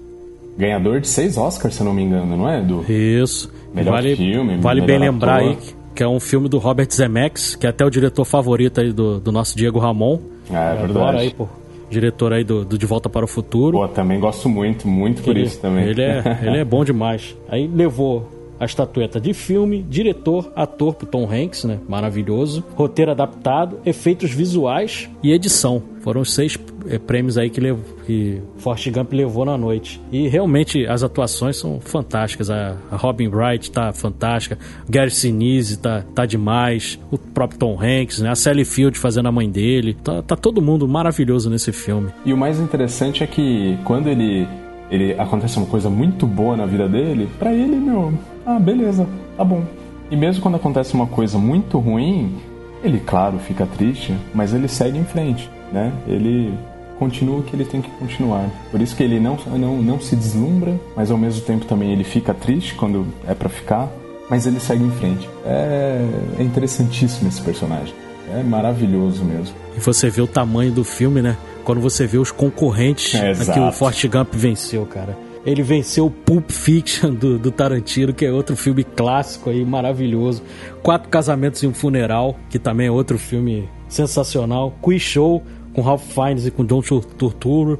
Ganhador 0.56 1.00
de 1.00 1.08
seis 1.08 1.36
Oscars, 1.36 1.74
se 1.74 1.82
não 1.82 1.94
me 1.94 2.02
engano, 2.02 2.36
não 2.36 2.48
é, 2.48 2.60
Edu? 2.60 2.84
Isso. 2.88 3.50
Melhor 3.74 3.92
vale, 3.92 4.16
filme, 4.16 4.56
Vale 4.58 4.80
bem 4.80 4.98
lembrar 4.98 5.36
ator. 5.36 5.48
aí 5.50 5.58
que 5.94 6.02
é 6.02 6.08
um 6.08 6.18
filme 6.18 6.48
do 6.48 6.58
Robert 6.58 6.88
Zemeckis, 6.90 7.54
que 7.54 7.66
é 7.66 7.70
até 7.70 7.84
o 7.84 7.90
diretor 7.90 8.24
favorito 8.24 8.80
aí 8.80 8.92
do, 8.92 9.20
do 9.20 9.30
nosso 9.30 9.56
Diego 9.56 9.78
Ramon. 9.78 10.18
Ah, 10.50 10.74
é 10.74 10.80
verdade. 10.80 11.18
Aí, 11.18 11.30
pô, 11.30 11.46
diretor 11.90 12.32
aí 12.32 12.42
do, 12.42 12.64
do, 12.64 12.78
De 12.78 12.86
Volta 12.86 13.08
para 13.08 13.24
o 13.24 13.28
Futuro. 13.28 13.78
Pô, 13.78 13.88
também 13.88 14.18
gosto 14.18 14.48
muito, 14.48 14.88
muito 14.88 15.22
por 15.22 15.36
ele, 15.36 15.46
isso 15.46 15.60
também. 15.60 15.84
Ele 15.84 16.00
é, 16.00 16.38
ele 16.42 16.58
é 16.58 16.64
bom 16.64 16.84
demais. 16.84 17.36
Aí 17.48 17.68
levou 17.68 18.26
a 18.60 18.66
estatueta 18.66 19.18
de 19.18 19.32
filme, 19.32 19.82
diretor, 19.82 20.52
ator 20.54 20.94
pro 20.94 21.06
Tom 21.06 21.24
Hanks, 21.24 21.64
né? 21.64 21.78
Maravilhoso. 21.88 22.62
Roteiro 22.74 23.10
adaptado, 23.10 23.78
efeitos 23.86 24.30
visuais 24.30 25.08
e 25.22 25.32
edição. 25.32 25.82
Foram 26.02 26.20
os 26.20 26.34
seis 26.34 26.58
é, 26.86 26.98
prêmios 26.98 27.38
aí 27.38 27.48
que, 27.48 27.60
que 28.06 28.42
Forrest 28.58 28.90
Gump 28.90 29.12
levou 29.12 29.46
na 29.46 29.56
noite. 29.56 30.00
E 30.12 30.28
realmente 30.28 30.86
as 30.86 31.02
atuações 31.02 31.56
são 31.56 31.80
fantásticas. 31.80 32.50
A, 32.50 32.76
a 32.90 32.96
Robin 32.96 33.28
Wright 33.28 33.70
tá 33.70 33.92
fantástica, 33.92 34.58
Gary 34.88 35.10
Sinise 35.10 35.78
tá, 35.78 36.04
tá 36.14 36.26
demais, 36.26 36.98
o 37.10 37.16
próprio 37.16 37.58
Tom 37.58 37.78
Hanks, 37.80 38.20
né? 38.20 38.28
A 38.28 38.34
Sally 38.34 38.66
Field 38.66 38.98
fazendo 38.98 39.28
a 39.28 39.32
mãe 39.32 39.50
dele. 39.50 39.94
Tá, 39.94 40.20
tá 40.22 40.36
todo 40.36 40.60
mundo 40.60 40.86
maravilhoso 40.86 41.48
nesse 41.48 41.72
filme. 41.72 42.10
E 42.26 42.32
o 42.32 42.36
mais 42.36 42.60
interessante 42.60 43.24
é 43.24 43.26
que 43.26 43.78
quando 43.84 44.08
ele 44.08 44.46
ele 44.90 45.14
acontece 45.18 45.56
uma 45.56 45.66
coisa 45.66 45.88
muito 45.88 46.26
boa 46.26 46.56
na 46.56 46.66
vida 46.66 46.88
dele, 46.88 47.28
para 47.38 47.52
ele, 47.52 47.76
meu, 47.76 48.12
ah, 48.44 48.58
beleza, 48.58 49.06
tá 49.36 49.44
bom. 49.44 49.62
E 50.10 50.16
mesmo 50.16 50.42
quando 50.42 50.56
acontece 50.56 50.94
uma 50.94 51.06
coisa 51.06 51.38
muito 51.38 51.78
ruim, 51.78 52.34
ele, 52.82 52.98
claro, 52.98 53.38
fica 53.38 53.66
triste, 53.66 54.14
mas 54.34 54.52
ele 54.52 54.66
segue 54.66 54.98
em 54.98 55.04
frente, 55.04 55.48
né? 55.72 55.92
Ele 56.06 56.52
continua 56.98 57.38
o 57.38 57.42
que 57.42 57.54
ele 57.54 57.64
tem 57.64 57.80
que 57.80 57.90
continuar. 57.92 58.48
Por 58.70 58.80
isso 58.80 58.96
que 58.96 59.02
ele 59.02 59.20
não, 59.20 59.38
não, 59.58 59.76
não 59.80 60.00
se 60.00 60.16
deslumbra, 60.16 60.78
mas 60.96 61.10
ao 61.10 61.16
mesmo 61.16 61.42
tempo 61.42 61.64
também 61.64 61.92
ele 61.92 62.04
fica 62.04 62.34
triste 62.34 62.74
quando 62.74 63.06
é 63.26 63.34
para 63.34 63.48
ficar, 63.48 63.88
mas 64.28 64.46
ele 64.46 64.60
segue 64.60 64.84
em 64.84 64.90
frente. 64.90 65.28
É, 65.44 66.04
é 66.38 66.42
interessantíssimo 66.42 67.28
esse 67.28 67.40
personagem. 67.40 67.94
É 68.32 68.42
maravilhoso 68.42 69.24
mesmo. 69.24 69.54
E 69.76 69.80
você 69.80 70.08
vê 70.10 70.20
o 70.20 70.26
tamanho 70.26 70.70
do 70.70 70.84
filme, 70.84 71.22
né? 71.22 71.36
Quando 71.64 71.80
você 71.80 72.06
vê 72.06 72.18
os 72.18 72.30
concorrentes 72.30 73.14
é, 73.14 73.34
que 73.34 73.58
o 73.58 73.72
Forte 73.72 74.08
Gump 74.08 74.34
venceu, 74.34 74.86
cara. 74.86 75.16
Ele 75.44 75.62
venceu 75.62 76.06
o 76.06 76.10
Pulp 76.10 76.50
Fiction 76.50 77.14
do, 77.14 77.38
do, 77.38 77.50
Tarantino, 77.50 78.12
que 78.12 78.26
é 78.26 78.32
outro 78.32 78.54
filme 78.54 78.84
clássico 78.84 79.48
aí, 79.48 79.64
maravilhoso. 79.64 80.42
Quatro 80.82 81.08
Casamentos 81.08 81.62
e 81.62 81.66
um 81.66 81.72
Funeral, 81.72 82.36
que 82.50 82.58
também 82.58 82.88
é 82.88 82.90
outro 82.90 83.18
filme 83.18 83.66
sensacional. 83.88 84.74
Quiz 84.82 85.00
Show, 85.00 85.42
com 85.72 85.82
Ralph 85.82 86.02
Fiennes 86.02 86.46
e 86.46 86.50
com 86.50 86.64
John 86.64 86.80
Turturro. 86.80 87.78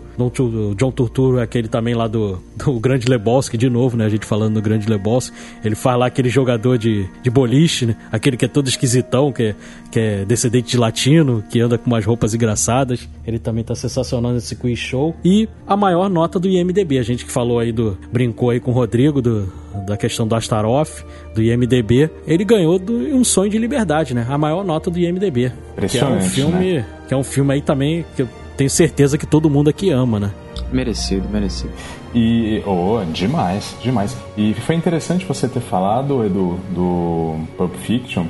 John 0.77 0.91
Turturro 0.91 1.39
é 1.39 1.43
aquele 1.43 1.69
também 1.69 1.95
lá 1.95 2.07
do, 2.07 2.39
do 2.57 2.79
Grande 2.79 3.09
Lebowski, 3.09 3.57
de 3.57 3.69
novo, 3.69 3.97
né? 3.97 4.05
A 4.05 4.09
gente 4.09 4.25
falando 4.25 4.55
do 4.55 4.63
Grande 4.63 4.89
Lebowski. 4.89 5.37
Ele 5.65 5.75
faz 5.75 5.99
lá 5.99 6.07
aquele 6.07 6.29
jogador 6.29 6.79
de, 6.79 7.09
de 7.23 7.31
boliche, 7.31 7.87
né? 7.87 7.97
Aquele 8.13 8.37
que 8.37 8.45
é 8.45 8.49
todo 8.49 8.69
esquisitão, 8.69 9.33
que 9.33 9.43
é, 9.43 9.55
que 9.91 9.99
é 9.99 10.25
descendente 10.25 10.71
de 10.71 10.79
latino, 10.79 11.43
que 11.51 11.61
anda 11.61 11.77
com 11.79 11.87
umas 11.87 12.05
roupas 12.05 12.35
engraçadas. 12.35 13.09
Ele 13.27 13.39
também 13.39 13.65
tá 13.65 13.75
sensacional 13.75 14.33
nesse 14.33 14.55
quiz 14.57 14.79
show. 14.79 15.15
E 15.25 15.49
a 15.67 15.77
maior 15.77 16.09
nota 16.09 16.39
do 16.39 16.49
IMDB. 16.49 16.99
A 16.99 17.03
gente 17.03 17.25
que 17.25 17.33
falou 17.33 17.59
aí 17.59 17.73
do... 17.73 17.99
Brincou 18.13 18.51
aí 18.51 18.61
com 18.61 18.71
o 18.71 18.75
Rodrigo 18.75 19.21
do, 19.21 19.53
da 19.87 19.97
questão 19.97 20.27
do 20.27 20.35
Astaroth, 20.35 21.05
do 21.35 21.43
IMDB. 21.43 22.11
Ele 22.27 22.45
ganhou 22.45 22.79
do 22.79 22.93
Um 22.93 23.25
Sonho 23.25 23.51
de 23.51 23.59
Liberdade, 23.59 24.15
né? 24.15 24.27
A 24.29 24.39
maior 24.39 24.65
nota 24.65 24.91
do 24.91 24.99
IMDB. 24.99 25.53
Que 25.89 25.99
é 25.99 26.05
um 26.05 26.21
filme... 26.21 26.75
Né? 26.75 26.87
Que 27.11 27.15
é 27.15 27.17
um 27.17 27.25
filme 27.25 27.53
aí 27.53 27.61
também 27.61 28.07
que 28.15 28.23
eu 28.23 28.29
tenho 28.57 28.71
certeza 28.71 29.19
que 29.19 29.27
todo 29.27 29.51
mundo 29.51 29.69
aqui 29.69 29.91
ama, 29.91 30.21
né? 30.21 30.31
Merecido, 30.73 31.29
merecido. 31.29 31.73
E, 32.15 32.63
oh, 32.65 33.05
demais, 33.13 33.75
demais. 33.83 34.17
E 34.37 34.55
foi 34.55 34.77
interessante 34.77 35.25
você 35.25 35.49
ter 35.49 35.59
falado, 35.59 36.25
Edu, 36.25 36.57
do 36.71 37.35
Pulp 37.57 37.75
Fiction. 37.79 38.27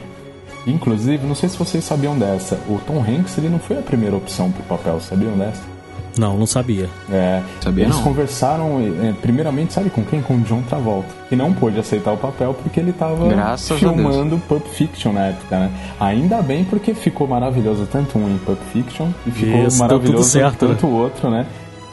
Inclusive, 0.67 1.27
não 1.27 1.35
sei 1.35 1.51
se 1.51 1.59
vocês 1.59 1.85
sabiam 1.85 2.19
dessa, 2.19 2.59
o 2.71 2.81
Tom 2.87 3.05
Hanks 3.07 3.37
ele 3.37 3.51
não 3.51 3.59
foi 3.59 3.79
a 3.79 3.83
primeira 3.83 4.17
opção 4.17 4.51
pro 4.51 4.63
papel, 4.63 4.99
sabiam 4.99 5.37
dessa? 5.37 5.61
Não, 6.21 6.37
não 6.37 6.47
sabia. 6.47 6.87
É, 7.11 7.43
sabia 7.63 7.85
eles 7.85 7.97
não. 7.97 8.03
conversaram, 8.05 8.79
é, 9.03 9.15
primeiramente, 9.23 9.73
sabe 9.73 9.89
com 9.89 10.05
quem? 10.05 10.21
Com 10.21 10.35
o 10.35 10.41
John 10.41 10.61
Travolta, 10.63 11.09
que 11.31 11.35
não 11.35 11.51
pôde 11.55 11.81
aceitar 11.81 12.13
o 12.13 12.19
papel 12.19 12.53
porque 12.53 12.79
ele 12.79 12.91
estava 12.91 13.17
filmando 13.59 14.39
Pulp 14.47 14.67
Fiction 14.67 15.13
na 15.13 15.29
época, 15.29 15.59
né? 15.59 15.71
Ainda 15.99 16.43
bem 16.43 16.63
porque 16.65 16.93
ficou 16.93 17.27
maravilhoso 17.27 17.89
tanto 17.91 18.19
um 18.19 18.29
em 18.29 18.37
Pulp 18.37 18.61
Fiction 18.71 19.09
e 19.27 19.31
ficou 19.31 19.67
Isso, 19.67 19.79
maravilhoso 19.79 20.29
certo, 20.29 20.69
tanto 20.69 20.87
o 20.87 20.93
outro, 20.93 21.31
né? 21.31 21.47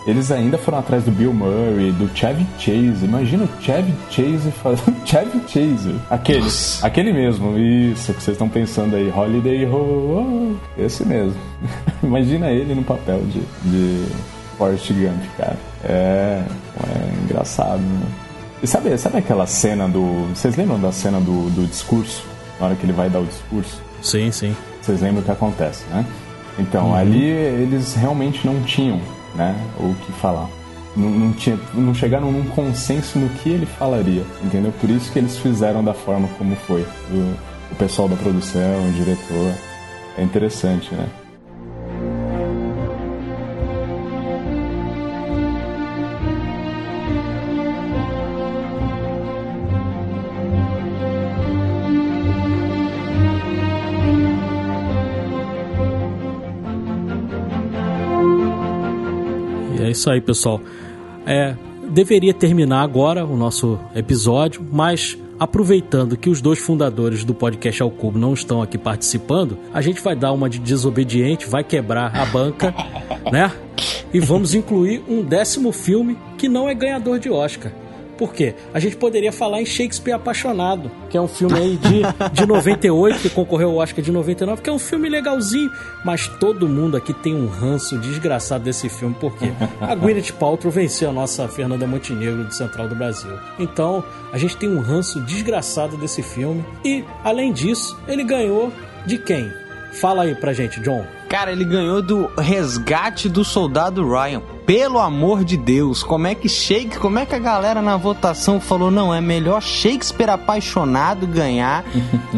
Eles 0.08 0.32
ainda 0.32 0.58
foram 0.58 0.80
atrás 0.80 1.04
do 1.04 1.12
Bill 1.12 1.34
Murray, 1.34 1.92
do 1.92 2.10
Chevy 2.16 2.48
Chase. 2.58 3.04
Imagina 3.04 3.44
o 3.44 3.62
Chevy 3.62 3.94
Chase 4.10 4.52
fazendo. 4.52 4.96
Chevy 5.06 5.42
Chase. 5.46 5.96
Aquele. 6.10 6.40
Nossa. 6.40 6.88
Aquele 6.88 7.12
mesmo. 7.12 7.60
Isso 7.60 8.14
que 8.14 8.24
vocês 8.24 8.36
estão 8.36 8.48
pensando 8.48 8.96
aí. 8.96 9.12
Holiday 9.14 9.66
Ho. 9.66 10.58
Esse 10.78 11.06
mesmo. 11.06 11.36
Imagina 12.02 12.50
ele 12.50 12.74
no 12.74 12.86
papel 12.86 13.20
de, 13.26 13.42
de 13.70 14.06
Forrest 14.58 14.90
Gump, 14.94 15.22
cara. 15.38 15.58
É, 15.84 16.42
é 16.42 17.24
engraçado, 17.26 17.82
né? 17.82 18.06
E 18.64 18.66
sabe, 18.66 18.98
sabe 18.98 19.18
aquela 19.18 19.46
cena 19.46 19.90
do. 19.90 20.30
Vocês 20.34 20.56
lembram 20.56 20.80
da 20.80 20.94
cena 20.94 21.20
do, 21.20 21.50
do 21.50 21.68
discurso? 21.68 22.24
Na 22.62 22.68
hora 22.68 22.76
que 22.76 22.86
ele 22.86 22.94
vai 22.94 23.10
dar 23.10 23.20
o 23.20 23.26
discurso? 23.26 23.82
Sim, 24.02 24.32
sim. 24.32 24.56
Vocês 24.82 25.02
lembram 25.02 25.22
o 25.22 25.26
que 25.26 25.32
acontece, 25.32 25.84
né? 25.90 26.06
Então, 26.58 26.88
uhum. 26.88 26.96
ali 26.96 27.26
eles 27.26 27.94
realmente 27.94 28.48
não 28.48 28.62
tinham 28.64 29.00
né? 29.38 29.56
O 29.80 29.96
que 30.06 30.12
falar. 30.14 30.50
Não, 30.96 31.10
não, 31.10 31.32
tinha, 31.32 31.60
não 31.76 31.94
chegaram 31.94 32.32
num 32.32 32.44
consenso 32.50 33.20
no 33.20 33.30
que 33.30 33.50
ele 33.50 33.68
falaria, 33.68 34.26
entendeu? 34.44 34.74
Por 34.82 34.90
isso 34.90 35.12
que 35.12 35.20
eles 35.20 35.38
fizeram 35.38 35.84
da 35.84 35.94
forma 35.94 36.28
como 36.40 36.56
foi. 36.56 36.82
O, 37.12 37.36
o 37.72 37.76
pessoal 37.78 38.10
da 38.10 38.16
produção, 38.16 38.90
o 38.90 38.92
diretor. 38.94 39.54
É 40.18 40.24
interessante, 40.24 40.94
né? 40.96 41.08
Isso 59.92 60.10
aí, 60.10 60.22
pessoal. 60.22 60.62
É, 61.26 61.56
deveria 61.90 62.34
terminar 62.34 62.82
agora 62.82 63.26
o 63.26 63.36
nosso 63.36 63.80
episódio, 63.96 64.66
mas 64.72 65.18
aproveitando 65.40 66.18
que 66.18 66.30
os 66.30 66.42
dois 66.42 66.60
fundadores 66.60 67.24
do 67.24 67.34
podcast 67.34 67.82
Ao 67.82 67.92
Cubo 67.92 68.18
não 68.18 68.34
estão 68.34 68.62
aqui 68.62 68.78
participando, 68.78 69.58
a 69.74 69.82
gente 69.82 70.02
vai 70.02 70.16
dar 70.16 70.32
uma 70.32 70.50
de 70.50 70.60
desobediente, 70.60 71.48
vai 71.48 71.64
quebrar 71.64 72.16
a 72.16 72.26
banca, 72.26 72.74
né? 73.32 73.52
E 74.14 74.20
vamos 74.20 74.56
incluir 74.56 75.04
um 75.08 75.22
décimo 75.22 75.72
filme 75.72 76.18
que 76.38 76.50
não 76.50 76.68
é 76.68 76.74
ganhador 76.74 77.20
de 77.20 77.30
Oscar. 77.30 77.72
Por 78.18 78.34
quê? 78.34 78.56
A 78.74 78.80
gente 78.80 78.96
poderia 78.96 79.32
falar 79.32 79.62
em 79.62 79.66
Shakespeare 79.66 80.14
Apaixonado, 80.14 80.92
que 81.10 81.18
é 81.18 81.22
um 81.22 81.28
filme 81.28 81.58
aí 81.58 81.78
de, 81.78 82.02
de 82.34 82.46
98, 82.46 83.20
que 83.20 83.30
concorreu 83.30 83.70
ao 83.70 83.78
Oscar 83.78 84.04
de 84.04 84.12
99, 84.12 84.62
que 84.62 84.70
é 84.70 84.74
um 84.74 84.80
filme 84.80 85.08
legalzinho, 85.08 85.72
mas 86.04 86.28
todo 86.28 86.68
mundo 86.68 86.98
aqui 86.98 87.14
tem 87.14 87.36
um 87.36 87.48
ranço 87.48 87.98
desgraçado 88.00 88.64
desse 88.64 88.90
filme, 88.90 89.16
porque 89.20 89.52
a 89.80 89.94
Gwyneth 89.94 90.34
Paltrow 90.40 90.72
venceu 90.72 91.10
a 91.10 91.14
nossa 91.14 91.48
Fernanda 91.48 91.86
Montenegro 91.86 92.44
do 92.44 92.54
Central 92.54 92.88
do 92.88 92.96
Brasil. 92.96 93.32
Então, 93.60 94.04
a 94.32 94.38
gente 94.38 94.58
tem 94.58 94.70
um 94.70 94.82
ranço 94.82 95.22
desgraçado 95.22 95.98
desse 95.98 96.24
filme 96.24 96.66
e, 96.84 97.04
além 97.24 97.54
disso, 97.54 97.98
ele 98.08 98.24
ganhou 98.24 98.72
de 99.06 99.18
quem? 99.18 99.67
Fala 99.92 100.24
aí 100.24 100.36
pra 100.36 100.54
gente, 100.54 100.80
John. 100.80 101.06
Cara, 101.28 101.52
ele 101.52 101.66
ganhou 101.66 102.02
do 102.02 102.30
resgate 102.38 103.28
do 103.28 103.44
soldado 103.44 104.08
Ryan. 104.08 104.42
Pelo 104.66 105.00
amor 105.00 105.44
de 105.44 105.58
Deus, 105.58 106.04
como 106.04 106.28
é 106.28 106.36
que 106.36 106.48
Shakespeare, 106.48 107.00
como 107.00 107.20
é 107.20 107.26
que 107.26 107.36
a 107.36 107.40
galera 107.40 107.82
na 107.82 107.98
votação 107.98 108.60
falou, 108.60 108.92
não, 108.92 109.14
é 109.14 109.22
melhor 109.22 109.62
Shakespeare 109.62 110.30
apaixonado 110.30 111.26
ganhar 111.26 111.84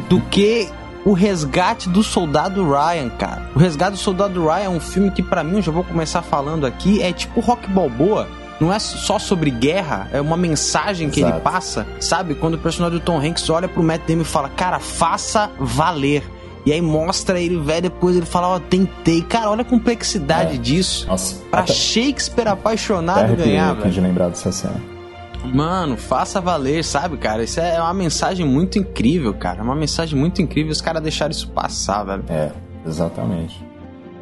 do 0.08 0.22
que 0.30 0.70
o 1.06 1.14
Resgate 1.14 1.90
do 1.90 2.04
Soldado 2.04 2.64
Ryan, 2.64 3.10
cara. 3.10 3.50
O 3.56 3.60
Resgate 3.60 3.94
do 3.94 3.98
Soldado 3.98 4.46
Ryan 4.46 4.64
é 4.64 4.70
um 4.70 4.80
filme 4.80 5.12
que 5.12 5.24
para 5.24 5.44
mim, 5.44 5.58
eu 5.58 5.62
já 5.62 5.72
vou 5.72 5.84
começar 5.84 6.22
falando 6.22 6.66
aqui, 6.66 7.02
é 7.02 7.12
tipo 7.12 7.40
Rock 7.40 7.70
Balboa. 7.70 8.28
Não 8.60 8.74
é 8.74 8.78
só 8.78 9.18
sobre 9.18 9.50
guerra, 9.50 10.10
é 10.12 10.20
uma 10.20 10.36
mensagem 10.36 11.10
que 11.10 11.22
Exato. 11.22 11.36
ele 11.36 11.42
passa, 11.42 11.88
sabe? 12.02 12.36
Quando 12.36 12.56
o 12.56 12.58
personagem 12.58 13.00
do 13.00 13.04
Tom 13.04 13.18
Hanks 13.18 13.50
olha 13.50 13.70
pro 13.70 13.82
Matt 13.82 14.02
Damon 14.06 14.24
e 14.24 14.26
fala, 14.26 14.50
cara, 14.50 14.80
faça 14.80 15.50
valer. 15.58 16.24
E 16.70 16.72
aí 16.72 16.84
mostra 16.84 17.42
ele, 17.42 17.58
velho, 17.58 17.82
depois 17.82 18.16
ele 18.16 18.28
fala, 18.28 18.50
ó, 18.50 18.58
oh, 18.58 18.60
tentei. 18.60 19.24
Cara, 19.24 19.50
olha 19.50 19.64
a 19.64 19.66
complexidade 19.66 20.54
é. 20.54 20.60
disso. 20.60 21.08
Nossa, 21.08 21.44
pra 21.50 21.62
até... 21.62 21.74
Shakespeare 21.74 22.48
apaixonado 22.48 23.36
ganhar, 23.36 23.74
velho. 23.74 23.90
de 23.90 24.00
lembrar 24.00 24.30
dessa 24.30 24.52
cena. 24.52 24.80
Mano, 25.52 25.98
faça 25.98 26.40
valer, 26.40 26.84
sabe, 26.84 27.18
cara? 27.18 27.44
Isso 27.44 27.60
é 27.60 27.82
uma 27.82 27.96
mensagem 27.96 28.46
muito 28.46 28.78
incrível, 28.78 29.34
cara. 29.34 29.62
É 29.62 29.64
uma 29.64 29.74
mensagem 29.74 30.16
muito 30.16 30.44
incrível. 30.44 30.72
Os 30.72 30.80
caras 30.80 31.02
deixaram 31.02 31.32
isso 31.32 31.50
passar, 31.50 32.04
velho. 32.04 32.24
É, 32.30 32.52
exatamente. 32.86 33.60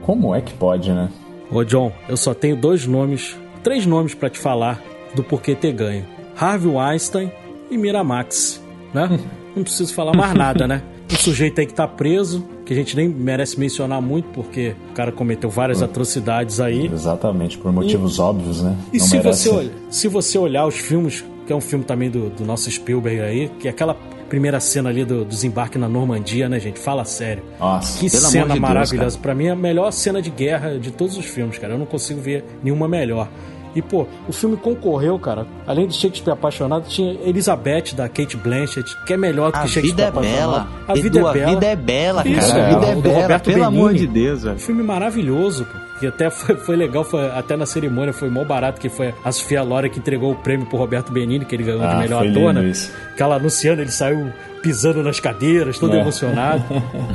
Como 0.04 0.34
é 0.34 0.40
que 0.40 0.54
pode, 0.54 0.90
né? 0.94 1.10
Ô, 1.52 1.66
John, 1.66 1.92
eu 2.08 2.16
só 2.16 2.34
tenho 2.34 2.56
dois 2.56 2.88
nomes, 2.88 3.36
três 3.62 3.86
nomes 3.86 4.14
para 4.14 4.30
te 4.30 4.40
falar 4.40 4.82
do 5.14 5.22
porquê 5.22 5.54
ter 5.54 5.74
ganho: 5.74 6.06
Harvey 6.40 6.72
Weinstein 6.72 7.30
e 7.70 7.78
Miramax, 7.78 8.64
né? 8.94 9.20
Não 9.54 9.64
preciso 9.64 9.94
falar 9.94 10.16
mais 10.16 10.34
nada, 10.34 10.66
né? 10.66 10.82
O 11.12 11.16
sujeito 11.16 11.60
aí 11.60 11.66
que 11.66 11.74
tá 11.74 11.88
preso, 11.88 12.44
que 12.66 12.74
a 12.74 12.76
gente 12.76 12.96
nem 12.96 13.08
merece 13.08 13.60
mencionar 13.60 14.02
muito, 14.02 14.28
porque 14.30 14.76
o 14.92 14.94
cara 14.94 15.12
cometeu 15.12 15.50
várias 15.50 15.82
atrocidades 15.82 16.60
aí. 16.60 16.88
Exatamente, 16.88 17.58
por 17.58 17.72
motivos 17.72 18.18
e, 18.18 18.22
óbvios, 18.22 18.62
né? 18.62 18.76
E 18.92 19.00
se 19.00 19.20
você, 19.20 19.50
olha, 19.50 19.72
se 19.90 20.08
você 20.08 20.38
olhar 20.38 20.66
os 20.66 20.76
filmes 20.76 21.24
que 21.46 21.54
é 21.54 21.56
um 21.56 21.62
filme 21.62 21.86
também 21.86 22.12
do, 22.12 22.30
do 22.30 22.46
nosso 22.46 22.70
Spielberg 22.70 23.22
aí, 23.22 23.50
que 23.58 23.70
é 23.70 23.72
aquela 23.72 23.96
primeira 24.28 24.60
cena 24.60 24.90
ali 24.90 25.06
do 25.06 25.24
desembarque 25.24 25.78
na 25.78 25.88
Normandia, 25.88 26.50
né, 26.50 26.60
gente? 26.60 26.78
Fala 26.78 27.06
sério. 27.06 27.42
Nossa, 27.58 27.98
que 28.00 28.10
cena 28.10 28.54
de 28.54 28.60
maravilhosa. 28.60 29.18
Pra 29.18 29.34
mim, 29.34 29.46
é 29.46 29.52
a 29.52 29.56
melhor 29.56 29.92
cena 29.92 30.22
de 30.22 30.30
guerra 30.30 30.78
de 30.78 30.92
todos 30.92 31.18
os 31.18 31.26
filmes, 31.26 31.58
cara. 31.58 31.74
Eu 31.74 31.80
não 31.80 31.86
consigo 31.86 32.20
ver 32.20 32.44
nenhuma 32.62 32.88
melhor. 32.88 33.30
E, 33.78 33.82
pô, 33.82 34.08
o 34.28 34.34
filme 34.34 34.58
concorreu, 34.58 35.20
cara. 35.20 35.46
Além 35.68 35.86
de 35.88 35.94
Shakespeare 35.94 36.34
apaixonado, 36.34 36.88
tinha 36.88 37.14
Elizabeth 37.24 37.94
da 37.96 38.10
Kate 38.10 38.36
Blanchett, 38.36 38.92
que 39.06 39.14
é 39.14 39.18
melhor 39.18 39.52
do 39.52 39.58
A 39.58 39.62
que 39.62 39.68
Shakespeare 39.68 39.92
vida 39.92 40.04
é 40.04 40.08
apaixonado. 40.08 40.40
bela. 40.40 40.68
A 40.88 40.94
vida 40.96 41.08
Edu, 41.08 41.18
é 41.28 41.34
bela. 41.34 41.46
A 41.48 41.50
vida 41.54 41.66
é 41.68 41.76
bela, 41.76 42.28
Isso, 42.28 42.48
cara. 42.48 42.66
A 42.66 42.70
vida 42.74 42.86
é, 42.86 42.90
é 42.90 42.92
o 42.92 42.96
do 42.96 43.02
bela, 43.04 43.22
Roberto 43.22 43.44
pelo 43.46 43.64
amor 43.64 43.88
Benigni. 43.94 44.08
de 44.08 44.14
Deus, 44.14 44.44
velho. 44.44 44.56
Um 44.56 44.60
filme 44.60 44.84
maravilhoso, 44.84 45.66
pô. 45.66 45.78
Que 46.00 46.08
até 46.08 46.30
foi, 46.32 46.56
foi 46.56 46.76
legal, 46.76 47.04
foi, 47.04 47.26
até 47.32 47.56
na 47.56 47.66
cerimônia 47.68 48.14
foi 48.14 48.30
mó 48.30 48.44
barato, 48.44 48.82
que 48.82 48.90
foi 48.90 49.14
a 49.24 49.32
Sofia 49.32 49.62
Loren 49.64 49.90
que 49.90 50.00
entregou 50.00 50.32
o 50.32 50.36
prêmio 50.36 50.66
pro 50.66 50.78
Roberto 50.78 51.12
Benini, 51.12 51.46
que 51.46 51.56
ele 51.56 51.64
ganhou 51.64 51.80
de 51.82 51.86
Ah, 51.88 51.98
melhor 51.98 52.20
foi 52.24 52.32
ator, 52.32 52.54
né? 52.54 52.64
isso. 52.66 52.92
Aquela 53.14 53.36
anunciando, 53.36 53.82
ele 53.82 53.92
saiu 53.92 54.32
pisando 54.68 55.02
nas 55.02 55.18
cadeiras, 55.20 55.80
todo 55.80 55.96
É. 55.96 56.02
emocionado. 56.02 56.64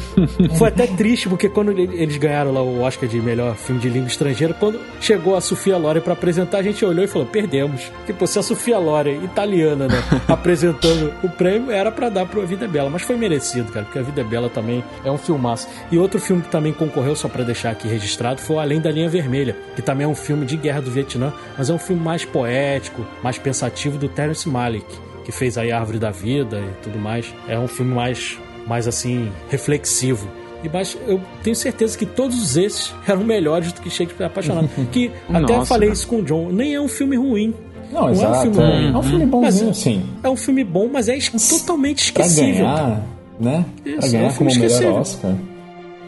Foi 0.57 0.69
até 0.69 0.87
triste, 0.87 1.29
porque 1.29 1.51
quando 1.51 1.71
ele- 1.71 1.95
eles 2.03 2.17
ganharam 2.17 2.51
lá 2.51 2.63
o 2.63 2.81
Oscar 2.81 3.07
de 3.07 3.21
melhor 3.21 3.55
filme 3.57 3.79
de 3.79 3.91
língua 3.91 4.09
estrangeira, 4.09 4.55
quando 4.55 4.81
chegou 5.03 5.37
a 5.37 5.41
Sofia 5.43 5.77
Loren 5.77 6.01
pra 6.01 6.15
apresentar, 6.15 6.59
a 6.59 6.63
gente 6.63 6.83
olhou 6.83 7.05
e 7.05 7.07
falou: 7.09 7.27
perdemos. 7.29 7.93
Tipo, 8.07 8.27
se 8.27 8.39
a 8.39 8.43
Sofia 8.43 8.79
Loren, 8.79 9.23
italiana, 9.23 9.87
né, 9.87 10.03
apresentando 10.27 11.13
o 11.23 11.29
prêmio, 11.29 11.71
era 11.71 11.93
pra 11.93 12.09
dar 12.09 12.25
pro 12.25 12.41
A 12.41 12.47
Vida 12.47 12.65
é 12.65 12.69
Bela. 12.69 12.89
Mas 12.89 13.03
foi 13.03 13.17
merecido, 13.17 13.71
cara, 13.71 13.85
porque 13.85 13.99
A 13.99 14.03
Vida 14.03 14.23
é 14.23 14.25
Bela 14.25 14.49
também 14.49 14.83
é 15.05 15.11
um 15.11 15.19
filmaço. 15.19 15.69
E 15.91 15.99
outro 15.99 16.19
filme 16.19 16.41
que 16.41 16.49
também 16.49 16.73
concorreu, 16.73 17.15
só 17.15 17.29
pra 17.29 17.45
deixar 17.45 17.71
aqui 17.71 17.87
registrado, 17.87 18.41
foi 18.41 18.57
Além 18.57 18.81
da 18.81 18.91
Linha 18.91 19.09
Vermelha, 19.11 19.55
que 19.77 19.83
também 19.83 20.05
é 20.05 20.09
um 20.09 20.15
filme 20.15 20.47
de 20.47 20.57
guerra 20.57 20.81
do 20.81 20.91
Vietnã, 20.91 21.33
mas 21.59 21.69
é 21.69 21.75
um 21.75 21.79
filme 21.79 22.01
mais 22.03 22.25
poético, 22.25 23.05
mais 23.23 23.37
pensativo 23.37 23.99
do 23.99 24.09
Terrence 24.09 24.49
Malick 24.49 24.87
que 25.25 25.33
fez 25.33 25.57
aí 25.59 25.71
a 25.73 25.79
Árvore 25.79 25.99
da 25.99 26.11
Vida 26.11 26.59
e 26.61 26.83
tudo 26.83 26.99
mais. 26.99 27.33
É 27.49 27.59
um 27.59 27.69
filme 27.69 27.95
mais, 27.95 28.39
mais 28.67 28.87
assim, 28.89 29.31
reflexivo. 29.51 30.29
E 30.65 30.69
mas 30.69 30.97
eu 31.09 31.21
tenho 31.43 31.57
certeza 31.57 31.99
que 31.99 32.07
todos 32.07 32.57
esses 32.57 32.95
eram 33.07 33.25
melhores 33.25 33.73
do 33.73 33.81
que 33.81 33.91
Shakespeare 33.91 34.27
Apaixonado. 34.27 34.69
Que 34.93 35.11
até 35.29 35.55
Nossa, 35.55 35.67
falei 35.67 35.91
isso 35.91 36.07
com 36.07 36.17
o 36.21 36.23
John, 36.23 36.51
nem 36.51 36.75
é 36.75 36.81
um 36.81 36.89
filme 36.89 37.17
ruim. 37.17 37.55
Não, 37.91 38.03
é 38.09 38.11
um 38.11 38.11
exato. 38.13 38.41
filme 38.43 38.59
é, 38.63 38.67
ruim. 38.77 38.95
é 38.95 38.97
um 38.99 39.03
filme 39.03 39.27
bonzinho, 39.27 39.67
Mas- 39.69 39.79
assim. 39.79 40.03
É 40.23 40.29
um 40.31 40.37
filme 40.37 40.65
bom, 40.65 40.89
mas 40.91 41.09
é 41.09 41.19
totalmente 41.49 42.13
Pra 42.13 42.25
esquecível. 42.25 42.65
ganhar, 42.65 43.03
né? 43.39 43.65
Isso, 43.85 43.97
pra 43.99 44.07
é 44.07 44.09
um 44.09 44.13
ganhar 44.13 44.31
filme 44.31 44.37
como 44.39 44.51
melhor 44.51 44.67
esquecível. 44.67 44.95
Oscar. 44.95 45.35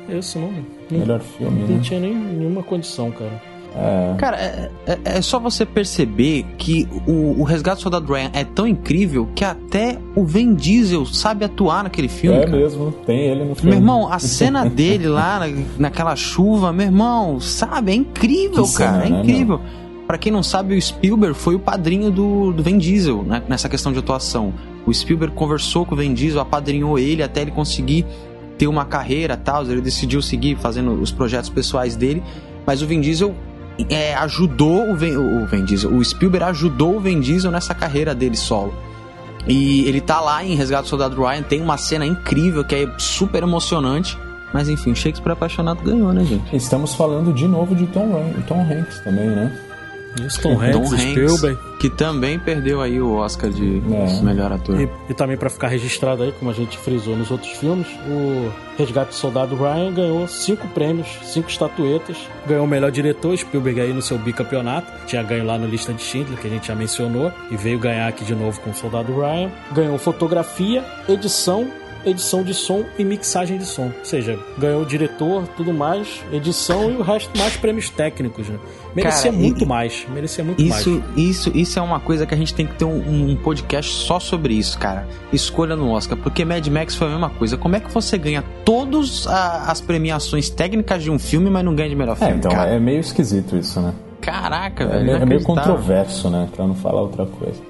Isso 0.09 0.39
não, 0.39 0.53
não, 0.91 0.99
Melhor 0.99 1.21
filme, 1.21 1.61
não 1.63 1.77
né? 1.77 1.81
tinha 1.83 1.99
nem, 2.01 2.15
nenhuma 2.15 2.63
condição, 2.63 3.11
cara. 3.11 3.43
É. 3.77 4.15
Cara, 4.19 4.37
é, 4.37 4.71
é- 4.87 4.99
é 5.05 5.21
só 5.23 5.39
você 5.41 5.67
perceber 5.67 6.45
que 6.57 6.89
o, 7.07 7.41
o 7.41 7.43
Resgate 7.43 7.79
do 7.79 7.83
Soldado 7.83 8.13
Ryan 8.13 8.31
é 8.33 8.45
tão 8.45 8.67
incrível 8.69 9.29
que 9.35 9.45
até 9.45 9.99
o 10.15 10.25
Vin 10.25 10.55
Diesel 10.55 11.05
sabe 11.07 11.45
atuar 11.45 11.83
naquele 11.83 12.09
filme. 12.09 12.39
É 12.39 12.45
cara. 12.45 12.57
mesmo, 12.57 12.93
tem 13.05 13.19
ele 13.27 13.45
no 13.45 13.55
filme. 13.55 13.71
Meu 13.71 13.81
irmão, 13.81 14.13
a 14.13 14.19
cena 14.21 14.69
dele 14.69 15.09
lá 15.09 15.41
na- 15.41 15.63
naquela 15.79 16.15
chuva, 16.15 16.73
meu 16.73 16.87
irmão, 16.87 17.41
sabe? 17.41 17.93
É 17.93 17.95
incrível, 17.97 18.65
Que 18.65 18.75
cara. 18.75 19.03
cena, 19.03 19.07
é 19.07 19.11
né, 19.11 19.21
incrível. 19.21 19.61
Pra 20.07 20.19
quem 20.19 20.31
não 20.31 20.43
sabe, 20.43 20.77
o 20.77 20.81
Spielberg 20.83 21.35
foi 21.37 21.55
o 21.55 21.59
padrinho 21.59 22.11
do, 22.11 22.53
do 22.53 22.63
Vin 22.63 22.77
Diesel 22.79 23.23
né, 23.25 23.43
nessa 23.49 23.69
questão 23.69 23.91
de 23.93 23.99
atuação. 23.99 24.53
O 24.87 24.93
Spielberg 24.93 25.35
conversou 25.35 25.87
com 25.87 25.95
o 25.95 25.99
Vin 25.99 26.13
Diesel, 26.13 26.41
apadrinhou 26.43 26.99
ele 26.99 27.23
até 27.23 27.41
ele 27.41 27.51
conseguir 27.51 28.05
ter 28.59 28.67
uma 28.69 28.85
carreira 28.85 29.35
tal. 29.37 29.65
Ele 29.65 29.81
decidiu 29.81 30.21
seguir 30.21 30.57
fazendo 30.59 30.93
os 31.01 31.11
projetos 31.11 31.49
pessoais 31.49 31.97
dele. 31.97 32.23
Mas 32.67 32.83
o 32.83 32.87
Vin 32.87 33.01
Diesel 33.01 33.35
é, 33.89 34.15
ajudou 34.15 34.91
o 34.91 34.95
Vin, 34.95 35.17
o 35.17 35.47
Vin 35.47 35.65
Diesel. 35.65 35.95
O 35.95 36.05
Spielberg 36.05 36.47
ajudou 36.47 36.97
o 36.97 37.01
Vin 37.01 37.21
Diesel 37.21 37.51
nessa 37.51 37.75
carreira 37.75 38.15
dele 38.15 38.37
solo. 38.37 38.75
E 39.47 39.87
ele 39.87 40.01
tá 40.01 40.21
lá 40.21 40.45
em 40.45 40.55
Resgate 40.55 40.85
do 40.85 40.89
Soldado 40.89 41.23
Ryan, 41.23 41.43
tem 41.43 41.61
uma 41.61 41.77
cena 41.77 42.07
incrível 42.07 42.65
que 42.65 42.75
é 42.75 42.89
super 42.99 43.43
emocionante. 43.43 44.19
Mas 44.53 44.69
enfim, 44.69 44.95
Shakespeare 44.95 45.33
apaixonado 45.33 45.83
ganhou, 45.83 46.13
né, 46.13 46.25
gente? 46.25 46.55
Estamos 46.55 46.95
falando 46.95 47.33
de 47.33 47.47
novo 47.49 47.75
de 47.75 47.87
Tom, 47.89 48.33
Tom 48.47 48.61
Hanks 48.61 49.01
também, 49.01 49.29
né? 49.29 49.53
Isso, 50.21 50.41
Tom 50.41 50.61
Hanks, 50.61 50.91
Tom 50.91 50.97
Spielberg. 50.97 51.59
que 51.81 51.91
também 51.91 52.39
perdeu 52.39 52.81
aí 52.81 53.01
o 53.01 53.15
Oscar 53.17 53.51
de 53.51 53.83
É. 53.93 54.23
melhor 54.23 54.53
ator. 54.53 54.81
E, 54.81 54.89
e 55.11 55.15
também 55.15 55.37
pra 55.37 55.51
ficar 55.51 55.69
registrado 55.69 56.23
aí, 56.23 56.33
como 56.33 56.51
a 56.51 56.55
gente 56.55 56.79
frisou 56.79 57.17
nos 57.17 57.31
outros 57.31 57.51
filmes, 57.53 57.87
o 58.09 58.51
Resgate 58.79 59.09
do 59.11 59.15
Soldado 59.15 59.55
Ryan 59.57 59.93
ganhou 59.93 60.27
cinco 60.29 60.67
prêmios, 60.69 61.07
cinco 61.23 61.49
estatuetas. 61.49 62.17
Ganhou 62.47 62.65
o 62.65 62.69
melhor 62.69 62.91
diretor, 62.91 63.37
Spielberg 63.37 63.81
aí 63.81 63.93
no 63.93 64.03
seu 64.03 64.19
bicampeonato. 64.19 64.91
Tinha 65.07 65.23
ganho 65.23 65.45
lá 65.45 65.59
no 65.59 65.67
Lista 65.67 65.93
de 65.93 66.03
Schindler, 66.03 66.39
que 66.39 66.47
a 66.47 66.51
gente 66.51 66.69
já 66.69 66.75
mencionou. 66.75 67.33
E 67.51 67.57
veio 67.57 67.79
ganhar 67.79 68.09
aqui 68.09 68.25
de 68.25 68.35
novo 68.35 68.61
com 68.61 68.71
o 68.71 68.75
Soldado 68.75 69.13
Ryan. 69.15 69.51
Ganhou 69.73 69.99
fotografia, 69.99 70.85
edição, 71.09 71.69
edição 72.07 72.43
de 72.43 72.53
som 72.55 72.85
e 72.99 73.05
mixagem 73.05 73.59
de 73.59 73.65
som. 73.65 73.85
Ou 73.99 74.05
seja, 74.05 74.39
ganhou 74.59 74.83
o 74.83 74.87
diretor, 74.87 75.47
tudo 75.57 75.73
mais, 75.73 76.21
edição 76.33 76.91
e 76.91 76.97
o 76.97 77.03
resto 77.03 77.37
mais 77.39 77.57
prêmios 77.57 77.89
técnicos, 77.91 78.49
né? 78.49 78.59
Merecia 78.95 79.31
Cara, 79.31 79.43
muito 79.43 79.65
e- 79.65 79.67
mais. 79.67 80.07
Merecia 80.13 80.45
muito 80.45 80.63
mais. 80.65 80.81
Isso, 80.81 81.03
isso, 81.17 81.51
isso 81.55 81.79
é 81.79 81.83
uma 81.83 81.99
coisa 82.01 82.27
que 82.27 82.35
a 82.35 82.37
gente 82.37 82.55
tem 82.55 82.67
que 82.67 82.75
ter 82.75 82.85
um, 82.85 83.31
um 83.31 83.37
podcast 83.37 83.91
só 83.93 84.21
sobre 84.21 84.55
isso, 84.55 84.79
cara. 84.79 85.07
Escolha 85.33 85.75
no 85.75 85.91
Oscar, 85.91 86.17
porque 86.19 86.45
Mad 86.45 86.67
Max 86.69 86.95
foi 86.95 87.09
a 87.09 87.11
mesma 87.11 87.31
coisa. 87.31 87.57
Como 87.57 87.75
é 87.77 87.81
que 87.81 87.91
você 87.93 88.17
ganha 88.17 88.45
todas 88.65 89.27
as 89.27 89.81
premiações 89.81 90.49
técnicas 90.51 91.03
de 91.03 91.11
um 91.11 91.19
filme, 91.19 91.51
mas 91.51 91.65
não 91.65 91.75
ganha 91.75 91.89
de 91.89 91.97
melhor 91.97 92.13
É, 92.13 92.17
filme? 92.27 92.35
então 92.37 92.51
cara? 92.53 92.71
é 92.71 92.79
meio 92.79 93.01
esquisito 93.01 93.57
isso, 93.57 93.81
né? 93.81 93.93
Caraca, 94.21 94.85
É, 94.85 94.87
velho. 94.87 95.05
meio- 95.05 95.17
é 95.19 95.27
meio 95.27 95.43
controverso, 95.43 96.31
né? 96.31 96.49
Pra 96.55 96.67
não 96.67 96.75
falar 96.75 97.03
outra 97.03 97.27
coisa. 97.27 97.61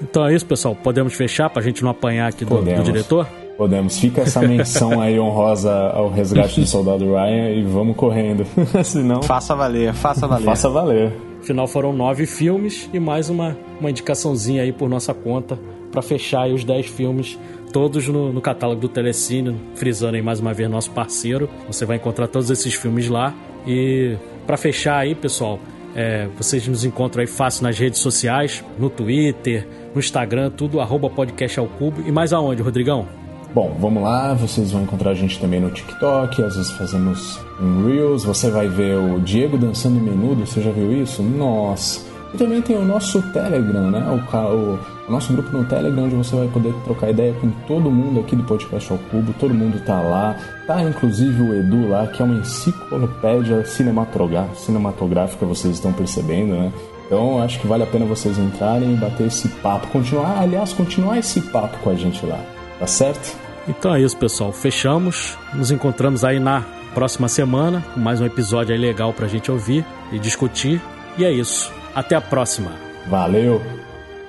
Então 0.00 0.26
é 0.26 0.34
isso, 0.34 0.46
pessoal. 0.46 0.74
Podemos 0.76 1.12
fechar 1.14 1.50
pra 1.50 1.60
gente 1.62 1.82
não 1.82 1.90
apanhar 1.90 2.28
aqui 2.28 2.44
do, 2.44 2.50
do 2.50 2.56
Podemos. 2.58 2.84
diretor? 2.84 3.26
Podemos. 3.58 3.98
Fica 3.98 4.20
essa 4.22 4.40
menção 4.40 5.00
aí 5.00 5.18
honrosa 5.18 5.72
ao 5.90 6.08
resgate 6.08 6.60
do 6.60 6.64
soldado 6.68 7.04
Ryan 7.04 7.50
e 7.50 7.62
vamos 7.64 7.96
correndo. 7.96 8.46
Senão, 8.84 9.20
Faça 9.22 9.54
valer, 9.56 9.92
faça 9.92 10.28
valer. 10.28 10.44
faça 10.44 10.68
valer. 10.70 11.12
Afinal, 11.40 11.66
foram 11.66 11.92
nove 11.92 12.24
filmes 12.24 12.88
e 12.94 13.00
mais 13.00 13.28
uma, 13.28 13.58
uma 13.80 13.90
indicaçãozinha 13.90 14.62
aí 14.62 14.72
por 14.72 14.88
nossa 14.88 15.12
conta 15.12 15.58
pra 15.90 16.00
fechar 16.00 16.42
aí 16.42 16.52
os 16.52 16.62
dez 16.62 16.86
filmes, 16.86 17.36
todos 17.72 18.06
no, 18.06 18.32
no 18.32 18.40
catálogo 18.40 18.80
do 18.80 18.88
Telecine, 18.88 19.56
frisando 19.74 20.14
aí 20.16 20.22
mais 20.22 20.38
uma 20.38 20.54
vez 20.54 20.70
nosso 20.70 20.92
parceiro. 20.92 21.48
Você 21.66 21.84
vai 21.84 21.96
encontrar 21.96 22.28
todos 22.28 22.50
esses 22.50 22.74
filmes 22.74 23.08
lá. 23.08 23.34
E 23.66 24.16
pra 24.46 24.56
fechar 24.56 24.98
aí, 24.98 25.14
pessoal, 25.16 25.58
é, 25.96 26.28
vocês 26.36 26.66
nos 26.68 26.84
encontram 26.84 27.22
aí 27.22 27.26
fácil 27.26 27.64
nas 27.64 27.76
redes 27.76 27.98
sociais, 27.98 28.62
no 28.78 28.88
Twitter, 28.88 29.66
no 29.92 29.98
Instagram, 29.98 30.50
tudo, 30.50 30.80
arroba 30.80 31.10
podcast 31.10 31.58
ao 31.58 31.66
cubo. 31.66 32.02
E 32.06 32.12
mais 32.12 32.32
aonde, 32.32 32.62
Rodrigão? 32.62 33.06
Bom, 33.54 33.74
vamos 33.80 34.02
lá, 34.02 34.34
vocês 34.34 34.70
vão 34.72 34.82
encontrar 34.82 35.10
a 35.10 35.14
gente 35.14 35.40
também 35.40 35.58
no 35.60 35.70
TikTok, 35.70 36.42
às 36.44 36.54
vezes 36.54 36.70
fazemos 36.72 37.40
um 37.60 37.86
Reels, 37.86 38.22
você 38.24 38.50
vai 38.50 38.68
ver 38.68 38.96
o 38.98 39.18
Diego 39.20 39.56
dançando 39.56 39.98
menudo, 39.98 40.46
você 40.46 40.60
já 40.60 40.70
viu 40.70 40.92
isso? 40.92 41.22
Nossa! 41.22 42.06
E 42.32 42.36
também 42.36 42.60
tem 42.60 42.76
o 42.76 42.84
nosso 42.84 43.22
Telegram, 43.32 43.90
né? 43.90 44.04
O, 44.10 44.36
o- 44.36 44.78
o 45.08 45.10
nosso 45.10 45.32
grupo 45.32 45.50
no 45.56 45.64
Telegram, 45.64 46.04
onde 46.04 46.14
você 46.14 46.36
vai 46.36 46.46
poder 46.48 46.74
trocar 46.84 47.08
ideia 47.08 47.32
com 47.40 47.48
todo 47.66 47.90
mundo 47.90 48.20
aqui 48.20 48.36
do 48.36 48.44
Podcast 48.44 48.92
ao 48.92 48.98
Cubo, 49.10 49.32
todo 49.40 49.54
mundo 49.54 49.80
tá 49.86 49.98
lá. 50.02 50.36
Tá 50.66 50.82
inclusive 50.84 51.40
o 51.42 51.54
Edu 51.54 51.88
lá, 51.88 52.06
que 52.06 52.20
é 52.20 52.24
uma 52.26 52.38
enciclopédia 52.40 53.64
cinematográfica, 53.64 55.46
vocês 55.46 55.72
estão 55.76 55.90
percebendo, 55.94 56.52
né? 56.52 56.70
Então 57.06 57.40
acho 57.42 57.58
que 57.58 57.66
vale 57.66 57.82
a 57.84 57.86
pena 57.86 58.04
vocês 58.04 58.36
entrarem 58.38 58.92
e 58.92 58.96
bater 58.96 59.28
esse 59.28 59.48
papo, 59.48 59.86
continuar, 59.88 60.38
aliás, 60.42 60.74
continuar 60.74 61.18
esse 61.18 61.40
papo 61.40 61.78
com 61.78 61.88
a 61.88 61.94
gente 61.94 62.26
lá, 62.26 62.38
tá 62.78 62.86
certo? 62.86 63.36
Então 63.68 63.94
é 63.94 64.00
isso, 64.00 64.16
pessoal. 64.16 64.52
Fechamos. 64.52 65.36
Nos 65.54 65.70
encontramos 65.70 66.24
aí 66.24 66.40
na 66.40 66.64
próxima 66.94 67.28
semana 67.28 67.84
com 67.92 68.00
mais 68.00 68.20
um 68.20 68.26
episódio 68.26 68.74
aí 68.74 68.80
legal 68.80 69.12
pra 69.12 69.28
gente 69.28 69.50
ouvir 69.50 69.84
e 70.10 70.18
discutir. 70.18 70.80
E 71.18 71.24
é 71.24 71.32
isso. 71.32 71.72
Até 71.94 72.16
a 72.16 72.20
próxima. 72.20 72.72
Valeu! 73.06 73.60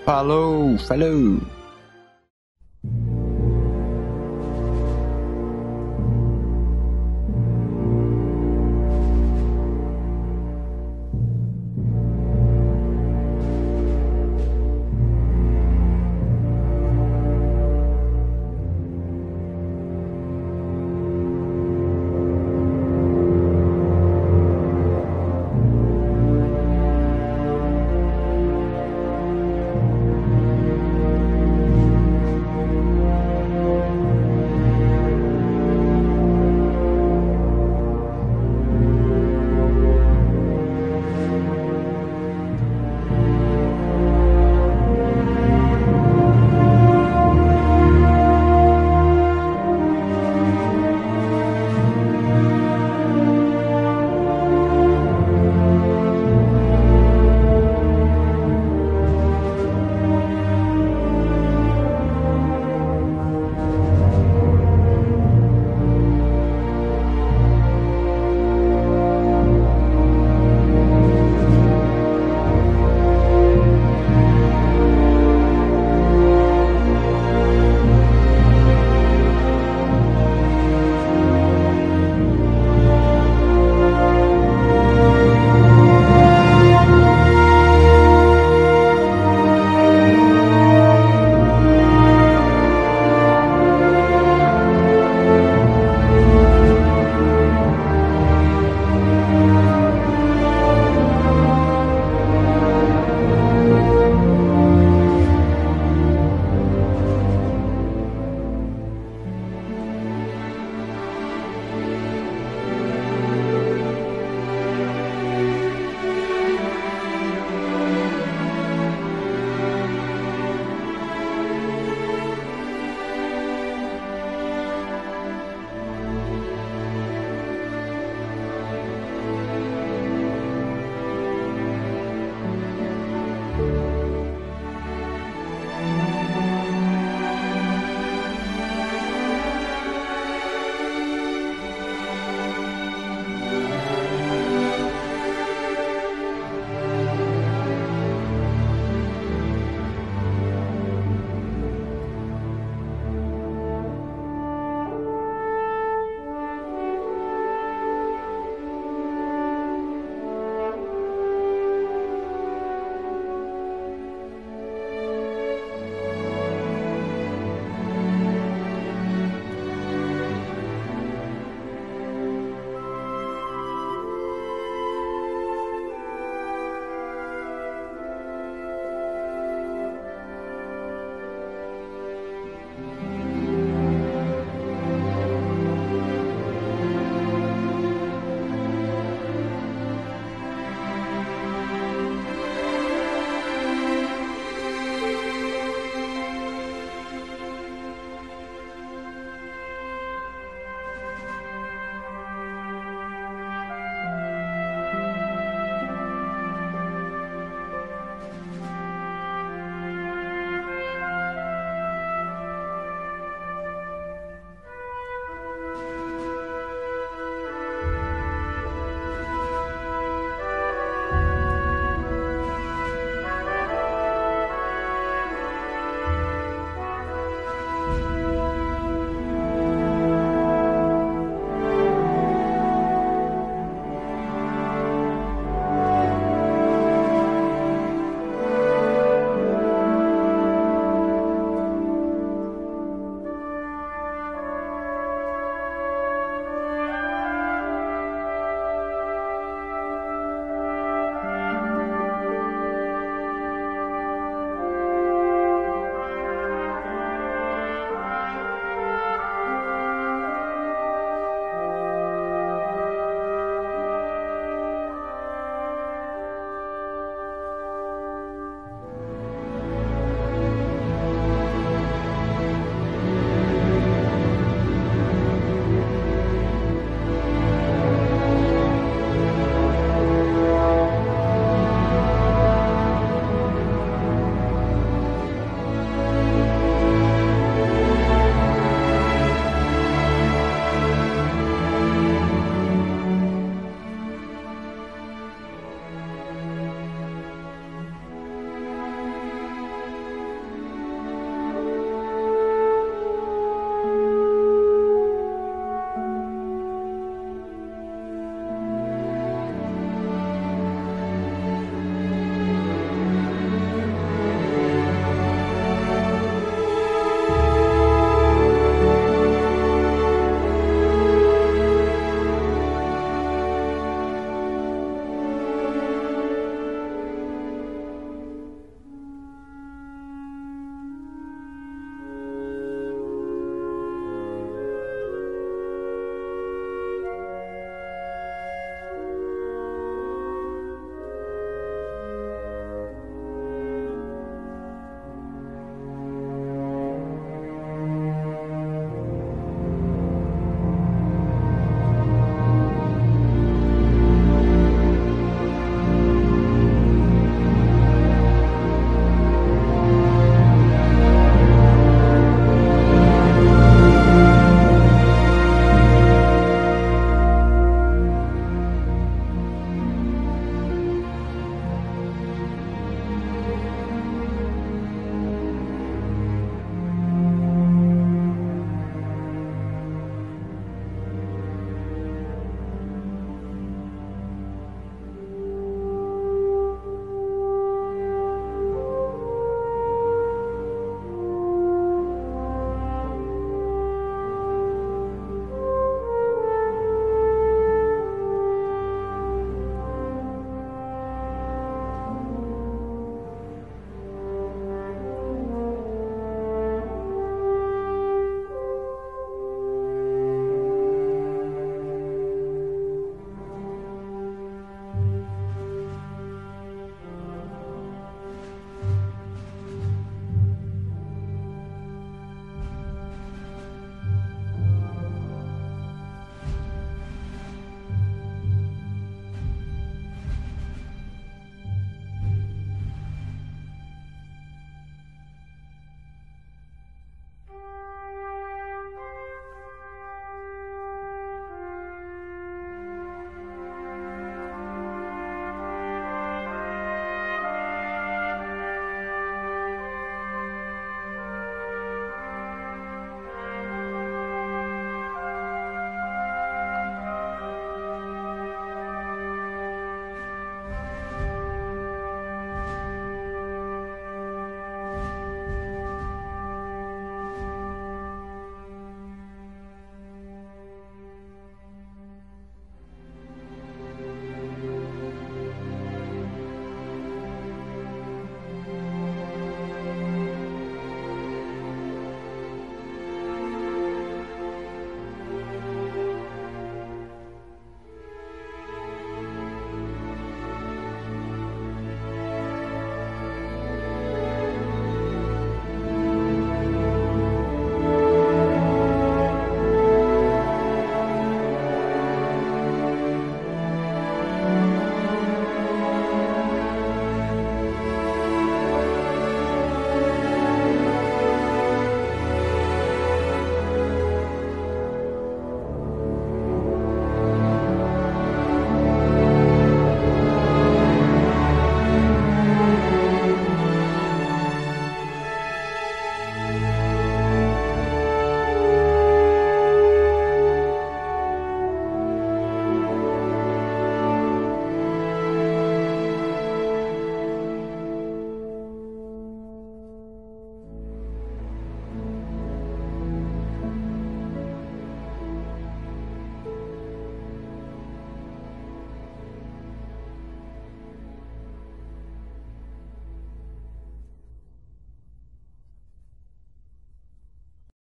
Falou, 0.06 0.78
falou. 0.80 1.59